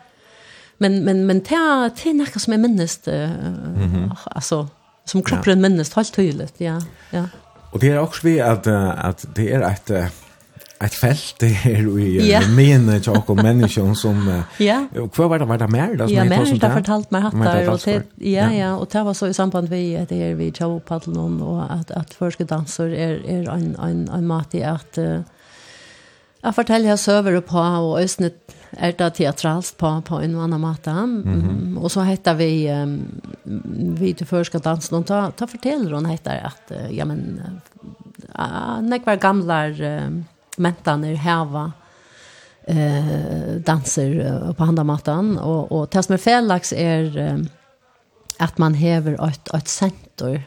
men 0.78 1.04
men 1.04 1.26
men 1.26 1.42
ta 1.42 1.90
till 1.96 2.16
något 2.16 2.42
som 2.42 2.54
är 2.54 2.58
minst 2.58 3.08
eh, 3.08 3.14
uh, 3.14 3.30
mm 3.30 3.92
-hmm. 3.94 4.18
alltså 4.26 4.68
som 5.06 5.24
kroppen 5.24 5.64
ja. 5.64 5.70
minnes 5.70 5.94
helt 5.94 6.14
tydligt, 6.14 6.54
ja. 6.58 6.82
ja. 7.12 7.28
Och 7.72 7.80
det 7.80 7.88
er 7.88 7.98
också 7.98 8.28
vi 8.28 8.40
att, 8.40 8.68
att 8.68 9.26
det 9.36 9.54
är 9.54 9.62
ett, 9.62 9.90
ett 10.84 10.94
fält 10.94 11.36
det 11.40 11.46
i 12.00 12.32
ja. 12.32 12.42
mene 12.48 13.02
tjokk 13.02 13.30
og 13.30 13.44
människor 13.44 13.94
som... 13.94 14.44
ja. 14.58 14.88
Och 15.02 15.18
vad 15.18 15.30
var 15.30 15.40
det, 15.40 15.46
var 15.46 15.58
det 15.58 15.68
mer? 15.68 15.96
Då, 15.96 16.06
ja, 16.10 16.24
mer 16.24 16.38
har 16.38 16.78
fortalt 16.78 17.12
mig 17.12 17.22
hattar. 17.22 17.70
Och 17.70 17.82
det, 17.86 18.04
ja, 18.16 18.54
ja, 18.54 18.76
och 18.76 18.88
det 18.92 19.04
var 19.04 19.14
så 19.14 19.28
i 19.28 19.34
samband 19.34 19.70
med 19.70 20.02
att 20.02 20.10
det 20.10 20.24
är 20.24 20.36
vi 20.36 20.52
tjock 20.52 20.92
och 20.92 21.08
och 21.42 21.74
att, 21.74 21.92
att 21.92 22.14
förskedanser 22.14 22.88
är, 22.88 23.30
är 23.30 23.50
en, 23.50 23.76
en, 23.76 24.10
en 24.10 24.28
mat 24.28 24.56
i 24.56 24.64
at... 24.64 24.98
Uh, 24.98 25.20
Jeg 26.46 26.54
forteller 26.54 26.92
jeg 26.92 27.02
søver 27.02 27.40
på, 27.42 27.58
og 27.58 28.02
Østene 28.04 28.30
er 28.78 28.92
det 28.98 29.14
teatralst 29.18 29.78
på, 29.82 29.90
på 30.06 30.20
en 30.22 30.36
annen 30.36 30.62
måte. 30.62 30.92
Mm 30.92 31.24
-hmm. 31.24 31.80
Og 31.84 31.92
så 31.92 32.04
heter 32.04 32.34
vi, 32.34 32.70
um, 32.72 33.22
vi 33.98 34.14
til 34.14 34.28
før 34.28 34.44
skal 34.44 34.60
danse, 34.60 34.96
og 34.96 35.08
da, 35.08 35.32
da 35.40 35.46
forteller 35.46 35.96
hun 35.96 36.06
heter 36.06 36.32
at, 36.32 36.92
ja, 36.92 37.06
men, 37.06 37.42
uh, 38.40 38.82
nekvar 38.82 39.16
gamle 39.16 39.70
uh, 39.70 40.24
mentene 40.58 41.16
heva 41.18 41.72
eh 42.68 43.62
danser 43.66 44.10
uh, 44.26 44.54
på 44.54 44.64
handamatan 44.64 45.38
och 45.38 45.72
och 45.72 45.88
det 45.92 46.04
som 46.04 46.14
är 46.14 46.18
felax 46.18 46.74
är 46.74 47.18
uh, 47.18 47.46
att 48.40 48.58
man 48.58 48.74
häver 48.74 49.28
ett 49.30 49.54
ett 49.54 49.68
center 49.68 50.44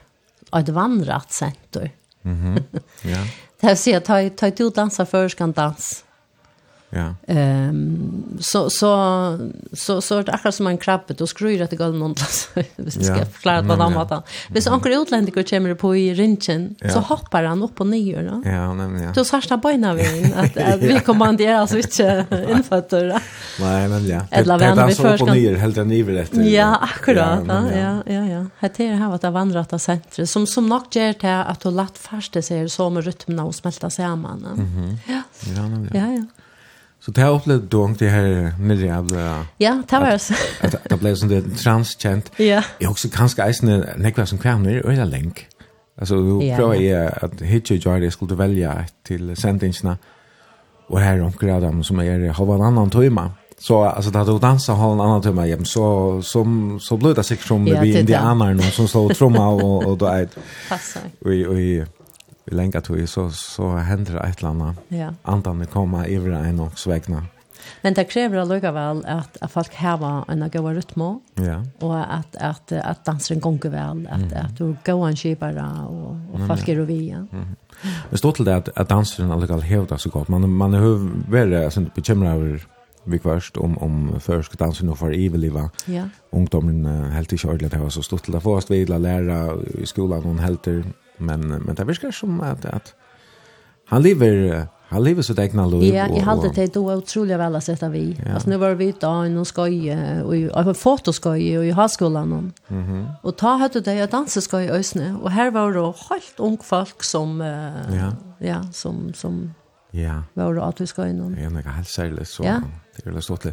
ett 0.52 0.68
vandrat 0.68 1.32
center. 1.32 1.90
Mhm. 2.22 2.46
Mm 2.46 2.62
ja. 3.02 3.18
Det 3.60 3.66
vill 3.66 3.76
säga, 3.76 4.00
ta, 4.00 4.30
ta 4.30 4.46
ut 4.46 4.74
dansa 4.74 5.06
för 5.06 5.28
ska 5.28 5.46
dans. 5.46 6.04
Ja. 6.90 7.14
Ehm 7.26 8.28
så 8.40 8.70
så 8.70 9.38
så 9.72 10.00
så 10.00 10.18
är 10.18 10.22
det 10.22 10.32
akkurat 10.32 10.54
som 10.54 10.66
en 10.66 10.78
krabbe 10.78 11.14
då 11.14 11.26
skruvar 11.26 11.66
det 11.70 11.76
galen 11.76 11.98
någon 11.98 12.14
plats. 12.14 12.48
Vi 12.76 12.90
ska 12.90 13.04
ja. 13.04 13.24
förklara 13.24 13.62
på 13.62 13.76
den 13.76 13.92
så 14.08 14.22
Hvis 14.48 14.66
onkel 14.66 14.92
utlänningar 14.92 15.42
kommer 15.42 15.74
på 15.74 15.96
i 15.96 16.14
rinchen 16.14 16.74
ja. 16.80 16.90
så 16.90 17.00
hoppar 17.00 17.44
han 17.44 17.62
upp 17.62 17.80
och 17.80 17.86
ner 17.86 18.22
då. 18.22 18.50
Ja, 18.50 18.74
men 18.74 19.02
ja. 19.02 19.12
Då 19.14 19.24
sarsta 19.24 19.56
bena 19.56 19.94
vi 19.94 20.32
att, 20.36 20.56
att 20.56 20.80
vi 20.80 21.00
kommanderar 21.00 21.58
alltså 21.58 21.76
inte 21.76 22.26
infötter. 22.48 23.20
Nej, 23.60 23.88
men 23.88 24.06
ja. 24.06 24.20
Det 24.30 24.36
är 24.36 24.86
vi 24.86 24.94
så 24.94 25.08
upp 25.08 25.20
och 25.20 25.28
ner 25.28 25.54
helt 25.54 25.76
en 25.76 25.88
nivel 25.88 26.16
efter. 26.16 26.42
Ja, 26.42 26.76
akkurat. 26.76 27.40
Ja, 27.48 27.64
ja, 27.72 28.02
ja, 28.06 28.46
ja. 28.60 28.68
Det 28.76 28.84
här 28.84 29.14
att 29.14 29.20
det 29.20 29.30
vandrata 29.30 29.78
centret 29.78 30.30
som 30.30 30.46
som 30.46 30.68
nog 30.68 30.82
ger 30.90 31.12
till 31.12 31.28
att 31.28 31.60
då 31.60 31.70
lätt 31.70 31.98
fast 31.98 32.32
det 32.32 32.42
ser 32.42 32.66
som 32.66 33.02
rytmen 33.02 33.40
och 33.40 33.54
smälta 33.54 33.90
samman. 33.90 34.46
Mhm. 34.56 34.96
Ja. 35.06 35.22
Ja, 35.56 35.62
men 35.62 35.90
ja. 35.94 36.00
Ja, 36.00 36.12
ja. 36.12 36.24
Så 37.00 37.10
det 37.10 37.20
har 37.20 37.34
upplevt 37.34 37.70
då 37.70 37.94
det 37.98 38.08
här 38.08 38.52
nere 38.60 38.86
jävla... 38.86 39.46
Ja, 39.56 39.82
det 39.88 39.98
var 39.98 40.18
så. 40.18 40.34
Att 40.60 40.88
det 40.88 40.96
blev 40.96 41.14
sånt 41.14 41.30
det 41.30 41.56
transkänt. 41.56 42.32
Ja. 42.36 42.62
Jag 42.78 42.90
också 42.90 43.08
ganska 43.08 43.46
eisne 43.46 43.94
nekla 43.96 44.26
som 44.26 44.38
kvar 44.38 44.58
nere 44.58 44.82
och 44.82 44.92
länk. 45.06 45.46
Alltså 46.00 46.14
då 46.14 46.42
yeah. 46.42 46.56
prövar 46.56 46.74
jag 46.74 47.12
att 47.22 47.42
hitcha 47.42 47.90
och 47.90 48.04
jag 48.04 48.12
skulle 48.12 48.34
välja 48.34 48.84
till 49.06 49.36
sändningarna. 49.36 49.98
Och 50.88 51.00
här 51.00 51.22
omkring 51.22 51.52
av 51.52 51.60
dem 51.60 51.84
som 51.84 51.98
är 51.98 52.28
har 52.28 52.54
en 52.54 52.62
annan 52.62 52.90
timme. 52.90 53.30
Så 53.58 53.84
alltså 53.84 54.10
det 54.10 54.18
hade 54.18 54.38
dansa 54.38 54.72
har 54.72 54.92
en 54.92 55.00
annan 55.00 55.22
timme 55.22 55.48
hem 55.48 55.64
så, 55.64 56.22
som, 56.22 56.80
så 56.80 56.96
blev 56.96 57.14
det 57.14 57.24
från 57.24 57.40
som 57.40 57.64
vi 57.64 57.98
indianer 57.98 58.54
någon 58.54 58.70
som 58.70 58.88
slår 58.88 59.14
trumma 59.14 59.48
och, 59.48 59.86
och 59.86 59.98
då 59.98 60.06
är... 60.06 60.28
Passar. 60.68 61.02
Vi 61.18 61.44
vi 61.44 61.82
och, 61.82 61.97
i 62.48 62.54
lenge 62.54 62.80
tog, 62.84 63.00
så, 63.08 63.28
så 63.34 63.74
hender 63.86 64.18
det 64.18 64.22
et 64.24 64.42
eller 64.42 64.54
annet. 64.54 64.86
Ja. 64.94 65.10
Andan 65.28 65.66
kommer 65.72 66.08
iver 66.08 66.38
en 66.40 66.64
og 66.66 66.78
svegna. 66.78 67.24
Men 67.82 67.94
det 67.94 68.06
krever 68.08 68.40
allikevel 68.40 69.02
at, 69.10 69.36
at 69.42 69.50
folk 69.52 69.74
har 69.80 70.02
en 70.30 70.44
god 70.50 70.70
rytme, 70.78 71.08
ja. 71.42 71.58
og 71.84 71.94
at, 72.00 72.38
at, 72.40 72.72
at 72.72 73.02
danseren 73.06 73.42
gonger 73.44 73.70
vel, 73.70 74.06
at, 74.08 74.24
mm. 74.24 74.32
at 74.40 74.54
du 74.58 74.76
går 74.84 75.04
en 75.08 75.18
kjøpere, 75.18 75.66
og, 75.88 76.16
og 76.32 76.46
folk 76.46 76.68
er 76.68 76.80
over 76.80 76.94
igjen. 76.94 77.28
Mm. 77.32 77.92
Det 78.10 78.18
står 78.18 78.38
til 78.38 78.48
det 78.48 78.56
at, 78.62 78.72
at 78.76 78.90
danseren 78.90 79.30
allikevel 79.34 79.66
har 79.68 79.86
det 79.90 80.00
så 80.00 80.10
godt. 80.10 80.28
Man, 80.28 80.48
man 80.48 80.74
er 80.74 80.88
veldig 81.30 81.64
altså, 81.64 81.84
bekymret 81.94 82.34
over 82.34 82.66
vi 83.08 83.18
kvørst 83.18 83.56
om, 83.58 83.76
om 83.80 84.20
først 84.20 84.58
danser 84.60 84.84
nå 84.84 84.94
for 84.98 85.14
eveliva. 85.14 85.68
Ja. 85.88 86.08
Ungdomen 86.36 86.84
uh, 86.86 87.08
helt 87.14 87.32
ikke 87.32 87.48
ordentlig 87.48 87.70
det 87.72 87.80
var 87.80 87.92
så 87.94 88.02
stort 88.04 88.26
til 88.26 88.36
det. 88.36 88.42
Få 88.44 88.58
oss 88.58 88.68
videre 88.70 89.00
lære 89.00 89.38
i 89.80 89.86
skolan, 89.88 90.26
noen 90.26 90.42
helter 90.44 90.82
Men 91.18 91.48
men 91.48 91.74
det 91.74 91.84
virker 91.84 92.10
som 92.10 92.40
att 92.40 92.64
att 92.64 92.94
han 93.88 94.02
lever 94.02 94.66
han 94.90 95.04
lever 95.04 95.22
så 95.22 95.40
egna 95.42 95.66
liv. 95.66 95.94
Ja, 95.94 96.06
jag 96.08 96.22
hade 96.22 96.48
det 96.48 96.74
då 96.74 96.92
otroligt 96.94 97.38
väl 97.38 97.56
att 97.56 97.64
sätta 97.64 97.88
vi. 97.88 98.16
Ja. 98.26 98.34
Alltså 98.34 98.50
nu 98.50 98.56
var 98.56 98.74
vi 98.74 98.88
ute 98.88 99.06
i 99.06 99.28
någon 99.30 99.44
skøy 99.44 99.96
och 100.24 100.36
jag 100.36 100.62
har 100.64 100.74
fått 100.74 101.08
och 101.08 101.14
skoj 101.14 101.58
och 101.58 101.66
jag 101.66 101.74
har 101.74 101.88
skolan 101.88 102.30
någon. 102.30 102.52
Mhm. 102.68 103.06
Och 103.22 103.36
ta 103.36 103.56
hade 103.56 103.80
det 103.80 103.94
jag 103.94 104.10
dansa 104.10 104.40
skoj 104.40 104.64
i 104.64 104.70
øsne 104.70 105.16
och 105.22 105.30
här 105.30 105.50
var 105.50 105.72
det 105.72 105.80
helt 106.10 106.40
ung 106.40 106.58
folk 106.62 107.02
som 107.02 107.40
ja, 107.40 108.12
ja 108.38 108.62
som 108.72 109.12
som 109.14 109.54
Ja. 109.90 110.22
Var 110.34 110.54
det 110.54 110.64
att 110.64 110.80
vi 110.80 110.86
ska 110.86 111.08
in. 111.08 111.36
Ja, 111.42 111.50
men 111.50 111.62
helt 111.62 111.88
særlig, 111.88 112.26
så. 112.26 112.44
Ja. 112.44 112.62
Det 112.96 113.10
är 113.10 113.20
stort. 113.20 113.44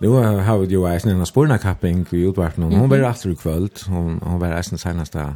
Nu 0.00 0.08
har 0.08 0.58
vi 0.58 0.66
jo 0.66 0.86
eisen 0.86 1.10
en 1.10 1.26
spårna 1.26 1.58
kapping 1.58 2.06
i 2.10 2.22
utvart 2.22 2.56
någon. 2.56 2.72
Hon 2.72 2.90
var 2.90 2.98
efter 2.98 3.34
kväll. 3.34 3.68
hun, 3.86 4.20
hun 4.24 4.38
var 4.40 4.48
äsna 4.48 4.78
senaste 4.78 5.34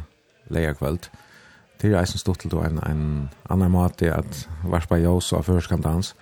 leia 0.49 0.73
kväll. 0.73 0.97
Mm 0.97 1.22
Det 1.83 1.91
er 1.91 1.99
eisen 1.99 2.21
stort 2.21 2.39
til 2.39 2.53
en, 2.63 2.79
en 2.87 3.29
annen 3.51 3.71
måte 3.73 4.07
at 4.13 4.45
varspa 4.63 4.95
jås 5.03 5.33
og 5.35 5.43
førskantdans. 5.49 6.13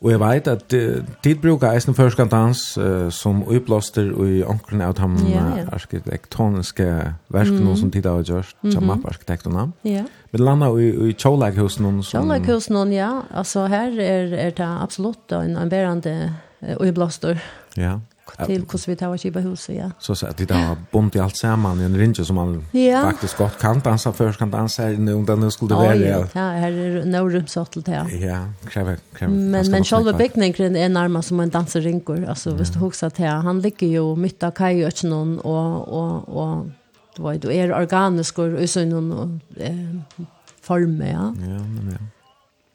Og 0.00 0.12
jeg 0.14 0.20
vet 0.22 0.46
at 0.48 0.74
uh, 0.78 1.08
dit 1.24 1.40
brukar 1.42 1.74
eisen 1.74 1.96
førskantdans 1.98 2.62
uh, 2.78 3.08
som 3.12 3.42
uppblåster 3.42 4.12
i 4.24 4.38
onkren 4.46 4.80
av 4.86 4.94
de 4.94 5.08
yeah, 5.26 5.56
yeah. 5.58 5.66
arkitektoniske 5.72 6.86
verskene 7.28 7.66
mm 7.66 7.76
som 7.76 7.90
tid 7.90 8.06
har 8.06 8.22
gjort, 8.22 8.54
mm 8.62 8.70
-hmm. 8.70 8.86
mapparkitektene. 8.86 9.72
Yeah. 9.86 10.06
Men 10.32 10.44
landa 10.44 10.66
i, 10.78 11.10
i 11.10 11.12
Kjolaghusen. 11.12 12.02
Kjolaghusen, 12.02 12.92
ja. 12.92 13.22
Altså 13.30 13.66
her 13.66 14.00
er, 14.00 14.34
er 14.34 14.50
det 14.50 14.68
absolutt 14.82 15.32
en, 15.32 15.56
en 15.56 15.68
bærende 15.68 16.34
uiblåster. 16.80 17.38
Ja. 17.76 17.82
Yeah 17.82 18.00
till 18.46 18.60
hur 18.60 18.86
vi 18.86 18.96
tar 18.96 19.08
och 19.08 19.42
huset, 19.42 19.76
ja. 19.76 19.90
Så 19.98 20.14
så 20.14 20.26
att 20.26 20.36
det 20.36 20.54
har 20.54 20.76
bunt 20.90 21.16
i 21.16 21.18
allt 21.18 21.36
samman 21.36 21.80
i 21.80 21.84
en 21.84 21.96
ringe 21.96 22.14
som 22.14 22.36
man 22.36 22.64
ja. 22.72 23.02
faktiskt 23.02 23.36
gott 23.36 23.58
kan 23.58 23.80
dansa 23.80 24.12
för, 24.12 24.32
kan 24.32 24.50
dansa 24.50 24.82
nu 24.86 25.14
om 25.14 25.26
den 25.26 25.50
skulle 25.50 25.74
vara. 25.74 25.96
Ja, 25.96 26.26
ja, 26.32 26.40
här 26.40 26.72
är 26.72 27.04
no 27.04 27.28
room 27.28 27.64
till 27.64 27.82
det. 27.82 28.06
Ja, 28.20 28.68
kräver 28.68 28.96
kräver. 29.14 29.34
Men 29.34 29.70
men 29.70 29.84
själva 29.84 30.12
byggningen 30.12 30.76
är 30.76 30.88
närmast 30.88 31.28
som 31.28 31.40
en 31.40 31.50
dansrinkor. 31.50 32.24
Alltså, 32.24 32.54
visst 32.54 32.72
du 32.72 32.78
huxar 32.78 33.10
till 33.10 33.26
han 33.26 33.60
ligger 33.60 33.86
ju 33.86 34.16
mitt 34.16 34.42
av 34.42 34.50
kajöchen 34.50 35.12
och 35.12 35.88
och 35.88 36.28
och 36.28 36.66
du 37.16 37.22
vet 37.22 37.42
du 37.42 37.52
är 37.52 37.72
organisk 37.72 38.38
och 38.38 38.58
så 38.60 38.66
sån 38.66 39.12
och 39.12 39.28
eh 39.56 39.74
form 40.60 41.02
ja. 41.02 41.06
Ja, 41.06 41.58
men 41.74 41.96
ja 42.00 42.19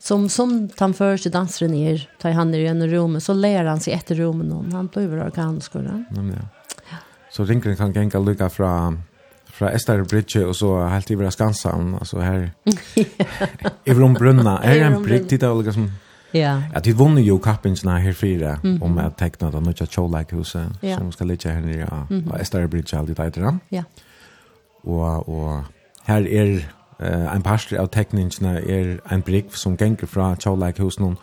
som 0.06 0.30
som 0.30 0.70
han 0.78 0.94
först 0.94 1.32
dansaren 1.32 1.72
ner 1.72 2.10
tar 2.22 2.32
han 2.32 2.52
ner 2.52 2.60
i 2.60 2.68
en 2.68 2.90
rum 2.90 3.22
så 3.22 3.34
lär 3.34 3.66
han 3.66 3.80
sig 3.80 3.94
ett 3.94 4.12
rum 4.12 4.40
någon 4.40 4.74
han 4.74 4.88
blir 4.88 5.24
organisk 5.24 5.74
då. 5.74 5.80
Mm, 5.80 6.06
ja. 6.30 6.48
ja. 6.92 6.98
Så 7.32 7.46
ringen 7.46 7.76
kan 7.76 7.94
gänga 7.94 8.20
lycka 8.20 8.50
från 8.50 9.02
fra 9.46 9.72
Esther 9.72 10.04
Bridge 10.04 10.46
og 10.46 10.56
så 10.56 10.88
helt 10.88 11.12
i 11.12 11.32
Skansan, 11.32 11.96
altså 11.96 12.20
her 12.20 12.50
i 13.86 13.94
Brunna, 13.94 14.60
er 14.64 14.86
en 14.86 15.04
brygg 15.04 15.30
tid 15.30 15.44
av 15.44 15.64
liksom 15.64 15.92
Ja. 16.34 16.62
Ja, 16.74 16.80
de 16.80 16.94
vunner 16.94 17.22
jo 17.22 17.38
kappingsene 17.40 18.00
her 18.00 18.14
fire 18.14 18.58
om 18.82 18.98
at 18.98 19.18
tekna 19.18 19.52
den 19.52 19.64
nødja 19.64 19.86
Kjolak-huset 19.86 20.66
ja. 20.82 20.98
som 20.98 21.12
skal 21.12 21.28
ligge 21.28 21.50
her 21.50 21.62
nere 21.62 21.88
av 21.88 22.12
mm 22.12 22.70
Bridge 22.70 22.98
alltid 22.98 23.20
i 23.20 23.60
Ja. 23.70 23.84
Og, 24.84 25.30
og 25.30 25.64
her 26.04 26.22
er 26.28 26.68
Uh, 27.02 27.36
en 27.36 27.44
parster 27.44 27.78
av 27.78 27.90
tekningene 27.92 28.62
er 28.62 29.00
en 29.12 29.22
brygg 29.22 29.52
som 29.52 29.78
ganger 29.78 30.08
fra 30.08 30.36
Tjallek 30.40 30.78
husen 30.80 31.18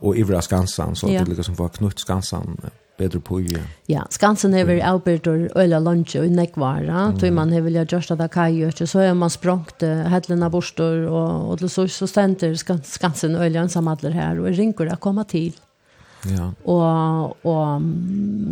og 0.00 0.16
Ivra 0.16 0.40
Skansan, 0.40 0.96
så 0.96 1.10
ja. 1.10 1.20
det 1.20 1.28
er 1.28 1.42
liksom 1.42 1.56
for 1.58 1.68
knutt 1.68 2.00
Skansan 2.00 2.56
bedre 3.00 3.20
på 3.20 3.40
ju. 3.40 3.58
Ja, 3.86 4.06
Skansen 4.10 4.54
är 4.54 4.64
väl 4.64 4.82
Albert 4.82 5.26
och 5.26 5.56
Öla 5.56 5.78
lunch 5.78 6.16
och 6.16 6.30
Nekvara, 6.30 7.14
då 7.20 7.30
man 7.30 7.52
har 7.52 7.60
väl 7.60 7.74
jag 7.74 7.92
just 7.92 8.10
att 8.10 8.32
kaj 8.32 8.66
och 8.66 8.88
så 8.88 8.98
har 9.00 9.14
man 9.14 9.30
språngt 9.30 9.82
Hedlena 9.82 10.50
borstor 10.50 11.06
och 11.06 11.62
och 11.62 11.70
så 11.70 11.88
så 11.88 12.06
ständer 12.06 12.54
Skansen 12.84 13.36
och 13.36 13.44
Öla 13.44 13.68
samadler 13.68 14.10
här 14.10 14.40
och 14.40 14.46
rinkor 14.46 14.88
att 14.88 15.00
komma 15.00 15.24
till. 15.24 15.52
Ja. 16.24 16.52
Och 16.64 17.46
och 17.46 17.82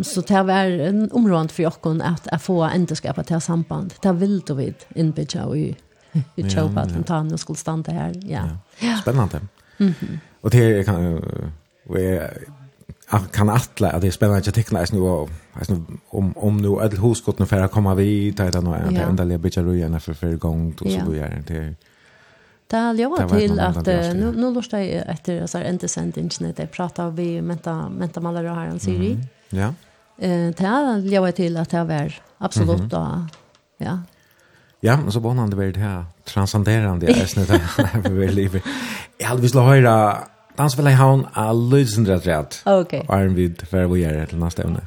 så 0.02 0.22
tar 0.22 0.44
vi 0.44 0.82
en 0.82 1.12
område 1.12 1.48
för 1.48 1.62
jag 1.62 1.72
att, 2.02 2.28
att 2.28 2.42
få 2.42 2.62
ändå 2.62 2.94
skapa 2.94 3.40
samband. 3.40 3.94
Det 4.02 4.12
vill 4.12 4.40
då 4.46 4.54
vid 4.54 4.74
inbjuda 4.94 5.44
och 5.44 5.56
i 6.36 6.42
tror 6.42 6.68
på 6.74 6.80
att 6.80 6.94
de 6.94 7.02
tar 7.02 7.32
och 7.32 7.40
skulle 7.40 7.56
stande 7.56 7.92
her. 7.92 8.12
Ja. 8.22 8.48
ja. 8.78 8.96
Spennende. 9.02 9.40
Mm 9.78 9.94
-hmm. 10.00 10.18
Och 10.40 10.50
det 10.50 10.84
kan 10.84 11.22
vi 11.84 12.20
kan 13.32 13.48
atle 13.48 13.88
at 13.88 14.02
det 14.02 14.08
är 14.08 14.10
spännande 14.10 14.48
att 14.48 14.54
teckna 14.54 14.84
nu 14.92 15.00
och 15.00 15.30
om 16.10 16.32
om 16.36 16.56
nu 16.56 16.80
att 16.80 16.98
huskotten 16.98 17.46
for 17.46 17.64
å 17.64 17.68
komme 17.68 17.94
vid 17.94 18.36
ta 18.36 18.50
det 18.50 18.60
några 18.60 18.78
ända 18.78 19.02
endelig 19.02 19.38
lite 19.38 19.42
bitar 19.42 19.74
igen 19.74 20.00
för 20.00 20.14
för 20.14 20.36
gång 20.36 20.74
och 20.80 20.90
så 20.90 21.10
vidare 21.10 21.42
det 21.46 21.56
er 21.56 21.74
Det 22.70 22.96
ljövar 22.96 23.28
till 23.28 23.60
att 23.60 23.86
nu 23.86 24.32
nu 24.36 24.50
lustar 24.50 24.78
jag 24.78 25.08
efter 25.08 25.46
så 25.46 25.58
här 25.58 25.70
inte 25.70 25.88
sent 25.88 26.14
det 26.56 26.66
pratar 26.66 27.10
vi 27.10 27.42
menta 27.42 27.88
menta 27.88 28.20
malare 28.20 28.48
här 28.48 28.66
en 28.66 28.80
serie. 28.80 29.16
Ja. 29.50 29.74
Eh 30.18 30.52
det 30.52 31.10
ljóa 31.10 31.30
til 31.30 31.56
at 31.56 31.70
det 31.70 31.88
var 31.88 32.20
absolutt 32.40 32.90
da, 32.90 33.28
Ja. 33.78 33.98
Ja, 34.80 34.96
men 34.96 35.12
så 35.12 35.20
bonande 35.20 35.56
det 35.56 35.72
det 35.72 35.80
här 35.80 36.04
transcenderande 36.24 37.06
i 37.06 37.20
är 37.20 37.26
snitt 37.26 37.50
här 37.50 38.00
vi 38.10 38.28
lever. 38.28 38.62
Jag 39.18 39.36
vill 39.36 39.50
slå 39.50 39.60
höra 39.60 40.18
dans 40.56 40.78
väl 40.78 40.88
i 40.88 40.92
ha 40.92 41.12
en 41.12 41.26
alldeles 41.32 41.98
rätt. 42.26 42.62
Okej. 42.64 43.04
Och 43.08 43.14
Arm 43.14 43.34
vid 43.34 43.68
för 43.68 43.86
vi 43.86 44.04
är 44.04 44.26
till 44.26 44.38
nästa 44.38 44.62
ämne. 44.62 44.80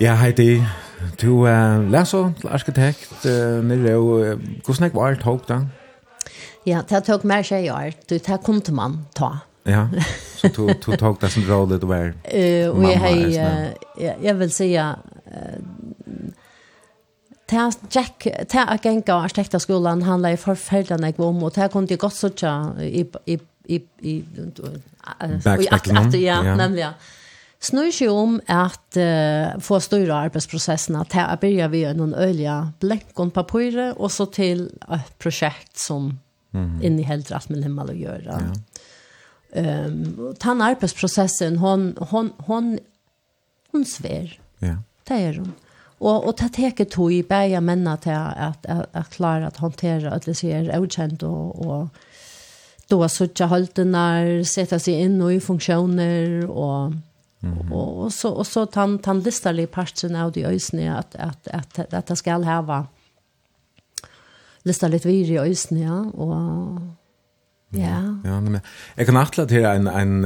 Ja, 0.00 0.14
Heidi, 0.16 0.62
du 1.20 1.42
uh, 1.44 1.82
leser 1.92 2.30
til 2.40 2.48
arkitekt 2.48 3.26
uh, 3.28 3.58
nere, 3.60 3.98
og 3.98 4.22
uh, 4.24 4.46
hvordan 4.64 4.94
var 4.94 5.12
det 5.12 5.20
tog 5.20 5.42
da? 5.44 5.58
Ja, 6.64 6.80
det 6.88 7.02
tog 7.04 7.26
mer 7.28 7.44
seg 7.44 7.66
i 7.66 7.68
år, 7.68 7.92
du, 8.08 8.14
det 8.16 8.38
kom 8.46 8.62
til 8.64 8.78
man 8.78 8.94
ta. 9.12 9.28
Ja, 9.68 9.82
så 10.40 10.48
du, 10.56 10.70
du 10.72 10.96
tog 10.96 11.20
det 11.20 11.28
som 11.34 11.44
råd 11.44 11.84
var 11.84 12.14
Eh 12.24 12.70
uh, 12.70 12.72
mamma. 12.72 12.94
Jeg, 12.94 12.98
hei, 13.04 13.28
uh, 13.28 14.00
jeg, 14.00 14.16
jeg 14.22 14.38
vil 14.40 14.56
si 14.56 14.70
at 14.80 15.04
uh, 15.28 15.60
Ta 17.50 17.68
Jack 17.92 18.26
ta 18.48 18.64
agenga 18.72 19.14
arkitektskolan, 19.26 20.02
handlar 20.02 20.30
ju 20.30 20.36
förfärdan 20.36 21.02
jag 21.02 21.20
om 21.20 21.42
och 21.42 21.52
ta 21.52 21.68
kunde 21.68 21.96
gott 21.96 22.14
så 22.14 22.30
tja 22.30 22.72
i 22.80 23.06
i 23.26 23.38
i 23.64 23.82
i 24.00 24.24
i 24.24 24.24
att 25.70 26.14
ja 26.14 26.56
nämligen 26.56 26.92
snur 27.60 27.90
sig 27.90 28.08
om 28.08 28.40
att 28.46 28.96
uh, 28.96 29.60
få 29.60 29.80
styra 29.80 30.16
arbetsprocesserna 30.16 31.04
till 31.04 31.20
att 31.20 31.44
vi 31.44 31.68
vid 31.68 31.96
någon 31.96 32.14
öliga 32.14 32.72
bläckon 32.80 33.30
papper 33.30 34.00
och 34.00 34.12
så 34.12 34.26
till 34.26 34.78
ett 34.92 35.18
projekt 35.18 35.78
som 35.78 36.18
mm. 36.52 36.82
in 36.82 36.98
helt 36.98 37.30
rätt 37.30 37.48
med 37.48 37.62
himmel 37.62 37.90
att 37.90 37.96
göra. 37.96 38.42
Ja. 38.42 38.60
Ehm 39.52 40.16
um, 40.18 40.34
den 40.40 40.62
arbetsprocessen 40.62 41.56
hon 41.58 41.96
hon 41.98 42.32
hon 42.36 42.78
hon 43.72 43.84
svär. 43.84 44.40
Ja. 44.58 44.76
Det 45.04 45.14
är 45.14 45.34
hon. 45.34 45.52
Och 45.98 46.28
och 46.28 46.36
ta 46.36 46.48
teke 46.48 46.84
to 46.84 47.10
i 47.10 47.22
bäja 47.22 47.60
männa 47.60 47.96
till 47.96 48.12
att 48.12 48.66
att, 48.66 48.88
att 48.92 49.10
klara 49.10 49.46
att 49.46 49.56
hantera 49.56 50.12
att 50.12 50.22
det 50.22 50.34
ser 50.34 50.78
okänt 50.78 51.22
och 51.22 51.66
och 51.66 51.88
då 52.88 53.08
så 53.08 53.28
tjältenar 53.28 54.44
sätta 54.44 54.78
sig 54.78 54.94
in 54.94 55.22
och 55.22 55.32
i 55.32 55.40
funktioner 55.40 56.50
och 56.50 56.92
Mm 57.42 57.72
och, 57.72 58.02
och 58.02 58.12
så 58.12 58.30
och 58.30 58.46
så 58.46 58.66
tan 58.66 58.98
tan 58.98 59.20
listar 59.20 59.66
parten 59.66 60.16
av 60.16 60.32
de 60.32 60.44
ösne 60.44 60.98
att 60.98 61.16
att 61.16 61.48
att 61.48 61.94
att 61.94 62.06
det 62.06 62.16
ska 62.16 62.32
ha 62.32 62.86
lista 64.62 64.88
lite 64.88 65.08
vid 65.08 65.30
i 65.30 65.38
ösne 65.38 65.80
ja 65.80 66.00
och 66.00 66.34
ja. 67.68 68.20
Ja, 68.24 68.40
men 68.40 68.60
jag 68.94 69.06
kan 69.06 69.16
achtla 69.16 69.46
till 69.46 69.64
en 69.64 69.86
en 69.86 70.24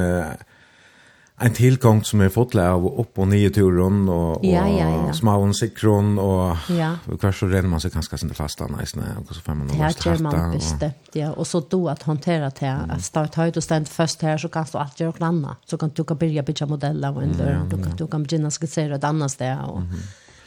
en 1.45 1.53
tillgång 1.53 2.05
som 2.05 2.21
är 2.21 2.29
fått 2.29 2.55
av 2.55 3.01
upp 3.01 3.19
och 3.19 3.29
nio 3.29 3.51
turen 3.51 4.09
och 4.09 4.25
och 4.37 4.45
ja, 4.45 4.69
ja, 4.69 5.07
ja. 5.07 5.13
små 5.13 5.49
och 5.49 5.57
sekron 5.57 6.19
och 6.19 6.57
ja. 6.69 6.97
kvart 7.21 7.37
så 7.37 7.47
redan 7.47 7.71
man 7.71 7.81
så 7.81 7.91
kanske 7.91 8.17
inte 8.23 8.35
fasta 8.35 8.67
nice 8.67 8.99
när 8.99 9.19
och 9.29 9.35
så 9.35 9.41
får 9.41 9.55
man 9.55 9.67
nog 9.67 9.93
starta. 9.93 10.11
Ja, 10.11 10.23
man 10.23 10.53
bestämt 10.53 10.95
ja 11.13 11.33
och 11.33 11.47
så 11.47 11.61
då 11.61 11.89
att 11.89 12.03
hantera 12.03 12.51
det 12.61 12.67
mm. 12.67 12.91
att 12.91 13.05
starta 13.05 13.41
höjd 13.41 13.57
och 13.57 13.65
ständ 13.65 13.89
först 13.89 14.23
här 14.23 14.39
så 14.39 14.49
kan 14.49 14.67
du 14.73 14.79
allt 14.79 15.01
göra 15.01 15.13
klanna 15.13 15.57
så 15.65 15.79
kan 15.79 15.91
du 15.95 16.05
kan 16.05 16.17
börja 16.17 16.43
bygga 16.43 16.67
modeller 16.67 17.17
och 17.17 17.23
ändå 17.23 17.45
mm, 17.45 17.69
du 17.69 17.83
kan 17.83 17.97
du 17.97 18.07
kan 18.07 18.23
börja 18.23 18.51
skissera 18.51 18.95
ett 18.95 19.05
annat 19.05 19.31
ställe 19.31 19.63
och 19.63 19.79
mm. 19.79 19.91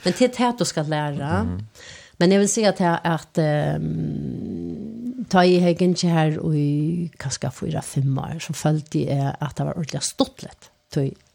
men 0.04 0.14
det 0.18 0.40
är 0.40 0.52
det 0.52 0.58
du 0.58 0.66
ska 0.66 0.82
lära. 0.82 1.30
Mm. 1.30 1.68
Men 2.18 2.32
jag 2.32 2.40
vill 2.40 2.54
säga 2.54 2.70
att 2.70 2.80
jag 2.80 3.00
att 3.04 3.38
um, 3.38 5.26
ta 5.30 5.44
i 5.44 5.60
hägen 5.60 5.96
här 6.04 6.40
och 6.40 6.56
i 6.56 7.12
kanske 7.18 7.52
fyra, 7.52 7.82
fem 7.82 8.18
år 8.18 8.40
så 8.40 8.54
följde 8.54 9.00
jag 9.00 9.36
att 9.40 9.56
det 9.56 9.64
var 9.64 9.78
ordentligt 9.78 10.04
stått 10.04 10.46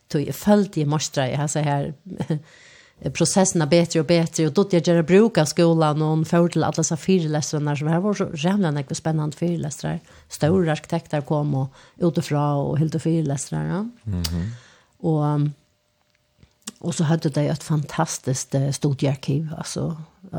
tog 0.08 0.24
tog 0.26 0.34
följde 0.34 0.80
i 0.80 0.84
mostra 0.84 1.30
jag 1.30 1.50
så 1.50 1.58
här 1.58 1.94
processerna 3.12 3.66
bättre 3.66 4.00
och 4.00 4.06
bättre 4.06 4.46
och 4.46 4.52
då 4.52 4.64
jag 4.72 4.96
jag 4.96 5.06
bruk 5.06 5.38
av 5.38 5.44
skolan 5.44 6.02
och 6.02 6.12
en 6.12 6.24
för 6.24 6.48
till 6.48 6.64
alla 6.64 6.82
så 6.82 6.96
föreläsarna 6.96 7.76
som 7.76 7.88
här 7.88 8.00
var 8.00 8.14
så 8.14 8.28
jävla 8.34 8.72
mycket 8.72 8.96
spännande 8.96 9.36
föreläsare 9.36 10.00
stora 10.28 10.72
arkitekter 10.72 11.20
kom 11.20 11.54
och 11.54 11.68
utifrån 11.96 12.66
och 12.66 12.78
helt 12.78 13.02
föreläsare. 13.02 13.68
ja. 13.68 14.10
Mm 14.12 14.50
och 15.02 15.24
Och 16.78 16.94
så 16.94 17.04
hade 17.04 17.28
det 17.28 17.48
ett 17.48 17.62
fantastiskt 17.62 18.54
stort 18.72 19.02
arkiv 19.02 19.48
alltså 19.58 19.96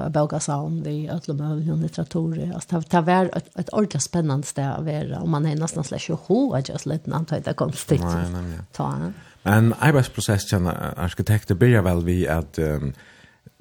Bogasavn 0.10 0.84
vi 0.84 1.10
alla 1.10 1.34
möjliga 1.34 1.76
litteraturer 1.76 2.54
alltså 2.54 2.84
det 2.90 3.02
var 3.02 3.26
ett, 3.38 3.60
ett 3.60 3.70
ordentligt 3.70 4.04
spännande 4.04 4.48
ställe 4.48 4.72
att 4.72 4.86
vara 4.86 5.20
och 5.20 5.30
man 5.30 5.46
är 5.46 5.56
nästan 5.56 5.84
slash 5.84 6.16
ho 6.28 6.54
att 6.54 6.70
just 6.70 6.86
lite 6.86 7.16
antar 7.16 7.40
det 7.40 7.54
konstigt 7.54 8.02
nej 8.02 8.32
nej 8.32 8.44
ja. 8.58 8.64
ta 8.72 9.12
en 9.44 9.74
arbetsprocess 9.80 10.50
som 10.50 10.68
arkitekter 10.98 11.56
börjar 11.56 11.82
väl 11.82 12.04
vi 12.04 12.28
att 12.28 12.60
um, 12.60 12.94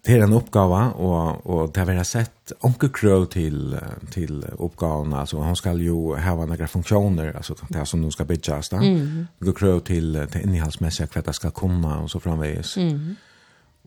Det 0.04 0.12
är 0.12 0.20
en 0.20 0.32
uppgåva 0.32 0.90
och 0.90 1.46
och 1.46 1.72
det 1.72 1.80
har 1.80 2.04
sett 2.04 2.52
onkel 2.60 2.88
Crow 2.88 3.26
till 3.26 3.78
till 4.10 4.44
uppgåvan 4.58 5.12
alltså 5.12 5.40
han 5.40 5.56
ska 5.56 5.72
ju 5.72 6.16
ha 6.16 6.46
några 6.46 6.68
funktioner 6.68 7.36
alltså 7.36 7.54
det 7.68 7.86
som 7.86 8.00
nu 8.00 8.10
ska 8.10 8.24
bitcha 8.24 8.62
sta. 8.62 8.76
Mm. 8.76 9.26
Onkel 9.40 9.54
Crow 9.54 9.80
till 9.80 10.26
till 10.30 10.40
innehållsmässiga 10.40 11.06
kvätt 11.06 11.24
det 11.24 11.32
ska 11.32 11.50
komma 11.50 11.98
och 11.98 12.10
så 12.10 12.20
framvis. 12.20 12.76
Mm. 12.76 13.16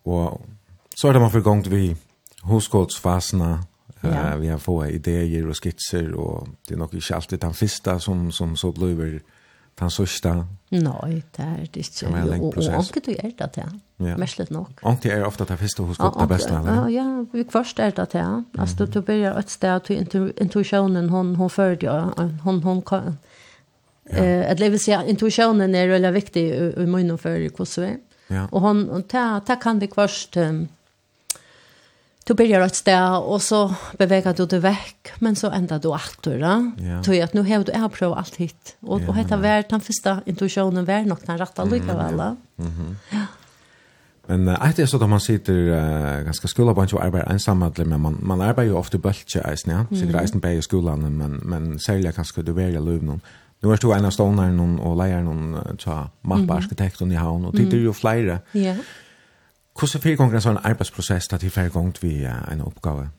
Och 0.03 0.41
så 0.95 1.07
är 1.07 1.13
det 1.13 1.19
man 1.19 1.31
för 1.31 1.39
gång 1.39 1.63
vi 1.69 1.95
huskotsfasna 2.43 3.63
Ja. 4.01 4.33
Uh, 4.33 4.37
vi 4.37 4.47
har 4.47 4.57
fått 4.57 4.89
idéer 4.89 5.49
och 5.49 5.63
skisser 5.63 6.13
och 6.13 6.47
det 6.67 6.73
är 6.73 6.77
nog 6.77 6.93
inte 6.93 7.15
alltid 7.15 7.39
den 7.39 7.53
första 7.53 7.99
som, 7.99 8.31
som 8.31 8.57
så 8.57 8.71
blir 8.71 9.21
den 9.79 9.89
sørste? 9.89 10.33
Nei, 10.71 11.21
det 11.37 11.45
er 11.45 11.65
det 11.65 11.83
ikke. 11.83 11.91
Det 11.99 12.07
er 12.07 12.17
en 12.21 12.29
lenge 12.29 12.51
prosess. 12.51 12.75
Og 12.75 12.97
ikke 12.97 13.05
du 13.05 13.11
gjør 13.11 13.33
det 13.39 13.49
til, 13.53 13.75
ja. 14.07 14.15
mest 14.17 14.39
litt 14.39 14.51
nok. 14.51 14.81
Anke 14.83 15.11
er 15.11 15.25
ofte 15.27 15.47
det 15.47 15.59
første 15.59 15.83
hos 15.83 15.97
folk 16.01 16.19
det 16.19 16.27
beste, 16.31 16.51
eller? 16.57 16.87
Ja, 16.89 17.05
ja, 17.33 17.45
først 17.49 17.79
er 17.79 17.95
det 17.95 18.09
til. 18.15 18.43
Altså, 18.59 18.85
du 18.85 19.01
begynner 19.01 19.39
et 19.39 19.51
sted 19.51 19.79
til 19.87 20.33
intuisjonen, 20.41 21.09
hun, 21.09 21.35
hun 21.35 21.49
fører 21.49 21.75
det, 21.75 22.29
hun, 22.43 22.63
hun 22.63 22.81
kan... 22.81 23.17
Ja. 24.09 24.17
Eh, 24.17 24.51
att 24.51 24.59
leva 24.59 24.77
sig 24.77 25.09
intuitionen 25.09 25.75
är 25.75 25.87
väldigt 25.87 26.13
viktig 26.13 26.49
i 26.77 26.85
munnen 26.85 27.17
för 27.17 27.29
hur 27.29 27.81
vi. 27.81 27.97
Ja. 28.27 28.47
Och 28.51 28.61
hon 28.61 29.03
ta 29.03 29.39
ta 29.39 29.55
kan 29.55 29.79
vi 29.79 29.87
kvarst 29.87 30.37
um, 30.37 30.67
du 32.27 32.33
börjar 32.33 32.61
ett 32.61 32.75
ställe 32.75 33.17
och 33.17 33.41
så 33.41 33.75
bevägar 33.97 34.33
du 34.33 34.45
dig 34.45 34.59
väck 34.59 35.11
men 35.19 35.35
så 35.35 35.49
ändrar 35.49 35.79
du 35.79 35.87
åter 35.87 36.39
då. 36.39 36.83
Ja. 36.85 37.03
Tror 37.03 37.23
att 37.23 37.33
nu 37.33 37.41
har 37.41 37.63
du 37.63 37.79
har 37.79 37.89
provat 37.89 38.17
allt 38.17 38.35
hit 38.35 38.77
och 38.79 39.01
ja, 39.01 39.07
och 39.07 39.15
heter 39.15 39.37
vart 39.37 39.69
den 39.69 39.81
första 39.81 40.21
intuitionen 40.25 40.85
var 40.85 41.01
nog 41.01 41.17
den 41.25 41.37
rätta 41.37 41.63
lika 41.63 41.97
väl. 41.97 42.15
Mhm. 42.15 42.97
Mm. 43.09 43.25
Men 44.27 44.47
uh, 44.47 44.71
det 44.75 44.81
är 44.81 44.85
så 44.85 45.03
att 45.03 45.09
man 45.09 45.19
sitter 45.19 45.53
uh, 45.53 46.23
ganska 46.23 46.47
skola 46.47 46.73
på 46.73 46.81
och 46.81 47.03
arbetar 47.03 47.31
ensam 47.31 47.71
men 47.77 48.01
man 48.01 48.17
man 48.21 48.41
arbetar 48.41 48.63
ju 48.63 48.73
ofta 48.73 48.97
bultje 48.97 49.41
eisen 49.41 49.73
ja. 49.73 49.97
Så 49.97 50.05
det 50.05 50.19
eisen 50.19 50.41
på 50.41 50.47
i 50.47 50.61
skolan 50.61 51.17
men 51.17 51.31
men 51.35 51.79
säljer 51.79 52.11
kanske 52.11 52.41
du 52.41 52.51
väljer 52.51 52.81
löv 52.81 53.03
någon. 53.03 53.21
Nu 53.59 53.73
är 53.73 53.77
du 53.77 53.93
en 53.93 54.05
av 54.05 54.11
stålnaren 54.11 54.79
och 54.79 54.97
lejaren 54.97 55.27
och 55.27 56.07
mapparkitekten 56.21 57.11
i 57.11 57.15
havn 57.15 57.45
och 57.45 57.55
tittar 57.55 57.77
ju 57.77 57.93
flera. 57.93 58.39
Ja. 58.51 58.75
Hvordan 59.75 60.01
fyrer 60.01 60.15
gong 60.15 60.33
en 60.33 60.41
sånn 60.41 60.61
arbeidsprosess 60.63 61.27
da 61.27 61.37
til 61.37 61.51
fyrer 61.51 61.73
gong 61.73 61.93
vi 62.01 62.23
en 62.25 62.61
oppgave? 62.63 63.09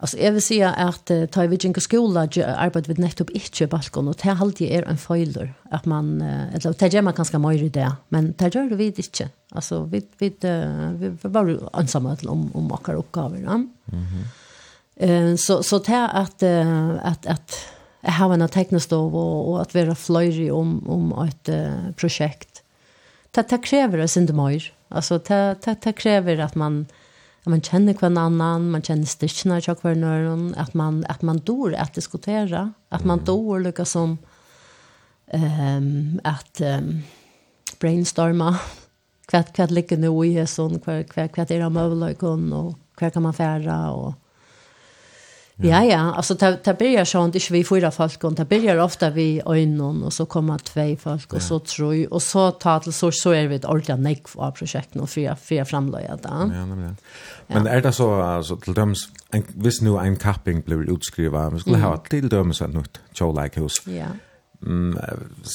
Alltså 0.00 0.18
jag 0.18 0.32
vill 0.32 0.42
säga 0.42 0.72
att 0.72 1.10
uh, 1.10 1.26
ta 1.26 1.44
i 1.44 1.46
vilken 1.46 1.74
skola 1.74 2.20
arbetar 2.20 2.94
vi 2.94 3.02
nettopp 3.02 3.30
inte 3.30 3.66
balkon 3.66 4.08
och 4.08 4.16
det 4.22 4.36
alltid 4.40 4.70
är 4.70 4.82
en 4.82 4.98
fejler 4.98 5.54
att 5.70 5.84
man 5.84 6.22
uh, 6.22 6.54
eller 6.54 6.74
det 6.78 6.92
gör 6.92 7.02
man 7.02 7.14
ganska 7.14 7.38
mycket 7.38 7.62
i 7.62 7.68
det 7.68 7.92
men 8.08 8.34
det 8.38 8.54
gör 8.54 8.76
vi 8.76 8.86
inte 8.86 9.28
alltså 9.50 9.82
vi 9.84 10.06
vi 10.18 10.26
uh, 10.26 10.92
vi 10.92 11.08
var 11.08 11.30
bara 11.30 11.80
ensamma 11.80 12.16
om 12.26 12.50
om 12.54 12.68
våra 12.68 12.94
uppgifter 12.94 13.42
ja? 13.44 13.54
mm 13.54 13.70
-hmm. 13.86 14.24
eh 14.96 15.36
så 15.36 15.62
så 15.62 15.78
det 15.78 16.08
att 16.08 16.42
uh, 16.42 17.06
att 17.06 17.26
att 17.26 17.56
har 18.02 18.34
en 18.34 18.48
teknostov 18.48 19.16
och, 19.16 19.50
och 19.50 19.62
att 19.62 19.74
vara 19.74 19.94
flöjrig 19.94 20.54
om 20.54 20.88
om 20.88 21.28
ett 21.28 21.48
uh, 21.48 21.92
projekt 21.96 22.62
det, 23.30 23.48
det 23.48 23.58
kräver 23.58 23.98
det 23.98 24.16
inte 24.16 24.32
mer 24.32 24.77
Alltså 24.88 25.18
det, 25.18 25.56
det, 25.64 25.76
det 25.82 25.92
kräver 25.92 26.38
att 26.38 26.54
man 26.54 26.86
att 27.40 27.46
man 27.46 27.62
känner 27.62 27.94
kvar 27.94 28.18
annan, 28.18 28.70
man 28.70 28.82
känner 28.82 29.04
stitcherna 29.04 29.60
jag 29.66 29.80
kvar 29.80 29.94
någon, 29.94 30.54
att 30.54 30.74
man 30.74 31.04
att 31.08 31.22
man 31.22 31.38
dår 31.38 31.74
att 31.74 31.94
diskutera, 31.94 32.72
att 32.88 33.04
man 33.04 33.24
dor 33.24 33.60
lika 33.60 33.84
som 33.84 34.18
ehm 35.26 36.20
att 36.24 36.60
um, 36.60 37.02
brainstorma 37.80 38.58
kvart 39.26 39.52
kvart 39.52 39.70
ligger 39.70 39.96
nu 39.96 40.26
i 40.26 40.46
sån 40.46 40.80
kvart 40.80 41.08
kvart 41.08 41.32
kvart 41.32 41.50
är 41.50 41.58
det 41.58 41.68
möjligt 41.68 42.22
och 42.22 42.78
kvart 42.96 43.12
kan 43.12 43.22
man 43.22 43.34
färra 43.34 43.90
och 43.90 44.14
Ja, 45.62 45.84
ja. 45.84 46.14
Alltså 46.14 46.34
det, 46.34 46.58
det 46.64 46.78
börjar 46.78 47.04
sånt, 47.04 47.34
inte 47.34 47.52
vi 47.52 47.64
fyra 47.64 47.90
folk. 47.90 48.20
Det 48.36 48.44
börjar 48.44 48.78
ofta 48.78 49.10
vi 49.10 49.40
ögonen 49.46 50.02
och 50.02 50.12
så 50.12 50.26
kommer 50.26 50.58
två 50.58 50.96
folk 50.96 51.32
och 51.32 51.42
så 51.42 51.58
tror 51.58 51.94
jag. 51.94 52.12
Och 52.12 52.22
så 52.22 52.50
tar 52.50 52.80
till 52.80 52.92
så, 52.92 53.12
så 53.12 53.30
är 53.30 53.46
vi 53.46 53.54
ett 53.54 53.64
ordentligt 53.64 53.98
näck 53.98 54.22
av 54.34 54.50
projekten 54.50 55.00
och 55.00 55.10
fyra, 55.10 55.36
fyra 55.36 55.64
framlöja 55.64 56.16
det. 56.16 56.28
Ja, 56.28 56.44
nämligen. 56.44 56.96
Men 57.46 57.66
är 57.66 57.80
det 57.80 57.92
så, 57.92 58.22
alltså, 58.22 58.56
till 58.56 58.74
döms, 58.74 59.08
en, 59.30 59.44
visst 59.54 59.82
nu 59.82 59.98
en 59.98 60.16
kapping 60.16 60.60
blir 60.60 60.92
utskriven, 60.92 61.54
vi 61.54 61.60
skulle 61.60 61.76
mm. 61.76 61.88
ha 61.88 61.96
till 61.96 62.28
döms 62.28 62.62
ett 62.62 62.74
nytt 62.74 63.00
tjolajkhus. 63.12 63.72
Ja. 63.86 64.06
Mm, 64.66 64.98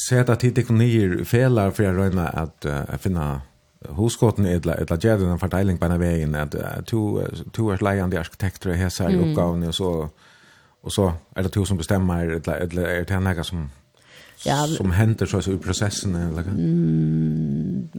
Sätta 0.09 0.35
tid 0.35 0.57
ekonomier 0.57 1.23
felar 1.23 1.71
för 1.71 1.83
att 1.83 1.95
röna 1.95 2.27
att 2.27 2.65
uh, 2.65 2.97
finna 2.99 3.41
huskotten 3.89 4.45
etla 4.45 4.73
etla 4.73 4.97
gjerde 4.97 5.25
den 5.25 5.39
fortelling 5.39 5.77
på 5.77 5.87
vägen 5.87 6.35
att 6.35 6.55
to 6.85 7.21
to 7.51 7.69
är 7.69 7.83
lejande 7.83 8.19
arkitekter 8.19 8.73
här 8.73 8.89
så 8.89 9.03
här 9.03 9.15
uppgåvan 9.15 9.63
och 9.63 9.75
så 9.75 10.09
och 10.81 10.93
så 10.93 11.13
är 11.35 11.43
det 11.43 11.49
to 11.49 11.65
som 11.65 11.77
bestämmer 11.77 12.35
etla 12.35 12.57
etla 12.57 12.81
är 12.81 13.05
det 13.05 13.19
några 13.19 13.43
som 13.43 13.69
ja, 14.45 14.67
som 14.67 14.91
händer 14.91 15.25
så, 15.25 15.51
i 15.51 15.57
processen 15.57 16.15
eller 16.15 16.41
mm, 16.41 17.89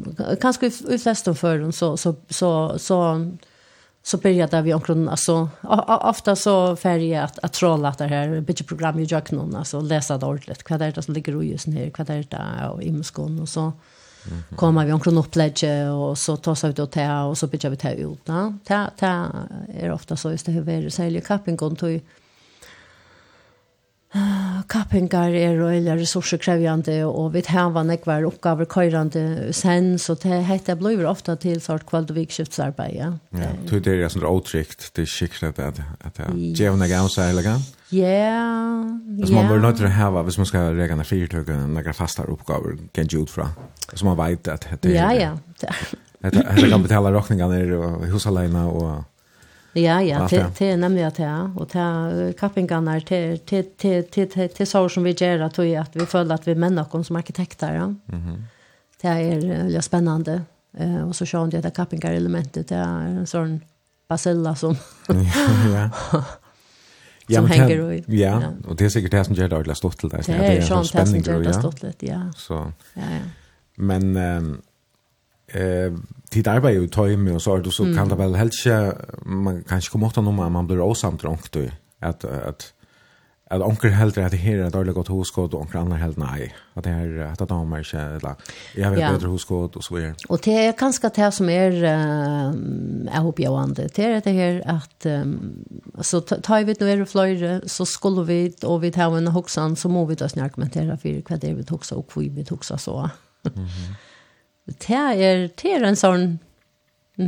kanske 0.41 0.67
i 0.67 0.99
flesta 0.99 1.35
dem 1.59 1.73
så 1.73 1.97
så 1.97 2.17
så 2.29 2.79
så 2.79 3.31
så 4.03 4.19
började 4.19 4.63
vi 4.63 4.75
omkring 4.75 5.09
alltså 5.09 5.49
ofta 5.89 6.37
så 6.37 6.77
färje 6.77 7.23
att 7.23 7.39
att 7.39 7.53
trolla 7.53 7.89
att 7.89 7.99
det 7.99 8.07
här 8.07 8.41
bitch 8.41 8.63
program 8.63 8.99
ju 8.99 9.05
jag 9.05 9.33
någon 9.33 9.57
alltså 9.57 9.81
läsa 9.81 10.19
det 10.19 10.27
ordentligt 10.27 10.71
vad 10.71 10.83
är 10.83 10.93
det 10.93 11.03
som 11.03 11.15
ligger 11.15 11.37
och 11.37 11.45
just 11.45 11.67
ner 11.67 11.93
vad 11.99 12.11
är 12.11 12.27
det 12.31 12.69
och 12.69 12.83
i 12.83 12.93
muskon 12.93 13.41
och 13.41 13.49
så 13.49 13.73
komma 14.57 14.85
vi 14.85 14.93
omkring 14.93 15.19
upplägge 15.19 15.89
och 15.89 16.19
så 16.19 16.37
tas 16.37 16.65
vi 16.65 16.73
då 16.73 16.87
till 16.87 17.11
och 17.11 17.39
så 17.39 17.47
bygger 17.47 17.71
vi 17.71 17.77
ta 17.77 17.91
ut. 17.91 18.21
Ja. 18.25 18.53
Det 18.67 19.07
är 19.81 19.93
ofta 19.93 20.17
så 20.17 20.31
just 20.31 20.47
det 20.47 20.53
här 20.53 20.61
väldigt 20.61 20.95
särskilt 20.95 21.27
kappingon 21.27 21.77
tog 21.77 22.01
kappingar 24.73 25.35
er 25.35 25.59
og 25.63 25.73
eller 25.75 25.99
ressurskrevjande 25.99 27.01
og 27.07 27.33
vi 27.35 27.43
hava 27.51 27.83
nekvar 27.87 28.27
oppgaver 28.29 28.69
køyrande 28.71 29.53
sen, 29.57 29.95
så 29.99 30.17
det 30.23 30.43
hette 30.49 30.77
blir 30.79 31.03
ofta 31.09 31.37
til 31.41 31.61
sort 31.65 31.87
kvald 31.89 32.13
og 32.13 32.19
vikskiftsarbeid, 32.19 32.95
ja. 32.95 33.11
Ja, 33.35 33.51
det 33.71 33.97
er 33.97 34.13
sånn 34.13 34.27
åtrykt, 34.29 34.91
det 34.95 35.07
er 35.07 35.11
sikkert 35.11 35.59
at 35.59 35.81
det 35.81 36.29
er 36.29 36.39
djevne 36.55 36.89
gamsa 36.91 37.29
eller 37.33 37.47
gang? 37.47 37.65
Ja, 37.95 38.11
ja. 38.11 39.27
Så 39.27 39.35
man 39.35 39.51
bør 39.51 39.63
nødt 39.63 39.79
til 39.83 39.91
hava, 39.93 40.23
hvis 40.27 40.39
man 40.41 40.49
skal 40.51 40.75
rega 40.79 40.97
ned 40.99 41.07
fyrtøkken, 41.09 41.67
nekvar 41.77 41.97
fastar 41.99 42.31
oppgaver, 42.33 42.79
gengi 42.95 43.21
ut 43.21 43.31
fra, 43.31 43.51
så 43.93 44.03
man 44.07 44.19
veit 44.19 44.49
at 44.51 44.69
det 44.83 44.95
er... 44.95 45.01
Ja, 45.19 45.35
ja. 45.61 45.75
Det 46.25 46.71
kan 46.71 46.83
betala 46.83 47.13
råkningarna 47.13 47.59
og 47.77 48.07
husaleina 48.15 48.69
og... 48.71 49.03
Ja, 49.75 50.03
ja, 50.03 50.27
det 50.31 50.47
det 50.59 50.71
är 50.71 50.77
nämligen 50.77 51.09
att 51.09 51.19
ja 51.19 51.51
och 51.57 51.69
ta 51.69 52.11
kappingarna 52.39 53.01
till 53.01 53.39
till 53.39 53.65
till 53.77 54.05
till 54.05 54.49
till 54.49 54.67
så 54.67 54.89
som 54.89 55.03
vi 55.03 55.11
gör 55.11 55.41
att 55.41 55.59
vi 55.59 55.77
att 55.77 55.97
vi 55.97 56.07
följer 56.07 56.35
att 56.35 56.49
vi 56.49 56.55
människor 56.55 57.03
som 57.03 57.17
arkitekter. 57.17 57.75
Ja. 57.75 58.17
Mhm. 58.17 58.45
Det 59.01 59.09
är 59.09 59.69
ju 59.71 59.83
spännande. 59.83 60.43
Eh 60.79 61.09
och 61.09 61.17
så 61.17 61.25
kör 61.27 61.47
det 61.47 61.61
där 61.61 61.71
kappingar 61.71 62.13
elementet 62.13 62.69
det 62.69 62.75
är 62.75 63.01
en 63.01 63.27
sån 63.27 63.61
basilla 64.09 64.55
som 64.55 64.77
ja. 65.09 65.91
Ja, 67.27 67.37
som 67.41 67.47
hänger 67.47 67.81
och 67.81 67.95
ja, 68.07 68.43
och 68.69 68.77
det 68.77 68.85
är 68.85 68.89
säkert 68.89 69.11
det 69.11 69.25
som 69.25 69.35
gör 69.35 69.49
det 69.49 69.57
ordentligt 69.57 69.77
stort 69.77 69.99
till 69.99 70.09
det. 70.09 70.23
Det 70.27 70.33
är 70.33 70.55
ju 70.55 70.63
sånt 70.63 70.87
som 70.87 71.17
gör 71.17 71.43
det 71.43 71.55
stå 71.55 71.73
till, 71.73 71.95
ja. 71.99 72.33
Så. 72.37 72.73
Ja, 72.95 73.03
ja. 73.03 73.21
Men 73.75 74.17
ehm 74.17 74.63
eh 75.53 75.91
tid 76.31 76.49
arbeid 76.49 76.77
jo 76.77 76.87
tøy 76.87 77.17
med 77.17 77.35
og 77.35 77.41
så 77.41 77.59
du 77.63 77.71
så 77.71 77.85
kan 77.95 78.09
det 78.09 78.19
vel 78.19 78.35
helst 78.37 78.67
man 79.25 79.63
kan 79.63 79.79
ikke 79.79 79.91
komme 79.91 80.07
åt 80.07 80.17
noe 80.17 80.51
man 80.51 80.67
blir 80.67 80.83
åsamt 80.83 81.23
dronkt 81.23 81.57
at 82.01 82.25
at 82.25 82.73
at 83.53 83.63
onkel 83.63 83.93
helt 83.93 84.17
at 84.19 84.33
det 84.33 84.41
her 84.41 84.63
er 84.65 84.71
dårlig 84.73 84.95
godt 84.97 85.11
hoskot, 85.13 85.55
og 85.55 85.67
onkel 85.67 85.83
annar 85.83 86.01
helt 86.01 86.17
nei, 86.19 86.49
at 86.75 86.87
det 86.87 86.93
her 86.95 87.27
at 87.27 87.41
det 87.43 87.49
damer 87.51 87.83
ikke, 87.85 88.05
eller 88.17 88.39
jeg 88.75 88.93
vil 88.95 89.03
ja. 89.03 89.11
bedre 89.13 89.29
hoskot, 89.29 89.77
og 89.77 89.85
så 89.85 89.95
videre. 89.95 90.15
Og 90.33 90.41
det 90.45 90.55
er 90.63 90.73
kanskje 90.79 91.11
det 91.19 91.29
som 91.37 91.51
er, 91.53 91.77
uh, 91.77 92.55
jeg 93.05 93.25
håper 93.27 93.45
jeg 93.45 93.53
vant 93.53 93.77
det, 93.77 93.91
det 93.97 94.07
er 94.07 94.25
det 94.25 94.35
her 94.39 94.61
at, 94.77 95.09
um, 95.21 95.37
så 96.01 96.23
tar 96.25 96.65
vi 96.65 96.77
nå 96.81 96.89
er 96.89 97.05
det 97.05 97.11
fløyre, 97.11 97.53
så 97.69 97.87
skulle 97.89 98.25
vi, 98.31 98.41
og 98.65 98.81
vi 98.83 98.91
tar 98.95 99.13
en 99.19 99.35
hoksan, 99.37 99.77
så 99.77 99.93
må 99.93 100.07
vi 100.09 100.17
da 100.19 100.31
snakke 100.33 100.61
med 100.61 100.73
det 100.73 100.89
her, 100.89 100.97
for 100.97 101.29
hva 101.29 101.39
det 101.39 101.53
er 101.53 101.61
vi 101.61 101.69
toksa, 101.69 102.01
og 102.01 102.09
hvor 102.09 102.25
vi 102.25 102.49
toksa 102.49 102.81
så. 102.81 103.09
Mm 103.45 103.65
-hmm 103.65 103.95
det 104.65 104.97
er, 104.97 105.49
det 105.53 105.73
er 105.75 105.85
en 105.85 105.99
sånn 105.99 106.39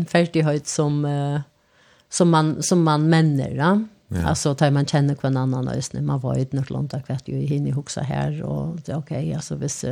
ferdighet 0.08 0.66
som, 0.66 1.02
som, 2.08 2.30
man, 2.32 2.56
som 2.64 2.80
man 2.82 3.04
menner, 3.12 3.52
ja. 3.54 3.74
Ja. 4.08 4.28
Alltså 4.30 4.54
tar 4.54 4.70
man 4.70 4.86
känner 4.86 5.14
kvar 5.14 5.36
annan 5.36 5.68
ösnen. 5.68 6.06
Man 6.06 6.20
var 6.20 6.36
ju 6.36 6.46
något 6.50 6.70
långt 6.70 6.90
där 6.90 7.18
ju 7.24 7.34
hinner 7.34 7.48
hinne 7.48 7.72
huxa 7.72 8.00
här 8.00 8.42
och 8.42 8.76
det 8.76 8.92
är 8.92 8.98
okej 8.98 9.18
okay, 9.18 9.34
alltså 9.34 9.54
visst 9.54 9.84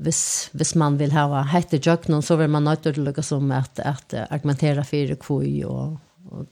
hvis, 0.00 0.50
hvis 0.52 0.74
man 0.74 0.96
vil 0.96 1.12
ha 1.12 1.42
hette 1.42 1.76
jøkken, 1.76 2.22
så 2.22 2.36
vil 2.40 2.48
man 2.48 2.64
nødt 2.64 2.82
til 2.86 2.96
å 2.96 3.04
lukke 3.04 3.22
som 3.24 3.50
at, 3.52 3.80
at 3.84 4.14
argumentere 4.30 4.84
for 4.88 5.14
kvøy 5.26 5.64
og, 5.68 5.98
og 6.30 6.46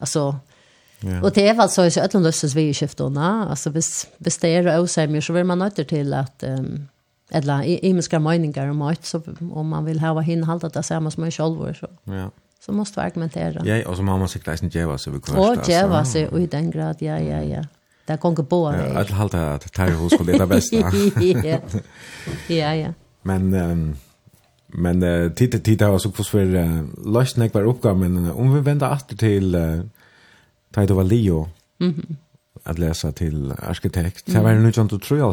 altså 0.00 0.32
Yeah. 1.00 1.22
Og 1.24 1.30
det 1.32 1.46
er 1.48 1.54
vel 1.56 1.68
så 1.72 1.86
i 1.88 1.90
Søtlund 1.94 2.28
Østens 2.28 2.52
vi 2.52 2.66
i 2.68 2.72
skiftene, 2.76 3.28
altså 3.48 3.70
hvis, 3.72 4.04
hvis 4.20 4.34
det 4.42 4.50
er 4.52 4.66
å 4.74 4.84
se 4.84 5.06
så 5.24 5.32
vil 5.32 5.46
man 5.48 5.62
nødt 5.64 5.80
til 5.88 6.12
at 6.12 6.44
um, 6.44 6.90
eller 7.30 7.84
imiska 7.84 8.18
meningar 8.18 8.68
om 8.70 8.82
allt 8.82 9.04
så 9.04 9.22
om 9.52 9.68
man 9.68 9.84
vill 9.84 10.00
ha 10.00 10.20
hin 10.20 10.44
halda 10.44 10.68
det 10.68 10.82
samma 10.82 11.10
som 11.10 11.24
en 11.24 11.30
själv 11.30 11.74
så. 11.74 11.86
Ja. 12.04 12.30
Så 12.60 12.72
måste 12.72 13.00
vi 13.00 13.06
argumentera. 13.06 13.66
Ja, 13.66 13.88
och 13.88 13.96
så 13.96 14.02
man 14.02 14.28
sig 14.28 14.40
gleich 14.40 14.62
en 14.62 14.68
jävla 14.68 14.98
så 14.98 15.10
vi 15.10 15.20
kör. 15.20 15.38
Och 15.38 15.68
jävla 15.68 16.04
så 16.04 16.18
i 16.18 16.46
den 16.46 16.70
grad 16.70 16.96
ja 16.98 17.18
ja 17.18 17.42
ja. 17.42 17.64
Där 18.06 18.16
kon 18.16 18.34
ge 18.34 18.42
bo. 18.42 18.72
Ja, 18.72 19.00
att 19.00 19.10
halda 19.10 19.54
att 19.54 19.72
ta 19.72 19.84
hus 19.84 20.12
skulle 20.12 20.38
det 20.38 20.46
bästa. 20.46 20.76
Ja. 21.44 21.58
Ja 22.48 22.74
ja. 22.74 22.92
Men 23.22 23.54
ehm 23.54 23.96
men 24.72 25.02
uh, 25.02 25.32
titta 25.32 25.58
titta 25.58 25.98
så 25.98 26.12
hur 26.16 26.24
för 26.24 26.54
uh, 26.54 26.82
lösning 27.04 27.50
var 27.52 27.64
uppgåvan 27.64 28.30
om 28.30 28.54
vi 28.54 28.60
vänder 28.60 28.92
åter 28.92 29.16
till 29.16 29.54
uh, 29.54 29.82
Taito 30.72 30.94
Valio. 30.94 31.48
Mhm. 31.78 32.16
Att 32.62 32.78
läsa 32.78 33.12
till 33.12 33.52
arkitekt. 33.58 34.26
Det 34.26 34.40
var 34.40 34.50
ju 34.50 34.68
1993. 34.68 35.32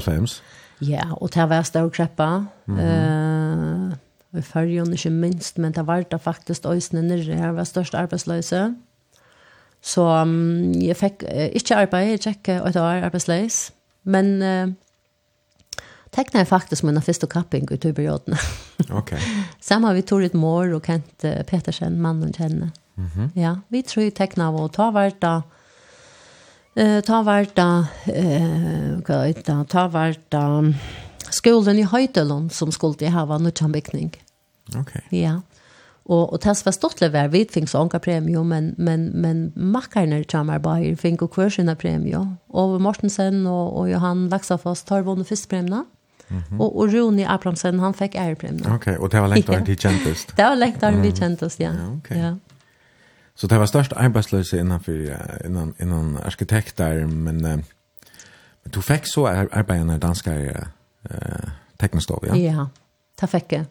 Ja, 0.82 1.14
og 1.18 1.34
det 1.34 1.50
var 1.50 1.64
stor 1.64 1.90
kreppa. 1.90 2.46
Mm 2.66 2.78
-hmm. 2.78 3.92
uh, 3.92 3.94
og 4.34 4.40
i 4.40 4.42
fargen 4.42 4.94
ikke 4.94 5.10
minst, 5.10 5.58
men 5.58 5.72
det 5.72 5.88
var 5.88 6.02
det 6.02 6.22
faktisk 6.22 6.66
øyne 6.66 7.02
nere. 7.02 7.36
Her 7.36 7.52
var 7.52 7.64
størst 7.64 7.96
arbeidsløse. 7.96 8.76
Så 9.82 10.22
um, 10.22 10.74
jeg 10.82 10.98
fikk 10.98 11.24
uh, 11.24 11.46
ikke 11.46 11.76
arbeid, 11.76 12.10
jeg 12.10 12.20
fikk 12.24 12.50
et 12.50 12.76
år 12.76 13.06
arbeidsløs. 13.06 13.72
Men 14.04 14.42
uh, 14.42 14.74
tekna 16.12 16.40
jeg 16.40 16.48
faktisk 16.48 16.84
min 16.84 17.02
første 17.02 17.28
kapping 17.28 17.72
i 17.72 17.78
tuberioden. 17.78 18.34
ok. 19.00 19.14
Samme 19.62 19.94
vi 19.94 20.02
tog 20.02 20.24
ett 20.24 20.34
Mård 20.34 20.74
og 20.74 20.82
Kent 20.82 21.26
Petersen, 21.48 22.02
mannen 22.02 22.34
kjenne. 22.34 22.72
Mm 22.96 23.06
-hmm. 23.16 23.40
Ja, 23.42 23.56
vi 23.70 23.82
tror 23.82 24.10
tekna 24.10 24.48
av 24.48 24.56
å 24.56 24.68
ta 24.68 24.92
hvert 24.92 25.22
da, 25.22 25.42
Eh, 26.78 27.02
ta 27.02 27.22
vart 27.24 27.58
eh, 27.58 29.00
vad 29.08 29.28
heter 29.28 29.56
det, 29.56 29.66
ta 29.70 29.88
var 29.88 30.16
da 30.30 30.74
skolen 31.34 31.80
i 31.80 31.86
Høytelund 31.90 32.52
som 32.54 32.72
skulle 32.72 33.10
hava 33.10 33.40
nødtjambikning. 33.42 34.12
Okej. 34.78 35.02
Ja. 35.10 35.40
Og, 36.06 36.34
og 36.34 36.40
tas 36.44 36.62
var 36.66 36.76
stortle 36.76 37.10
var 37.12 37.32
vidt 37.34 37.52
finnes 37.52 37.74
ånka 37.76 38.00
premium 38.00 38.48
men, 38.48 38.76
men, 38.78 39.10
men 39.18 39.52
makkerne 39.56 40.22
tjamarbeider 40.24 40.96
finnes 40.96 41.22
og 41.22 41.40
och 41.40 41.52
sina 41.54 41.76
premio. 41.76 42.28
Og 42.50 42.82
Mortensen 42.82 43.48
og, 43.48 43.78
og 43.78 43.92
Johan 43.92 44.30
Laksafoss 44.30 44.84
tar 44.84 45.02
vunnet 45.02 45.28
førstpremna. 45.28 45.86
Mm 46.30 46.42
-hmm. 46.42 46.60
Och 46.60 46.94
Roni 46.94 47.24
Rune 47.24 47.30
Abramsen, 47.30 47.80
han 47.80 47.94
fick 47.94 48.16
ærepremna. 48.16 48.76
Okej, 48.76 48.98
och 48.98 49.10
det 49.10 49.20
var 49.20 49.28
lengt 49.28 49.48
ja. 49.50 49.58
en 49.58 49.66
tid 49.66 49.78
det 50.36 50.44
var 50.44 50.56
lengt 50.56 50.84
av 50.84 50.94
en 50.94 51.04
tid 51.04 51.18
ja. 51.58 51.74
ja. 51.74 51.98
Okay. 51.98 52.18
ja. 52.18 52.36
Så 53.38 53.48
det 53.48 53.58
var 53.58 53.66
störst 53.66 53.94
arbetslösa 53.94 54.58
innan 54.58 54.80
för 54.80 55.18
innan 55.46 55.74
innan 55.80 56.18
arkitekter 56.18 57.06
men 57.06 57.38
men 57.38 57.64
du 58.64 58.82
fick 58.82 59.02
så 59.06 59.28
arbeta 59.28 59.84
när 59.84 59.98
danska 59.98 60.34
uh, 60.34 61.50
teknostov 61.78 62.26
ja. 62.28 62.36
Ja. 62.36 62.70
det 63.22 63.28
fikk 63.28 63.54
jeg. 63.54 63.66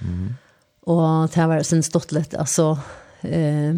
Mm. 0.00 0.34
Och 0.80 1.28
det 1.34 1.46
var 1.46 1.62
sin 1.62 1.82
stått 1.82 2.12
litt, 2.12 2.34
alltså 2.34 2.78
eh 3.20 3.74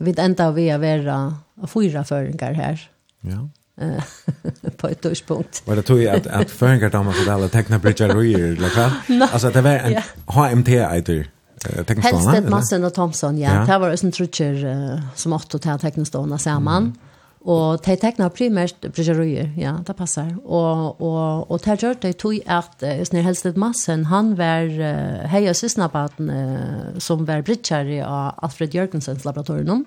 vi 0.00 0.14
ända 0.18 0.50
vi 0.52 0.68
er 0.68 0.78
vara 0.88 1.34
fyra 1.66 2.04
føringer 2.04 2.52
här. 2.52 2.90
Ja. 3.20 3.48
på 4.76 4.88
ett 4.88 5.02
tidspunkt. 5.02 5.62
Var 5.66 5.76
det 5.76 5.82
tog 5.82 6.06
att 6.06 6.26
att 6.26 6.50
föringar 6.50 6.90
damer 6.90 7.12
för 7.12 7.32
alla 7.32 7.48
tekna 7.48 7.78
bridge 7.78 8.04
eller 8.04 8.76
vad? 8.76 9.22
Alltså 9.32 9.50
det 9.50 9.62
var 9.62 9.70
en 9.70 10.02
HMT-eiter. 10.26 11.28
Helstedt, 11.60 12.48
Massen 12.48 12.84
og 12.88 12.94
Thomson, 12.96 13.38
ja. 13.38 13.60
ja. 13.60 13.68
Det 13.68 13.78
var 13.82 13.92
en 13.92 14.14
trutcher 14.16 14.58
uh, 14.64 15.06
som 15.18 15.36
åtte 15.36 15.60
til 15.60 15.80
teknestående 15.82 16.38
sammen. 16.40 16.94
Og 17.40 17.80
de 17.80 17.94
tekna 17.96 18.26
primært 18.28 18.82
bryggerøyer, 18.84 19.54
ja, 19.56 19.78
det 19.84 19.94
passer. 19.96 20.34
Og, 20.44 21.00
og, 21.00 21.46
og 21.48 21.62
det 21.64 21.78
gjør 21.80 22.00
det 22.02 22.14
tog 22.20 22.36
at 22.44 22.84
uh, 22.84 23.00
Snir 23.08 23.24
Helstedt 23.24 23.60
Massen, 23.60 24.06
han 24.10 24.34
var 24.40 24.68
uh, 24.68 25.28
hei 25.32 25.46
og 25.48 25.56
sysnabaten 25.56 26.32
uh, 26.32 26.98
som 27.00 27.24
var 27.28 27.44
brygger 27.44 27.94
av 28.04 28.40
Alfred 28.44 28.76
Jørgensens 28.76 29.24
laboratorium, 29.28 29.86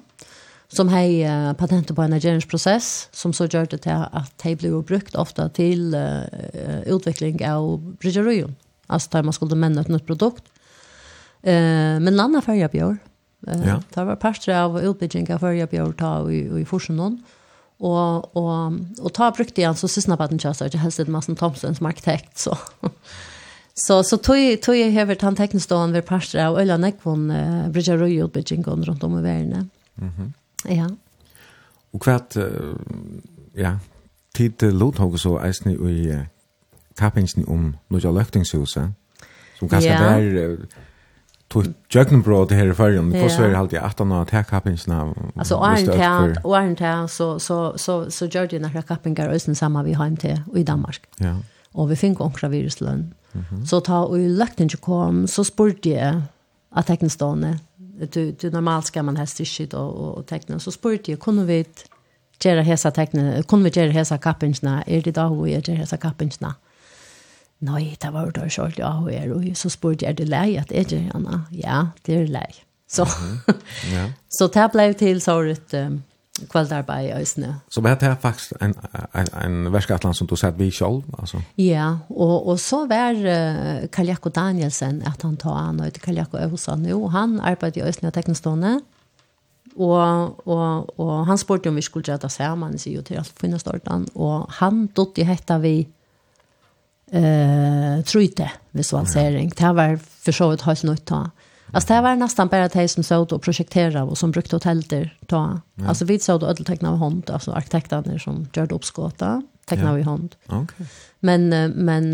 som 0.73 0.89
hei 0.93 1.21
uh, 1.25 1.53
patentet 1.57 1.97
på 1.97 2.05
en 2.05 2.17
ageringsprosess, 2.17 3.09
som 3.13 3.33
så 3.33 3.49
gjør 3.49 3.69
det 3.75 3.83
til 3.85 4.01
at 4.01 4.33
de 4.45 4.55
ble 4.57 4.73
brukt 4.81 5.17
ofte 5.17 5.45
til 5.57 5.93
uh, 5.93 6.25
utvikling 6.89 7.41
av 7.45 7.77
bryggerøyen. 8.01 8.57
Altså 8.89 9.13
da 9.13 9.21
man 9.25 9.33
skulle 9.33 9.57
menne 9.57 9.81
et 9.81 9.93
nytt 9.93 10.09
produkt 10.09 10.49
Eh, 11.43 11.99
men 11.99 12.15
landa 12.15 12.41
färja 12.41 12.67
björ. 12.67 12.97
Eh, 13.47 13.67
ja. 13.67 13.81
Det 13.93 14.03
var 14.03 14.15
pastor 14.15 14.53
av 14.53 14.81
utbyggingen 14.81 15.35
av 15.35 15.39
färja 15.39 15.67
björ 15.67 15.91
ta 15.91 16.31
i, 16.31 16.61
i 16.61 16.65
Forsenån. 16.65 17.23
Och, 17.77 18.37
och, 18.37 18.73
och 19.01 19.13
ta 19.13 19.31
brukte 19.31 19.61
jag 19.61 19.77
så 19.77 19.87
sysna 19.87 20.17
på 20.17 20.27
den 20.27 20.39
chassa 20.39 20.69
till 20.69 20.79
helst 20.79 21.07
Madsen 21.07 21.35
Thompson 21.35 21.75
som 21.75 21.85
arkitekt. 21.85 22.37
Så. 22.37 22.57
så 23.73 24.03
så 24.03 24.17
tog 24.17 24.61
tog 24.61 24.75
jag 24.75 24.95
över 24.95 25.17
han 25.21 25.35
tecknstån 25.35 25.93
vid 25.93 26.05
pastor 26.05 26.39
av 26.39 26.57
Ölla 26.57 26.77
Neckvon 26.77 27.31
eh, 27.31 27.69
Bridger 27.69 27.97
Royal 27.97 28.27
utbyggingen 28.27 28.83
runt 28.83 29.03
om 29.03 29.19
i 29.19 29.21
världen. 29.21 29.69
Mhm. 29.95 30.11
Mm 30.17 30.33
ja. 30.65 30.89
Och 31.91 32.01
kvart 32.01 32.35
ja, 33.53 33.79
tid 34.33 34.61
lot 34.61 34.97
hon 34.97 35.19
så 35.19 35.39
eisni 35.39 35.73
i 35.73 36.25
kapingen 36.95 37.45
om 37.47 37.77
Nordja 37.87 38.11
Løktingshuset. 38.11 38.89
Som 39.59 39.69
kanskje 39.69 39.91
ja. 39.91 39.99
där 39.99 40.57
tog 41.53 41.73
jögnbröd 41.89 42.47
det 42.47 42.55
här 42.55 42.71
i 42.71 42.73
färgen. 42.73 43.09
Det 43.09 43.21
kostar 43.21 43.47
ju 43.47 43.55
alltid 43.55 43.79
18 43.79 44.11
år 44.11 44.21
att 44.21 44.27
ta 44.27 44.43
kappingsna. 44.43 45.13
Alltså 45.35 45.55
åren 45.55 46.37
och 46.43 46.49
åren 46.51 46.75
till 46.75 47.07
så, 47.09 47.39
så, 47.39 47.77
så, 47.77 48.11
så 48.11 48.25
gör 48.25 48.47
det 48.47 48.59
några 48.59 48.81
kappingar 48.81 49.29
och 49.29 49.41
sen 49.41 49.55
samma 49.55 49.83
vi 49.83 49.93
hem 49.93 50.17
till 50.17 50.41
i 50.55 50.63
Danmark. 50.63 51.01
Ja. 51.17 51.35
Og 51.73 51.89
vi 51.89 51.95
fick 51.95 52.21
ångra 52.21 52.47
viruslønn. 52.49 53.13
Mm 53.33 53.45
-hmm. 53.49 53.65
Så 53.65 53.79
ta 53.79 54.05
og 54.05 54.17
lökten 54.19 54.63
inte 54.63 54.77
kom 54.77 55.27
så 55.27 55.43
spurte 55.43 55.89
jeg 55.89 56.21
at 56.75 56.85
teknestående, 56.85 57.59
Du, 58.13 58.31
du 58.31 58.49
normalt 58.49 58.85
skal 58.85 59.05
man 59.05 59.17
ha 59.17 59.25
styrkigt 59.25 59.73
og, 59.73 60.01
og, 60.01 60.17
och 60.17 60.25
teckna. 60.25 60.59
Så 60.59 60.71
spurte 60.71 61.11
jeg, 61.11 61.19
kunne 61.19 61.45
vi 61.45 61.65
gjøre 62.43 62.63
hesa 62.63 62.89
tekne, 62.89 63.43
kunne 63.47 63.63
vi 63.63 63.69
gjøre 63.69 63.91
hesa 63.91 64.17
kappingsna? 64.17 64.83
er 64.87 65.01
det 65.01 65.15
då 65.15 65.43
vi 65.43 65.51
gör 65.51 65.75
hesa 65.75 65.97
kappingsna? 65.97 66.53
Nei, 67.63 67.95
det 68.01 68.11
var 68.13 68.31
det 68.35 68.49
selv, 68.51 68.75
ja, 68.77 68.91
og 68.99 69.11
er, 69.13 69.31
og 69.31 69.45
så 69.55 69.71
spurte 69.71 70.05
jeg, 70.05 70.13
er 70.13 70.19
det 70.19 70.29
lei 70.31 70.47
at 70.59 70.71
jeg 70.73 70.89
gjør 70.91 71.11
henne? 71.13 71.43
Ja, 71.55 71.85
det 72.05 72.17
er 72.17 72.31
lei. 72.31 72.49
Så, 72.89 73.05
mm. 73.05 73.61
ja. 73.93 74.07
så 74.37 74.49
det 74.53 74.65
ble 74.73 74.89
til 74.99 75.21
så 75.23 75.37
ut 75.47 75.75
um, 75.79 76.01
kveldarbeid 76.51 77.07
i 77.07 77.13
Øsne. 77.21 77.53
Så 77.71 77.81
var 77.85 77.95
det 78.01 78.11
faktisk 78.21 78.53
en, 78.61 78.75
en, 79.15 79.31
en 79.45 79.73
verskatland 79.73 80.17
som 80.17 80.27
du 80.27 80.35
sett 80.35 80.59
vi 80.59 80.69
selv? 80.71 81.05
Altså. 81.19 81.39
Ja, 81.57 81.89
og, 82.09 82.47
og 82.51 82.59
så 82.59 82.83
var 82.89 83.15
uh, 83.15 83.87
Kaljako 83.93 84.29
Danielsen, 84.29 85.01
at 85.07 85.23
han 85.23 85.37
tar 85.37 85.57
an, 85.69 85.79
og 85.79 86.01
Kaljako 86.03 86.43
Øsa 86.43 86.75
nå, 86.75 86.99
han 87.15 87.39
arbeidde 87.39 87.79
i 87.79 87.87
Øsne 87.87 88.11
Teknestående, 88.11 88.79
og, 89.73 90.47
og, 90.47 90.99
og 90.99 91.25
han 91.25 91.39
spurte 91.39 91.71
om 91.71 91.77
vi 91.79 91.81
skulle 91.85 92.05
gjøre 92.05 92.25
det 92.25 92.31
sammen, 92.31 92.77
sier 92.77 92.99
jo 92.99 93.05
til 93.07 93.17
alt 93.21 93.33
finnes 93.39 93.63
starten. 93.63 94.05
og 94.13 94.51
han 94.59 94.87
dotte 94.95 95.23
i 95.23 95.25
hetta 95.27 95.57
vi, 95.63 95.87
eh 97.13 98.03
trutte 98.03 98.51
visualisering. 98.71 99.51
Ja. 99.57 99.67
Det 99.67 99.73
var 99.73 99.97
för 99.97 100.31
så 100.31 100.51
ett 100.51 100.61
helt 100.61 100.83
nytt 100.83 101.05
då. 101.05 101.29
Alltså 101.73 101.93
det 101.93 102.01
var 102.01 102.15
nästan 102.15 102.47
bara 102.47 102.67
det 102.67 102.87
som 102.87 103.03
såg 103.03 103.33
och 103.33 103.41
projekterade 103.41 104.01
och 104.01 104.17
som 104.17 104.31
brukte 104.31 104.55
hotell 104.55 104.81
där 104.81 105.17
ta. 105.27 105.61
Ja. 105.75 105.87
Alltså 105.87 106.05
vi 106.05 106.19
såg 106.19 106.43
ödel 106.43 106.65
teckna 106.65 106.89
av 106.89 106.97
hand 106.97 107.29
alltså 107.29 107.51
arkitekterna 107.51 108.19
som 108.19 108.47
gjorde 108.53 108.75
uppskåta 108.75 109.41
teckna 109.65 109.91
ja. 109.91 109.99
i 109.99 110.01
hand. 110.01 110.35
Okay. 110.47 110.85
Men 111.19 111.49
men 111.75 112.13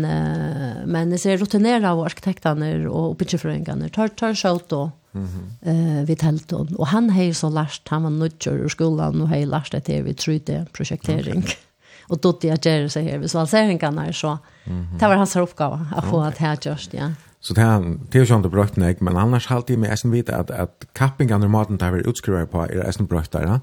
men 0.86 1.10
det 1.10 1.18
ser 1.18 1.38
rutinerade 1.38 1.90
av 1.90 2.00
arkitekterna 2.00 2.90
och 2.90 3.10
uppgiftsförringarna 3.10 3.88
tar 3.88 4.08
tar 4.08 4.34
såg 4.34 4.60
då 4.68 4.90
Mhm. 5.12 5.50
eh 5.62 6.04
vid 6.04 6.18
tält 6.18 6.52
och 6.52 6.86
han 6.86 7.10
har 7.10 7.32
så 7.32 7.48
lärt 7.48 7.88
han 7.88 8.02
var 8.02 8.10
nutcher 8.10 8.50
ur 8.50 8.68
skolan 8.68 9.22
och 9.22 9.28
har 9.28 9.46
lärt 9.46 9.84
det 9.86 10.02
vi 10.02 10.14
trutte 10.14 10.52
det 10.52 10.66
projektering. 10.72 11.38
Okay 11.38 11.54
och 12.10 12.18
då 12.18 12.38
det 12.40 12.48
jag 12.48 12.66
gör 12.66 12.88
så 12.88 13.00
här 13.00 13.26
så 13.26 13.38
alltså 13.38 13.56
han 13.56 13.78
kan 13.78 13.94
när 13.94 14.12
så 14.12 14.38
det 14.98 15.08
var 15.08 15.14
hans 15.14 15.36
uppgåva 15.36 15.86
att 15.96 16.04
få 16.04 16.20
att 16.20 16.38
här 16.38 16.58
just 16.62 16.94
ja 16.94 17.12
Så 17.40 17.54
det 17.54 17.60
här, 17.60 17.96
det 18.10 18.18
är 18.18 18.24
ju 18.24 18.36
inte 18.36 18.48
brukt 18.48 18.76
nej, 18.76 18.96
men 19.00 19.16
annars 19.16 19.46
halt 19.46 19.68
med 19.68 19.78
essen 19.78 19.92
äsen 19.92 20.10
vita 20.10 20.36
att, 20.36 20.50
att 20.50 20.86
kappingarna 20.92 21.44
och 21.44 21.50
maten 21.50 21.78
där 21.78 21.90
vi 21.90 22.08
utskriver 22.08 22.46
på 22.46 22.62
är 22.62 22.88
essen 22.88 23.06
brökt 23.06 23.32
där. 23.32 23.42
Ja, 23.42 23.60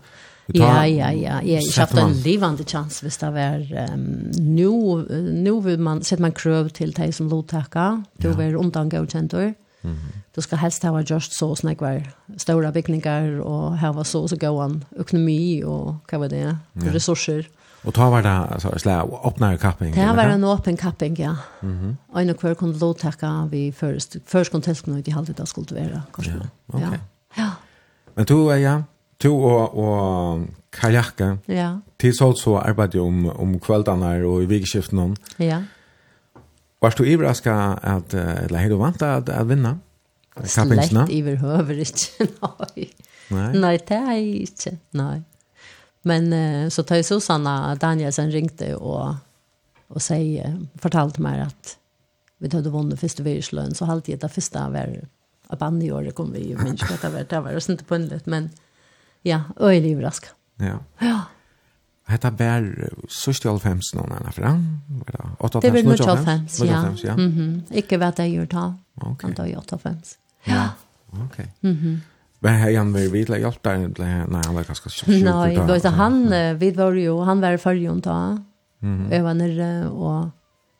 ja, 0.47 0.85
ja, 0.85 1.11
ja. 1.11 1.59
Jag 1.75 1.87
har 1.87 2.09
en 2.09 2.21
livande 2.21 2.63
chans 2.63 3.03
hvis 3.03 3.17
det 3.17 3.31
var 3.31 3.89
um, 3.93 4.31
nu, 4.37 4.69
nu 5.33 5.61
vill 5.61 5.79
man, 5.79 6.03
sätter 6.03 6.21
man 6.21 6.31
kröv 6.31 6.69
till 6.69 6.91
dig 6.91 7.13
som 7.13 7.29
lodtäcka, 7.29 8.03
du 8.17 8.29
ja. 8.29 8.41
är 8.41 8.55
undan 8.55 8.89
godkänt. 8.89 9.33
Mm 9.33 9.53
-hmm. 9.81 9.97
Du 10.35 10.41
ska 10.41 10.55
helst 10.55 10.83
ha 10.83 11.01
just 11.01 11.33
så 11.33 11.55
snack 11.55 11.81
var 11.81 12.03
stora 12.37 12.71
byggningar 12.71 13.39
och 13.39 13.77
ha 13.77 14.03
så 14.03 14.27
så 14.27 14.35
gå 14.35 14.61
an 14.61 14.85
ekonomi 14.99 15.63
och 15.63 15.95
vad 16.11 16.21
var 16.21 16.29
det? 16.29 16.57
Ja. 16.73 16.93
Resurser. 16.93 17.47
Och 17.87 17.93
ta 17.93 18.09
var 18.09 18.21
det 18.21 18.29
alltså 18.29 18.79
slä 18.79 19.01
öppna 19.23 19.57
kapping. 19.57 19.95
Det 19.95 20.13
var 20.15 20.23
en 20.23 20.43
åpen 20.43 20.77
kapping 20.77 21.15
ja. 21.19 21.35
Mhm. 21.61 21.71
Mm 21.71 21.97
en 22.29 22.33
kvar 22.33 22.55
kunde 22.55 22.79
låt 22.79 22.99
tacka 22.99 23.47
vi 23.51 23.71
först 23.71 24.15
först 24.25 24.51
kontesten 24.51 24.97
ut 24.97 25.07
i 25.07 25.11
halvt 25.11 25.37
det 25.37 25.45
skulle 25.45 25.89
vara 25.89 26.01
kanske. 26.13 26.31
Ja. 26.31 26.77
Okay. 26.77 26.89
Ja. 26.91 26.97
ja. 27.43 27.51
Men 28.15 28.25
du 28.25 28.51
är 28.51 28.57
ja, 28.57 28.83
du 29.17 29.29
och 29.29 29.73
och 29.83 30.39
kajakke, 30.69 31.37
Ja. 31.45 31.81
Till 31.97 32.17
så 32.17 32.33
så 32.33 32.59
arbetade 32.59 32.99
om 32.99 33.29
om 33.29 33.59
kvällarna 33.59 34.27
och 34.27 34.43
i 34.43 34.45
vigskiften 34.45 35.15
Ja. 35.37 35.63
Var 36.79 36.93
du 36.97 37.13
överraskad 37.13 37.79
att 37.81 38.13
eller 38.13 38.57
hade 38.57 38.69
du 38.69 38.77
väntat 38.77 39.29
att, 39.29 39.29
att 39.29 39.47
vinna? 39.47 39.79
Slett 40.43 41.09
överhuvud 41.11 41.79
inte. 41.79 42.33
Nej. 43.29 43.53
Nej, 43.53 43.83
det 43.87 43.95
är 43.95 44.17
inte. 44.17 44.77
Nej. 44.91 45.21
Men 46.07 46.33
uh, 46.33 46.69
så 46.69 46.83
tar 46.83 46.95
ju 46.95 47.03
Susanna 47.03 47.75
Danielsen 47.75 48.31
ringde 48.31 48.75
och 48.75 49.15
och 49.87 50.01
säger 50.01 50.59
fortalt 50.75 51.17
mig 51.17 51.41
att 51.41 51.77
vi 52.37 52.55
hade 52.55 52.69
vunnit 52.69 52.99
första 52.99 53.23
världslön 53.23 53.75
så 53.75 53.85
halt 53.85 54.05
det 54.05 54.29
första 54.29 54.69
var 54.69 55.01
av 55.47 55.63
andra 55.63 55.95
året 55.95 56.15
kom 56.15 56.31
vi 56.31 56.49
ju 56.49 56.57
minns 56.57 56.83
att 56.83 57.01
det 57.01 57.09
var 57.09 57.25
det 57.29 57.39
var 57.39 57.51
det 57.51 57.69
inte 57.69 57.83
på 57.83 57.95
en 57.95 58.19
men 58.25 58.49
ja 59.21 59.41
öjlig 59.59 59.93
överraskad. 59.93 60.29
Ja. 60.55 60.79
Ja. 60.99 61.21
Hetta 62.05 62.31
bär 62.31 62.93
sust 63.09 63.45
i 63.45 63.47
alfems 63.47 63.93
någon 63.93 64.11
annan 64.11 64.33
fram. 64.33 64.79
Vad 65.39 65.51
Det 65.61 65.67
är 65.67 65.71
väl 65.71 65.87
mycket 65.87 66.07
alfems, 66.07 66.59
ja. 66.59 66.95
ja. 67.03 67.13
Mhm. 67.13 67.39
Mm 67.39 67.63
Ikke 67.71 67.97
vet 67.97 68.17
jag 68.17 68.29
gjort 68.29 68.51
ta. 68.51 68.75
Okej. 68.95 69.11
Okay. 69.11 69.27
Han 69.27 69.35
tar 69.35 69.45
ju 69.45 69.55
alfems. 69.55 70.17
Ja. 70.43 70.69
Okej. 71.09 71.25
Okay. 71.25 71.45
Mhm. 71.59 71.77
Mm 71.77 72.01
Men 72.39 72.61
har 72.61 72.77
han 72.77 72.93
varit 72.93 73.11
vid 73.11 73.29
lägga 73.29 73.47
allt 73.47 73.63
där 73.63 73.77
nej 73.97 74.41
han 74.45 74.55
var 74.55 74.63
ganska 74.63 74.89
sjuk. 74.89 75.23
Nej, 75.23 75.59
då 75.67 75.79
så 75.79 75.87
han 75.87 76.33
vid 76.57 76.77
var 76.77 76.93
ju 76.93 77.19
han 77.19 77.41
var 77.41 77.57
förjon 77.57 77.99
då. 77.99 78.37
Mm. 78.81 79.11
Över 79.11 79.33
när 79.33 79.89
och 79.89 80.29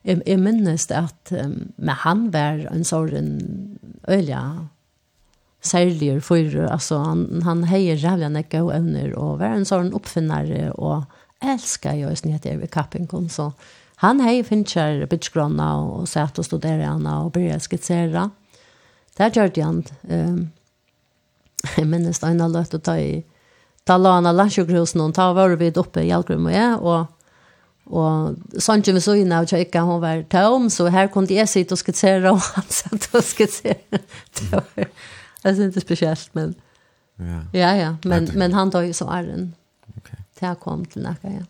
jag, 0.02 0.22
jag 0.26 0.40
minns 0.40 0.88
det 0.88 0.98
att 0.98 1.32
men 1.76 1.96
han 1.96 2.32
var 2.32 2.68
en 2.72 2.86
sån 2.86 3.80
ölja 4.08 4.68
särlig 5.62 6.24
för 6.24 6.64
alltså 6.64 6.98
han 6.98 7.42
han 7.46 7.64
hejer 7.64 7.96
jävla 7.96 8.30
näcka 8.30 8.64
och 8.64 8.74
övner 8.74 9.14
och 9.14 9.40
var 9.40 9.46
en 9.46 9.66
sån 9.66 9.94
uppfinnare 9.94 10.72
och 10.72 11.04
älskar 11.44 11.94
jag 11.94 12.10
just 12.10 12.26
när 12.26 12.40
jag 12.44 12.46
är 12.46 12.68
kapping 12.68 13.30
så 13.30 13.54
han 13.96 14.20
hej 14.20 14.44
finchar 14.44 15.06
bitchgronna 15.06 15.78
och 15.78 16.10
satt 16.10 16.40
och 16.40 16.46
studerade 16.46 16.86
han 16.86 17.08
och 17.08 17.32
började 17.32 17.60
skissera. 17.60 18.30
Där 19.18 19.32
gjorde 19.36 19.64
han 19.64 19.84
ehm 20.10 20.50
jeg 21.77 21.88
minnes 21.88 22.19
det 22.19 22.30
ene 22.30 22.48
løtt 22.52 22.73
å 22.73 22.80
ta 22.80 22.98
i 22.99 23.23
ta 23.88 23.98
la 23.98 24.18
han 24.18 24.27
av 24.27 24.35
landsjøkrosen 24.35 25.02
og 25.02 25.14
ta 25.15 25.30
var 25.34 25.56
vi 25.60 25.72
oppe 25.76 26.03
i 26.03 26.10
Hjelgrum 26.10 26.49
og 26.49 26.57
jeg 26.57 26.80
og 26.81 27.14
og 27.88 28.60
sånn 28.60 28.81
som 28.84 28.98
vi 28.98 29.02
så 29.03 29.14
inn 29.15 29.31
av 29.31 29.45
Tjøyka, 29.48 29.85
hun 29.88 30.02
var 30.03 30.26
tom 30.27 30.65
så 30.73 30.89
her 30.91 31.07
kunne 31.11 31.31
jeg 31.31 31.48
sitte 31.48 31.76
og 31.76 31.80
skitsere 31.80 32.34
og 32.34 32.41
han 32.56 32.68
satt 32.68 33.10
og 33.15 33.23
skitsere 33.23 34.02
det 34.39 34.49
var 34.52 34.65
jeg 34.77 35.56
synes 35.56 35.76
det 35.76 35.84
er 35.84 35.85
spesielt 35.85 36.34
men 36.35 36.56
ja 37.18 37.44
ja, 37.53 37.69
ja 37.80 37.91
men, 38.06 38.27
men 38.35 38.53
han 38.53 38.73
tar 38.73 38.84
jo 38.85 38.95
så 38.95 39.07
æren 39.07 39.53
okay. 39.95 40.19
til 40.35 40.49
jeg 40.49 40.60
kom 40.64 40.84
til 40.85 41.07
nækka 41.07 41.38
ja 41.38 41.45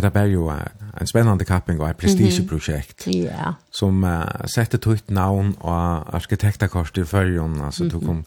Det 0.00 0.10
var 0.14 0.24
jo 0.26 0.48
en 0.50 1.06
spennende 1.06 1.44
kapping 1.44 1.80
og 1.80 1.90
et 1.90 1.96
prestigeprosjekt 1.96 3.06
mm 3.06 3.12
-hmm. 3.12 3.24
yeah. 3.24 3.54
som 3.70 4.04
uh, 4.04 4.24
sette 4.46 4.78
tøyt 4.78 5.10
navn 5.10 5.54
og 5.60 6.14
arkitektakorset 6.14 6.98
i 6.98 7.04
førjen, 7.04 7.60
altså 7.60 7.84
mm 7.84 7.90
-hmm. 7.90 7.92
du 7.92 8.06
kom 8.06 8.24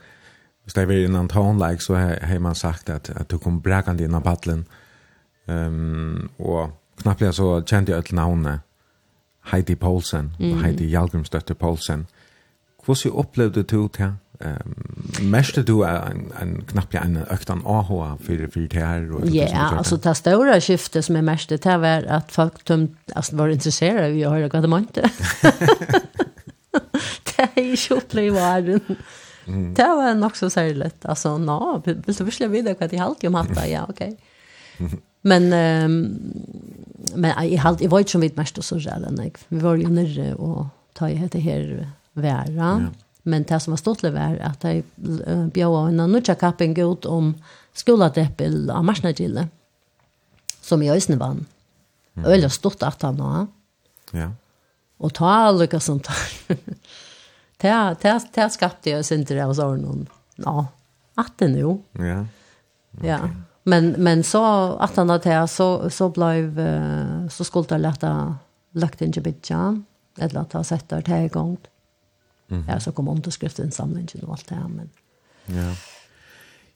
hvis 0.67 0.73
det 0.73 0.87
var 0.87 0.93
innan 0.93 1.29
tonelike 1.31 1.83
så 1.83 1.95
har 1.95 2.39
man 2.39 2.55
sagt 2.55 2.89
att 2.89 3.09
att 3.09 3.29
du 3.29 3.37
kom 3.37 3.61
bräkande 3.61 4.03
innan 4.03 4.21
battlen. 4.21 4.65
Ehm 5.47 5.65
um, 5.65 6.29
och 6.37 6.69
knappt 7.01 7.35
så 7.35 7.63
kände 7.65 7.91
jag 7.91 7.99
ett 7.99 8.11
namn 8.11 8.59
Heidi 9.41 9.75
Paulsen 9.75 10.31
mm. 10.39 10.63
Heidi 10.63 10.89
Jalgrimsdotter 10.89 11.53
Paulsen. 11.53 12.05
Hur 12.85 12.93
så 12.93 13.09
upplevde 13.09 13.63
du 13.63 13.89
det? 13.97 14.13
Ehm 14.39 14.75
um, 15.19 15.29
mest 15.31 15.65
du 15.65 15.83
en 15.83 16.33
en 16.41 16.61
knappt 16.61 16.95
en 16.95 17.17
öktan 17.29 17.61
AH 17.65 18.17
för 18.23 18.47
för 18.51 18.67
det 18.67 18.79
här 18.79 19.11
och 19.11 19.25
Ja, 19.25 19.33
yeah, 19.33 19.77
alltså 19.77 19.97
det 19.97 20.15
stora 20.15 20.61
skiftet 20.61 21.05
som 21.05 21.15
är 21.15 21.21
mest 21.21 21.49
det 21.49 21.77
var 21.77 22.03
att 22.03 22.31
folk 22.31 22.63
tøm 22.63 22.97
alltså 23.15 23.35
var 23.35 23.49
intresserade 23.49 24.11
vi 24.11 24.23
har 24.23 24.39
det 24.39 24.49
gott 24.49 24.81
inte. 24.81 25.09
det 27.37 27.49
är 27.55 27.89
ju 27.89 27.95
upplevaren. 27.95 28.81
Det 29.47 29.87
var 29.87 30.13
nok 30.13 30.35
så 30.35 30.49
særlig 30.49 30.91
Alltså, 31.03 31.37
nå, 31.37 31.81
vil 31.85 32.01
du 32.03 32.23
virkelig 32.23 32.51
vite 32.51 32.73
hva 32.75 32.87
de 32.87 32.97
halte 32.99 33.27
om 33.27 33.37
hatt 33.39 33.69
Ja, 33.69 33.85
okej. 33.89 34.17
Men 35.27 35.53
um, 35.53 35.93
men 37.15 37.49
jag 37.49 37.59
halt 37.59 37.81
jag 37.81 37.89
var 37.89 37.99
ju 37.99 38.05
som 38.05 38.21
vidt 38.21 38.37
mest 38.37 38.63
så 38.63 38.75
där 38.75 38.99
när 39.11 39.31
vi 39.47 39.59
var 39.59 39.75
ju 39.75 39.87
nere 39.87 40.35
och 40.35 40.65
ta 40.93 41.09
i 41.09 41.15
heter 41.15 41.39
här 41.39 41.89
vära. 42.13 42.81
Ja. 42.81 42.89
Men 43.23 43.43
det 43.43 43.59
som 43.59 43.71
var 43.71 43.77
stort 43.77 44.03
var 44.03 44.39
att 44.41 44.63
jag 44.63 44.83
bjöd 45.51 45.67
av 45.67 45.87
en 45.87 46.11
nødja 46.11 46.35
kapping 46.35 46.77
ut 46.79 47.05
om 47.05 47.33
skoladeppel 47.73 48.69
av 48.69 48.83
marsnagille 48.83 49.47
som 50.61 50.81
i 50.81 50.91
ösnen 50.91 51.19
vann. 51.19 51.45
Mm. 52.15 52.31
Öl 52.31 52.49
stort 52.49 52.83
att 52.83 53.01
han 53.01 53.15
nå. 53.15 53.47
Ja. 54.11 54.31
Och 54.97 55.13
ta 55.13 55.29
alla 55.29 55.79
som 55.79 55.99
tar. 55.99 56.15
Det, 57.57 57.95
det, 58.01 58.21
det 58.33 58.49
skapte 58.49 58.89
jag 58.89 59.05
sin 59.05 59.25
till 59.25 59.35
det 59.35 59.43
hos 59.43 59.59
Arnon. 59.59 60.09
Ja, 60.35 60.67
att 61.15 61.33
det 61.37 61.47
nu. 61.47 61.61
Ja. 61.91 62.25
Okay. 62.97 63.09
Ja. 63.09 63.19
Men, 63.63 63.95
men 63.97 64.23
så 64.23 64.73
att 64.73 64.95
han 64.95 65.09
hade 65.09 65.47
så, 65.47 65.89
så 65.89 66.09
blev 66.09 66.59
så 67.29 67.43
skulle 67.43 67.65
det 67.67 67.77
lätta 67.77 68.37
lagt 68.71 69.01
in 69.01 69.13
i 69.17 69.19
bitjan. 69.21 69.85
Eller 70.19 70.39
att 70.39 70.53
ha 70.53 70.63
sett 70.63 70.89
det 70.89 71.07
här 71.07 71.29
gång. 71.29 71.57
Mm. 72.49 72.65
Ja, 72.69 72.79
så 72.79 72.91
kom 72.91 73.07
underskriftinsamlingen 73.07 74.23
och 74.23 74.31
allt 74.31 74.47
det 74.47 74.55
här. 74.55 74.67
Men... 74.67 74.89
Ja. 75.45 75.75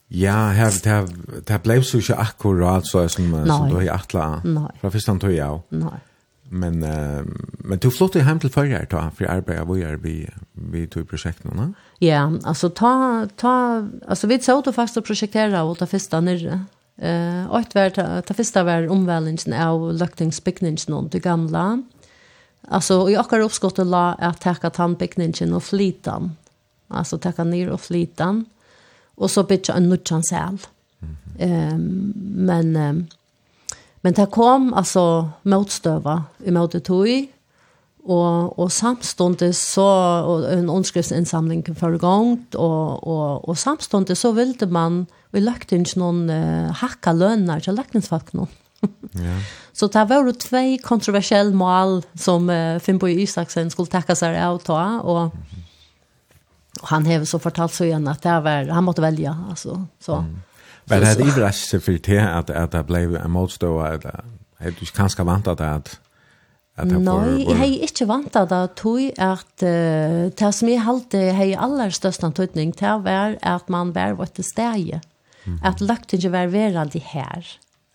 Ja, 0.08 0.50
her, 0.50 0.72
det 0.84 1.44
det 1.48 1.58
ble 1.64 1.84
så 1.84 1.98
ikke 1.98 2.16
akkurat 2.16 2.88
så 2.88 3.08
som, 3.10 3.32
som 3.32 3.70
du 3.70 3.76
har 3.76 3.82
i 3.82 3.90
Atla. 3.90 4.42
Nej. 4.44 4.72
Från 4.82 4.92
första 4.92 5.16
tog 5.20 5.32
jag. 5.32 5.62
Nei. 5.70 6.00
Men 6.54 6.84
uh, 6.84 7.24
men 7.60 7.80
du 7.80 7.90
flytte 7.90 8.24
hem 8.24 8.40
til 8.40 8.50
förra 8.50 8.86
då 8.92 9.12
för 9.16 9.26
arbeta 9.26 9.64
vad 9.64 9.80
gör 9.80 9.96
vi 9.96 10.30
vi 10.54 10.88
tog 10.88 11.08
projekt 11.08 11.44
nu, 11.44 11.52
va? 11.56 11.74
Ja, 12.00 12.32
alltså 12.44 12.70
ta 12.70 13.28
ta 13.36 13.88
alltså 14.08 14.28
vi 14.28 14.40
så 14.40 14.62
då 14.62 14.72
fasta 14.72 15.02
projektera 15.02 15.64
och 15.64 15.78
ta 15.78 15.86
första 15.86 16.22
nere. 16.22 16.66
Eh, 16.98 17.12
uh, 17.12 17.52
åt 17.52 17.76
vart 17.76 17.96
ta 18.26 18.34
första 18.34 18.64
var 18.64 18.90
omvälningen 18.90 19.54
av 19.54 19.94
luktingsbyggningen 19.94 20.78
någon 20.88 21.10
det 21.10 21.20
gamla. 21.20 21.84
Alltså 22.68 23.10
i 23.10 23.16
akkurat 23.16 23.46
uppskottet 23.46 23.88
la 23.88 24.14
att 24.14 24.42
täcka 24.42 24.70
tandbyggningen 24.70 25.54
och 25.54 25.64
flitan. 25.64 26.32
Alltså 26.88 27.18
täcka 27.18 27.44
ner 27.44 27.70
och 27.70 27.82
flitan. 27.82 28.46
Och 29.16 29.32
så 29.32 29.44
bitcha 29.44 29.74
en 29.74 29.90
nutchansal. 29.90 30.58
Ehm 31.40 31.50
mm 31.50 31.74
um, 31.74 32.14
men 32.36 32.76
um, 32.76 33.08
Men 34.02 34.18
det 34.18 34.32
kom 34.34 34.74
alltså 34.74 35.04
motstøva 35.46 36.24
i 36.46 36.54
mot 36.54 36.74
det 36.74 36.84
tog, 36.88 37.28
og, 38.02 38.58
og 38.58 38.72
samståndet 38.74 39.54
så, 39.54 39.86
og 40.26 40.48
en 40.50 40.72
åndskriftsinsamling 40.74 41.62
for 41.78 42.00
gang, 42.02 42.40
og, 42.58 43.04
og, 43.06 43.46
og 43.46 43.60
samståndet 43.62 44.18
så 44.18 44.34
ville 44.34 44.70
man, 44.74 45.04
vi 45.32 45.44
lagt 45.44 45.74
inn 45.76 45.86
noen 46.02 46.26
uh, 46.32 46.74
hakka 46.82 47.14
lønner 47.14 47.62
til 47.62 47.78
løkningsfolk 47.78 48.34
nå. 48.38 48.48
ja. 49.22 49.38
Så 49.78 49.88
det 49.94 50.08
var 50.10 50.26
jo 50.26 50.34
två 50.34 50.64
kontroversielle 50.82 51.54
mål 51.54 52.02
som 52.18 52.50
uh, 52.50 52.82
Finnbo 52.82 53.06
Isaksen 53.06 53.70
skulle 53.70 53.94
takke 53.94 54.18
seg 54.18 54.40
av 54.42 54.58
ta, 54.66 54.82
og, 55.06 55.30
og 56.82 56.90
han 56.90 57.06
har 57.06 57.30
så 57.30 57.38
fortalt 57.44 57.78
så 57.78 57.86
igjen 57.86 58.10
at 58.10 58.26
det 58.26 58.40
var, 58.48 58.74
han 58.74 58.88
måtte 58.88 59.06
velge, 59.06 59.30
altså, 59.54 59.84
så. 60.02 60.24
Mm. 60.26 60.40
Men 60.92 61.02
det 61.02 61.12
är 61.16 61.48
ju 61.48 61.52
så 61.56 61.80
for 61.80 61.98
det 61.98 62.20
at, 62.20 62.50
at 62.50 62.72
det 62.76 62.86
ble 62.88 63.04
en 63.20 63.32
motstå 63.32 63.76
at 63.80 64.04
det 64.04 64.76
du 64.78 64.86
kanske 64.94 65.26
vantat 65.26 65.58
det 65.58 66.00
Nei, 66.82 67.44
jeg 67.44 67.58
har 67.60 67.74
ikke 67.86 68.06
vant 68.10 68.36
av 68.40 68.48
det, 68.50 68.60
tog 68.80 69.02
at 69.22 69.64
uh, 69.66 70.32
det 70.32 70.52
som 70.56 70.70
jeg 70.72 70.82
halte 70.82 71.20
har 71.36 71.52
aller 71.68 71.92
største 71.94 72.30
tøytning, 72.32 72.72
det 72.80 72.94
var 73.04 73.36
at 73.44 73.68
man 73.70 73.92
var 73.94 74.16
vårt 74.18 74.40
steg. 74.40 75.02
Mm 75.46 75.58
-hmm. 75.58 75.68
At 75.68 75.82
løkten 75.82 76.18
ikke 76.18 76.32
var 76.32 76.48
verandre 76.48 77.00
her. 77.00 77.46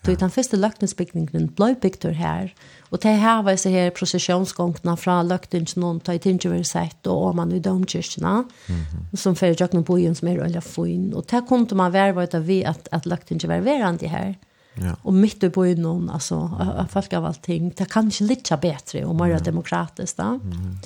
Då 0.06 0.14
den 0.14 0.30
første 0.30 0.56
löktensbyggningen 0.56 1.48
ble 1.56 1.74
bygd 1.82 2.04
här 2.04 2.54
och 2.90 2.98
det 3.02 3.08
här 3.08 3.42
var 3.42 3.56
så 3.56 3.68
här 3.68 3.90
processionsgångna 3.90 4.96
från 4.96 5.28
lökten 5.28 5.66
som 5.66 6.00
ta 6.00 6.04
tar 6.06 6.12
i 6.12 6.18
tingever 6.18 6.62
sett 6.62 7.06
och 7.06 7.24
om 7.24 7.36
man 7.36 7.52
i 7.52 7.58
domkirkene, 7.58 8.28
mm 8.28 8.44
-hmm. 8.66 9.16
som 9.16 9.36
för 9.36 9.56
jag 9.58 9.86
på 9.86 9.98
igen 9.98 10.14
som 10.14 10.28
er 10.28 10.38
öliga 10.38 10.60
fin 10.60 11.14
Og 11.14 11.24
det 11.30 11.42
kom 11.48 11.66
man 11.72 11.92
värva 11.92 12.22
utav 12.22 12.42
vi 12.42 12.64
att 12.64 12.88
at 12.92 13.06
lökten 13.06 13.34
inte 13.34 13.48
var 13.48 13.60
värande 13.60 14.08
här. 14.08 14.34
Ja. 14.74 14.96
Och 15.02 15.14
mitt 15.14 15.42
i 15.42 15.48
byn 15.48 15.82
någon 15.82 16.10
alltså 16.10 16.50
folk 16.90 17.12
av 17.12 17.24
allting 17.24 17.72
det 17.76 17.90
kan 17.90 18.04
inte 18.04 18.24
litt 18.24 18.60
bättre 18.60 19.04
og 19.06 19.16
mer 19.16 19.38
demokratisk, 19.38 20.16
då. 20.16 20.22
Mm 20.22 20.40
-hmm. 20.40 20.76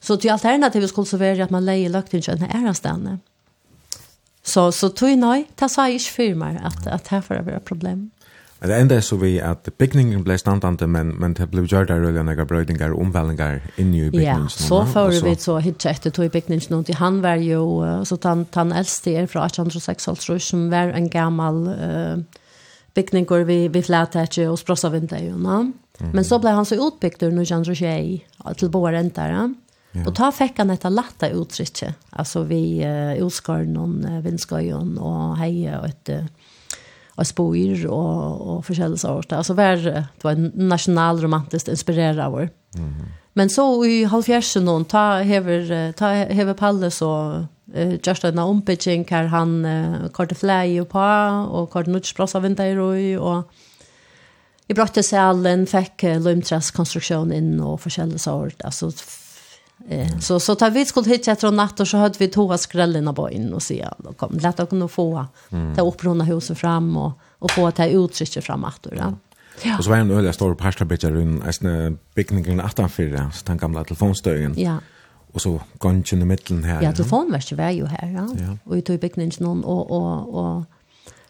Så 0.00 0.16
till 0.16 0.30
alternativet 0.30 0.90
skulle 0.90 1.06
så 1.06 1.16
være 1.16 1.42
at 1.42 1.50
man 1.50 1.64
leier 1.64 1.88
lökten 1.88 2.16
inte 2.16 2.32
är 2.50 2.68
anständigt. 2.68 3.22
Så 4.42 4.72
så 4.72 4.88
tog 4.88 5.18
nej, 5.18 5.50
ta 5.56 5.68
sa 5.68 5.88
ich 5.88 6.10
filmer 6.10 6.60
att 6.64 6.86
att 6.86 7.08
här 7.08 7.20
får 7.20 7.34
det 7.34 7.42
vara 7.42 7.60
problem. 7.60 8.10
Men 8.60 8.68
det 8.68 8.78
enda 8.82 8.96
er 9.00 9.04
så 9.04 9.16
vi 9.16 9.38
at 9.40 9.68
bygningen 9.80 10.20
ble 10.24 10.36
standande, 10.36 10.84
men, 10.90 11.14
men 11.20 11.32
det 11.36 11.46
ble 11.48 11.62
gjør 11.64 11.86
der 11.88 12.02
rullig 12.02 12.34
og 12.42 12.48
brøydingar 12.50 12.92
og 12.92 13.06
omveldinger 13.06 13.62
inni 13.80 14.02
i 14.04 14.10
bygningen. 14.12 14.50
Ja, 14.50 14.66
så 14.66 14.82
får 14.84 15.14
vi 15.24 15.32
så 15.40 15.56
hitt 15.64 15.86
etter 15.88 16.12
tog 16.12 16.26
i 16.26 16.32
bygningen, 16.34 16.76
og 16.76 16.90
han 17.00 17.22
var 17.24 17.40
jo, 17.40 17.62
så 18.04 18.18
han, 18.26 18.44
han 18.52 18.74
eldste 18.76 19.16
er 19.22 19.30
fra 19.32 19.46
1806, 19.48 20.10
som 20.44 20.68
var 20.72 20.92
en 20.92 21.08
gammal 21.08 21.62
uh, 21.72 22.42
bygninger 22.98 23.48
vi, 23.48 23.58
vi 23.72 23.84
flætet 23.86 24.36
og 24.44 24.60
sprossa 24.60 24.92
vindlegjene. 24.92 25.62
Mm. 26.00 26.12
Men 26.12 26.28
så 26.28 26.36
ble 26.40 26.52
han 26.52 26.68
så 26.68 26.76
utbygd 26.76 27.24
ur 27.24 27.32
1921, 27.32 28.20
til 28.60 28.72
båren 28.72 29.08
der, 29.16 29.36
ja. 29.38 29.48
Og 30.04 30.12
ta 30.14 30.28
fikk 30.30 30.60
han 30.60 30.70
etter 30.70 30.92
latta 30.94 31.32
uttrykket, 31.34 31.96
altså 32.14 32.44
vi 32.46 32.84
uh, 32.84 33.16
utskar 33.24 33.64
noen 33.66 34.04
uh, 34.04 34.20
vindskøyen 34.22 34.92
og 35.02 35.40
heie 35.40 35.80
og 35.80 35.88
etter 35.88 36.28
uh, 36.28 36.49
og 37.16 37.26
spoir 37.26 37.86
og, 37.88 38.40
og 38.40 38.64
forskjellige 38.64 39.02
sorter. 39.02 39.36
Alltså 39.36 39.54
var 39.54 39.76
det 39.76 40.24
var 40.24 40.36
nationalromantiskt 40.54 41.68
inspireret 41.68 42.18
av. 42.18 42.38
Mm. 42.76 43.08
Men 43.34 43.48
så 43.48 43.64
i 43.86 44.02
halvfjersen 44.10 44.66
noen, 44.66 44.84
ta 44.90 45.22
hever 45.26 45.92
ta 45.98 46.12
hever 46.30 46.56
Palle 46.58 46.90
så 46.90 47.10
uh, 47.76 47.94
just 48.06 48.24
en 48.24 48.42
ompitching 48.42 49.04
kan 49.06 49.28
han 49.28 49.64
uh, 49.64 50.08
kort 50.08 50.36
fly 50.36 50.84
på 50.84 51.08
och 51.50 51.70
kort 51.70 51.86
nutch 51.86 52.14
av 52.20 52.42
vinter 52.42 52.96
i 52.96 53.16
og 53.16 53.26
och 53.26 53.50
i 54.68 54.74
brotte 54.74 55.02
salen 55.02 55.66
fick 55.66 56.04
uh, 56.04 56.20
lumtras 56.20 56.70
konstruktion 56.70 57.32
in 57.32 57.60
och 57.60 57.80
forskjellige 57.80 58.18
sort 58.18 58.62
alltså 58.64 58.90
Eh, 59.88 60.18
så 60.18 60.40
så 60.40 60.54
tar 60.54 60.70
vi 60.70 60.84
skuld 60.84 61.06
hit 61.06 61.28
efter 61.28 61.50
natt 61.50 61.80
och 61.80 61.88
så 61.88 61.96
hade 61.96 62.18
vi 62.18 62.28
två 62.28 62.58
skrällen 62.58 63.14
på 63.14 63.30
in 63.30 63.52
och 63.52 63.62
se 63.62 63.88
då 63.98 64.12
kom 64.12 64.38
lätt 64.38 64.60
att 64.60 64.70
kunna 64.70 64.88
få 64.88 65.26
mm. 65.50 65.76
ta 65.76 65.82
upp 65.82 66.04
runda 66.04 66.24
huset 66.24 66.58
fram 66.58 66.96
och 66.96 67.12
och 67.40 67.50
få 67.50 67.70
ta 67.70 67.86
uttrycket 67.86 68.44
fram 68.44 68.64
att 68.64 68.82
då. 68.82 68.90
Ja. 68.96 69.14
Ja. 69.62 69.78
Och 69.78 69.84
så 69.84 69.90
var 69.90 69.96
en 69.96 70.10
öliga 70.10 70.32
stor 70.32 70.54
pastabitcher 70.54 71.10
runt 71.10 71.64
en 71.64 71.98
byggningen 72.14 72.60
18 72.60 72.88
så 73.32 73.44
den 73.44 73.56
gamla 73.56 73.84
telefonstögen. 73.84 74.54
Ja. 74.56 74.78
Och 75.32 75.40
så 75.40 75.60
gången 75.78 76.04
i 76.12 76.24
mitten 76.24 76.64
här. 76.64 76.82
Ja, 76.82 76.92
telefonvärst 76.92 77.52
var 77.52 77.70
ju 77.70 77.86
här, 77.86 78.10
ja. 78.10 78.28
ja. 78.38 78.56
Och 78.64 78.78
i 78.78 78.82
tog 78.82 79.00
byggningen 79.00 79.64
och, 79.64 79.90
och, 79.90 80.34
och, 80.34 80.64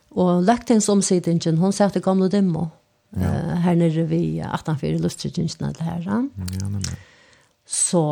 och 0.09 0.43
läktens 0.43 0.89
omsidningen, 0.89 1.59
hon 1.59 1.73
sa 1.73 1.85
att 1.85 1.95
det 1.95 2.05
gamla 2.05 2.29
dimmo. 2.29 2.71
Ja. 3.11 3.21
Uh, 3.21 3.55
här 3.55 3.75
nere 3.75 4.03
vi 4.03 4.45
18 4.53 4.77
lustringen 4.83 5.75
här. 5.79 6.03
Ja, 6.07 6.29
nämligen. 6.61 6.97
Så 7.71 8.03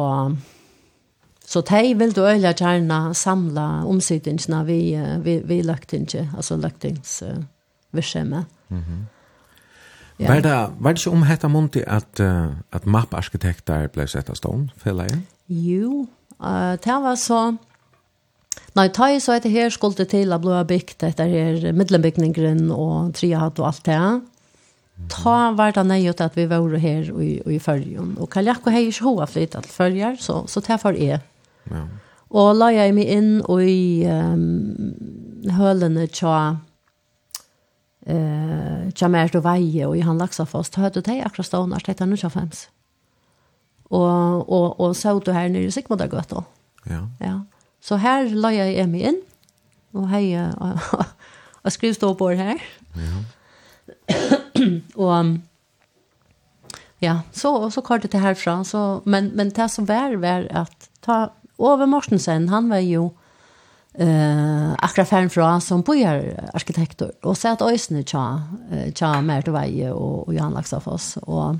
så 1.48 1.62
de 1.64 1.94
vil 1.97 2.10
du 2.16 2.26
øyla 2.28 2.52
gjerne 2.52 3.14
samla 3.14 3.85
omsidningene 3.89 4.64
vi, 4.66 5.01
vi, 5.24 5.39
vi 5.44 5.62
løktinge, 5.62 6.30
altså 6.36 6.56
løktingsvirksomhet. 6.56 8.44
Uh, 8.70 8.76
mm 8.76 8.82
-hmm. 8.82 9.06
Ja. 10.18 10.35
Var 10.35 10.40
det, 10.40 10.74
var 10.80 10.93
det 10.93 11.06
ikke 11.06 11.10
om 11.10 11.22
hette 11.22 11.48
Monti 11.48 11.82
at, 11.86 12.20
uh, 12.20 12.47
at 12.72 12.86
mapparkitekter 12.86 13.86
ble 13.86 14.06
sett 14.06 14.30
av 14.30 14.35
stånd, 14.35 14.68
føler 14.76 15.05
jeg? 15.05 15.18
Jo, 15.48 16.06
uh, 16.40 16.74
det 16.85 16.86
var 17.02 17.14
så... 17.14 17.56
Nei, 18.74 18.89
ta 18.89 19.06
i 19.06 19.20
så 19.20 19.32
etter 19.32 19.51
her 19.51 19.70
skulle 19.70 20.05
til 20.05 20.32
å 20.32 20.39
bli 20.39 20.64
bygd 20.68 21.02
etter 21.06 21.24
her 21.30 21.72
middelenbygningeren 21.72 22.70
og 22.70 23.14
triad 23.14 23.59
og 23.59 23.66
alt 23.66 23.86
det 23.86 24.20
ta 25.07 25.53
var 25.57 25.73
det 25.77 25.87
nøyet 25.87 26.20
at 26.20 26.37
vi 26.37 26.49
var 26.51 26.77
her 26.83 27.11
i, 27.23 27.31
i 27.47 27.59
fyrjen. 27.62 28.16
Og 28.19 28.31
Kaljakko 28.31 28.70
har 28.70 28.83
ikke 28.83 29.07
hova 29.07 29.27
flyttet 29.31 29.65
til 29.65 29.73
fyrjer, 29.73 30.16
så, 30.20 30.43
så 30.51 30.61
det 30.61 30.81
var 30.83 30.99
jeg. 30.99 31.20
Ja. 31.70 31.85
Og 32.29 32.57
la 32.57 32.73
jeg 32.75 32.95
meg 32.97 33.09
inn 33.09 33.31
og 33.49 33.62
i 33.65 34.05
um, 34.05 34.91
hølene 35.57 36.09
tja 36.12 36.59
eh 38.09 38.89
tja 38.95 39.09
mer 39.12 39.29
til 39.29 39.43
veie 39.45 39.87
og 39.87 39.97
i 39.97 40.03
han 40.05 40.19
laksa 40.19 40.45
fast. 40.49 40.75
Da 40.75 40.87
hørte 40.87 41.03
jeg 41.07 41.25
akkurat 41.25 41.47
stående 41.47 41.77
at 41.77 41.87
det 41.87 42.01
er 42.01 42.29
fems. 42.29 42.69
Og, 43.91 44.51
og, 44.53 44.81
og 44.81 44.97
så 44.97 45.15
ut 45.16 45.29
her 45.29 45.49
nere 45.49 45.69
i 45.69 45.70
Sigmundagøtta. 45.70 46.43
Ja. 46.91 47.07
ja. 47.20 47.39
Så 47.81 47.97
her 47.97 48.29
la 48.35 48.51
jeg 48.53 48.89
meg 48.89 49.03
inn 49.12 49.20
og 49.95 50.09
hei 50.09 50.37
og, 50.43 50.81
og, 50.93 51.05
og 51.62 51.73
skrivstå 51.73 52.15
på 52.15 52.29
her. 52.29 52.61
Ja. 52.97 53.25
och 54.94 55.24
ja, 56.98 57.20
så 57.32 57.70
så 57.70 57.82
kort 57.82 58.10
det 58.10 58.18
härifrån 58.18 58.64
så 58.64 59.01
men 59.05 59.28
men 59.28 59.48
det 59.51 59.68
som 59.68 59.85
var 59.85 60.16
var 60.16 60.48
att 60.51 60.90
ta 61.01 61.32
över 61.59 61.86
Mortensen, 61.86 62.48
han 62.48 62.68
var 62.68 62.78
ju 62.78 63.10
eh 63.94 64.72
akkurat 64.78 65.09
färn 65.09 65.30
fra 65.30 65.60
som 65.60 65.82
bojar 65.82 66.51
arkitektor 66.55 67.12
och 67.22 67.39
så 67.39 67.48
att 67.48 67.62
Ösne 67.62 68.05
cha 68.05 68.43
cha 68.94 69.20
Mert 69.20 69.44
till 69.44 69.52
varje 69.52 69.93
och 69.93 70.28
och 70.28 70.35
Johan 70.35 70.52
Laxafoss 70.52 71.16
och 71.16 71.56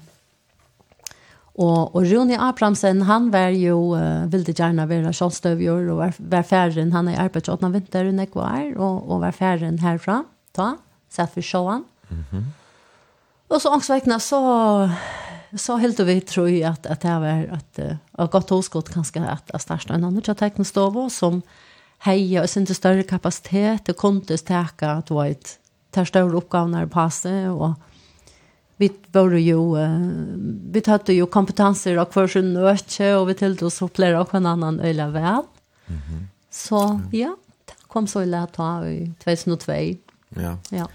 Och, 1.59 1.97
og 1.97 2.05
Rune 2.07 2.37
Abramsen, 2.39 3.03
han 3.03 3.31
var 3.31 3.49
ju, 3.49 3.75
uh, 3.75 4.27
ville 4.31 4.53
gärna 4.53 4.87
vara 4.87 5.13
kjolstövjor 5.13 5.91
och 5.91 5.97
var, 5.97 6.13
var 6.19 6.43
färren, 6.43 6.93
han 6.93 7.09
är 7.09 7.13
i 7.13 7.17
arbeid 7.17 7.49
åtna 7.49 7.69
vinter 7.69 8.05
i 8.05 8.13
Nekvar 8.13 8.79
och, 8.79 9.11
och 9.11 9.21
var 9.21 9.33
färren 9.33 9.79
härifrån, 9.79 10.25
ta, 10.53 10.77
så 11.11 11.27
for 11.27 11.43
showan. 11.43 11.85
Mm 12.11 12.25
-hmm. 12.31 12.45
Och 13.49 13.63
så 13.63 13.75
ångsväckna 13.75 14.21
så 14.21 14.91
så 15.57 15.77
helt 15.77 16.01
vi 16.01 16.21
tror 16.21 16.49
ju 16.49 16.65
att 16.65 16.87
att 16.87 17.01
det 17.01 17.09
här 17.09 17.21
var 17.21 17.57
att 17.57 17.79
att 18.13 18.31
gott 18.31 18.51
hoskott 18.51 18.89
kanske 18.89 19.21
at 19.21 19.51
att 19.51 19.63
starta 19.63 19.95
en 19.95 20.05
annan 20.05 20.23
tecken 20.23 20.65
stova 20.65 21.11
som 21.11 21.43
og 22.07 22.43
och 22.43 22.51
større 22.51 23.03
kapasitet 23.03 23.09
kapacitet 23.09 23.87
kunne 23.87 23.95
kontes 23.95 24.51
at 24.51 24.83
att 24.83 25.11
var 25.11 25.27
et 25.27 25.59
tar 25.91 26.05
større 26.05 26.37
oppgavene 26.37 26.87
när 26.87 27.11
seg 27.11 27.51
och 27.51 27.75
vi 28.77 28.91
var 29.13 29.31
ju 29.31 29.57
vi 30.73 30.83
hade 30.87 31.13
ju 31.13 31.27
kompetenser 31.27 31.99
och 31.99 32.13
för 32.13 32.29
sin 32.29 32.53
nøtje 32.53 33.17
och 33.17 33.29
vi 33.29 33.35
tänkte 33.35 33.67
oss 33.67 33.83
opp 33.83 33.97
flere 33.97 34.21
och 34.21 34.35
en 34.35 34.47
annan 34.47 34.81
öla 34.81 35.09
vel 35.09 35.43
Mm 35.87 36.29
så 36.51 37.01
ja, 37.13 37.37
kom 37.87 38.07
så 38.07 38.23
illa 38.23 38.47
ta 38.47 38.87
i 38.87 39.13
2002. 39.25 39.73
Ja. 40.29 40.59
Ja. 40.71 40.89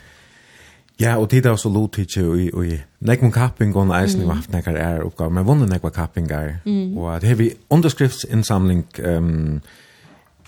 Ja, 1.02 1.16
og 1.18 1.30
tid 1.30 1.46
er 1.46 1.50
også 1.50 1.70
lot 1.74 1.98
ikke, 1.98 2.24
og 2.54 2.66
nek 3.02 3.22
mun 3.22 3.32
kapping 3.34 3.76
og 3.76 3.94
eisen 3.98 4.22
i 4.22 4.28
vaft 4.30 4.52
nekkar 4.54 4.78
er 4.78 5.02
oppgave, 5.02 5.34
men 5.34 5.46
vunnen 5.48 5.70
nek 5.70 5.84
var 5.84 5.90
kappingar, 5.96 6.60
og 6.96 7.22
det 7.22 7.30
har 7.30 7.40
vi 7.40 7.50
underskriftsinsamling, 7.70 8.86
um, 9.08 9.62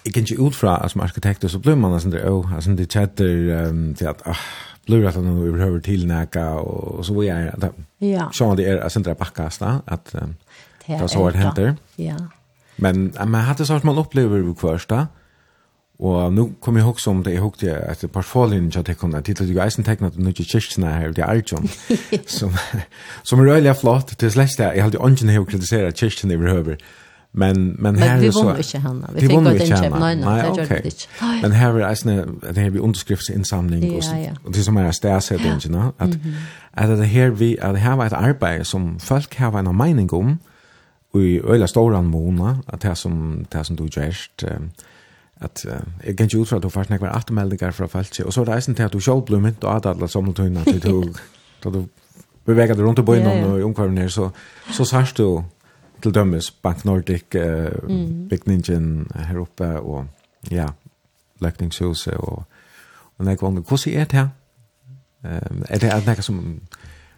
jeg 0.05 0.13
kan 0.13 0.23
ikke 0.23 0.41
ut 0.41 0.55
fra, 0.55 0.77
som 0.89 1.01
arkitekter, 1.01 1.47
så 1.47 1.59
blir 1.59 1.75
man 1.75 1.91
nesten 1.91 2.13
det, 2.13 2.21
og 2.29 2.49
altså 2.53 2.75
det 2.77 2.91
chatter 2.93 3.67
um, 3.69 3.95
til 3.97 4.05
at, 4.05 4.21
ah, 4.25 4.45
blir 4.85 5.07
at 5.07 5.17
han 5.17 5.27
overhøver 5.27 5.79
til 5.79 6.07
nekka, 6.07 6.45
og 6.61 7.05
så 7.05 7.13
vi 7.13 7.27
er, 7.27 7.49
er, 7.57 7.73
ja. 8.05 8.29
sånn 8.31 8.53
at 8.53 8.61
det 8.61 8.69
er, 8.69 8.83
altså 8.83 9.01
det 9.01 9.15
er 9.15 9.19
bakkast 9.19 9.65
da, 9.65 9.79
at 9.87 10.13
um, 10.21 10.35
det 10.87 11.01
er 11.01 11.07
så 11.09 11.23
hva 11.23 11.31
det 11.33 11.41
henter. 11.41 11.75
Ja. 11.97 12.19
Men 12.77 13.07
man 13.17 13.47
hadde 13.47 13.65
sånn 13.65 13.81
at 13.81 13.87
man 13.87 13.97
opplever 13.97 14.45
hver 14.53 14.85
da, 14.89 15.07
Og 15.99 16.33
nu 16.33 16.49
kom 16.61 16.77
jeg 16.77 16.85
også 16.85 17.09
om 17.09 17.23
det, 17.23 17.33
jeg 17.33 17.41
hukte 17.41 17.71
etter 17.91 18.07
portfolien 18.11 18.67
til 18.71 18.79
at 18.79 18.87
jeg 18.87 18.97
kunne, 18.97 19.21
titlet 19.21 19.53
jo 19.53 19.61
eisen 19.63 19.83
tekna 19.83 20.09
til 20.09 20.19
nødvendig 20.19 20.47
kyrkene 20.47 20.91
her, 20.91 21.11
det 21.11 21.23
er 21.27 21.33
jo, 21.33 21.61
som, 22.27 22.51
som 23.23 23.39
er 23.39 23.51
røylig 23.53 23.75
flott, 23.79 24.11
til 24.19 24.31
slett 24.31 24.57
det, 24.57 24.71
jeg 24.75 24.83
hadde 24.83 24.99
jo 24.99 25.07
ikke 25.07 25.39
å 25.39 25.47
kritisere 25.47 25.91
kyrkene 25.95 26.35
i 26.35 26.37
høver, 26.37 26.75
men, 27.35 27.75
men 27.79 27.95
her 27.99 28.17
er 28.17 28.31
så... 28.31 28.43
Men 28.43 28.55
vi 28.55 28.55
vunner 28.55 28.59
ikke 28.63 28.79
henne, 28.79 29.13
vi 29.13 29.23
fikk 29.23 29.31
godt 29.35 29.61
innkjøp, 29.63 29.95
nei, 29.99 30.11
nei, 30.19 30.35
det 30.39 30.57
gjør 30.57 30.69
vi 30.71 30.91
ikke. 30.91 31.29
Men 31.41 31.55
her 31.59 31.79
er 31.79 31.87
eisen, 31.89 32.11
det 32.43 32.57
her 32.57 32.69
vi 32.75 32.83
underskriftsinnsamling, 32.89 33.85
og 34.43 34.51
det 34.55 34.65
som 34.67 34.79
er 34.79 34.91
stedsetting, 34.95 35.63
at, 35.99 36.19
at 36.73 36.93
det 36.99 37.07
her 37.11 37.31
vi, 37.35 37.55
at 37.61 37.75
det 37.75 37.83
her 37.83 37.95
var 37.99 38.11
et 38.11 38.19
arbeid 38.19 38.63
som 38.67 38.99
folk 38.99 39.35
har 39.39 39.55
en 39.59 39.71
mening 39.75 40.11
om, 40.13 40.35
og 41.15 41.23
i 41.23 41.39
øyla 41.39 41.67
storan 41.67 42.11
måna, 42.11 42.57
at 42.67 42.83
det 42.83 42.97
som, 42.97 43.45
det 43.53 43.65
som 43.65 43.75
du 43.75 43.87
gjørst, 43.87 44.43
um, 44.51 44.69
at 45.45 45.65
uh, 45.69 45.77
jeg 46.03 46.17
kan 46.17 46.29
ikke 46.29 46.41
utfra 46.43 46.59
at 46.59 46.63
du 46.63 46.69
faktisk 46.69 46.93
nekker 46.93 47.11
atmeldinger 47.11 47.75
fra 47.75 47.87
feltet, 47.91 48.25
og 48.25 48.33
så 48.33 48.41
er 48.43 48.49
det 48.49 48.55
eisen 48.55 48.75
til 48.75 48.87
at 48.87 48.93
du 48.93 48.99
selv 48.99 49.25
blir 49.27 49.41
mynt 49.43 49.63
og 49.63 49.75
adadla 49.75 50.09
sommeltøyna 50.11 50.63
til 50.67 50.81
du, 50.83 51.13
da 51.63 51.73
du 51.73 51.85
beveger 52.45 52.77
deg 52.77 52.85
rundt 52.85 53.01
i 53.01 53.05
bøyene 53.05 53.29
yeah, 53.29 53.37
yeah. 53.39 53.51
og 53.51 53.59
i 53.59 53.67
omkvarven 53.67 53.97
her, 53.97 54.07
så, 54.13 54.29
så 54.71 54.85
sørst 54.85 55.17
du 55.17 55.43
til 56.03 56.13
dømes 56.13 56.51
Bank 56.51 56.85
Nordic, 56.85 57.35
uh, 57.35 57.89
mm. 57.89 58.27
bygningen 58.29 59.07
her 59.15 59.39
oppe, 59.41 59.69
og 59.79 60.05
ja, 60.51 60.67
Løkningshuset, 61.41 62.13
og, 62.13 62.43
og 63.17 63.25
nekker 63.25 63.47
vanlig, 63.47 63.63
hvordan 63.67 63.99
er 63.99 64.05
det 64.05 64.19
her? 64.19 64.27
Um, 65.25 65.63
er 65.69 65.77
det 65.81 65.91
nekker 66.05 66.23
som, 66.23 66.41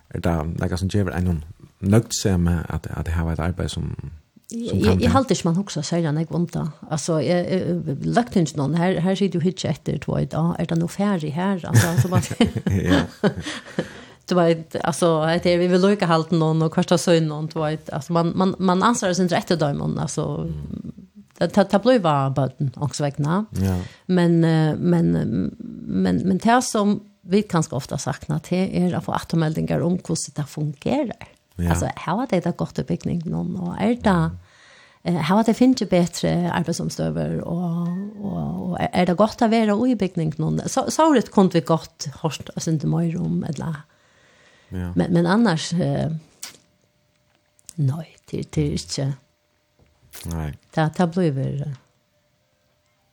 er 0.09 0.23
det 0.23 0.35
nekker 0.61 0.79
som 0.79 0.89
gjør 0.89 1.11
en 1.11 1.43
nøgt 1.81 2.15
seg 2.15 2.39
med 2.39 2.63
at, 2.69 2.87
at 2.89 3.07
jeg 3.07 3.15
har 3.15 3.31
et 3.31 3.39
arbeid 3.39 3.69
som 3.69 3.91
Jag 4.49 5.01
jag 5.01 5.31
ikke 5.31 5.41
man 5.45 5.57
också 5.57 5.81
säger 5.81 6.11
när 6.11 6.21
jag 6.21 6.31
Altså, 6.31 6.71
Alltså 6.89 7.21
jag 7.21 7.45
lagt 8.03 8.35
inte 8.35 8.57
någon 8.57 8.75
här 8.75 8.95
här 8.95 9.15
sitter 9.15 9.39
ju 9.39 9.45
hitch 9.45 9.65
efter 9.65 9.97
två 9.97 10.19
idag. 10.19 10.55
er 10.59 10.65
det 10.65 10.75
nog 10.75 10.91
färdig 10.91 11.31
här 11.31 11.65
alltså 11.65 12.01
så 12.01 12.07
bara. 12.07 12.21
Ja. 12.83 13.29
Det 14.29 14.35
var 14.35 14.63
alltså 14.83 15.21
att 15.21 15.43
det 15.43 15.57
vi 15.57 15.67
vill 15.67 15.81
lucka 15.81 16.05
halt 16.05 16.31
någon 16.31 16.61
och 16.61 16.73
kasta 16.73 16.97
sönder 16.97 17.29
någon 17.29 17.47
två 17.47 17.63
alltså 17.63 18.13
man 18.13 18.33
man 18.35 18.55
man 18.59 18.83
ansvarar 18.83 19.13
sin 19.13 19.27
rätt 19.27 19.59
då 19.59 19.69
imorgon 19.69 19.99
alltså 19.99 20.49
ta 21.53 21.63
ta 21.63 21.79
blir 21.79 21.99
var 21.99 22.29
button 22.29 22.71
också 22.75 23.03
vägna. 23.03 23.45
Ja. 23.51 23.77
Men 24.05 24.39
men 24.79 25.11
men 25.87 26.15
men 26.17 26.37
det 26.37 26.61
som 26.61 26.99
vi 27.21 27.41
kanske 27.41 27.75
ofta 27.75 27.97
saknar 27.97 28.39
till 28.39 28.69
är 28.73 28.93
att 28.93 29.05
få 29.05 29.11
återmeldingar 29.11 29.79
om 29.79 29.91
hur 30.07 30.35
det 30.35 30.43
fungerar. 30.43 31.36
Ja. 31.57 31.69
Alltså 31.69 31.89
her 31.95 32.15
var 32.15 32.25
det 32.25 32.43
da 32.43 32.51
godt 32.51 32.79
bygning 32.87 33.23
noen, 33.25 33.55
og 33.57 33.77
er 33.81 33.95
da, 34.03 34.29
eh, 35.03 35.15
her 35.15 35.35
var 35.35 35.43
det 35.43 35.55
finnes 35.55 35.81
jo 35.81 35.87
bättre 35.87 36.51
arbetsomstöver 36.51 37.41
och 37.41 37.87
och 38.21 38.69
og 38.71 38.77
er 38.93 39.05
det 39.05 39.17
gott 39.17 39.41
att 39.41 39.51
vara 39.51 39.87
i 39.87 39.95
byggning 39.95 40.33
någon 40.37 40.69
Så, 40.69 40.85
så 40.89 41.13
det 41.13 41.31
kom 41.31 41.49
vi 41.53 41.59
gott 41.59 42.07
hørt, 42.21 42.49
alltså 42.55 42.71
inte 42.71 42.87
mer 42.87 43.11
rom, 43.11 43.43
eller, 43.43 43.75
ja. 44.69 44.93
men, 44.95 45.13
men 45.13 45.25
annars, 45.25 45.73
eh, 45.73 46.11
nej 47.75 48.15
det, 48.31 48.55
det 48.55 48.67
er 48.67 48.71
ikke, 48.71 49.13
nei. 50.25 50.53
det, 50.75 50.97
det 50.97 51.11
blir 51.11 51.31
vel, 51.31 51.75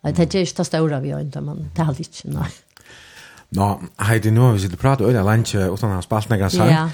Nei, 0.04 0.12
det 0.12 0.34
er 0.34 0.40
ikke 0.40 0.56
det 0.56 0.66
store 0.66 1.00
vi 1.00 1.08
gjør, 1.08 1.40
men 1.40 1.70
det 1.72 1.80
er 1.80 1.88
aldri 1.88 2.04
ikke, 2.04 2.28
nei. 2.28 2.48
Nå, 3.56 3.68
heidi, 4.04 4.30
nå 4.30 4.42
har 4.46 4.52
vi 4.52 4.58
sittet 4.64 4.76
og 4.76 4.82
pratet, 4.82 5.06
og 5.06 5.12
det 5.12 5.20
er 5.20 5.70
å 5.70 5.76
ha 5.78 6.00
spalt 6.02 6.26
spalte 6.26 6.50
sang. 6.50 6.68
Ja. 6.68 6.88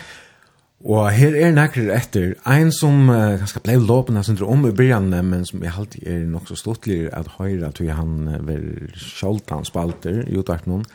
Og 0.81 1.11
her 1.13 1.35
er 1.37 1.53
nekker 1.53 1.91
etter, 1.93 2.31
ein 2.49 2.71
som 2.73 3.11
uh, 3.13 3.37
ganske 3.37 3.61
blei 3.61 3.77
låpen 3.77 4.17
hans 4.17 4.31
under 4.33 4.47
om 4.49 4.65
i 4.65 4.73
byrjan, 4.73 5.11
men 5.29 5.45
som 5.45 5.61
jeg 5.61 5.77
alltid 5.77 6.07
er 6.09 6.23
nok 6.25 6.49
så 6.49 6.57
stortlig 6.57 7.03
at 7.13 7.35
høyre 7.37 7.69
at 7.69 7.83
han 7.99 8.15
uh, 8.31 8.39
vil 8.49 8.65
var 8.97 9.53
han 9.53 9.69
spalter 9.69 10.23
i 10.25 10.39
utaknån. 10.41 10.87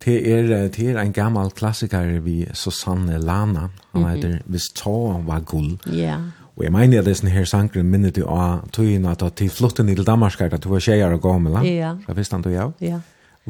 Det 0.00 0.16
er, 0.24 0.48
det 0.72 0.86
er 0.88 0.98
en 1.02 1.12
gammal 1.12 1.50
klassiker 1.52 2.22
vi 2.24 2.46
Susanne 2.56 3.18
Lana, 3.20 3.68
han 3.92 4.00
mm 4.00 4.04
-hmm. 4.04 4.08
heter 4.08 4.38
Hvis 4.46 4.68
Tå 4.74 5.22
var 5.26 5.40
gull. 5.40 5.78
Ja. 5.86 5.92
Yeah. 5.92 6.20
Og 6.56 6.64
jeg 6.64 6.72
mener 6.72 6.98
at 6.98 7.04
det 7.04 7.10
er 7.10 7.14
sånn 7.14 7.30
her 7.30 7.44
sangren 7.44 7.90
minnet 7.90 8.18
jo 8.18 8.26
av 8.26 8.68
tøyen 8.72 9.06
at 9.06 9.22
til 9.36 9.50
flotten 9.50 9.88
i 9.88 9.94
Danmark, 9.94 10.40
at 10.40 10.64
du 10.64 10.68
var 10.68 10.80
tjejer 10.80 11.12
og 11.12 11.22
gammel. 11.22 11.52
Ja. 11.52 11.72
Yeah. 11.72 11.96
Så 12.06 12.12
visste 12.14 12.34
han 12.34 12.42
du 12.42 12.50
ja? 12.50 12.70
Ja. 12.80 12.86
Yeah. 12.86 13.00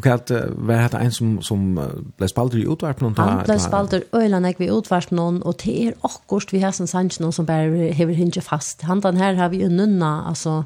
Och 0.01 0.05
kallt 0.05 0.31
var 0.49 0.89
det 0.89 0.99
en 0.99 1.13
som 1.13 1.43
som 1.43 1.89
blev 2.17 2.29
spalter 2.29 2.59
i 2.59 2.63
utvarp 2.73 3.01
någon 3.01 3.17
Han 3.17 3.45
blev 3.45 3.59
spalter 3.59 4.05
öland 4.13 4.47
jag 4.47 4.55
vi 4.59 4.79
utvarp 4.79 5.11
någon 5.11 5.43
och 5.43 5.55
det 5.65 5.87
är 5.87 5.95
akkurst 6.01 6.53
vi 6.53 6.61
har 6.61 6.73
sen 6.73 6.87
sanns 6.87 7.21
någon 7.21 7.33
som 7.33 7.45
bara 7.45 7.63
hever 7.93 8.13
hinge 8.13 8.41
fast. 8.41 8.83
Han 8.83 9.01
den 9.01 9.17
här 9.17 9.35
har 9.35 9.49
vi 9.49 9.57
ju 9.57 9.69
nunna 9.69 10.25
alltså 10.25 10.65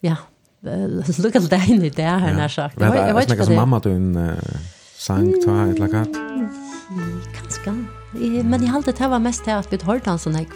ja 0.00 0.16
look 1.18 1.36
at 1.36 1.50
that 1.50 1.68
in 1.68 1.92
det 1.96 2.02
her 2.02 2.34
när 2.34 2.48
sagt. 2.48 2.80
Jag 2.80 3.14
vet 3.14 3.30
inte 3.30 3.44
vad. 3.44 3.56
Mamma 3.56 3.78
du 3.78 3.90
en 3.90 4.36
sang 4.96 5.42
ta 5.44 5.66
ett 5.66 5.78
lagat. 5.78 6.08
Kanske. 7.36 7.70
Men 8.44 8.62
i 8.62 8.66
haltet 8.66 8.98
här 8.98 9.08
var 9.08 9.18
mest 9.18 9.44
det 9.44 9.56
att 9.56 9.72
vi 9.72 9.78
hållt 9.82 10.06
han 10.06 10.18
sån 10.18 10.34
här 10.34 10.46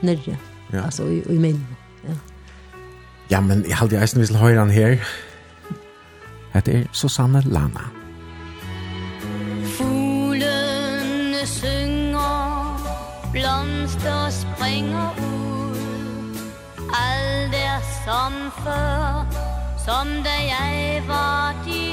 nere. 0.00 0.36
Alltså 0.84 1.02
i 1.08 1.38
min. 1.38 1.66
Ja. 2.08 2.14
Ja, 3.28 3.40
men 3.40 3.64
jag 3.68 3.76
hade 3.76 3.94
ju 3.94 4.00
eisen 4.00 4.20
vissel 4.20 4.36
høyran 4.36 4.70
her. 4.70 5.06
Hette 6.52 6.72
er 6.72 6.84
Susanne 6.92 7.42
Lana. 7.44 7.84
Fuglene 9.76 11.46
synger, 11.46 12.76
blomster 13.32 14.30
springer 14.30 15.10
ud. 15.18 16.36
Alt 16.92 17.54
er 17.54 17.80
som 18.04 18.32
før, 18.64 19.26
som 19.86 20.06
da 20.24 20.36
jeg 20.54 21.02
var 21.08 21.54
din. 21.64 21.91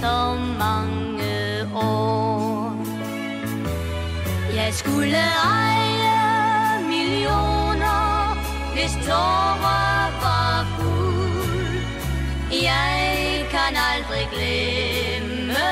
så 0.00 0.34
mange 0.58 1.66
år. 1.74 2.38
Jeg 4.68 4.74
skulle 4.74 5.16
eje 5.16 6.82
millioner 6.88 8.34
Hvis 8.74 8.92
tårer 9.06 10.10
var 10.22 10.66
guld 10.78 11.82
Jeg 12.52 13.46
kan 13.50 13.76
aldrig 13.92 14.28
glemme 14.32 15.68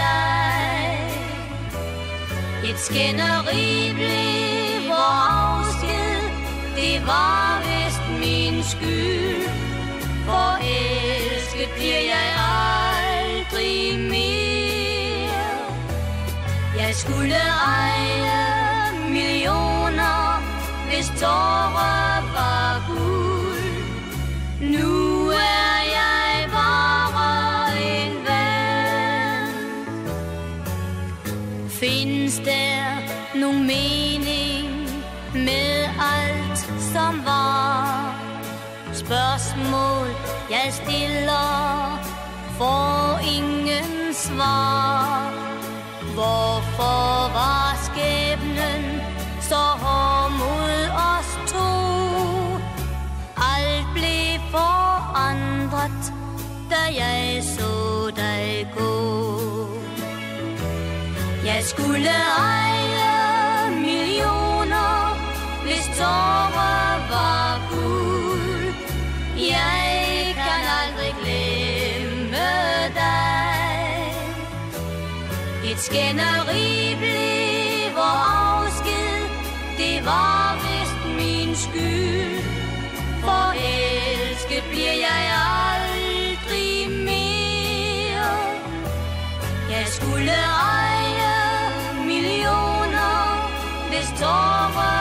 dig 0.00 1.10
Et 2.70 2.78
skænderi 2.78 3.92
blev 3.94 4.88
vor 4.88 5.16
afsked 5.30 6.22
Det 6.76 7.06
var 7.06 7.62
vist 7.66 8.04
min 8.20 8.64
skyld. 8.64 9.48
Forelsket 10.26 11.70
bliver 11.76 12.00
jeg 12.12 12.26
aldrig 12.36 12.49
aldrig 13.50 13.98
mere 13.98 15.30
Jeg 16.78 16.94
skulle 16.94 17.34
eje 17.34 18.30
millioner 19.08 20.42
Hvis 20.88 21.12
tårer 21.20 22.22
var 22.34 22.84
guld 22.88 23.72
Nu 24.60 25.28
er 25.28 25.82
jeg 25.98 26.48
bare 26.52 27.82
en 27.82 28.14
ven 28.26 29.54
Findes 31.70 32.38
der 32.38 32.84
nogen 33.40 33.66
mening 33.66 34.88
Med 35.34 35.88
alt 36.14 36.58
som 36.92 37.22
var? 37.24 38.14
Spørgsmål 38.92 40.08
jeg 40.50 40.72
stiller 40.72 42.00
For 42.58 43.09
svar. 44.26 45.32
Hvorfor 46.14 47.32
var 47.38 47.68
skæbnen 47.86 48.82
så 49.40 49.62
hård 49.82 50.30
mod 50.42 50.80
os 51.12 51.30
to? 51.52 51.70
Alt 53.52 53.86
blev 53.94 54.40
forandret, 54.50 56.02
da 56.70 56.82
jeg 57.02 57.42
så 57.42 58.10
dig 58.16 58.66
gå. 58.78 58.96
Jeg 61.44 61.60
skulle 61.64 62.10
eje 62.38 63.70
millioner, 63.70 65.16
hvis 65.62 65.98
tårer 65.98 66.89
Et 75.80 75.84
skænderi 75.84 76.94
blev 76.98 77.94
vor 77.96 78.18
afsked 78.60 79.22
Det 79.78 80.04
var 80.04 80.58
vist 80.64 81.00
min 81.18 81.56
skyld. 81.56 82.44
Forelsket 83.24 84.64
bliver 84.70 84.96
jeg 85.06 85.32
aldrig 85.72 86.90
mere. 86.90 88.32
Jeg 89.70 89.86
skulle 89.86 90.32
eje 90.72 91.32
millioner 92.06 93.12
Hvis 93.90 94.20
tårer 94.20 94.99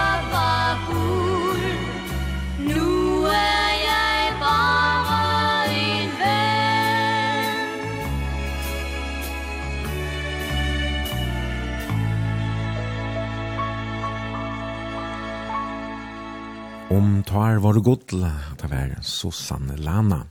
Om 16.90 17.24
tar 17.24 17.60
var 17.62 17.74
det 17.74 17.84
godt, 17.84 18.12
det 18.62 18.70
var 18.70 18.96
Susanne 19.06 19.76
Lana. 19.78 20.24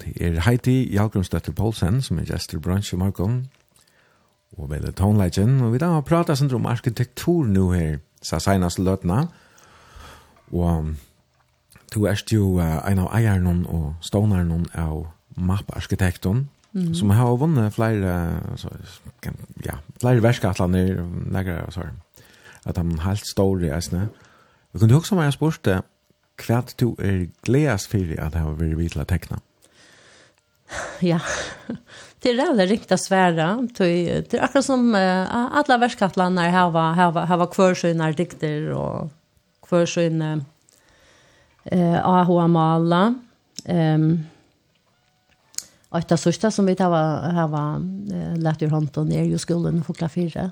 Det 0.00 0.14
er 0.20 0.40
Heidi 0.40 0.94
Jalgrunstøtter 0.94 1.52
Poulsen, 1.52 2.00
som 2.02 2.18
er 2.18 2.24
gjester 2.24 2.58
bransj 2.58 2.94
i 2.94 2.96
morgen. 2.96 3.48
og 4.56 4.70
vel 4.70 4.92
tonelagen, 4.92 5.60
og 5.60 5.72
vi 5.72 5.78
da 5.78 5.90
har 5.92 6.00
pratet 6.00 6.38
sånn 6.38 6.54
om 6.56 6.66
arkitektur 6.70 7.44
nå 7.44 7.66
her, 7.74 7.98
sa 8.22 8.38
senast 8.40 8.78
løtene, 8.80 9.26
og 10.52 10.94
du 11.92 12.06
er 12.08 12.22
jo 12.32 12.56
uh, 12.56 12.80
en 12.88 13.02
av 13.04 13.10
eierne 13.12 13.66
og 13.68 13.94
stånerne 14.00 14.64
av 14.74 15.06
MAP-arkitekten, 15.36 16.48
Mm. 16.76 16.94
Som 16.94 17.10
har 17.10 17.36
vunnet 17.40 17.72
flere, 17.72 18.40
så, 18.60 18.68
ja, 19.64 19.78
flere 20.00 20.20
verskatlander, 20.20 20.98
og 21.64 21.72
så, 21.72 21.86
at 22.68 22.76
han 22.76 22.98
helt 23.00 23.24
står 23.26 23.62
i 23.64 23.70
eisene. 23.72 24.02
Mm 24.10 24.25
Jeg 24.76 24.82
kunne 24.82 24.98
huske 24.98 25.16
meg 25.16 25.30
jeg 25.30 25.38
spørste 25.38 25.74
hva 26.44 26.56
du 26.76 26.90
er 27.00 27.22
gledes 27.46 27.86
for 27.88 28.10
at 28.12 28.34
jeg 28.36 28.42
har 28.44 28.56
vært 28.58 28.74
vidt 28.76 28.92
til 28.92 29.00
å 29.00 29.06
tekne. 29.08 29.38
Ja, 31.00 31.16
det 32.20 32.34
er 32.34 32.42
veldig 32.42 32.66
riktig 32.68 32.98
svære. 33.00 33.46
Det 33.72 33.88
er 34.34 34.44
akkurat 34.44 34.66
som 34.66 34.84
uh, 34.92 35.56
alle 35.56 35.80
verskattlander 35.80 36.52
har 36.52 36.76
har, 36.76 37.16
har 37.30 37.74
sine 37.80 38.10
dikter 38.12 38.68
og 38.76 39.08
hver 39.70 39.88
sine 39.88 40.44
uh, 41.72 41.98
AHA-mala. 42.04 43.02
Um, 43.64 44.26
og 45.88 46.00
etter 46.02 46.20
sørste 46.20 46.52
som 46.52 46.68
vi 46.68 46.76
har, 46.76 46.92
har 47.32 47.48
uh, 47.48 48.36
lett 48.36 48.60
i 48.60 48.68
hånden 48.68 49.12
er 49.16 49.24
jo 49.24 49.40
skolen 49.40 49.80
Fokla 49.82 50.08
4. 50.08 50.50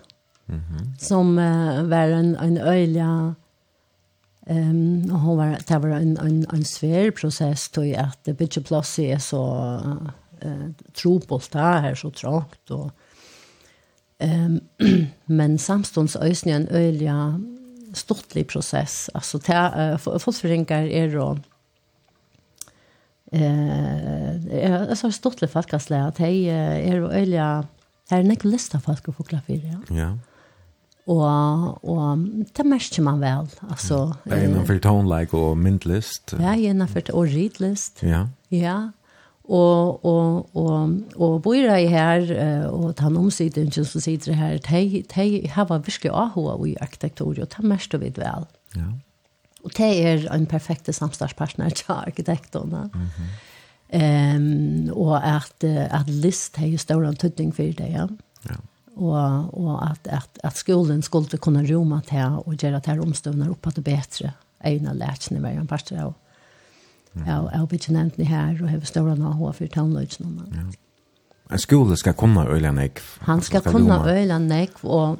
Mm 0.49 0.61
-hmm. 0.61 0.99
Som 0.99 1.39
uh, 1.39 1.91
var 1.91 2.09
en, 2.09 2.37
en 2.37 2.59
øyelig 2.59 3.35
Ehm 4.47 5.05
um, 5.05 5.11
hon 5.11 5.37
var 5.37 5.59
det 5.67 5.79
var 5.79 5.89
en 5.89 6.17
en 6.17 6.47
en 6.53 6.65
svår 6.65 7.11
process 7.11 7.69
då 7.69 7.95
att 7.97 8.25
det 8.25 8.33
bitte 8.33 8.63
plus 8.63 8.99
är 8.99 9.19
så 9.19 9.75
eh 10.41 10.51
uh, 10.51 11.41
där 11.53 11.81
här 11.81 11.95
så 11.95 12.11
trångt 12.11 12.71
och 12.71 12.91
ehm 14.19 14.61
um, 14.79 15.07
men 15.25 15.59
samstunds 15.59 16.17
ösnen 16.17 16.63
en 16.63 16.69
öliga 16.69 17.41
stortlig 17.95 18.49
process 18.49 19.11
alltså 19.15 19.39
ta 19.39 19.93
uh, 19.93 20.19
fosforinkar 20.19 20.83
är 20.83 21.15
då 21.15 21.39
eh 23.33 24.73
uh, 24.73 24.91
alltså 24.91 25.13
stortlig 25.13 25.51
faktiskt 25.51 25.91
att 25.91 26.19
hej 26.19 26.47
är 26.91 27.01
öliga 27.01 27.67
här 28.11 28.19
är 28.19 28.25
en 28.25 28.37
lista 28.51 28.81
faktiskt 28.81 29.09
att 29.09 29.17
få 29.17 29.25
för 29.25 29.55
ja. 29.55 29.97
Ja. 29.97 30.19
Og, 31.05 31.85
og 31.85 32.21
det 32.57 32.65
merker 32.65 33.05
man 33.05 33.21
vel. 33.21 33.49
Altså, 33.69 34.15
det 34.25 34.39
er 34.39 34.47
innenfor 34.47 34.79
tonelike 34.81 35.37
og 35.37 35.59
myndlist. 35.61 36.33
Ja, 36.41 36.55
innenfor 36.57 37.11
og 37.13 37.29
ridlist. 37.29 38.01
Ja. 38.03 38.27
Ja, 38.55 38.77
og 39.45 40.05
og 40.05 40.49
og 40.57 41.03
og 41.21 41.43
bor 41.45 41.55
jeg 41.55 41.91
her 41.93 42.25
og 42.71 42.95
ta 42.97 43.11
nom 43.13 43.31
sidan 43.31 43.73
som 43.73 44.01
sitter 44.01 44.33
her 44.33 44.57
de 44.57 45.03
tei 45.09 45.47
hava 45.53 45.77
virkelig 45.77 46.13
ahua 46.13 46.57
i 46.67 46.77
arkitektur 46.81 47.37
og 47.37 47.51
det 47.53 47.65
merker 47.65 48.01
vi 48.01 48.13
vel. 48.17 48.47
Ja. 48.77 48.89
Og 49.65 49.73
tei 49.77 50.01
er 50.01 50.25
en 50.33 50.47
perfekte 50.47 50.93
samstartspartner 50.93 51.71
til 51.71 51.93
arkitektene. 51.93 52.89
Mhm. 52.95 53.11
Mm 53.11 53.35
ehm 53.95 54.91
um, 54.91 54.97
og 54.97 55.21
at 55.23 55.65
at 55.65 56.09
list 56.09 56.57
har 56.57 56.67
hei 56.67 56.77
stor 56.77 57.05
antydning 57.07 57.55
for 57.55 57.63
det, 57.63 57.91
ja. 57.93 58.07
Ja 58.49 58.57
och 58.97 59.65
och 59.65 59.87
att 59.87 60.09
att 60.09 60.39
at 60.43 60.57
skolan 60.57 61.03
skulle 61.03 61.39
kunne 61.39 61.65
roma 61.65 62.01
til 62.01 62.39
och 62.47 62.63
göra 62.63 62.81
till 62.81 63.01
omstövnar 63.01 63.51
upp 63.51 63.67
att 63.67 63.75
det 63.75 63.83
bättre 63.83 64.33
egna 64.65 64.93
lærkene 64.93 65.41
med 65.41 65.59
en 65.59 65.67
parter 65.67 66.03
av 66.03 66.15
ja 67.15 67.49
jeg 67.51 67.59
har 67.59 67.73
ikke 67.73 67.93
nevnt 67.93 68.17
det 68.17 68.27
her, 68.27 68.47
här 68.47 68.63
och 68.63 68.71
har 68.71 68.81
stora 68.81 69.15
nå 69.15 69.33
hva 69.33 69.53
för 69.53 69.67
tannløsene. 69.67 70.31
någon. 70.31 70.73
En 71.51 71.59
skola 71.59 71.97
ska 71.97 72.13
kunne 72.13 72.47
öla 72.47 72.73
nek. 72.73 73.01
Han 73.19 73.41
ska 73.41 73.61
kunne 73.61 73.95
öla 73.95 74.39
nek 74.39 74.71
och 74.85 75.19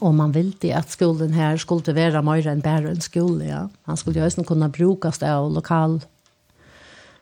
Och 0.00 0.14
man 0.14 0.32
vil 0.32 0.56
det 0.60 0.72
att 0.72 0.90
skolan 0.90 1.32
här 1.32 1.56
skulle 1.56 1.94
være 1.94 2.22
mer 2.22 2.46
än 2.46 2.60
bare 2.60 2.90
en 2.90 3.00
skole. 3.00 3.44
Ja. 3.44 3.68
Han 3.82 3.96
skulle 3.96 4.20
ju 4.20 4.26
också 4.26 4.44
kunna 4.44 4.68
brukas 4.68 5.22
av 5.22 5.52
lokal 5.52 6.00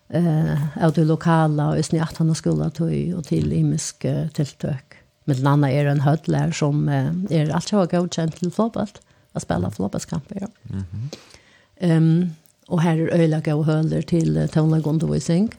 eh 0.08 0.84
av 0.84 0.92
det 0.92 1.04
lokala 1.04 1.68
och 1.68 1.84
snart 1.84 2.16
han 2.16 2.34
skulle 2.34 2.70
ta 2.70 2.84
och 3.16 3.24
till 3.24 3.52
imisk 3.52 4.06
tilltök 4.34 4.87
Med 5.28 5.42
landa 5.44 5.68
er 5.68 5.90
en 5.90 6.00
hødler 6.06 6.54
som 6.56 6.86
er 6.88 7.52
alt 7.52 7.70
har 7.74 7.90
godkjent 7.92 8.38
til 8.40 8.52
flåbalt, 8.54 9.02
å 9.36 9.42
spille 9.44 9.70
flåbalskamper. 9.74 10.40
Ja. 10.40 10.48
Mm 10.70 10.84
-hmm. 10.84 11.96
um, 11.96 12.36
og 12.68 12.82
her 12.82 12.96
er 12.96 13.20
øyla 13.20 13.40
gode 13.40 13.64
høler 13.64 14.02
til 14.02 14.48
tonelagundervisning. 14.48 15.52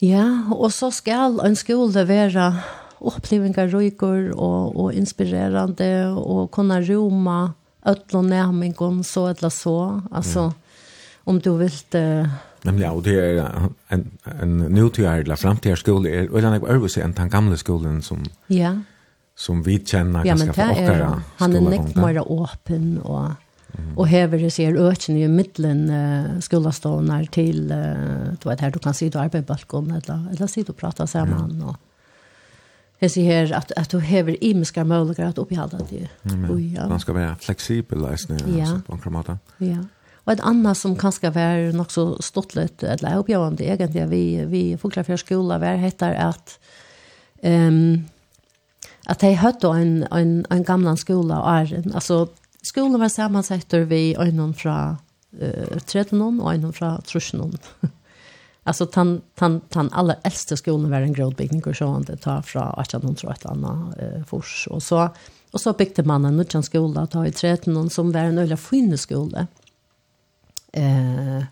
Ja, 0.00 0.48
og 0.50 0.72
så 0.72 0.90
skal 0.90 1.40
en 1.44 1.56
skole 1.56 2.08
være 2.08 2.54
opplevingar 3.00 3.68
røyker 3.72 4.30
og, 4.36 4.76
og 4.76 4.94
inspirerande 4.94 6.12
og 6.16 6.50
kunne 6.50 6.80
roma 6.80 7.52
ötlån 7.86 8.28
nærmengon 8.28 9.02
så 9.04 9.30
eller 9.30 9.48
så. 9.48 10.00
Altså, 10.12 10.48
mm. 10.48 10.54
om 11.26 11.40
du 11.40 11.54
vil 11.56 11.72
uh, 11.94 12.28
Nemlig, 12.64 12.84
ja, 12.84 12.92
og 12.92 13.04
det 13.04 13.16
er 13.18 13.68
en, 13.94 14.06
en 14.42 14.56
nutidig 14.74 15.08
eller 15.22 15.38
framtidig 15.40 15.78
skole, 15.80 16.10
er, 16.10 16.30
og 16.30 16.42
det 16.42 16.50
er 16.52 16.72
øvelse 16.74 17.02
enn 17.04 17.14
den 17.16 17.30
gamle 17.32 17.56
skolen 17.56 18.02
som, 18.04 18.24
ja. 18.52 18.74
som 19.36 19.62
vi 19.66 19.78
kjenner 19.78 20.26
ja, 20.28 20.34
ganske 20.34 20.56
for 20.58 20.74
åkere. 20.74 20.96
Ja, 20.98 21.12
men 21.14 21.28
han 21.40 21.56
er 21.56 21.68
nekt 21.76 21.96
mer 21.96 22.20
åpen, 22.24 22.88
og, 23.00 23.36
og 23.96 24.08
hever 24.10 24.44
det 24.44 24.52
ser 24.52 24.76
økene 24.76 25.24
i 25.24 25.30
middelen 25.30 25.86
uh, 25.88 26.40
skolestående 26.44 27.22
til, 27.32 27.70
uh, 27.72 28.34
du 28.36 28.48
vet 28.50 28.66
her, 28.66 28.74
du 28.74 28.80
kan 28.82 28.96
si 28.96 29.08
du 29.08 29.20
arbeider 29.22 29.48
balkon, 29.48 29.94
eller, 29.96 30.26
eller 30.34 30.50
si 30.50 30.66
du 30.66 30.74
prater 30.76 31.08
sammen, 31.08 31.56
ja. 31.60 31.72
og 31.72 31.86
Jeg 33.00 33.10
sier 33.14 33.24
her 33.32 33.54
at, 33.56 33.72
at 33.80 33.88
du 33.88 33.96
hever 34.04 34.34
imiske 34.44 34.82
muligheter 34.84 35.30
at 35.30 35.38
oppgjelde 35.40 35.78
det. 35.88 36.02
Ja, 36.04 36.34
men, 36.34 36.50
og, 36.50 36.58
ja. 36.60 36.84
Man 36.88 37.00
skal 37.00 37.14
være 37.16 37.36
fleksibel, 37.40 38.02
leisende, 38.04 38.42
ja. 38.52 38.66
Altså, 38.66 38.80
på 38.84 39.08
en 39.08 39.14
måte. 39.14 39.36
Ja, 39.60 39.66
ja. 39.66 39.78
Og 40.26 40.34
et 40.34 40.42
annet 40.46 40.76
som 40.76 40.96
kanskje 40.98 41.32
var 41.34 41.70
nok 41.76 41.92
så 41.94 42.04
stått 42.22 42.54
litt, 42.58 42.82
eller 42.84 43.20
oppgjørende 43.20 43.66
egentlig, 43.66 44.06
vi, 44.10 44.24
vi 44.50 44.62
folkler 44.80 45.06
fra 45.06 45.18
skolen, 45.20 45.60
var 45.62 45.80
heter 45.80 46.16
at 46.28 46.56
um, 47.42 48.08
at 49.08 49.22
de 49.24 49.32
hadde 49.34 49.70
en, 49.74 49.94
en, 50.12 50.34
en 50.52 50.64
gamle 50.64 50.92
skole 51.00 51.34
og 51.34 51.48
Arjen. 51.48 51.88
Altså, 51.96 52.26
skolen 52.62 53.00
var 53.00 53.10
sammensetter 53.10 53.88
vi 53.90 54.12
øynene 54.14 54.54
fra 54.54 54.76
uh, 55.40 55.78
13 55.86 56.20
og 56.20 56.52
øynene 56.52 56.72
fra 56.76 56.98
13 57.06 57.56
Alltså 58.64 58.86
tan 58.86 59.20
tan 59.34 59.60
tan 59.60 59.88
allra 59.92 60.14
äldste 60.24 60.56
skolan 60.56 60.90
var 60.90 61.00
en 61.00 61.12
grodbyggning 61.12 61.62
och 61.66 61.76
sånt 61.76 62.06
det 62.06 62.16
tar 62.16 62.42
från 62.42 62.80
1800 62.80 63.32
ett 63.32 63.46
annat 63.46 63.98
eh, 63.98 64.24
fors 64.24 64.68
och 64.70 64.82
så 64.82 65.08
och 65.50 65.60
så 65.60 65.72
byggde 65.72 66.02
man 66.02 66.24
en 66.24 66.36
ny 66.36 66.62
skola 66.62 67.06
ta 67.06 67.26
i 67.26 67.32
13 67.32 67.90
som 67.90 68.12
var 68.12 68.20
en 68.20 68.38
öliga 68.38 68.56
finne 68.56 68.98
skola 68.98 69.46
eh, 70.72 71.44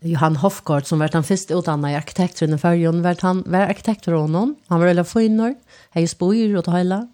Johan 0.00 0.36
Hofgård 0.36 0.86
som 0.86 0.98
var 0.98 1.08
den 1.08 1.22
första 1.22 1.54
utannade 1.54 1.96
arkitekten 1.96 2.54
i 2.54 2.58
Färjön 2.58 3.02
var 3.02 3.16
han 3.20 3.44
var 3.46 3.58
arkitekt 3.58 4.04
för 4.04 4.12
honom. 4.12 4.56
Han 4.66 4.80
var 4.80 4.86
eller 4.86 5.04
finner. 5.04 5.54
hej 5.90 6.08
spår 6.08 6.56
och 6.56 6.72
hela. 6.72 7.08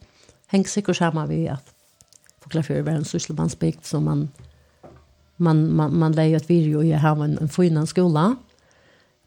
Hängs 0.46 0.72
sig 0.72 0.84
och 0.88 0.96
samma 0.96 1.26
vi 1.26 1.48
att 1.48 1.64
förklara 2.42 2.62
för 2.62 2.82
var 2.82 2.92
en 2.92 3.04
sysselmansbygd 3.04 3.84
som 3.84 4.04
man 4.04 4.28
man 5.36 5.76
man 5.76 5.98
man 5.98 6.12
lägger 6.12 6.36
ett 6.36 6.50
video 6.50 6.82
i 6.82 6.92
här 6.92 7.24
en, 7.24 7.38
en 7.38 7.48
finnan 7.48 7.86
skola. 7.86 8.36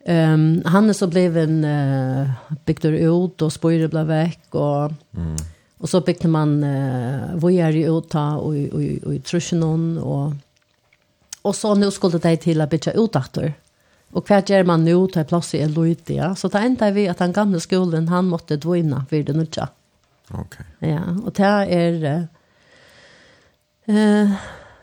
Ehm 0.05 0.33
um, 0.33 0.61
han 0.65 0.89
är 0.89 0.93
så 0.93 1.07
blev 1.07 1.37
en 1.37 1.63
uh, 1.63 2.31
bygder 2.65 2.91
ut 2.91 3.41
och 3.41 3.53
spår 3.53 3.87
blev 3.87 4.05
veck 4.05 4.55
och 4.55 4.91
mm. 5.17 5.35
och 5.77 5.89
så 5.89 6.01
byggde 6.01 6.27
man 6.27 6.63
uh, 6.63 7.35
vojar 7.35 7.71
i 7.71 7.79
ju 7.79 8.01
ta 8.01 8.37
och 8.37 8.57
i, 8.57 8.69
och, 8.73 8.83
i 8.83 9.19
och, 9.63 9.97
och 9.97 10.33
Och 11.41 11.55
så 11.55 11.75
nu 11.75 11.91
skulle 11.91 12.17
det 12.17 12.37
till 12.37 12.61
att 12.61 12.69
byta 12.69 12.91
ut 12.91 13.15
efter. 13.15 13.53
Och 14.11 14.27
kvart 14.27 14.49
gör 14.49 14.63
man 14.63 14.85
nu 14.85 15.07
til 15.07 15.23
plats 15.23 15.53
i 15.53 15.57
Eloitia. 15.61 16.35
Så 16.35 16.47
det 16.47 16.59
enda 16.59 16.91
vi 16.91 17.07
att 17.07 17.17
den 17.17 17.33
gamla 17.33 17.59
skolan 17.59 18.07
han 18.07 18.25
måtte 18.25 18.57
dvina 18.57 19.05
vid 19.09 19.25
den 19.25 19.37
nya. 19.37 19.67
Okej. 20.31 20.65
Okay. 20.79 20.89
Ja, 20.89 21.01
och 21.25 21.33
det 21.33 21.43
är 21.43 22.27
eh 23.85 24.31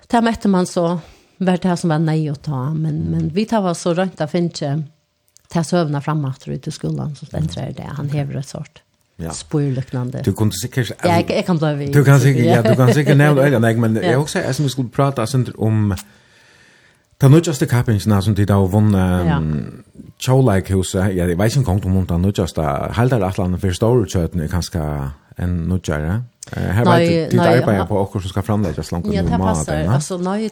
där 0.08 0.22
mätte 0.22 0.48
man 0.48 0.66
så 0.66 0.98
vart 1.36 1.62
det 1.62 1.68
här 1.68 1.76
som 1.76 1.90
var 1.90 1.98
nej 1.98 2.28
att 2.28 2.42
ta, 2.42 2.74
men 2.74 2.96
men 2.96 3.28
vi 3.28 3.46
tar 3.46 3.62
var 3.62 3.74
så 3.74 3.94
rent 3.94 4.18
där 4.18 4.26
finns 4.26 4.62
ta 5.48 5.64
sövna 5.64 6.00
framåt 6.00 6.48
ut 6.48 6.66
i 6.66 6.70
skolan 6.70 7.16
så 7.16 7.26
den 7.30 7.48
tror 7.48 7.72
det 7.76 7.82
han 7.82 8.10
häver 8.10 8.36
ett 8.36 8.48
sort. 8.48 8.82
Ja. 9.16 9.30
Spårliknande. 9.30 10.22
Du 10.24 10.32
kunde 10.32 10.54
säkert... 10.54 10.92
Ja, 11.02 11.08
jag, 11.08 11.30
jag 11.30 11.46
kan 11.46 11.58
bli... 11.58 11.86
Du 11.92 12.04
kan 12.04 12.20
säkert, 12.20 12.44
ja, 12.44 12.62
du 12.62 12.76
kan 12.76 12.94
säkert 12.94 13.16
nämna 13.24 13.42
ögonen, 13.42 13.80
men 13.80 13.96
jag 13.96 14.20
också, 14.20 14.38
är 14.38 14.52
som 14.52 14.68
skulle 14.68 14.88
prata 14.88 15.26
om 15.56 15.96
Ta 17.16 17.26
Det 17.26 17.32
er 17.32 17.36
nødgjeste 17.36 17.66
kappingsene 17.66 18.22
som 18.22 18.34
de 18.34 18.44
da 18.44 18.58
har 18.60 18.68
vunnet 18.68 19.26
ja. 19.26 19.40
Tjåleik 20.20 20.68
huset, 20.72 21.14
jeg 21.16 21.38
vet 21.38 21.56
ikke 21.56 21.70
om 21.70 21.80
det 21.80 22.10
er 22.10 22.18
nødgjeste, 22.18 22.62
halder 22.96 23.24
at 23.24 23.38
landet 23.38 23.60
för 23.60 23.72
stor 23.72 24.06
chatten 24.06 24.40
är 24.40 24.48
ganska 24.48 25.10
en 25.38 25.68
nødgjere. 25.68 26.22
Her 26.52 26.84
var 26.84 26.98
det 26.98 27.30
ditt 27.30 27.40
arbeid 27.40 27.88
på 27.88 27.98
åker 28.00 28.20
som 28.20 28.28
skal 28.28 28.42
framlegges 28.42 28.92
langt 28.92 29.06
Ja, 29.12 29.22
det 29.22 29.38
passer. 29.38 29.88
Altså, 29.90 30.16
nei, 30.18 30.48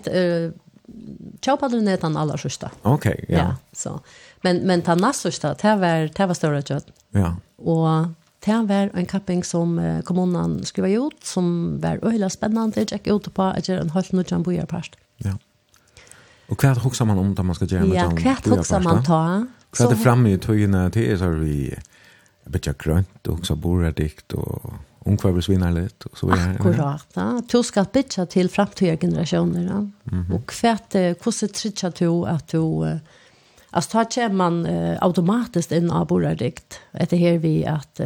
tjåpadren 1.44 1.88
er 1.88 1.96
den 2.02 2.16
aller 2.16 2.36
sørste. 2.36 2.68
Ok, 2.82 3.06
ja. 3.28 3.38
ja 3.38 3.46
så. 3.72 3.98
Men, 4.42 4.66
men 4.66 4.82
ta 4.82 4.94
nästa 4.94 5.54
det 5.62 5.80
var, 5.80 6.08
det 6.16 6.28
var 6.28 6.34
stora 6.34 6.60
kjøtt. 6.60 6.92
Ja. 7.14 7.34
Og 7.58 8.12
det 8.44 8.68
var 8.68 8.90
en 8.94 9.06
kapping 9.06 9.44
som 9.44 9.78
kommunen 10.04 10.64
skulle 10.64 10.88
ha 10.88 10.94
gjort, 10.94 11.24
som 11.24 11.78
var 11.80 12.04
øyla 12.04 12.28
spennende, 12.28 12.76
jeg 12.76 12.86
gikk 12.92 13.08
ut 13.14 13.32
på 13.34 13.42
at 13.42 13.68
jeg 13.68 13.78
er 13.78 13.82
en 13.82 13.90
halv 13.96 14.12
nødgjende 14.12 14.44
bojarpast. 14.44 14.96
Ja. 15.24 15.38
Och 16.48 16.58
kvart 16.58 16.78
huxar 16.78 17.04
man 17.04 17.18
om 17.18 17.32
att 17.32 17.46
man 17.46 17.54
ska 17.54 17.64
göra 17.64 17.84
med 17.84 17.96
Ja, 17.96 18.10
kvart 18.10 18.46
huxar 18.46 18.80
man 18.80 19.04
ta. 19.04 19.46
Kvart 19.70 19.90
det 19.90 19.96
framme 19.96 20.32
i 20.34 20.38
tøyene 20.38 20.90
till 20.90 21.10
er 21.10 21.16
så 21.16 21.28
vi 21.28 21.74
bitte 22.44 22.74
grönt 22.78 23.28
och 23.28 23.46
så 23.46 23.56
bor 23.56 23.82
det 23.82 23.96
dikt 23.96 24.32
och 24.32 24.72
ungkvarvsvinnar 25.06 25.72
litt, 25.72 26.04
och 26.04 26.18
så 26.18 26.26
videre. 26.26 26.56
Akkurat. 26.60 27.08
Ja. 27.14 27.42
Du 27.52 27.62
ska 27.62 27.84
bitte 27.92 28.26
till 28.26 28.50
framtida 28.50 28.96
generationer. 28.96 29.62
Ja. 29.62 29.78
Mm 30.12 30.24
-hmm. 30.24 30.34
Och 30.34 30.46
kvart 30.50 30.94
hur 30.94 31.48
trykker 31.48 31.92
du 31.98 32.26
att 32.26 32.48
du 32.48 33.00
altså 33.70 33.98
da 33.98 34.04
kommer 34.04 34.34
man 34.34 34.66
automatiskt 35.00 35.72
inn 35.72 35.90
av 35.90 36.06
borradikt. 36.06 36.80
etter 36.92 37.16
her 37.16 37.38
vi 37.38 37.66
att 37.66 38.00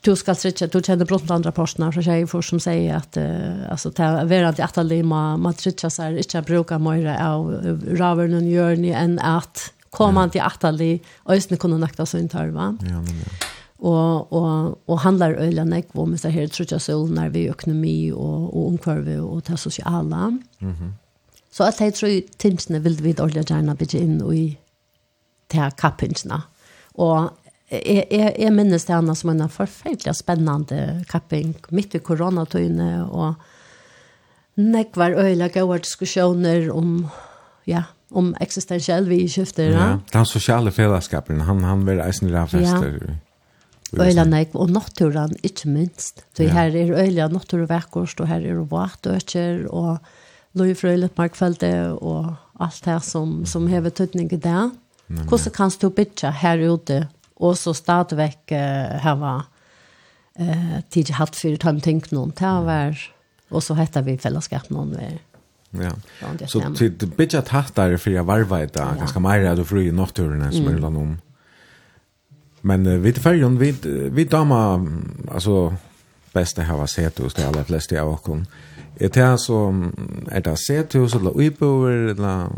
du 0.00 0.16
ska 0.16 0.34
stretcha 0.34 0.66
du 0.66 0.82
kjenner 0.82 1.04
brott 1.04 1.30
andra 1.30 1.52
personer 1.52 1.92
så 1.92 2.02
säger 2.02 2.26
för 2.26 2.42
som 2.42 2.60
säger 2.60 2.96
att 2.96 3.16
uh, 3.16 3.70
alltså 3.70 3.90
ta 3.90 4.24
vara 4.24 4.48
att 4.48 4.60
att 4.60 4.86
lema 4.86 5.36
man 5.36 5.52
stretcha 5.52 5.90
så 5.90 6.02
här 6.02 6.16
inte 6.16 6.42
bruka 6.42 6.78
mer 6.78 7.16
av 7.20 7.52
raven 7.86 8.50
gör 8.50 8.74
journey 8.74 8.90
än 8.90 9.18
att 9.18 9.72
komma 9.90 10.22
ja. 10.22 10.28
till 10.28 10.40
att 10.40 10.64
ali 10.64 11.00
ösnen 11.26 11.58
kunde 11.58 11.78
nakta 11.78 12.06
så 12.06 12.18
inte 12.18 12.46
va 12.50 12.76
ja 12.80 13.00
men 13.00 13.06
ja 13.06 13.24
och 13.84 14.32
och 14.32 14.82
och 14.84 14.98
handlar 15.00 15.32
öliga 15.34 15.64
näck 15.64 15.88
vad 15.92 16.08
man 16.08 16.18
säger 16.18 16.48
tror 16.48 16.66
jag 16.70 16.82
så 16.82 17.06
när 17.06 17.28
vi 17.28 17.48
ekonomi 17.48 18.12
och 18.12 18.56
och 18.56 18.68
omkurve 18.68 19.18
och 19.18 19.42
det 19.42 19.56
sociala. 19.56 20.30
Mhm. 20.58 20.70
Mm 20.78 20.92
så 21.52 21.64
att 21.64 21.80
jag 21.80 21.94
tror 21.94 22.22
tingsne 22.36 22.78
vill 22.78 22.96
vi 22.96 23.14
ordla 23.14 23.42
gärna 23.42 23.74
bygga 23.74 23.98
in 23.98 24.34
i 24.34 24.58
ta 25.46 25.70
kappingsna. 25.70 26.42
Och 26.84 27.30
jeg, 27.72 28.04
jeg, 28.10 28.34
jeg 28.38 28.52
minnes 28.54 28.84
det 28.84 28.94
henne 28.94 29.14
som 29.16 29.32
en 29.32 29.48
forferdelig 29.50 30.14
spennende 30.18 31.02
kapping 31.10 31.54
midt 31.74 31.96
i 31.96 32.02
koronatøyene, 32.04 32.90
og 33.08 34.60
nek 34.60 34.96
var 35.00 35.16
øyla 35.16 35.48
gode 35.54 35.80
diskusjoner 35.86 36.68
om, 36.74 37.06
ja, 37.68 37.86
om 38.12 38.32
eksistensiell 38.44 39.08
vi 39.08 39.24
skifter. 39.30 39.72
Ja, 39.72 39.86
ja. 39.94 40.00
den 40.12 40.28
sosiale 40.28 40.72
fellesskapen, 40.74 41.44
han, 41.48 41.62
han 41.64 41.86
vil 41.88 42.02
eisen 42.04 42.28
i 42.28 42.34
fester. 42.50 42.98
Ja. 43.00 43.18
Øyla 44.02 44.24
nek, 44.24 44.54
og 44.56 44.70
naturen, 44.72 45.34
ikke 45.44 45.68
minst. 45.68 46.24
Så 46.36 46.46
ja. 46.46 46.52
her 46.56 46.76
er 46.76 46.94
øyla 47.02 47.28
naturverkost, 47.28 48.20
og 48.20 48.28
her 48.28 48.44
er 48.48 48.60
vatøkker, 48.68 49.66
og 49.68 49.98
Louis 50.56 50.76
Frøylet 50.76 51.16
Markfeldet, 51.16 51.96
og 52.00 52.34
alt 52.60 52.84
det 52.84 53.00
som, 53.04 53.42
som 53.48 53.66
hever 53.68 53.92
tøtning 53.92 54.32
i 54.32 54.40
det. 54.40 54.70
Hvordan 55.28 55.52
kan 55.52 55.72
du 55.80 55.90
bytja 55.92 56.30
her 56.40 56.60
ute 56.72 57.02
og 57.36 57.56
så 57.58 57.72
stadigvæk 57.72 58.52
uh, 58.52 58.58
hava 59.02 59.40
eh 60.38 60.80
tid 60.90 61.10
hatt 61.10 61.36
för 61.36 61.56
tom 61.56 61.80
tänk 61.80 62.10
någon 62.10 62.32
där 62.38 62.60
var 62.60 62.98
och 63.48 63.62
så 63.62 63.74
heter 63.74 64.02
vi 64.02 64.18
fällskap 64.18 64.70
någon 64.70 64.92
där. 64.92 65.18
Ja. 65.70 65.90
Så 66.46 66.74
till 66.74 66.98
det 66.98 67.16
bitcha 67.16 67.42
tattar 67.42 67.96
för 67.96 68.10
jag 68.10 68.24
varva 68.24 68.62
ett 68.62 68.72
där 68.72 68.96
ganska 68.98 69.20
mer 69.20 69.44
att 69.44 69.68
fru 69.68 69.88
i 69.88 69.92
naturen 69.92 70.52
som 70.52 70.68
är 70.68 70.78
land 70.78 70.96
om. 70.96 71.18
Men 72.60 72.86
uh, 72.86 73.00
vi 73.00 73.12
till 73.12 73.22
färjan 73.22 73.58
vi 73.58 73.74
vi 74.12 74.24
dama 74.24 74.86
alltså 75.32 75.76
bästa 76.32 76.62
här 76.62 76.76
var 76.76 76.86
sett 76.86 77.18
hos 77.18 77.34
det 77.34 77.48
allra 77.48 77.64
flesta 77.64 78.02
av 78.02 78.12
oss. 78.12 78.46
Är 78.98 79.08
det 79.08 79.38
så 79.38 79.90
är 80.30 80.40
det 80.40 80.56
sett 80.56 80.92
hos 80.92 81.14
eller 81.14 81.40
uppe 81.40 81.64
eller 81.64 82.48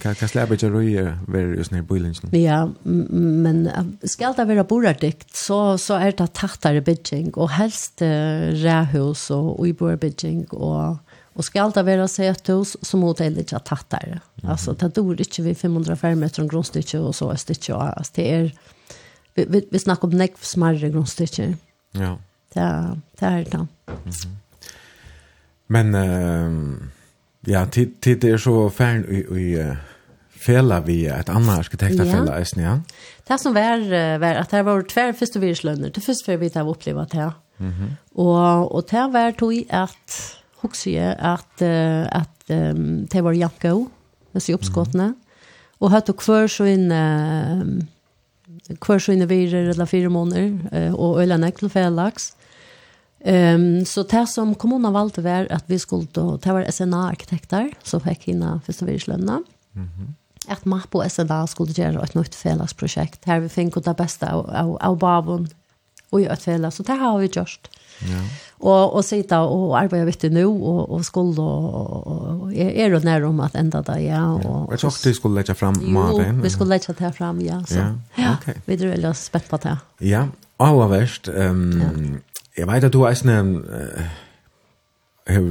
Kan 0.00 0.14
kan 0.14 0.28
släppa 0.28 0.54
ju 0.54 0.70
röja 0.70 1.18
ver 1.28 1.54
just 1.54 1.70
när 1.70 1.82
bullen. 1.82 2.14
Ja, 2.30 2.70
men 2.82 3.70
skall 4.02 4.34
det 4.36 4.44
vara 4.44 4.64
borardikt 4.64 5.36
så 5.36 5.78
så 5.78 5.94
är 5.94 6.12
det 6.12 6.26
tattare 6.26 6.80
bitching 6.80 7.34
och 7.34 7.50
helst 7.50 8.02
rähus 8.02 9.30
och 9.30 9.68
i 9.68 9.72
bor 9.72 9.96
bitching 9.96 10.44
och 10.44 10.96
och 11.32 11.44
skall 11.44 11.70
det 11.70 11.82
vara 11.82 12.08
säthus 12.08 12.76
så 12.82 12.96
mot 12.96 13.16
det 13.18 13.30
lite 13.30 13.58
tattare. 13.58 14.20
Alltså 14.42 14.72
det 14.72 14.94
dår 14.94 15.20
inte 15.20 15.42
vi 15.42 15.54
500 15.54 15.96
meter 16.14 16.48
grundstycke 16.48 16.98
och 16.98 17.14
så 17.14 17.30
är 17.30 17.74
och 17.74 17.82
alltså 17.82 18.12
det 18.14 18.34
är 18.34 18.54
vi 19.34 19.44
vi, 19.44 19.68
vi 19.70 19.78
snackar 19.78 20.08
om 20.08 20.10
näck 20.10 20.34
smarre 20.40 20.90
grundstycke. 20.90 21.56
Ja. 21.92 22.18
Det 22.52 22.60
det 23.18 23.26
är 23.26 23.44
det. 23.44 23.54
Mm 23.54 23.68
-hmm. 23.86 24.28
Men 25.66 25.94
ehm 25.94 26.72
uh, 26.72 26.99
Ja, 27.46 27.64
tid 27.64 27.94
tid 28.00 28.24
er 28.24 28.36
så 28.36 28.68
fern 28.68 29.04
i 29.08 29.22
i 29.40 29.76
fela 30.40 30.80
vi 30.80 31.06
ett 31.06 31.28
annat 31.28 31.58
arkitektafella 31.58 32.32
ja. 32.32 32.38
Eisen, 32.38 32.62
ja. 32.62 32.80
Det 33.28 33.38
som 33.38 33.54
var 33.54 34.18
var 34.18 34.34
att 34.34 34.50
det 34.50 34.62
var 34.64 34.82
tvär 34.82 35.12
første 35.12 35.40
virslønner, 35.40 35.88
Det 35.88 36.02
første 36.02 36.36
vi 36.36 36.50
har 36.54 36.68
upplevt 36.68 37.12
här. 37.12 37.32
Mhm. 37.58 37.72
Mm 37.72 37.96
och 38.14 38.74
och 38.74 38.84
det 38.90 39.12
var 39.12 39.32
tog 39.32 39.66
att 39.70 40.36
huxa 40.60 41.12
att 41.12 41.62
att 42.12 42.46
det 43.10 43.22
var 43.22 43.32
Janko, 43.32 43.86
det 44.32 44.40
så 44.40 44.52
uppskottna. 44.52 45.04
Mm 45.04 45.14
-hmm. 45.14 45.26
Och 45.78 45.90
hade 45.90 46.12
hver 46.12 46.46
så 46.46 46.64
in 46.64 46.92
kvar 48.80 48.98
så 48.98 49.12
inne 49.12 49.24
i 49.24 49.26
virer 49.26 49.68
eller 49.68 49.86
fyra 49.86 50.08
månader 50.08 50.58
och 50.96 51.22
ölen 51.22 51.44
eklofellax. 51.44 52.36
Ehm 53.24 53.78
um, 53.78 53.84
så 53.84 54.02
det 54.02 54.26
som 54.26 54.54
kommunen 54.54 54.92
valgte 54.92 55.22
var 55.22 55.46
att 55.50 55.64
vi 55.66 55.78
skulle 55.78 56.06
då 56.12 56.36
det 56.36 56.52
var 56.52 56.70
SNA 56.70 57.08
arkitekter 57.08 57.72
så 57.82 58.00
fick 58.00 58.24
hinna 58.24 58.60
första 58.66 58.84
virslönna. 58.84 59.42
Mhm. 59.72 59.88
Mm 59.98 60.14
att 60.48 60.64
man 60.64 60.82
på 60.90 61.04
SNA 61.10 61.46
skulle 61.46 61.72
göra 61.72 62.02
ett 62.02 62.14
nytt 62.14 62.34
felas 62.34 62.72
projekt. 62.72 63.24
Här 63.24 63.40
vi 63.40 63.48
fick 63.48 63.74
det 63.74 63.94
bästa 63.94 64.32
av 64.32 64.50
av, 64.50 64.76
av 64.76 64.98
babon 64.98 65.48
och 66.10 66.20
göra 66.20 66.32
ett 66.32 66.42
fällas 66.42 66.76
så 66.76 66.82
det 66.82 66.92
har 66.92 67.18
vi 67.18 67.26
gjort. 67.26 67.68
Ja. 68.00 68.24
Och 68.50 68.94
och 68.94 69.04
sitta 69.04 69.40
och 69.40 69.78
arbeta 69.78 70.04
vet 70.04 70.20
du 70.20 70.30
nu 70.30 70.44
och 70.44 70.90
och 70.90 71.06
skulle 71.06 71.40
och, 71.40 72.52
är 72.52 72.70
er, 72.70 72.90
det 72.90 73.04
nära 73.04 73.28
om 73.28 73.40
att 73.40 73.54
ända 73.54 73.82
där 73.82 73.98
ja 73.98 74.34
och 74.34 74.72
Jag 74.72 74.80
tror 74.80 74.94
det 75.04 75.14
skulle 75.14 75.34
lägga 75.34 75.54
fram 75.54 75.92
maten. 75.92 76.42
Vi 76.42 76.50
skulle 76.50 76.68
lägga 76.68 76.94
det 76.98 77.12
fram 77.12 77.40
ja 77.40 77.64
så. 77.64 77.74
Ja, 77.74 77.94
Okej. 78.12 78.36
okay. 78.40 78.54
Vi 78.64 78.76
drar 78.76 79.10
oss 79.10 79.32
bättre 79.32 79.48
på 79.48 79.56
det. 79.56 79.78
Ja, 79.98 80.28
allra 80.56 80.86
värst 80.88 81.28
ehm 81.28 81.36
um, 81.36 81.80
ja 81.80 82.29
Jeg 82.56 82.66
vet 82.66 82.84
at 82.84 82.92
du 82.92 83.02
er 83.06 83.14
sånn 83.14 83.64
hur 85.30 85.50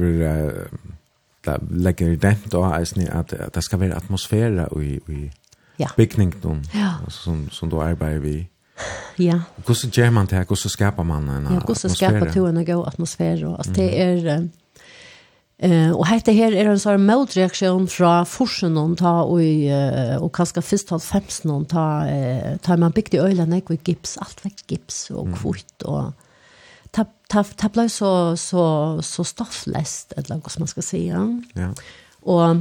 där 1.44 1.60
lägger 1.70 2.16
det 2.16 2.36
då 2.44 2.64
är 2.64 3.10
att 3.10 3.32
at 3.32 3.54
det 3.54 3.62
skal 3.62 3.80
være 3.80 3.96
atmosfære 3.96 4.68
i, 4.82 5.00
i 5.08 5.30
ja. 5.78 5.88
byggningen 5.96 6.64
ja. 6.74 6.94
som, 7.08 7.50
som 7.50 7.70
du 7.70 7.80
arbeider 7.80 8.18
vi 8.18 8.48
Ja. 9.18 9.40
Hvordan 9.66 9.90
gjør 9.90 10.10
man 10.10 10.26
det 10.26 10.36
Hvordan 10.36 10.56
Hur 10.62 10.68
skapar 10.68 11.02
man 11.02 11.28
en 11.28 11.46
atmosfär? 11.46 11.54
Ja, 11.54 11.60
hvordan 11.60 11.76
så 11.76 11.88
skapar 11.88 12.32
du 12.34 12.46
en 12.46 12.64
god 12.64 12.86
atmosfär? 12.86 13.56
Alltså 13.56 13.72
det 13.72 14.00
er... 14.00 14.48
Eh 15.62 15.92
og 15.92 16.06
hette 16.08 16.32
her 16.32 16.52
er 16.56 16.70
en 16.70 16.78
sånn 16.78 17.02
motreaksjon 17.04 17.88
fra 17.88 18.24
forsen 18.24 18.76
hon 18.76 18.96
ta 18.96 19.26
uh, 19.68 20.22
og 20.22 20.32
kanskje 20.32 20.62
først 20.62 20.90
halv 20.90 21.04
femsen 21.04 21.50
hon 21.50 21.66
ta 21.68 22.06
uh, 22.08 22.56
ta 22.64 22.76
man 22.76 22.92
byggt 22.92 23.14
i 23.14 23.18
ölen 23.18 23.52
gips 23.84 24.16
alt 24.16 24.40
väck 24.44 24.64
gips 24.68 25.10
og 25.10 25.36
kvitt 25.36 25.82
och 25.82 26.12
ta 26.90 27.04
ta 27.28 27.44
ta 27.44 27.68
blev 27.68 27.88
så 27.88 28.36
så 28.36 28.98
så 29.02 29.24
stofflest 29.24 30.12
eller 30.12 30.34
vad 30.34 30.58
man 30.58 30.68
ska 30.68 30.82
säga. 30.82 31.42
Ja. 31.52 31.74
Och 32.20 32.56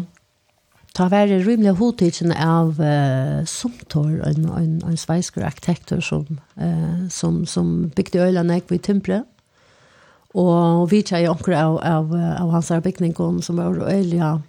ta 0.94 1.10
vare 1.10 1.40
rymliga 1.40 1.72
hotigen 1.72 2.32
av 2.32 2.82
uh, 2.82 3.46
Sumtor 3.46 4.24
en 4.24 4.46
en 4.46 4.84
en 4.84 4.98
svensk 4.98 5.38
arkitekt 5.38 6.04
som 6.04 6.40
eh 6.56 7.08
som 7.10 7.46
som 7.46 7.92
byggde 7.96 8.20
ölarna 8.20 8.58
i 8.58 8.80
Timbre. 8.80 9.24
Och 10.34 10.94
vi 10.94 11.04
tjej 11.04 11.30
onkel 11.30 11.54
av 11.54 11.78
av 11.78 12.14
av 12.40 12.50
hans 12.50 12.72
byggning 12.84 13.42
som 13.42 13.56
var 13.58 13.90
öliga 13.90 14.42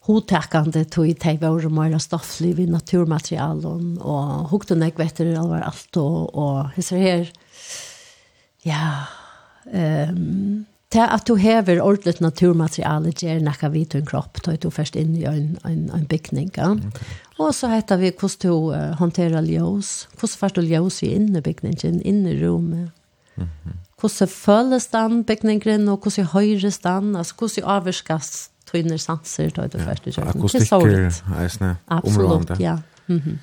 hotäckande 0.00 0.84
tog 0.84 1.08
i 1.08 1.14
teg 1.14 1.40
var 1.40 1.66
och 1.66 1.72
mera 1.72 1.98
stoffliv 1.98 2.60
i 2.60 2.66
naturmaterialen 2.66 3.98
och 3.98 4.50
hukte 4.50 4.74
nek 4.74 4.98
vetter 4.98 5.36
alvar 5.36 5.60
allt 5.60 5.96
och, 5.96 6.34
och 6.34 6.64
hessar 6.68 6.96
här 6.96 7.32
Ja, 8.64 9.06
ehm 9.72 10.66
Det 10.90 11.04
at 11.06 11.28
du 11.28 11.36
hever 11.38 11.78
ordentligt 11.82 12.18
naturmateriale 12.20 13.12
gjør 13.14 13.44
nekka 13.46 13.68
vi 13.70 13.84
til 13.86 14.00
en 14.00 14.06
kropp, 14.08 14.40
da 14.42 14.56
du 14.58 14.72
først 14.74 14.96
inn 14.98 15.12
i 15.14 15.22
en, 15.30 15.52
en, 15.64 15.84
en 15.94 16.06
bygning. 16.10 16.48
Ja? 16.56 16.72
Okay. 16.72 17.10
Og 17.38 17.52
så 17.54 17.70
heter 17.70 18.00
vi 18.00 18.10
hvordan 18.10 18.42
du 18.42 18.72
uh, 18.72 18.96
håndterer 18.98 19.46
ljøs, 19.46 20.08
hvordan 20.18 20.40
først 20.40 20.58
du 20.58 20.66
ljøs 20.66 21.02
i 21.06 21.12
inne 21.14 21.42
bygningen, 21.46 22.02
inne 22.02 22.34
i 22.34 22.40
rommet. 22.42 22.90
Hvordan 24.00 24.28
føles 24.28 24.86
den 24.90 25.22
bygningen, 25.24 25.88
og 25.88 26.02
hvordan 26.02 26.26
høyres 26.34 26.78
den, 26.82 27.14
altså 27.16 27.38
hvordan 27.38 27.70
avvirskes 27.76 28.50
tøyner 28.66 28.98
sanser, 28.98 29.54
da 29.54 29.68
du 29.70 29.78
først 29.78 30.04
du 30.04 30.10
kjøkken. 30.10 30.40
Akustikker, 30.40 31.22
eisne, 31.38 31.76
områdene. 31.86 32.50
Absolutt, 32.50 32.60
ja. 32.60 32.76
Mm 33.06 33.22
-hmm. 33.24 33.38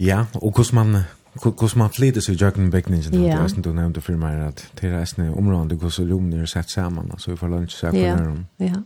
Ja, 0.00 0.24
og 0.34 0.50
hvordan 0.50 0.74
man 0.74 1.04
Hvordan 1.32 1.78
man 1.78 1.90
flyter 1.90 2.20
seg 2.20 2.34
i 2.34 2.38
jöken 2.44 2.70
bäckningen. 2.70 3.14
Ja. 3.14 3.20
Det 3.20 3.44
är 3.44 3.48
som 3.48 3.62
du 3.62 3.72
nevnte 3.72 4.00
for 4.00 4.16
meg, 4.18 4.40
at 4.48 4.72
det 4.80 4.90
er 4.90 5.14
en 5.18 5.34
området, 5.34 5.78
hvordan 5.78 5.90
så 5.90 6.04
lugn 6.04 6.30
när 6.30 6.46
sett 6.46 6.70
sammen, 6.70 7.10
altså 7.10 7.30
vi 7.30 7.36
får 7.36 7.48
lunch 7.48 7.70
seg 7.70 7.94
här 7.94 8.16
på 8.16 8.22
nærmere. 8.22 8.44
Ja. 8.58 8.82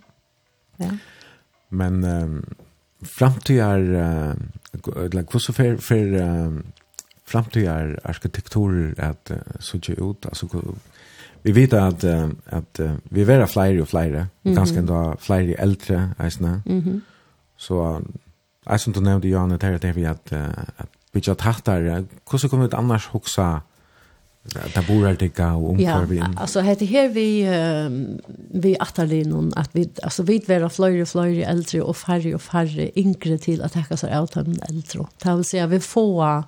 Ja. 0.77 0.91
Men 1.71 2.05
um, 2.05 2.45
framtidar 3.03 3.79
uh, 3.79 4.35
like, 5.13 5.27
kus 5.31 5.47
for 5.47 5.77
för 5.77 6.23
um, 6.23 6.65
framtidar 7.27 7.99
arkitekturer 8.05 8.95
at 8.99 9.31
uh, 9.31 9.37
så 9.61 9.77
ut. 9.77 10.27
Alltså, 10.27 10.75
vi 11.43 11.53
vet 11.53 11.73
at, 11.73 12.05
uh, 12.05 12.31
at 12.47 12.81
uh, 12.81 12.93
vi 13.11 13.21
er 13.21 13.47
fler 13.47 13.81
och 13.81 13.89
fler. 13.89 14.09
Mm 14.09 14.29
-hmm. 14.43 14.55
Ganska 14.55 14.79
ändå 14.79 15.17
fler 15.19 15.55
äldre. 15.59 16.11
Alltså, 16.19 16.45
mm 16.45 16.61
-hmm. 16.83 17.01
Så... 17.57 18.03
Alltså, 18.67 18.85
som 18.85 18.93
du 18.93 19.01
nevnte, 19.01 19.29
Janne, 19.29 19.57
det 19.57 19.69
er 19.69 19.79
det 19.79 19.97
vi 19.97 20.05
at, 20.05 20.33
att 20.77 20.89
bytja 21.15 21.37
tattare, 21.39 22.03
hvordan 22.29 22.51
kommer 22.51 22.69
det 22.69 22.79
annars 22.79 23.09
hoksa 23.13 23.63
Da 24.45 24.83
bor 24.85 25.07
er 25.09 25.17
det 25.17 25.31
ga 25.33 25.55
og 25.57 25.71
omkvar 25.73 26.05
vi 26.05 26.19
inn. 26.19 26.35
Ja, 26.35 26.43
altså 26.45 26.61
heter 26.61 26.85
her 26.85 27.07
vi, 27.15 27.47
um, 27.49 27.95
vi 28.53 28.75
atterlig 28.77 29.23
noen, 29.31 29.49
at 29.57 29.73
vi, 29.73 29.87
altså 30.05 30.27
vi 30.29 30.37
vera 30.45 30.69
fløyre, 30.69 31.07
fløyre 31.09 31.47
eldre 31.49 31.81
og 31.81 31.97
færre 31.97 32.35
og 32.37 32.43
færre 32.45 32.91
yngre 33.01 33.39
til 33.41 33.65
å 33.65 33.71
takke 33.73 33.97
seg 33.97 34.13
av 34.13 34.29
den 34.35 34.59
eldre. 34.69 35.07
Det 35.23 35.37
vil 35.39 35.49
si 35.49 35.63
at 35.63 35.73
vi 35.73 35.81
får, 35.81 36.45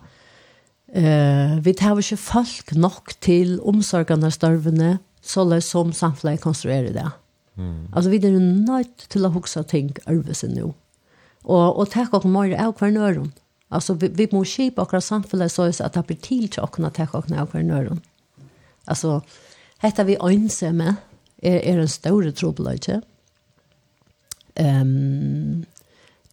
eh 0.93 1.57
vi 1.65 1.73
tar 1.73 1.97
ikke 1.97 2.21
folk 2.21 2.75
nok 2.77 3.17
til 3.25 3.57
omsorgene 3.65 4.29
størvene, 4.31 4.99
så 5.25 5.47
løs 5.49 5.73
som 5.73 5.97
samfunnet 5.97 6.45
konstruerer 6.45 6.93
det. 6.93 7.09
Mm. 7.57 7.89
Altså 7.97 8.13
vi 8.13 8.21
er 8.21 8.37
nødt 8.37 9.09
til 9.09 9.25
å 9.25 9.33
huske 9.33 9.65
ting 9.65 9.97
øvelse 10.05 10.53
nå. 10.53 10.75
Og, 11.49 11.67
og 11.81 11.89
takke 11.89 12.21
oss 12.21 12.29
mer 12.29 12.53
av 12.61 12.77
hver 12.77 12.93
nøyren. 12.93 13.33
Mm 13.33 13.46
Alltså 13.69 13.95
vi, 13.95 14.09
vi 14.09 14.29
må 14.33 14.45
skipa 14.45 14.83
akkurat 14.83 15.05
samfunnet 15.05 15.53
så 15.53 15.63
at 15.63 15.95
det 15.95 16.07
blir 16.07 16.17
til 16.17 16.49
til 16.49 16.63
och 16.63 16.81
att 16.81 16.95
ta 16.95 17.07
och 17.13 17.31
när 17.31 17.47
för 17.47 17.63
nörden. 17.63 18.01
Alltså 18.85 19.21
hetta 19.79 20.05
vi 20.05 20.17
önser 20.21 20.97
er, 21.43 21.61
er 21.61 21.81
en 21.81 21.89
stor 21.89 22.31
trubbel, 22.31 23.03
um, 24.61 25.65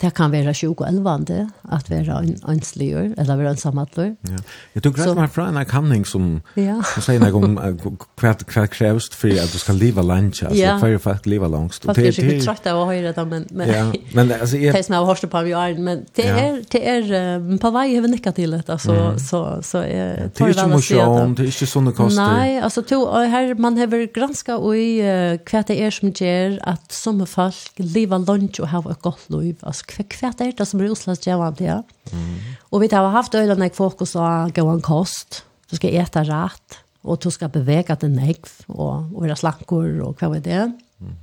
det 0.03 0.11
kan 0.17 0.33
være 0.33 0.51
sjuk 0.57 0.81
og 0.83 0.87
elvande 0.89 1.45
at 1.71 1.89
være 1.89 2.17
en 2.25 2.33
ønsligjør, 2.51 3.13
eller 3.17 3.39
være 3.39 3.53
en 3.55 3.61
samhandler. 3.61 4.09
Ja. 4.27 4.41
Jeg 4.75 4.83
tog 4.83 4.99
rett 4.99 5.15
meg 5.17 5.31
fra 5.31 5.47
en 5.51 5.59
erkanning 5.61 6.03
som, 6.07 6.25
ja. 6.59 6.75
som 6.91 7.05
sier 7.05 7.21
noe 7.23 7.39
om 7.39 7.55
hva, 7.55 8.33
hva 8.35 8.65
kreves 8.71 9.07
for 9.15 9.31
at 9.39 9.53
du 9.53 9.59
skal 9.61 9.79
leve 9.79 10.03
langt, 10.03 10.41
altså 10.43 10.59
ja. 10.59 10.75
hver 10.81 10.99
folk 11.03 11.29
leve 11.29 11.49
langt. 11.51 11.79
Folk 11.85 12.01
er 12.01 12.11
ikke 12.11 12.39
trøtt 12.43 12.67
av 12.69 12.81
å 12.81 12.87
høre 12.89 13.13
det, 13.15 13.25
men, 13.29 13.47
men, 13.55 13.71
ja. 13.71 13.85
men 14.17 14.33
altså, 14.35 14.59
jeg... 14.59 14.75
det 14.75 14.83
som 14.87 14.97
jeg 14.97 15.05
har 15.05 15.11
hørt 15.13 15.29
på 15.33 15.43
i 15.47 15.55
åren, 15.61 15.83
men 15.87 16.03
det 16.19 16.27
er, 16.27 16.59
det 16.73 16.83
er 16.95 17.39
um, 17.39 17.55
på 17.63 17.73
vei 17.75 17.85
over 17.99 18.11
nikka 18.11 18.35
til 18.35 18.57
det, 18.57 18.63
altså, 18.67 18.97
mm. 18.97 19.23
så, 19.23 19.41
så 19.63 19.85
jeg 19.87 20.11
tar 20.17 20.27
det. 20.27 20.33
Det 20.35 20.47
er 20.49 20.55
ikke 20.57 20.67
mosjon, 20.73 21.37
det 21.37 21.47
er 21.47 21.53
ikke 21.53 21.69
sånne 21.75 21.95
koster. 21.95 22.19
Nei, 22.19 22.59
altså, 22.59 22.83
to, 22.91 22.99
her, 23.33 23.55
man 23.55 23.79
har 23.79 23.95
granska 24.13 24.59
i 24.73 24.87
uh, 24.99 25.39
hva 25.47 25.63
det 25.69 25.79
er 25.79 25.95
som 25.95 26.11
gjør 26.11 26.59
at 26.73 26.91
som 26.93 27.23
folk 27.29 27.79
lever 27.79 28.27
langt 28.27 28.59
og 28.59 28.71
har 28.73 28.91
et 28.91 29.01
godt 29.03 29.29
liv, 29.31 29.55
altså 29.63 29.92
hva 29.97 30.31
er 30.41 30.55
det 30.57 30.67
som 30.67 30.81
er 30.81 30.93
utslagsgjevende, 30.93 31.65
ja. 31.65 31.81
Mm. 32.11 32.37
Og 32.73 32.81
vi 32.83 32.89
har 32.91 33.09
haft 33.13 33.35
øyne 33.35 33.69
fokus 33.73 34.15
på 34.15 34.23
gå 34.53 34.65
en 34.69 34.81
kost, 34.81 35.43
du 35.69 35.77
skal 35.77 35.93
ete 36.01 36.23
rett, 36.29 36.79
og 37.03 37.19
du 37.21 37.29
skal 37.33 37.51
bevege 37.51 37.95
deg 37.99 38.11
negv, 38.13 38.49
og, 38.69 39.11
og 39.13 39.23
være 39.25 39.37
slankor, 39.37 39.87
og 40.05 40.19
hva 40.19 40.31
er 40.37 40.43
det. 40.45 40.65
Mm. 40.99 41.15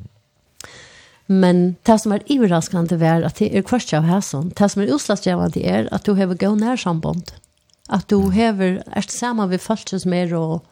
Men 1.30 1.60
det 1.86 2.00
som 2.02 2.12
er 2.12 2.26
overraskende 2.26 2.98
er 2.98 3.24
at 3.26 3.38
det 3.38 3.52
er 3.54 3.62
kvart 3.62 3.92
av 3.94 4.08
hæsson. 4.08 4.50
Det 4.58 4.66
som 4.72 4.82
er 4.82 4.90
utslagsgjevende 4.96 5.62
er 5.62 5.86
at 5.94 6.06
du 6.06 6.16
har 6.18 6.34
gå 6.34 6.50
nær 6.58 6.80
samband. 6.80 7.30
At 7.90 8.08
du 8.10 8.30
har 8.34 8.58
vært 8.58 9.14
sammen 9.14 9.50
ved 9.50 9.62
folk 9.62 9.90
som 9.94 10.14
er 10.14 10.34
og 10.34 10.66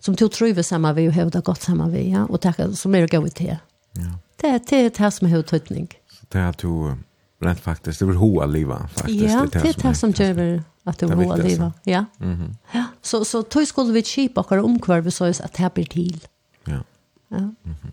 som 0.00 0.14
du 0.14 0.28
tror 0.28 0.62
sammen 0.62 0.94
ved 0.96 1.08
og 1.10 1.14
har 1.14 1.30
det 1.30 1.44
godt 1.44 1.62
sammen 1.62 1.92
ved, 1.92 2.06
ja, 2.06 2.24
og 2.24 2.40
det 2.40 2.54
som 2.78 2.94
er 2.94 3.04
å 3.04 3.10
gå 3.10 3.28
til. 3.34 3.58
Ja. 3.98 4.10
Det, 4.38 4.52
det 4.70 4.78
er 4.78 4.90
det 4.94 5.12
som 5.12 5.28
har 5.28 5.42
Så 5.42 6.24
Det 6.30 6.40
er 6.40 6.48
at 6.48 6.62
du 6.62 6.94
rent 7.40 7.60
faktiskt. 7.60 7.98
Det 7.98 8.06
vill 8.06 8.16
hoa 8.16 8.46
leva 8.46 8.88
faktiskt. 8.88 9.32
Ja, 9.32 9.46
det 9.52 9.58
är 9.58 9.88
det 9.88 9.94
som 9.94 10.10
gör 10.10 10.62
att 10.84 10.98
det 10.98 11.06
vill 11.06 11.16
hoa 11.16 11.36
leva. 11.36 11.72
Ja. 11.84 12.04
Mm 12.20 12.54
ja. 12.72 12.84
Så, 13.02 13.24
så 13.24 13.42
tog 13.42 13.66
skulle 13.66 13.92
vi 13.92 14.02
kipa 14.02 14.40
och 14.40 14.52
omkvar 14.52 15.00
vi 15.00 15.10
sa 15.10 15.28
att 15.28 15.52
det 15.52 15.62
här 15.62 15.70
blir 15.74 15.84
till. 15.84 16.26
Ja. 16.64 16.82
Ja. 17.28 17.38
Du 17.38 17.70
-hmm. 17.70 17.92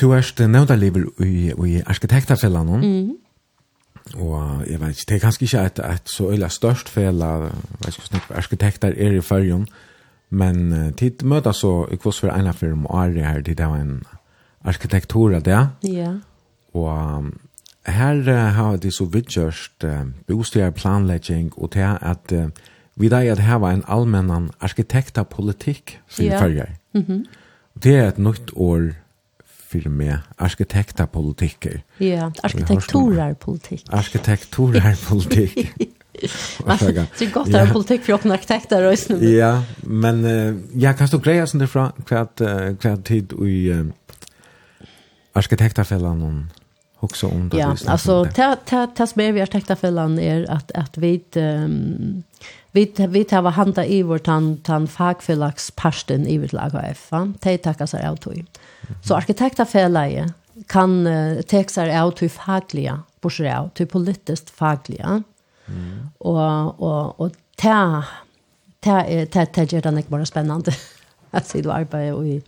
Du 0.00 0.18
erst 0.18 0.38
nevnta 0.38 0.76
lever 0.76 1.04
i, 1.24 1.52
i 1.66 1.82
arkitektafellene. 1.86 2.76
Mhm. 2.76 3.16
Og 4.16 4.64
jeg 4.70 4.80
vet 4.80 4.88
ikke, 4.88 5.04
det 5.08 5.14
er 5.14 5.18
kanskje 5.18 5.44
ikke 5.44 5.64
et, 5.66 5.78
et 5.78 6.10
så 6.10 6.30
øyla 6.30 6.48
størst 6.48 6.88
fel 6.88 7.22
av 7.22 7.50
arkitekter 8.30 8.94
er 8.96 9.18
i 9.18 9.20
fyrjon, 9.20 9.66
men 10.30 10.72
uh, 10.72 10.90
tid 10.96 11.24
møter 11.24 11.52
så 11.52 11.86
i 11.92 11.96
kvoss 11.96 12.20
for 12.20 12.32
ena 12.32 12.52
firma 12.52 12.88
och 12.88 13.00
Ari 13.00 13.20
her, 13.20 13.40
det 13.40 13.58
var 13.58 13.76
en 13.76 14.02
arkitektur 14.64 15.34
av 15.34 15.42
det. 15.42 15.68
Ja. 15.82 16.12
Og 16.74 17.16
um, 17.18 17.38
her 17.88 18.20
uh, 18.28 18.34
har 18.54 18.76
de 18.76 18.90
så 18.90 19.04
vidtjørst 19.04 19.84
uh, 19.84 20.06
bostjer 20.28 20.70
planlegging 20.70 21.52
og 21.56 21.72
til 21.72 21.86
at 22.00 22.32
uh, 22.32 22.48
vi 22.98 23.08
da 23.08 23.22
er 23.22 23.32
at 23.32 23.42
her 23.46 23.60
var 23.62 23.72
en 23.76 23.84
allmennan 23.88 24.50
arkitekta 24.60 25.22
politikk 25.22 25.98
for 26.08 26.22
ja. 26.22 26.40
farger. 26.40 26.74
Mm 26.94 27.04
-hmm. 27.08 27.24
Det 27.82 27.96
er 27.96 28.08
et 28.08 28.18
nytt 28.18 28.50
år 28.56 28.92
for 29.70 29.88
meg, 29.88 30.18
arkitekta 30.38 31.06
politikker. 31.06 31.78
Ja, 32.00 32.30
arkitekturer 32.42 33.34
arkitekturar 33.92 34.96
politikk. 35.08 35.78
Det 35.78 35.88
politikk. 36.64 37.08
Så 37.14 37.26
gott 37.32 37.52
ha 37.52 37.72
politik 37.72 38.02
för 38.02 38.12
öppna 38.12 38.34
arkitekter 38.34 38.92
och 38.92 38.98
sånt. 38.98 39.22
Ja, 39.22 39.62
men 39.82 40.24
uh, 40.24 40.56
jag 40.74 40.98
kan 40.98 41.08
stå 41.08 41.18
grejer 41.18 41.46
sånt 41.46 41.62
ifrån 41.62 41.92
kvart 42.06 42.40
kvart 42.80 43.04
tid 43.04 43.32
i 43.32 43.70
uh, 43.72 43.86
arkitekterfällan 45.32 46.48
också 47.00 47.26
om 47.26 47.48
det. 47.48 47.56
Ja, 47.56 47.76
alltså 47.86 48.24
det 48.24 49.06
som 49.06 49.20
är 49.20 49.32
vi 49.32 49.40
har 49.40 49.46
täckt 49.46 49.80
fällan 49.80 50.18
är 50.18 50.50
att, 50.50 50.72
att 50.72 50.98
vi 50.98 51.24
um, 51.34 52.22
vi 52.70 52.92
vi 53.08 53.24
tar 53.24 53.42
vad 53.42 53.52
handa 53.52 53.86
i 53.86 54.02
vårt 54.02 54.26
han 54.26 54.60
han 54.66 54.88
fagfällax 54.88 55.70
pasten 55.70 56.26
i 56.26 56.38
vårt 56.38 56.52
lag 56.52 56.74
AF. 56.74 57.10
Det 57.40 57.58
tackar 57.58 57.86
sig 57.86 58.06
av 58.06 58.16
tog. 58.16 58.46
Så 59.04 59.14
arkitektafällan 59.14 60.32
kan 60.66 61.06
uh, 61.06 61.42
texar 61.42 62.02
av 62.02 62.10
till 62.10 62.30
fagliga, 62.30 63.02
borsrev, 63.20 63.70
till 63.70 63.86
politiskt 63.86 64.50
fagliga. 64.50 65.22
Mm. 65.66 66.08
Och 66.18 66.80
och 66.80 67.20
och 67.20 67.32
ta 67.56 68.04
ta 68.80 69.04
ta 69.30 69.46
ta 69.46 69.62
gör 69.62 69.82
det 69.82 70.08
bara 70.08 70.26
spännande. 70.26 70.72
Att 71.30 71.46
se 71.46 71.62
du 71.62 71.70
arbetar 71.70 72.12
och 72.12 72.26
i 72.26 72.42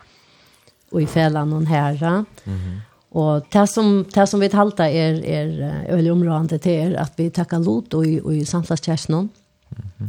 och 0.90 1.02
i 1.02 1.06
fällan 1.06 1.52
hon 1.52 1.66
här. 1.66 2.24
Mm. 2.44 2.80
Och 3.10 3.46
det 3.52 3.66
som 3.66 4.04
det 4.14 4.26
som 4.26 4.40
vi 4.40 4.48
talta 4.48 4.88
är 4.88 5.24
är 5.24 5.84
öle 5.88 6.10
området 6.10 6.62
det 6.62 6.70
er 6.70 6.94
att 6.94 7.12
vi 7.16 7.30
tackar 7.30 7.58
lot 7.58 7.94
och 7.94 8.06
i 8.06 8.20
och 8.20 8.34
i 8.34 8.44
samtlas 8.44 8.84
tjärsnon 8.84 9.28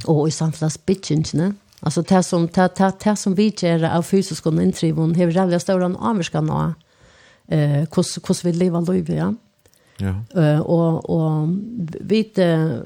och 0.05 0.27
i 0.27 0.31
samtlas 0.31 0.85
bitchinne. 0.85 1.53
Alltså 1.79 2.01
det 2.01 2.23
som 2.23 2.47
det 2.47 2.75
det 2.77 2.93
det 3.03 3.15
som 3.15 3.35
vi 3.35 3.53
gör 3.57 3.97
av 3.97 4.03
fysisk 4.03 4.45
och 4.45 4.61
intrivon 4.61 5.15
har 5.15 5.27
jävla 5.27 5.59
stora 5.59 5.85
amerikan 5.85 6.45
nå. 6.45 6.73
Eh 7.47 7.85
hur 7.95 8.27
hur 8.27 8.43
vi 8.43 8.53
lever 8.53 8.93
liv 8.93 9.09
ja. 9.09 9.33
Ja. 9.97 10.41
Eh 10.41 10.59
och 10.59 11.09
och 11.09 11.47
vi 12.01 12.31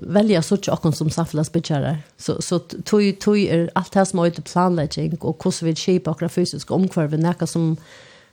väljer 0.02 0.42
sorts 0.42 0.68
och 0.68 0.96
som 0.96 1.10
samtlas 1.10 1.52
bitchare. 1.52 1.98
Så 2.18 2.42
så 2.42 2.60
tog 2.60 3.20
tog 3.20 3.38
är 3.38 3.70
allt 3.76 3.92
det 3.92 4.06
som 4.06 4.20
är 4.20 4.42
planläggning 4.42 5.18
och 5.22 5.44
hur 5.44 5.66
vi 5.66 5.76
skapar 5.76 6.28
fysisk 6.28 6.72
omkvarv 6.72 7.20
näka 7.20 7.48
som 7.48 7.78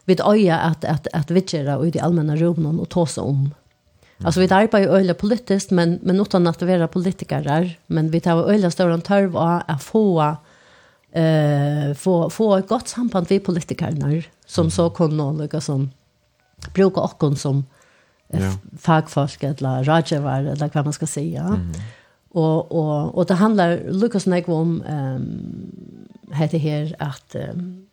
vid 0.05 0.21
öja 0.21 0.59
att 0.59 0.85
att 0.85 1.07
att 1.13 1.31
vi 1.31 1.41
och 1.77 1.87
i 1.87 1.91
de 1.91 2.01
allmänna 2.01 2.37
rummen 2.37 2.81
och 2.81 2.89
ta 2.89 3.07
om. 3.17 3.55
Alltså 4.25 4.41
vi 4.41 4.51
arbetar 4.51 4.79
ju 4.79 4.87
öle 4.87 5.15
politiskt 5.15 5.71
men 5.71 5.99
men 6.03 6.21
utan 6.21 6.47
att 6.47 6.63
vara 6.63 6.89
politiker 6.89 7.41
där, 7.45 7.79
men 7.87 8.11
vi 8.11 8.21
tar 8.21 8.51
öle 8.51 8.71
stora 8.71 8.99
törv 8.99 9.37
av 9.37 9.63
att 9.67 9.83
få 9.83 10.37
eh 11.13 11.95
få 11.95 12.31
få 12.31 12.57
ett 12.57 12.69
gott 12.69 12.89
samband 12.89 13.27
med 13.31 13.45
politikerna 13.45 14.23
som 14.47 14.71
så 14.71 14.91
kan 14.91 15.17
några 15.17 15.61
som 15.61 15.91
bruka 16.75 17.01
och 17.01 17.39
som 17.39 17.65
ja. 18.29 18.53
fagfolk 18.79 19.43
eller 19.43 19.85
rådgivare 19.85 20.53
eller 20.53 20.71
vad 20.75 20.85
man 20.85 20.93
ska 20.93 21.07
säga. 21.07 21.43
Mm. 21.43 21.73
Och 22.31 22.73
och 22.73 23.15
och 23.15 23.27
det 23.27 23.35
handlar 23.35 23.81
Lukas 23.91 24.27
Negvom 24.27 24.83
ehm 24.83 25.17
um, 25.17 26.35
heter 26.35 26.59
här 26.59 26.95
att 26.99 27.37
um, 27.55 27.87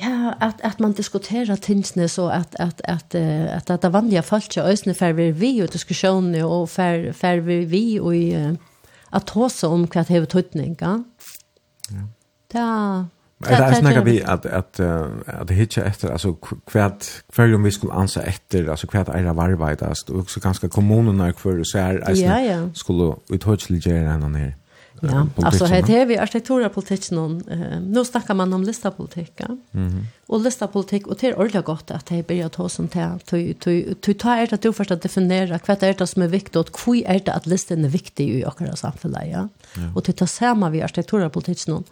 Ja, 0.00 0.34
att 0.40 0.60
att 0.60 0.78
man 0.78 0.92
diskuterer 0.92 1.56
tingsne 1.56 2.08
så 2.08 2.28
att 2.28 2.54
att 2.54 2.80
att 2.84 3.14
att 3.14 3.70
att 3.70 3.82
det 3.82 3.88
vanliga 3.88 4.22
fallet 4.22 4.56
ikke 4.56 4.72
øsne 4.72 4.94
för 4.94 5.12
vi 5.12 5.30
vi 5.30 5.62
och 5.62 5.68
diskussioner 5.72 6.44
och 6.44 6.70
för 6.70 7.12
för 7.12 7.40
vi 7.40 7.64
vi 7.64 8.00
och 8.00 8.16
i 8.16 8.56
att 9.10 9.26
ta 9.26 9.48
seg 9.48 9.70
om 9.70 9.86
det 9.86 10.08
har 10.08 10.24
tutning, 10.24 10.76
ja. 10.80 11.04
Ja. 12.54 13.04
Da 13.38 13.50
Men 13.50 13.60
det 13.60 13.66
er 13.68 13.74
snakka 13.80 14.00
vi 14.00 14.20
at, 14.24 14.46
at, 14.46 14.80
at 15.26 15.50
hitja 15.50 15.84
etter, 15.84 16.10
altså 16.10 16.34
hvert, 16.72 17.22
hver 17.34 17.54
om 17.54 17.64
vi 17.64 17.70
skulle 17.70 17.92
ansa 17.94 18.22
etter, 18.24 18.70
altså 18.70 18.86
hvert 18.86 19.08
eira 19.08 19.34
varvaidast, 19.36 20.10
og 20.10 20.30
så 20.30 20.40
ganske 20.40 20.68
kommunene 20.68 21.32
hver 21.42 22.14
Ja, 22.16 22.38
ja. 22.38 22.68
skulle 22.74 23.12
uthøytsligere 23.32 24.14
enn 24.14 24.22
han 24.22 24.34
här. 24.34 24.52
Ja, 25.00 25.26
alltså 25.36 25.64
här 25.64 25.82
det 25.82 26.04
vi 26.04 26.18
arkitekturpolitik 26.18 27.10
någon 27.10 27.48
eh 27.48 27.80
nu 27.80 28.04
snackar 28.04 28.34
man 28.34 28.52
om 28.52 28.62
listapolitik. 28.62 29.32
Ja? 29.36 29.56
Mm. 29.74 30.06
Och 30.26 30.40
listapolitik 30.40 31.06
och 31.06 31.16
det 31.20 31.26
är 31.28 31.38
ordentligt 31.38 31.64
gott 31.64 31.90
att 31.90 32.06
det 32.06 32.26
börjar 32.26 32.48
ta 32.48 32.68
som 32.68 32.88
till 32.88 33.18
till 33.24 33.54
till 33.54 33.94
till 34.00 34.18
ta 34.18 34.34
är 34.34 34.46
det 34.46 34.62
du 34.62 34.72
först 34.72 34.90
att 34.90 35.02
definiera 35.02 35.58
vad 35.66 35.80
det 35.80 35.86
är 35.86 35.94
det 35.94 36.06
som 36.06 36.22
är 36.22 36.28
viktigt 36.28 36.56
och 36.56 36.80
hur 36.86 37.06
är 37.06 37.20
det 37.24 37.32
att 37.32 37.46
listan 37.46 37.84
är 37.84 37.88
viktig 37.88 38.28
i 38.28 38.44
vårt 38.44 38.78
samhälle 38.78 39.26
ja. 39.26 39.48
Och 39.94 40.02
det 40.02 40.12
tar 40.12 40.26
samma 40.26 40.70
vi 40.70 40.82
arkitektura 40.82 41.30
politik 41.30 41.66
någon. 41.66 41.84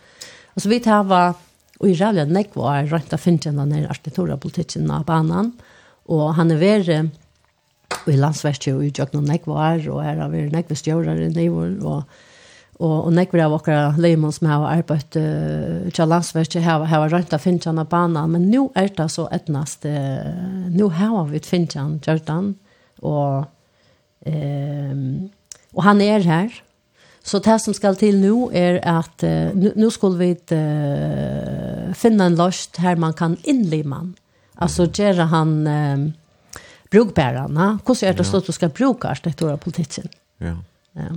Alltså 0.54 0.68
vi 0.68 0.80
tar 0.80 1.04
var 1.04 1.34
och 1.78 1.88
i 1.88 1.94
rävla 1.94 2.24
neck 2.24 2.50
var 2.52 2.82
rätt 2.82 3.12
att 3.12 3.20
finna 3.20 3.64
den 3.64 3.72
här 3.72 3.86
arkitektura 3.90 4.36
politiken 4.36 4.88
på 4.88 5.04
banan 5.06 5.52
och 6.06 6.34
han 6.34 6.50
är 6.50 6.56
väl 6.56 7.08
i 8.06 8.16
landsverket 8.16 8.74
och 8.74 8.84
i 8.84 8.92
Jöknon 8.96 9.24
Nekvar 9.24 9.88
och 9.88 10.02
här 10.02 10.16
har 10.16 10.28
vi 10.28 10.50
Nekvestjörare 10.50 11.24
i 11.24 11.28
nivån 11.28 11.82
och 11.82 12.02
Og, 12.74 13.06
og 13.06 13.12
nekver 13.14 13.44
av 13.44 13.54
okra 13.54 13.92
leimon 14.00 14.32
som 14.34 14.48
har 14.50 14.64
arbeidt 14.66 15.14
uh, 15.14 15.86
til 15.94 16.10
landsverket 16.10 16.64
har, 16.64 16.82
har 16.90 17.06
rønt 17.12 17.32
av 17.36 17.42
Finnjan 17.44 17.78
av 17.78 17.86
banan, 17.92 18.32
men 18.34 18.48
nu 18.50 18.66
er 18.74 18.90
det 18.96 19.06
så 19.14 19.28
etnast, 19.34 19.86
uh, 19.86 20.66
nu 20.74 20.88
har 20.90 21.30
vi 21.30 21.38
Finnjan, 21.44 22.00
Gjørdan, 22.02 22.56
og, 23.06 23.46
um, 24.26 25.04
og 25.76 25.86
han 25.86 26.02
er 26.02 26.26
her, 26.26 26.62
Så 27.24 27.38
det 27.40 27.56
som 27.62 27.72
skal 27.72 27.96
til 27.96 28.18
nu 28.20 28.50
er 28.52 28.82
at 28.84 29.24
uh, 29.24 29.56
nu 29.56 29.88
skulle 29.90 30.18
vi 30.20 30.32
uh, 30.52 31.92
finna 31.96 32.28
en 32.28 32.36
løst 32.36 32.76
her 32.84 33.00
man 33.00 33.16
kan 33.16 33.38
innlima 33.48 34.02
han. 34.02 34.10
Altså 34.60 34.86
gjøre 34.92 35.26
han 35.32 35.54
uh, 35.66 36.04
brukbærerne. 36.92 37.78
Hvordan 37.80 38.08
er 38.08 38.18
det 38.18 38.26
ja. 38.26 38.28
stått 38.28 38.46
du 38.46 38.52
skal 38.52 38.74
bruke 38.76 39.08
arkitektur? 39.08 39.56
Ja. 40.40 40.56
ja. 41.00 41.08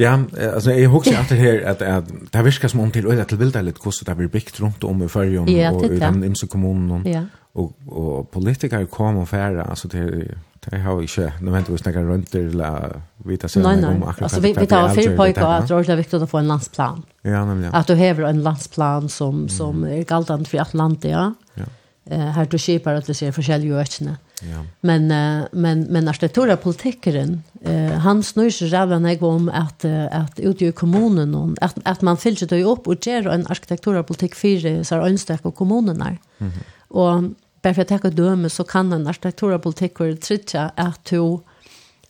Ja, 0.00 0.18
alltså 0.54 0.70
jag 0.70 0.90
hugger 0.90 1.26
det 1.28 1.34
här 1.34 1.62
att 1.70 1.82
att 1.82 2.32
det 2.32 2.42
viskar 2.42 2.68
som 2.68 2.80
om 2.80 2.90
till 2.90 3.06
öra 3.06 3.24
till 3.24 3.38
bilder 3.38 3.62
lite 3.62 3.80
kost 3.80 4.06
det 4.06 4.14
blir 4.14 4.28
byggt 4.28 4.60
runt 4.60 4.84
om 4.84 5.02
i 5.02 5.08
Färjön 5.08 5.48
ja, 5.48 5.72
och 5.72 5.84
i 5.84 5.98
den 5.98 6.24
imse 6.24 6.46
kommunen 6.46 7.06
ja. 7.06 7.22
och 7.52 7.72
och 7.86 8.30
politiker 8.30 8.86
kom 8.86 9.16
och 9.16 9.28
färra 9.28 9.64
alltså 9.64 9.88
det 9.88 10.34
det 10.60 10.78
har 10.78 10.96
vi 10.96 11.02
inte 11.02 11.32
nu 11.40 11.50
väntar 11.50 11.72
vi 11.72 11.78
snacka 11.78 12.02
runt 12.02 12.32
det 12.32 12.54
la 12.54 12.90
vita 13.16 13.48
sen 13.48 13.62
nej, 13.62 13.76
nej. 13.80 13.90
om 13.90 14.02
akkurat 14.02 14.22
alltså 14.22 14.40
vi 14.40 14.52
vi 14.52 14.66
tar 14.66 14.88
fel 14.88 15.16
pojkar 15.16 15.58
att 15.58 15.68
det 15.68 15.74
är 15.74 15.96
viktigt 15.96 16.22
att 16.22 16.30
få 16.30 16.38
en 16.38 16.48
landsplan. 16.48 17.02
Ja, 17.22 17.44
nämligen. 17.44 17.74
Att 17.74 17.86
du 17.86 17.94
häver 17.94 18.24
en 18.24 18.42
landsplan 18.42 19.08
som 19.08 19.48
som 19.48 19.84
är 19.84 20.02
galdant 20.04 20.48
för 20.48 20.58
Atlantia. 20.58 21.34
Ja. 21.54 21.64
Eh 22.10 22.18
här 22.18 22.46
du 22.50 22.58
skipar 22.58 22.94
att 22.94 23.06
det 23.06 23.14
ser 23.14 23.32
forskjellige 23.32 23.74
ökne. 23.74 24.06
Mm 24.08 24.27
Ja. 24.42 24.64
Men 24.80 25.02
uh, 25.10 25.46
men 25.52 25.82
men 25.82 26.08
arkitektura 26.08 26.56
politikeren 26.56 27.42
eh 27.64 27.98
han 27.98 28.22
snur 28.22 28.50
sig 28.50 28.68
jävla 28.68 28.98
när 28.98 29.24
om 29.24 29.48
att 29.48 29.84
att 30.12 30.40
ute 30.40 30.64
i 30.64 30.72
kommunen 30.72 31.34
och 31.34 31.56
att 31.60 31.78
att 31.84 32.02
man 32.02 32.16
fyller 32.16 32.46
det 32.46 32.64
upp 32.64 32.88
och 32.88 33.06
ger 33.06 33.28
en 33.28 33.46
arkitekturpolitik 33.46 34.34
för 34.34 34.84
så 34.84 34.94
önskar 34.94 35.38
och 35.42 35.54
kommunerna. 35.54 36.16
Mm. 36.38 36.52
Och 36.88 37.22
bara 37.62 37.74
för 37.74 37.82
att 37.82 38.02
ta 38.02 38.10
döme 38.10 38.50
så 38.50 38.64
kan 38.64 38.92
en 38.92 39.06
arkitekturpolitik 39.06 39.94
politik 39.94 40.54
att 40.54 41.04
to 41.04 41.40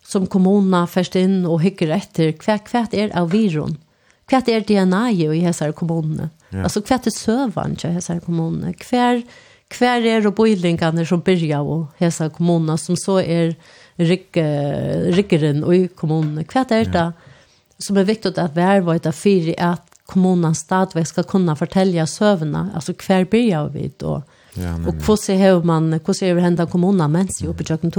som 0.03 0.27
kommunerna 0.27 0.87
först 0.87 1.15
in 1.15 1.45
och 1.45 1.61
hycker 1.61 1.89
efter 1.89 2.31
kvart 2.31 2.67
kvart 2.67 2.93
är 2.93 3.17
av 3.17 3.29
viron. 3.29 3.77
Kvart 4.25 4.47
är 4.47 4.61
DNA 4.61 5.11
i 5.11 5.45
dessa 5.45 5.71
kommunen. 5.71 6.29
Ja. 6.49 6.63
Alltså 6.63 6.81
kvart 6.81 7.07
är 7.07 7.11
sövan 7.11 7.71
i 7.83 7.87
dessa 7.87 8.19
kommuner. 8.19 8.73
Kvart 8.73 9.23
kvar 9.69 10.05
er 10.05 10.25
og 10.27 10.35
bøylingene 10.37 11.05
som 11.05 11.21
byrja 11.21 11.61
og 11.61 11.89
hesa 12.01 12.29
kommunene 12.33 12.77
som 12.81 12.97
så 12.97 13.19
er 13.21 13.53
rikkeren 13.99 15.63
i 15.73 15.87
kommunene. 15.95 16.45
Hva 16.47 16.65
er 16.73 16.89
det 16.89 17.09
som 17.79 17.97
er 17.97 18.07
viktig 18.07 18.33
at 18.35 18.55
hver 18.55 18.83
var 18.83 18.99
etter 18.99 19.15
fire 19.15 19.55
at 19.63 19.85
kommunen 20.09 20.55
stadigvæk 20.55 21.07
skal 21.07 21.27
kunne 21.29 21.55
fortelle 21.55 22.05
søvnene, 22.07 22.71
altså 22.75 22.95
hver 22.97 23.27
byrja 23.29 23.67
vi 23.73 23.91
og, 24.03 24.23
ja, 24.57 24.73
og 24.73 24.93
hvordan 25.05 25.37
har 25.37 25.61
man, 25.63 25.93
hvordan 25.93 26.33
har 26.35 26.43
hendet 26.47 26.71
kommunen 26.71 27.11
mens 27.11 27.43
vi 27.43 27.47
oppe 27.47 27.63
i 27.63 27.69
kjøkken 27.69 27.93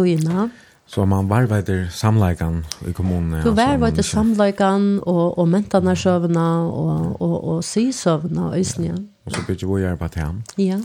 Så 0.91 1.05
man 1.07 1.29
varveider 1.31 1.87
samleikan 1.95 2.65
i 2.89 2.93
kommunen? 2.93 3.45
Du 3.45 3.53
varveider 3.55 4.03
samleikan 4.03 5.01
og, 5.07 5.39
og 5.39 5.49
mentene 5.49 5.95
søvnene 5.97 6.47
og, 6.67 7.23
og, 7.23 7.37
og 7.45 7.65
sysøvnene 7.65 8.57
i 8.57 8.61
Øsnia. 8.61 8.97
Og 9.25 9.33
så 9.33 9.45
bygger 9.47 9.69
vi 9.71 9.83
gjerne 9.85 9.97
på 9.97 10.09
det 10.09 10.27
Ja. 10.59 10.81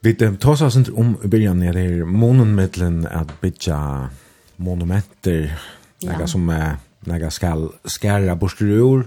Vi 0.00 0.14
tar 0.14 0.62
oss 0.62 0.76
inte 0.76 0.92
om 0.92 1.16
i 1.24 1.26
början 1.26 1.58
när 1.58 1.72
det 1.72 1.80
är 1.80 2.04
månen 2.04 3.06
att 3.10 3.40
bygga 3.40 4.08
monumenter. 4.56 5.58
Ja. 5.98 6.12
Några 6.12 6.26
som 6.26 6.48
är 6.48 6.76
några 7.00 7.30
skall 7.30 7.72
skära 7.84 8.36
borskrur. 8.36 9.06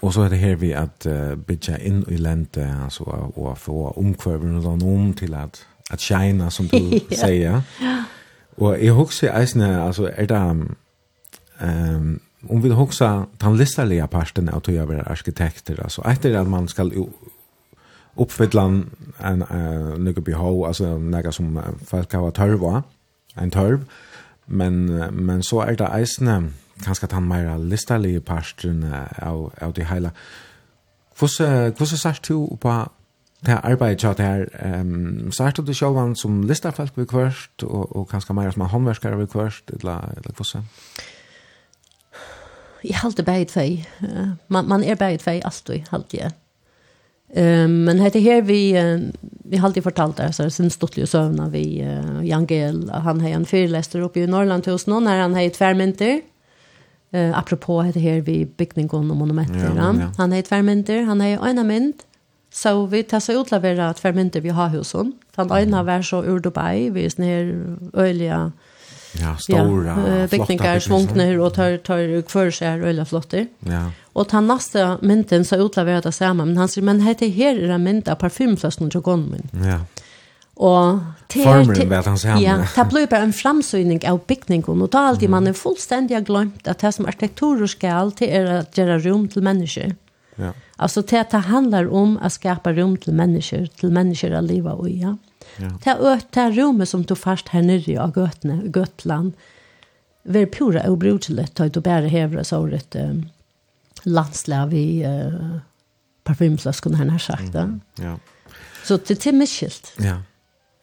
Och 0.00 0.14
så 0.14 0.22
är 0.22 0.30
det 0.30 0.36
här 0.36 0.56
vi 0.56 0.74
att 0.74 1.06
uh, 1.06 1.34
bygga 1.34 1.78
in 1.78 2.04
i 2.08 2.18
lente 2.18 2.76
alltså 2.84 3.04
och 3.34 3.58
få 3.58 3.90
omkvärven 3.90 4.66
och 4.66 4.72
om 4.72 5.14
till 5.14 5.34
att 5.34 5.66
att 5.90 6.00
shina 6.00 6.50
som 6.50 6.66
du 6.66 7.00
säger. 7.16 7.62
Ja. 7.80 8.04
Och 8.56 8.84
jag 8.84 8.94
husar 8.94 9.28
eisne 9.28 9.82
alltså 9.82 10.10
är 10.16 10.26
det 10.26 10.34
ehm 10.34 10.76
um, 11.58 12.20
om 12.48 12.62
vi 12.62 12.70
huxar 12.70 13.26
den 13.38 13.56
listarliga 13.56 14.06
parten 14.06 14.48
av 14.48 14.56
att 14.56 14.68
göra 14.68 15.02
arkitekter 15.02 15.82
alltså 15.82 16.02
efter 16.02 16.34
att 16.34 16.48
man 16.48 16.68
ska 16.68 16.90
uppfylla 18.16 18.62
en 19.20 19.42
uh, 19.42 19.98
några 19.98 20.20
behov, 20.20 20.64
alltså 20.64 20.98
några 20.98 21.32
som 21.32 21.60
folk 21.86 22.12
har 22.12 22.30
törva, 22.30 22.82
en 23.34 23.50
törv, 23.50 23.84
men, 24.46 24.86
men 25.12 25.42
så 25.42 25.60
är 25.60 25.76
det 25.76 25.86
eisne, 25.86 26.50
kanske 26.84 27.06
att 27.06 27.12
han 27.12 27.28
mer 27.28 27.58
listerlige 27.58 28.20
parten 28.20 28.94
av, 29.22 29.52
av 29.60 29.72
det 29.72 29.84
hela. 29.84 30.10
Hvordan 31.18 31.86
sagt 31.86 32.28
du 32.28 32.56
på 32.60 32.88
det 33.46 33.58
arbeidet 33.62 33.98
til 33.98 34.14
det 34.16 34.24
her? 34.24 34.46
Um, 34.80 35.32
sørst 35.32 35.56
du 35.66 35.74
sjåvan 35.74 36.16
som 36.16 36.42
listerfolk 36.42 36.96
ved 36.96 37.06
kvørst, 37.06 37.62
og, 37.62 37.96
og 37.96 38.08
kanskje 38.08 38.34
mer 38.34 38.50
som 38.50 38.62
håndverskere 38.62 39.18
ved 39.18 39.26
kvørst, 39.26 39.70
eller, 39.70 40.12
eller 40.16 40.32
hvordan? 40.36 40.62
Jeg 42.84 42.96
halte 42.96 43.22
bæget 43.22 43.50
fei. 43.50 43.86
Man, 44.48 44.68
man 44.68 44.84
er 44.84 44.94
bæget 44.94 45.22
fei 45.22 45.40
alltid, 45.44 45.80
halte 45.90 46.16
jeg. 46.16 46.30
Um, 47.36 47.84
men 47.84 48.00
hette 48.00 48.18
här 48.18 48.42
vi 48.42 48.82
uh, 48.82 49.00
vi 49.44 49.56
har 49.56 49.68
alltid 49.68 49.82
fortalt 49.82 50.16
det 50.16 50.32
så 50.32 50.42
det 50.42 50.50
sen 50.50 50.70
stottliga 50.70 51.06
sövna 51.06 51.48
vi 51.48 51.82
uh, 51.82 52.26
Jangel 52.26 52.90
han 52.90 53.20
har 53.20 53.28
en 53.28 53.46
fyrlester 53.46 54.00
uppe 54.00 54.20
i 54.20 54.26
Norrland 54.26 54.66
hos 54.66 54.86
någon 54.86 55.04
när 55.04 55.20
han 55.20 55.34
har 55.34 55.42
ett 55.42 55.56
färmynter. 55.56 56.20
Eh 57.12 57.38
apropå 57.38 57.82
det 57.94 58.20
vi 58.20 58.46
byggningen 58.56 59.10
og 59.10 59.16
monumenter, 59.16 59.72
Ja, 59.76 59.94
ja. 60.00 60.12
Han 60.16 60.32
har 60.32 60.38
ett 60.38 60.48
färmynter, 60.48 61.02
han 61.02 61.20
har 61.20 61.48
en 61.48 61.66
mynt. 61.66 62.06
Så 62.52 62.86
vi 62.86 63.02
tar 63.02 63.20
så 63.20 63.32
utlavera 63.32 63.90
ett 63.90 64.36
vi 64.36 64.48
har 64.48 64.68
hos 64.68 64.92
hon. 64.92 65.12
Han 65.34 65.52
ena 65.58 65.82
var 65.82 66.02
så 66.02 66.24
ur 66.24 66.40
Dubai, 66.40 66.90
vi 66.90 67.04
är 67.04 67.10
snär 67.10 67.76
öliga 67.94 68.52
ja, 69.20 69.36
stora 69.36 70.18
ja, 70.20 70.26
byggningar, 70.26 70.80
svångner 70.80 71.38
och 71.38 71.54
tar, 71.54 71.76
tar 71.76 72.22
kvar 72.22 72.50
sig 72.50 72.68
öliga 72.68 73.04
flotter. 73.04 73.46
Ja. 73.58 73.90
Og 74.12 74.28
ta 74.28 74.42
neste 74.44 74.84
mynten 75.00 75.46
så 75.48 75.56
utleverer 75.62 76.04
det 76.04 76.12
samme, 76.12 76.44
men 76.44 76.60
han 76.60 76.68
sier, 76.68 76.84
men 76.84 77.00
hette 77.04 77.30
her 77.32 77.56
er 77.56 77.72
en 77.76 77.84
mynd 77.86 78.10
av 78.12 78.20
parfymfløsten 78.20 78.92
til 78.92 79.04
gånden 79.04 79.38
min. 79.38 79.66
Ja. 79.66 79.78
Og 80.60 81.00
til, 81.32 81.46
Formelen 81.46 81.88
vet 81.88 82.10
han 82.10 82.18
samme. 82.20 82.42
Ja, 82.44 82.58
det 82.60 82.84
blir 82.90 83.08
bare 83.08 83.24
en 83.24 83.32
framsøgning 83.32 84.02
av 84.08 84.20
bygningen, 84.28 84.84
og 84.84 84.92
da 84.92 85.06
alltid 85.08 85.30
mm. 85.30 85.36
man 85.38 85.48
er 85.48 85.56
fullstendig 85.56 86.20
glemt 86.28 86.68
at 86.68 86.84
det 86.84 86.92
som 86.92 87.08
arkitekturer 87.08 87.70
skal, 87.72 88.12
til 88.18 88.28
er 88.28 88.50
å 88.52 88.60
gjøre 88.76 89.00
rom 89.06 89.24
til 89.32 89.48
mennesker. 89.48 89.96
Ja. 90.36 90.52
Altså 90.82 91.02
det, 91.06 91.26
det 91.32 91.44
handler 91.48 91.88
om 91.92 92.18
å 92.20 92.30
skapa 92.32 92.72
rom 92.76 92.98
til 93.00 93.16
mennesker, 93.16 93.68
til 93.80 93.92
mennesker 93.94 94.34
av 94.36 94.48
livet 94.48 94.76
og 94.76 94.88
ja. 94.90 95.16
Ja. 95.60 95.72
Det 95.82 95.90
er 95.92 96.04
økt 96.12 96.38
rommet 96.56 96.88
som 96.88 97.02
du 97.04 97.14
fast 97.18 97.50
her 97.52 97.64
nere 97.66 97.98
av 98.00 98.14
Gøtland, 98.16 98.70
Gøtland, 98.72 99.32
være 100.22 100.50
pura 100.54 100.84
og 100.88 101.00
brutelig, 101.02 101.48
da 101.58 101.66
du 101.68 101.80
bare 101.82 102.10
hever 102.12 102.44
så 102.46 102.62
rett 102.68 102.96
um, 102.96 103.24
landslag 104.02 104.74
i 104.74 105.06
uh, 105.06 105.56
parfymflaskorna, 106.24 106.96
här 106.96 107.06
har 107.06 107.18
sagt. 107.18 107.54
Mm. 107.54 107.80
Ja. 107.94 108.18
Så 108.84 108.96
det 108.96 109.26
är 109.26 109.32
mycket 109.32 109.54
skilt. 109.54 109.92
Ja. 109.98 110.22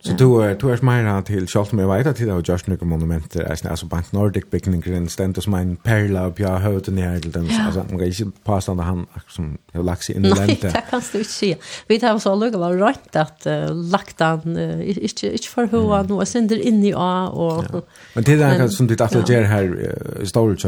Så 0.02 0.14
du 0.16 0.40
er, 0.40 0.54
du 0.54 0.70
er 0.70 0.80
mer 0.82 1.22
till 1.22 1.48
Charles 1.48 1.74
med 1.74 1.86
vidare 1.86 2.14
till 2.14 2.28
det 2.28 2.50
just 2.50 2.68
nu 2.68 2.78
Monumenter, 2.82 3.44
alltså 3.44 3.68
altså 3.68 3.86
Bank 3.86 4.14
Nordic 4.14 4.44
beginning 4.52 4.88
in 4.88 5.10
stand 5.10 5.42
som 5.42 5.54
en 5.54 5.76
perla 5.76 6.28
upp 6.28 6.40
jag 6.40 6.60
hört 6.60 6.86
den 6.86 6.98
här 6.98 7.20
till 7.20 7.32
den 7.32 7.50
alltså 7.66 7.86
man 7.90 8.00
kan 8.00 8.08
ikke 8.08 8.32
påstå 8.46 8.72
at 8.72 8.86
han 8.86 9.08
som 9.28 9.58
jag 9.74 9.86
lax 9.86 10.10
i 10.10 10.14
den 10.14 10.24
där. 10.24 10.36
Nej, 10.36 10.60
det 10.62 10.72
kan 10.90 11.02
du 11.12 11.18
inte 11.18 11.32
se. 11.32 11.56
Vi 11.88 12.00
tar 12.00 12.20
så 12.20 12.36
lugg 12.36 12.56
var 12.56 12.74
rätt 12.74 13.16
att 13.16 13.48
lagt 13.92 14.20
han 14.20 14.58
inte 14.58 15.28
inte 15.28 15.48
för 15.48 15.68
hur 15.68 15.90
han 15.90 16.08
nu 16.08 16.26
sänder 16.26 16.58
in 16.68 16.84
i 16.84 16.94
A 16.96 17.28
och 17.28 17.86
Men 18.16 18.24
det 18.24 18.36
där 18.36 18.68
som 18.68 18.88
du 18.88 19.04
att 19.04 19.28
det 19.28 19.46
här 19.46 20.26
storage 20.26 20.66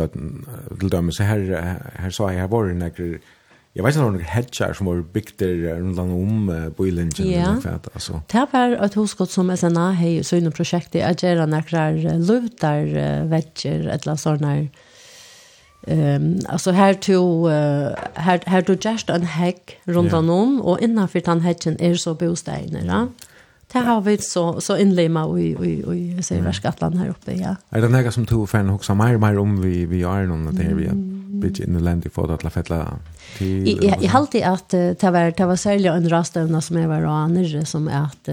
til 0.80 0.90
dømme, 0.90 1.12
så 1.12 1.24
her 1.24 2.10
såi 2.10 2.12
så 2.12 2.28
her, 2.28 2.48
var 2.48 2.66
några 2.66 3.20
Jag 3.73 3.84
vet 3.84 3.95
ikke 3.95 4.06
om 4.06 4.18
det 4.18 4.27
hedgar 4.27 4.73
som 4.73 4.88
var 4.88 5.02
bygder 5.14 5.80
runt 5.80 5.99
om 5.99 6.49
uh, 6.49 6.69
Boilingen 6.69 7.11
yeah. 7.19 7.52
eller 7.52 7.61
fett 7.61 7.88
alltså. 7.93 8.22
Det 8.31 8.45
var 8.52 8.85
ett 8.85 8.93
huskott 8.93 9.31
som 9.31 9.57
SNA 9.57 9.91
har 9.91 10.07
ju 10.07 10.23
såna 10.23 10.52
projekt 10.52 10.95
att 10.95 11.23
göra 11.23 11.45
uh, 11.91 12.19
lutar 12.19 12.85
et 13.88 14.06
eller 14.06 14.15
såna 14.15 14.68
Ehm 15.88 16.23
um, 16.23 16.39
alltså 16.49 16.72
här 16.72 16.93
to 16.93 17.49
uh, 17.49 17.95
här 18.14 18.39
här 18.45 18.61
to 18.61 18.73
just 18.89 19.10
en 19.10 19.23
häck 19.23 19.77
runt 19.84 20.14
yeah. 20.14 20.30
om 20.30 20.61
och 20.61 20.80
innanför 20.80 21.22
den 21.26 21.41
häcken 21.41 21.77
är 21.80 21.95
så 21.95 22.14
bostäder, 22.14 22.84
ja. 22.85 23.07
Det 23.73 23.80
har 23.80 24.02
vi 24.02 24.18
så 24.18 24.61
så 24.61 24.77
inlema 24.77 25.39
i, 25.39 25.43
i, 25.43 25.84
i, 25.95 26.23
säger 26.23 26.41
mm. 26.41 26.53
Skatland 26.53 26.95
här 26.95 27.10
uppe, 27.10 27.34
ja. 27.34 27.56
Är 27.69 27.81
det 27.81 27.89
några 27.89 28.11
som 28.11 28.26
tog 28.26 28.49
fann 28.49 28.69
hoksa 28.69 28.93
mer 28.93 29.18
mer 29.18 29.18
mer 29.18 29.39
om 29.39 29.61
vi 29.61 29.85
vi 29.85 30.03
är 30.03 30.26
någon 30.26 30.56
det 30.56 30.73
vi 30.73 30.85
bitte 31.40 31.64
in 31.64 31.74
the 31.74 31.80
land 31.80 32.14
for 32.14 32.28
that 32.28 32.44
la 32.44 32.49
fetla 32.49 32.99
till 33.38 33.84
jag 33.84 34.10
hade 34.10 34.48
att 34.48 34.70
det 34.70 35.03
var 35.03 35.32
det 35.38 35.45
var 35.45 35.56
sälja 35.56 35.94
en 35.94 36.10
rastövna 36.10 36.62
som 36.62 36.78
jag 36.78 36.88
var 36.88 37.02
anor 37.02 37.66
som 37.66 37.88
att 37.88 38.28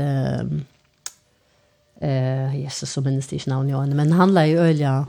eh 2.00 2.54
Jesus 2.54 2.92
som 2.92 3.04
minst 3.04 3.30
det 3.30 3.46
namn 3.46 3.68
jag 3.68 3.88
men 3.88 4.12
han 4.12 4.34
la 4.34 4.46
ju 4.46 4.58
ölja 4.58 5.06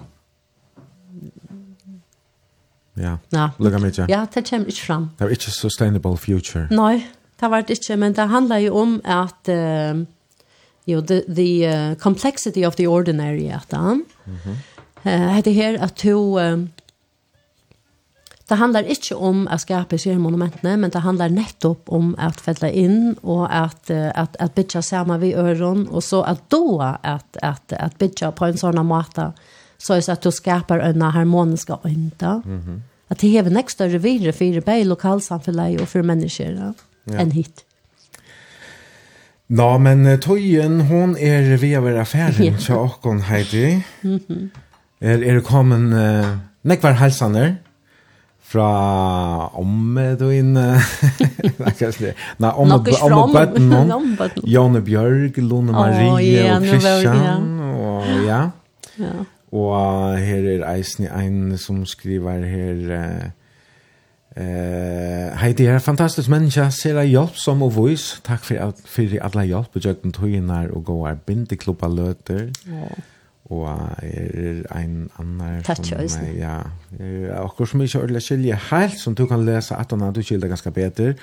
Ja. 3.00 3.18
Ja. 3.30 3.52
Lukka 3.58 3.80
mig 3.80 3.92
Ja, 4.08 4.28
det 4.34 4.50
kommer 4.50 4.68
ikke 4.68 4.82
fram. 4.82 5.10
Det 5.18 5.26
er 5.26 5.30
ikke 5.30 5.52
sustainable 5.52 6.18
future. 6.18 6.68
Nei, 6.72 7.06
det 7.40 7.50
var 7.50 7.62
det 7.62 7.78
ikke, 7.80 7.96
men 7.98 8.14
det 8.14 8.30
handler 8.30 8.58
jo 8.58 8.76
om 8.76 9.02
at 9.06 9.50
uh, 9.50 10.06
jo, 10.88 11.02
the, 11.02 11.22
the 11.28 11.68
uh, 11.68 11.96
complexity 11.96 12.66
of 12.66 12.76
the 12.76 12.88
ordinary 12.88 13.48
at 13.48 13.68
han. 13.72 14.04
Mm 14.26 14.36
-hmm. 14.44 15.38
uh, 15.38 15.44
det 15.44 15.54
her 15.54 15.82
at 15.84 15.94
to 15.94 16.40
um, 16.40 16.70
Det 18.50 18.56
handlar 18.56 18.84
inte 18.84 19.16
om 19.16 19.48
att 19.48 19.62
skapa 19.62 19.98
sig 19.98 20.18
monumentene, 20.18 20.78
men 20.78 20.90
det 20.90 21.00
handlar 21.00 21.30
nettopp 21.30 21.84
om 21.86 22.16
att 22.18 22.42
fälla 22.42 22.70
in 22.70 23.16
och 23.22 23.56
att 23.56 23.90
att 24.16 24.36
att 24.36 24.56
bitcha 24.56 24.82
samma 24.82 25.18
vi 25.18 25.34
öron 25.34 25.88
och 25.88 26.04
så 26.04 26.24
att 26.24 26.50
då 26.50 26.82
att 27.04 27.38
att 27.42 27.74
att 27.74 27.98
bitcha 27.98 28.32
på 28.32 28.46
en 28.46 28.58
sån 28.58 28.86
måta 28.86 29.34
så 29.78 29.94
är 29.94 30.02
så 30.02 30.12
att 30.12 30.22
du 30.22 30.32
skapar 30.32 30.80
en 30.80 31.02
harmoniska 31.02 31.78
anda. 31.84 32.42
Mhm. 32.46 32.62
Mm 32.68 32.82
att 33.10 33.20
det 33.20 33.38
är 33.38 33.44
nästa 33.44 33.88
revir 33.88 34.32
för 34.32 34.62
det 34.62 34.84
lokalsamhälle 34.84 35.82
och 35.82 35.90
för 35.90 36.02
människor 36.02 36.74
ja. 37.04 37.14
en 37.20 37.32
hit. 37.32 37.66
Nå, 39.48 39.78
men 39.78 40.06
Tøyen, 40.22 40.82
hon 40.82 41.16
er 41.18 41.58
vever 41.58 41.98
affæren 41.98 42.58
til 42.58 42.76
åkken, 42.76 43.22
Heidi. 43.22 43.82
Mm 44.04 44.20
-hmm. 44.28 44.50
Er, 45.02 45.24
er 45.24 45.34
det 45.34 45.44
kommet 45.44 45.80
uh, 45.80 46.38
nekvar 46.64 46.92
halsaner? 46.92 47.56
fra 48.50 49.50
omme 49.60 50.06
du 50.20 50.30
inn 50.34 50.54
Nei, 50.58 52.52
omme, 52.52 52.80
omme 52.80 53.26
bøtten 53.34 53.74
Jone 54.56 54.82
Bjørg, 54.86 55.38
Lone 55.44 55.76
Marie 55.76 56.08
oh, 56.10 56.22
yeah, 56.24 56.56
og 56.58 56.66
Christian 56.66 57.52
og 57.70 58.08
ja. 58.26 58.42
ja. 58.98 59.18
Og 59.50 60.18
her 60.22 60.48
er 60.56 60.66
Eisen 60.76 61.10
ein 61.10 61.58
som 61.58 61.86
skriver 61.86 62.46
her 62.46 62.96
eh 62.96 63.28
Hei, 65.40 65.54
det 65.58 65.68
er 65.68 65.80
fantastisk 65.84 66.30
menneske, 66.30 66.72
ser 66.72 67.00
jeg 67.02 67.10
hjelp 67.12 67.36
som 67.36 67.64
og 67.66 67.74
voice. 67.76 68.22
Takk 68.24 68.46
for, 68.46 68.76
for 68.88 69.16
alle 69.26 69.46
hjelp 69.50 69.76
og 69.76 69.86
jøkken 69.86 70.14
tøyene 70.16 70.60
og 70.70 70.86
gå 70.86 70.94
gåer 70.94 71.18
bindeklubba 71.26 71.90
løter. 71.92 72.46
Ja 72.70 72.94
og 73.50 73.66
er 74.06 74.60
ein 74.78 75.08
annar 75.18 75.64
Tatsch 75.66 75.90
som 75.90 76.22
er, 76.22 76.34
ja, 76.38 76.56
er 77.02 77.32
akkur 77.40 77.66
som 77.66 77.82
ikke 77.82 78.04
ordentlig 78.04 78.22
skilje 78.22 78.58
helt, 78.70 78.98
som 79.02 79.16
du 79.18 79.24
kan 79.30 79.42
lese 79.46 79.74
at 79.74 79.90
han 79.96 80.04
hadde 80.06 80.22
skilje 80.26 80.52
ganske 80.52 80.72
bedre. 80.76 81.16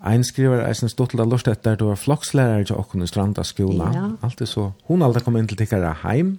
Ein 0.00 0.24
skriver 0.24 0.64
eisen 0.64 0.88
stått 0.88 1.12
av 1.18 1.28
lort 1.28 1.48
etter, 1.50 1.76
du 1.76 1.90
var 1.90 2.00
flokslærer 2.00 2.64
til 2.64 2.80
okkur 2.80 3.04
i 3.04 3.10
stranda 3.10 3.44
skola. 3.44 3.90
Ja. 3.92 4.06
Alt 4.24 4.40
er 4.40 4.48
så, 4.48 4.70
hun 4.88 5.04
aldri 5.04 5.20
kom 5.26 5.36
inn 5.36 5.50
til 5.50 5.60
tikkara 5.60 5.92
heim, 6.06 6.38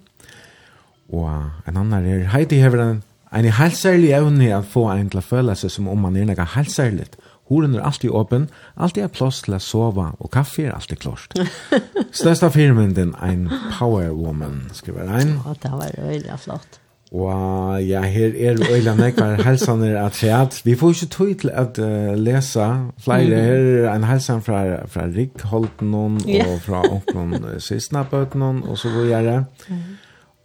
og 1.14 1.30
en 1.68 1.78
annar 1.78 2.02
er, 2.02 2.26
Heidi 2.32 2.58
hever 2.58 2.82
en, 2.82 3.02
en 3.30 3.50
helt 3.60 3.78
særlig 3.78 4.10
evne 4.18 4.50
at 4.56 4.66
få 4.66 4.88
en 4.96 5.12
til 5.12 5.22
å 5.22 5.28
føle 5.28 5.54
seg 5.54 5.70
som 5.70 5.86
om 5.92 6.02
man 6.08 6.18
er 6.18 6.26
nega 6.26 6.48
helt 6.56 6.74
særligt. 6.74 7.14
Horen 7.50 7.74
er 7.74 7.84
alltid 7.86 8.10
åpen, 8.10 8.48
alltid 8.76 9.04
er 9.06 9.12
plass 9.14 9.42
til 9.46 9.54
å 9.54 9.60
sove, 9.62 10.08
og 10.18 10.32
kaffe 10.34 10.66
er 10.66 10.74
alltid 10.74 10.98
klart. 11.04 11.36
Største 12.20 12.50
firmen 12.50 12.96
den 12.96 13.14
en 13.22 13.46
power 13.76 14.10
woman, 14.16 14.64
skriver 14.74 15.04
være 15.04 15.22
en. 15.22 15.38
Ja, 15.44 15.54
det 15.62 15.72
var 15.76 16.02
veldig 16.08 16.40
flott. 16.42 16.80
Og 17.14 17.82
ja, 17.86 18.00
her 18.02 18.32
er 18.34 18.58
øyla 18.74 18.96
nekvar 18.98 19.38
helsaner 19.46 19.94
at 20.00 20.16
skjad. 20.18 20.58
Vi 20.64 20.74
får 20.74 20.96
ikke 20.96 21.06
tog 21.14 21.36
til 21.40 21.50
at 21.54 21.78
uh, 21.78 22.14
lesa 22.18 22.66
flere. 22.98 23.38
Her 23.46 23.86
er 23.86 23.92
en 23.94 24.04
helsan 24.04 24.42
fra, 24.42 24.82
fra 24.90 25.06
Rick 25.16 25.46
Holten 25.52 25.94
og 25.94 26.18
fra 26.66 26.82
onkron 26.90 27.38
uh, 27.44 27.54
Sistnabøten 27.62 28.42
og 28.42 28.78
så 28.78 28.90
videre. 28.90 29.44
Mm 29.68 29.84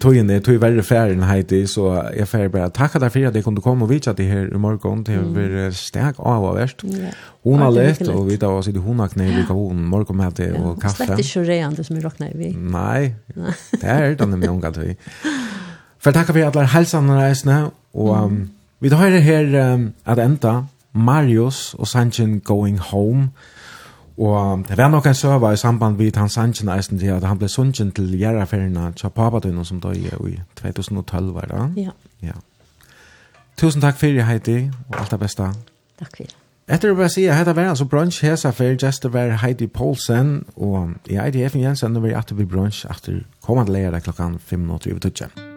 tøyen 0.02 0.30
er 0.34 0.42
tøy 0.44 0.58
verre 0.62 0.84
færen 0.84 1.24
heiti, 1.30 1.62
så 1.70 1.88
jeg 2.18 2.28
færer 2.28 2.50
bare 2.54 2.72
takk 2.74 2.98
at 2.98 3.06
jeg 3.06 3.14
fyrir 3.14 3.30
at 3.30 3.38
jeg 3.38 3.46
kunne 3.46 3.62
komme 3.64 3.86
og 3.86 3.92
vitsa 3.92 4.14
til 4.18 4.28
her 4.30 4.50
i 4.50 4.62
morgen, 4.62 5.04
til 5.08 5.22
å 5.22 5.28
være 5.36 5.70
steg 5.78 6.20
av 6.20 6.48
og 6.50 6.58
verst. 6.58 6.84
Hun 7.46 7.62
har 7.62 7.74
lett, 7.76 8.02
og 8.10 8.26
vi 8.30 8.40
da 8.42 8.50
var 8.52 8.66
sitte 8.66 8.84
hun 8.84 9.00
har 9.04 9.12
knæv 9.14 9.40
i 9.44 9.46
kavun, 9.48 9.86
morgon 9.92 10.18
med 10.18 10.36
det 10.40 10.50
og 10.58 10.80
kaffe. 10.82 11.06
Slett 11.06 11.24
ikke 11.24 11.46
reande 11.48 11.86
som 11.88 12.00
er 12.00 12.08
råkna 12.08 12.32
i 12.32 12.38
vi. 12.40 12.52
Nei, 12.58 13.14
det 13.78 13.86
er 13.86 14.18
denne 14.20 14.42
med 14.42 14.50
unga 14.52 14.74
tøy. 14.76 14.96
For 16.02 16.12
takk 16.16 16.34
for 16.34 16.42
at 16.42 16.58
jeg 16.58 16.74
helsan 16.74 17.14
reisne, 17.14 17.62
og 17.94 18.42
vi 18.82 18.90
tar 18.90 19.06
høyre 19.06 19.22
her 19.22 19.58
at 20.10 20.22
enda 20.22 20.64
Marius 20.94 21.72
og 21.78 21.88
Sanchin 21.88 22.40
Going 22.44 22.80
Home, 22.92 23.30
Og 24.18 24.66
det 24.68 24.78
var 24.78 24.90
nok 24.92 25.06
en 25.08 25.16
søva 25.16 25.52
i 25.54 25.58
samband 25.58 25.98
med 25.98 26.18
hans 26.18 26.34
sannsyn 26.34 26.70
eisen 26.70 27.00
til 27.00 27.14
at 27.16 27.24
han 27.24 27.38
ble 27.40 27.50
sannsyn 27.50 27.92
til 27.92 28.12
gjerraferina 28.20 28.92
til 28.96 29.10
papadunnen 29.10 29.66
som 29.66 29.82
døg 29.82 29.98
i 29.98 30.40
2012 30.56 31.34
var 31.36 31.48
det. 31.52 31.84
Ja. 31.84 31.92
ja. 32.22 32.38
Tusen 33.58 33.82
takk 33.82 33.98
fyrir 33.98 34.24
Heidi, 34.24 34.72
og 34.90 35.00
alt 35.00 35.12
det 35.12 35.20
beste. 35.20 35.52
Takk 36.00 36.18
fyrir. 36.18 36.38
Etter 36.72 36.94
å 36.94 36.96
bare 36.96 37.12
si, 37.12 37.26
heter 37.28 37.56
var 37.58 37.74
altså 37.74 37.88
brunch 37.90 38.22
hesa 38.24 38.54
for 38.56 38.78
Jester 38.80 39.12
var 39.12 39.36
Heidi 39.42 39.68
Poulsen, 39.68 40.46
og 40.56 40.94
jeg 41.10 41.20
er 41.20 41.26
Eidig 41.26 41.64
Jensen, 41.66 41.98
og 41.98 42.08
vi 42.08 42.14
er 42.14 42.22
etter 42.22 42.40
vi 42.40 42.48
brunch 42.48 42.86
etter 42.88 43.24
kommande 43.44 43.76
leire 43.76 44.00
klokkan 44.00 44.40
5.30. 44.40 45.51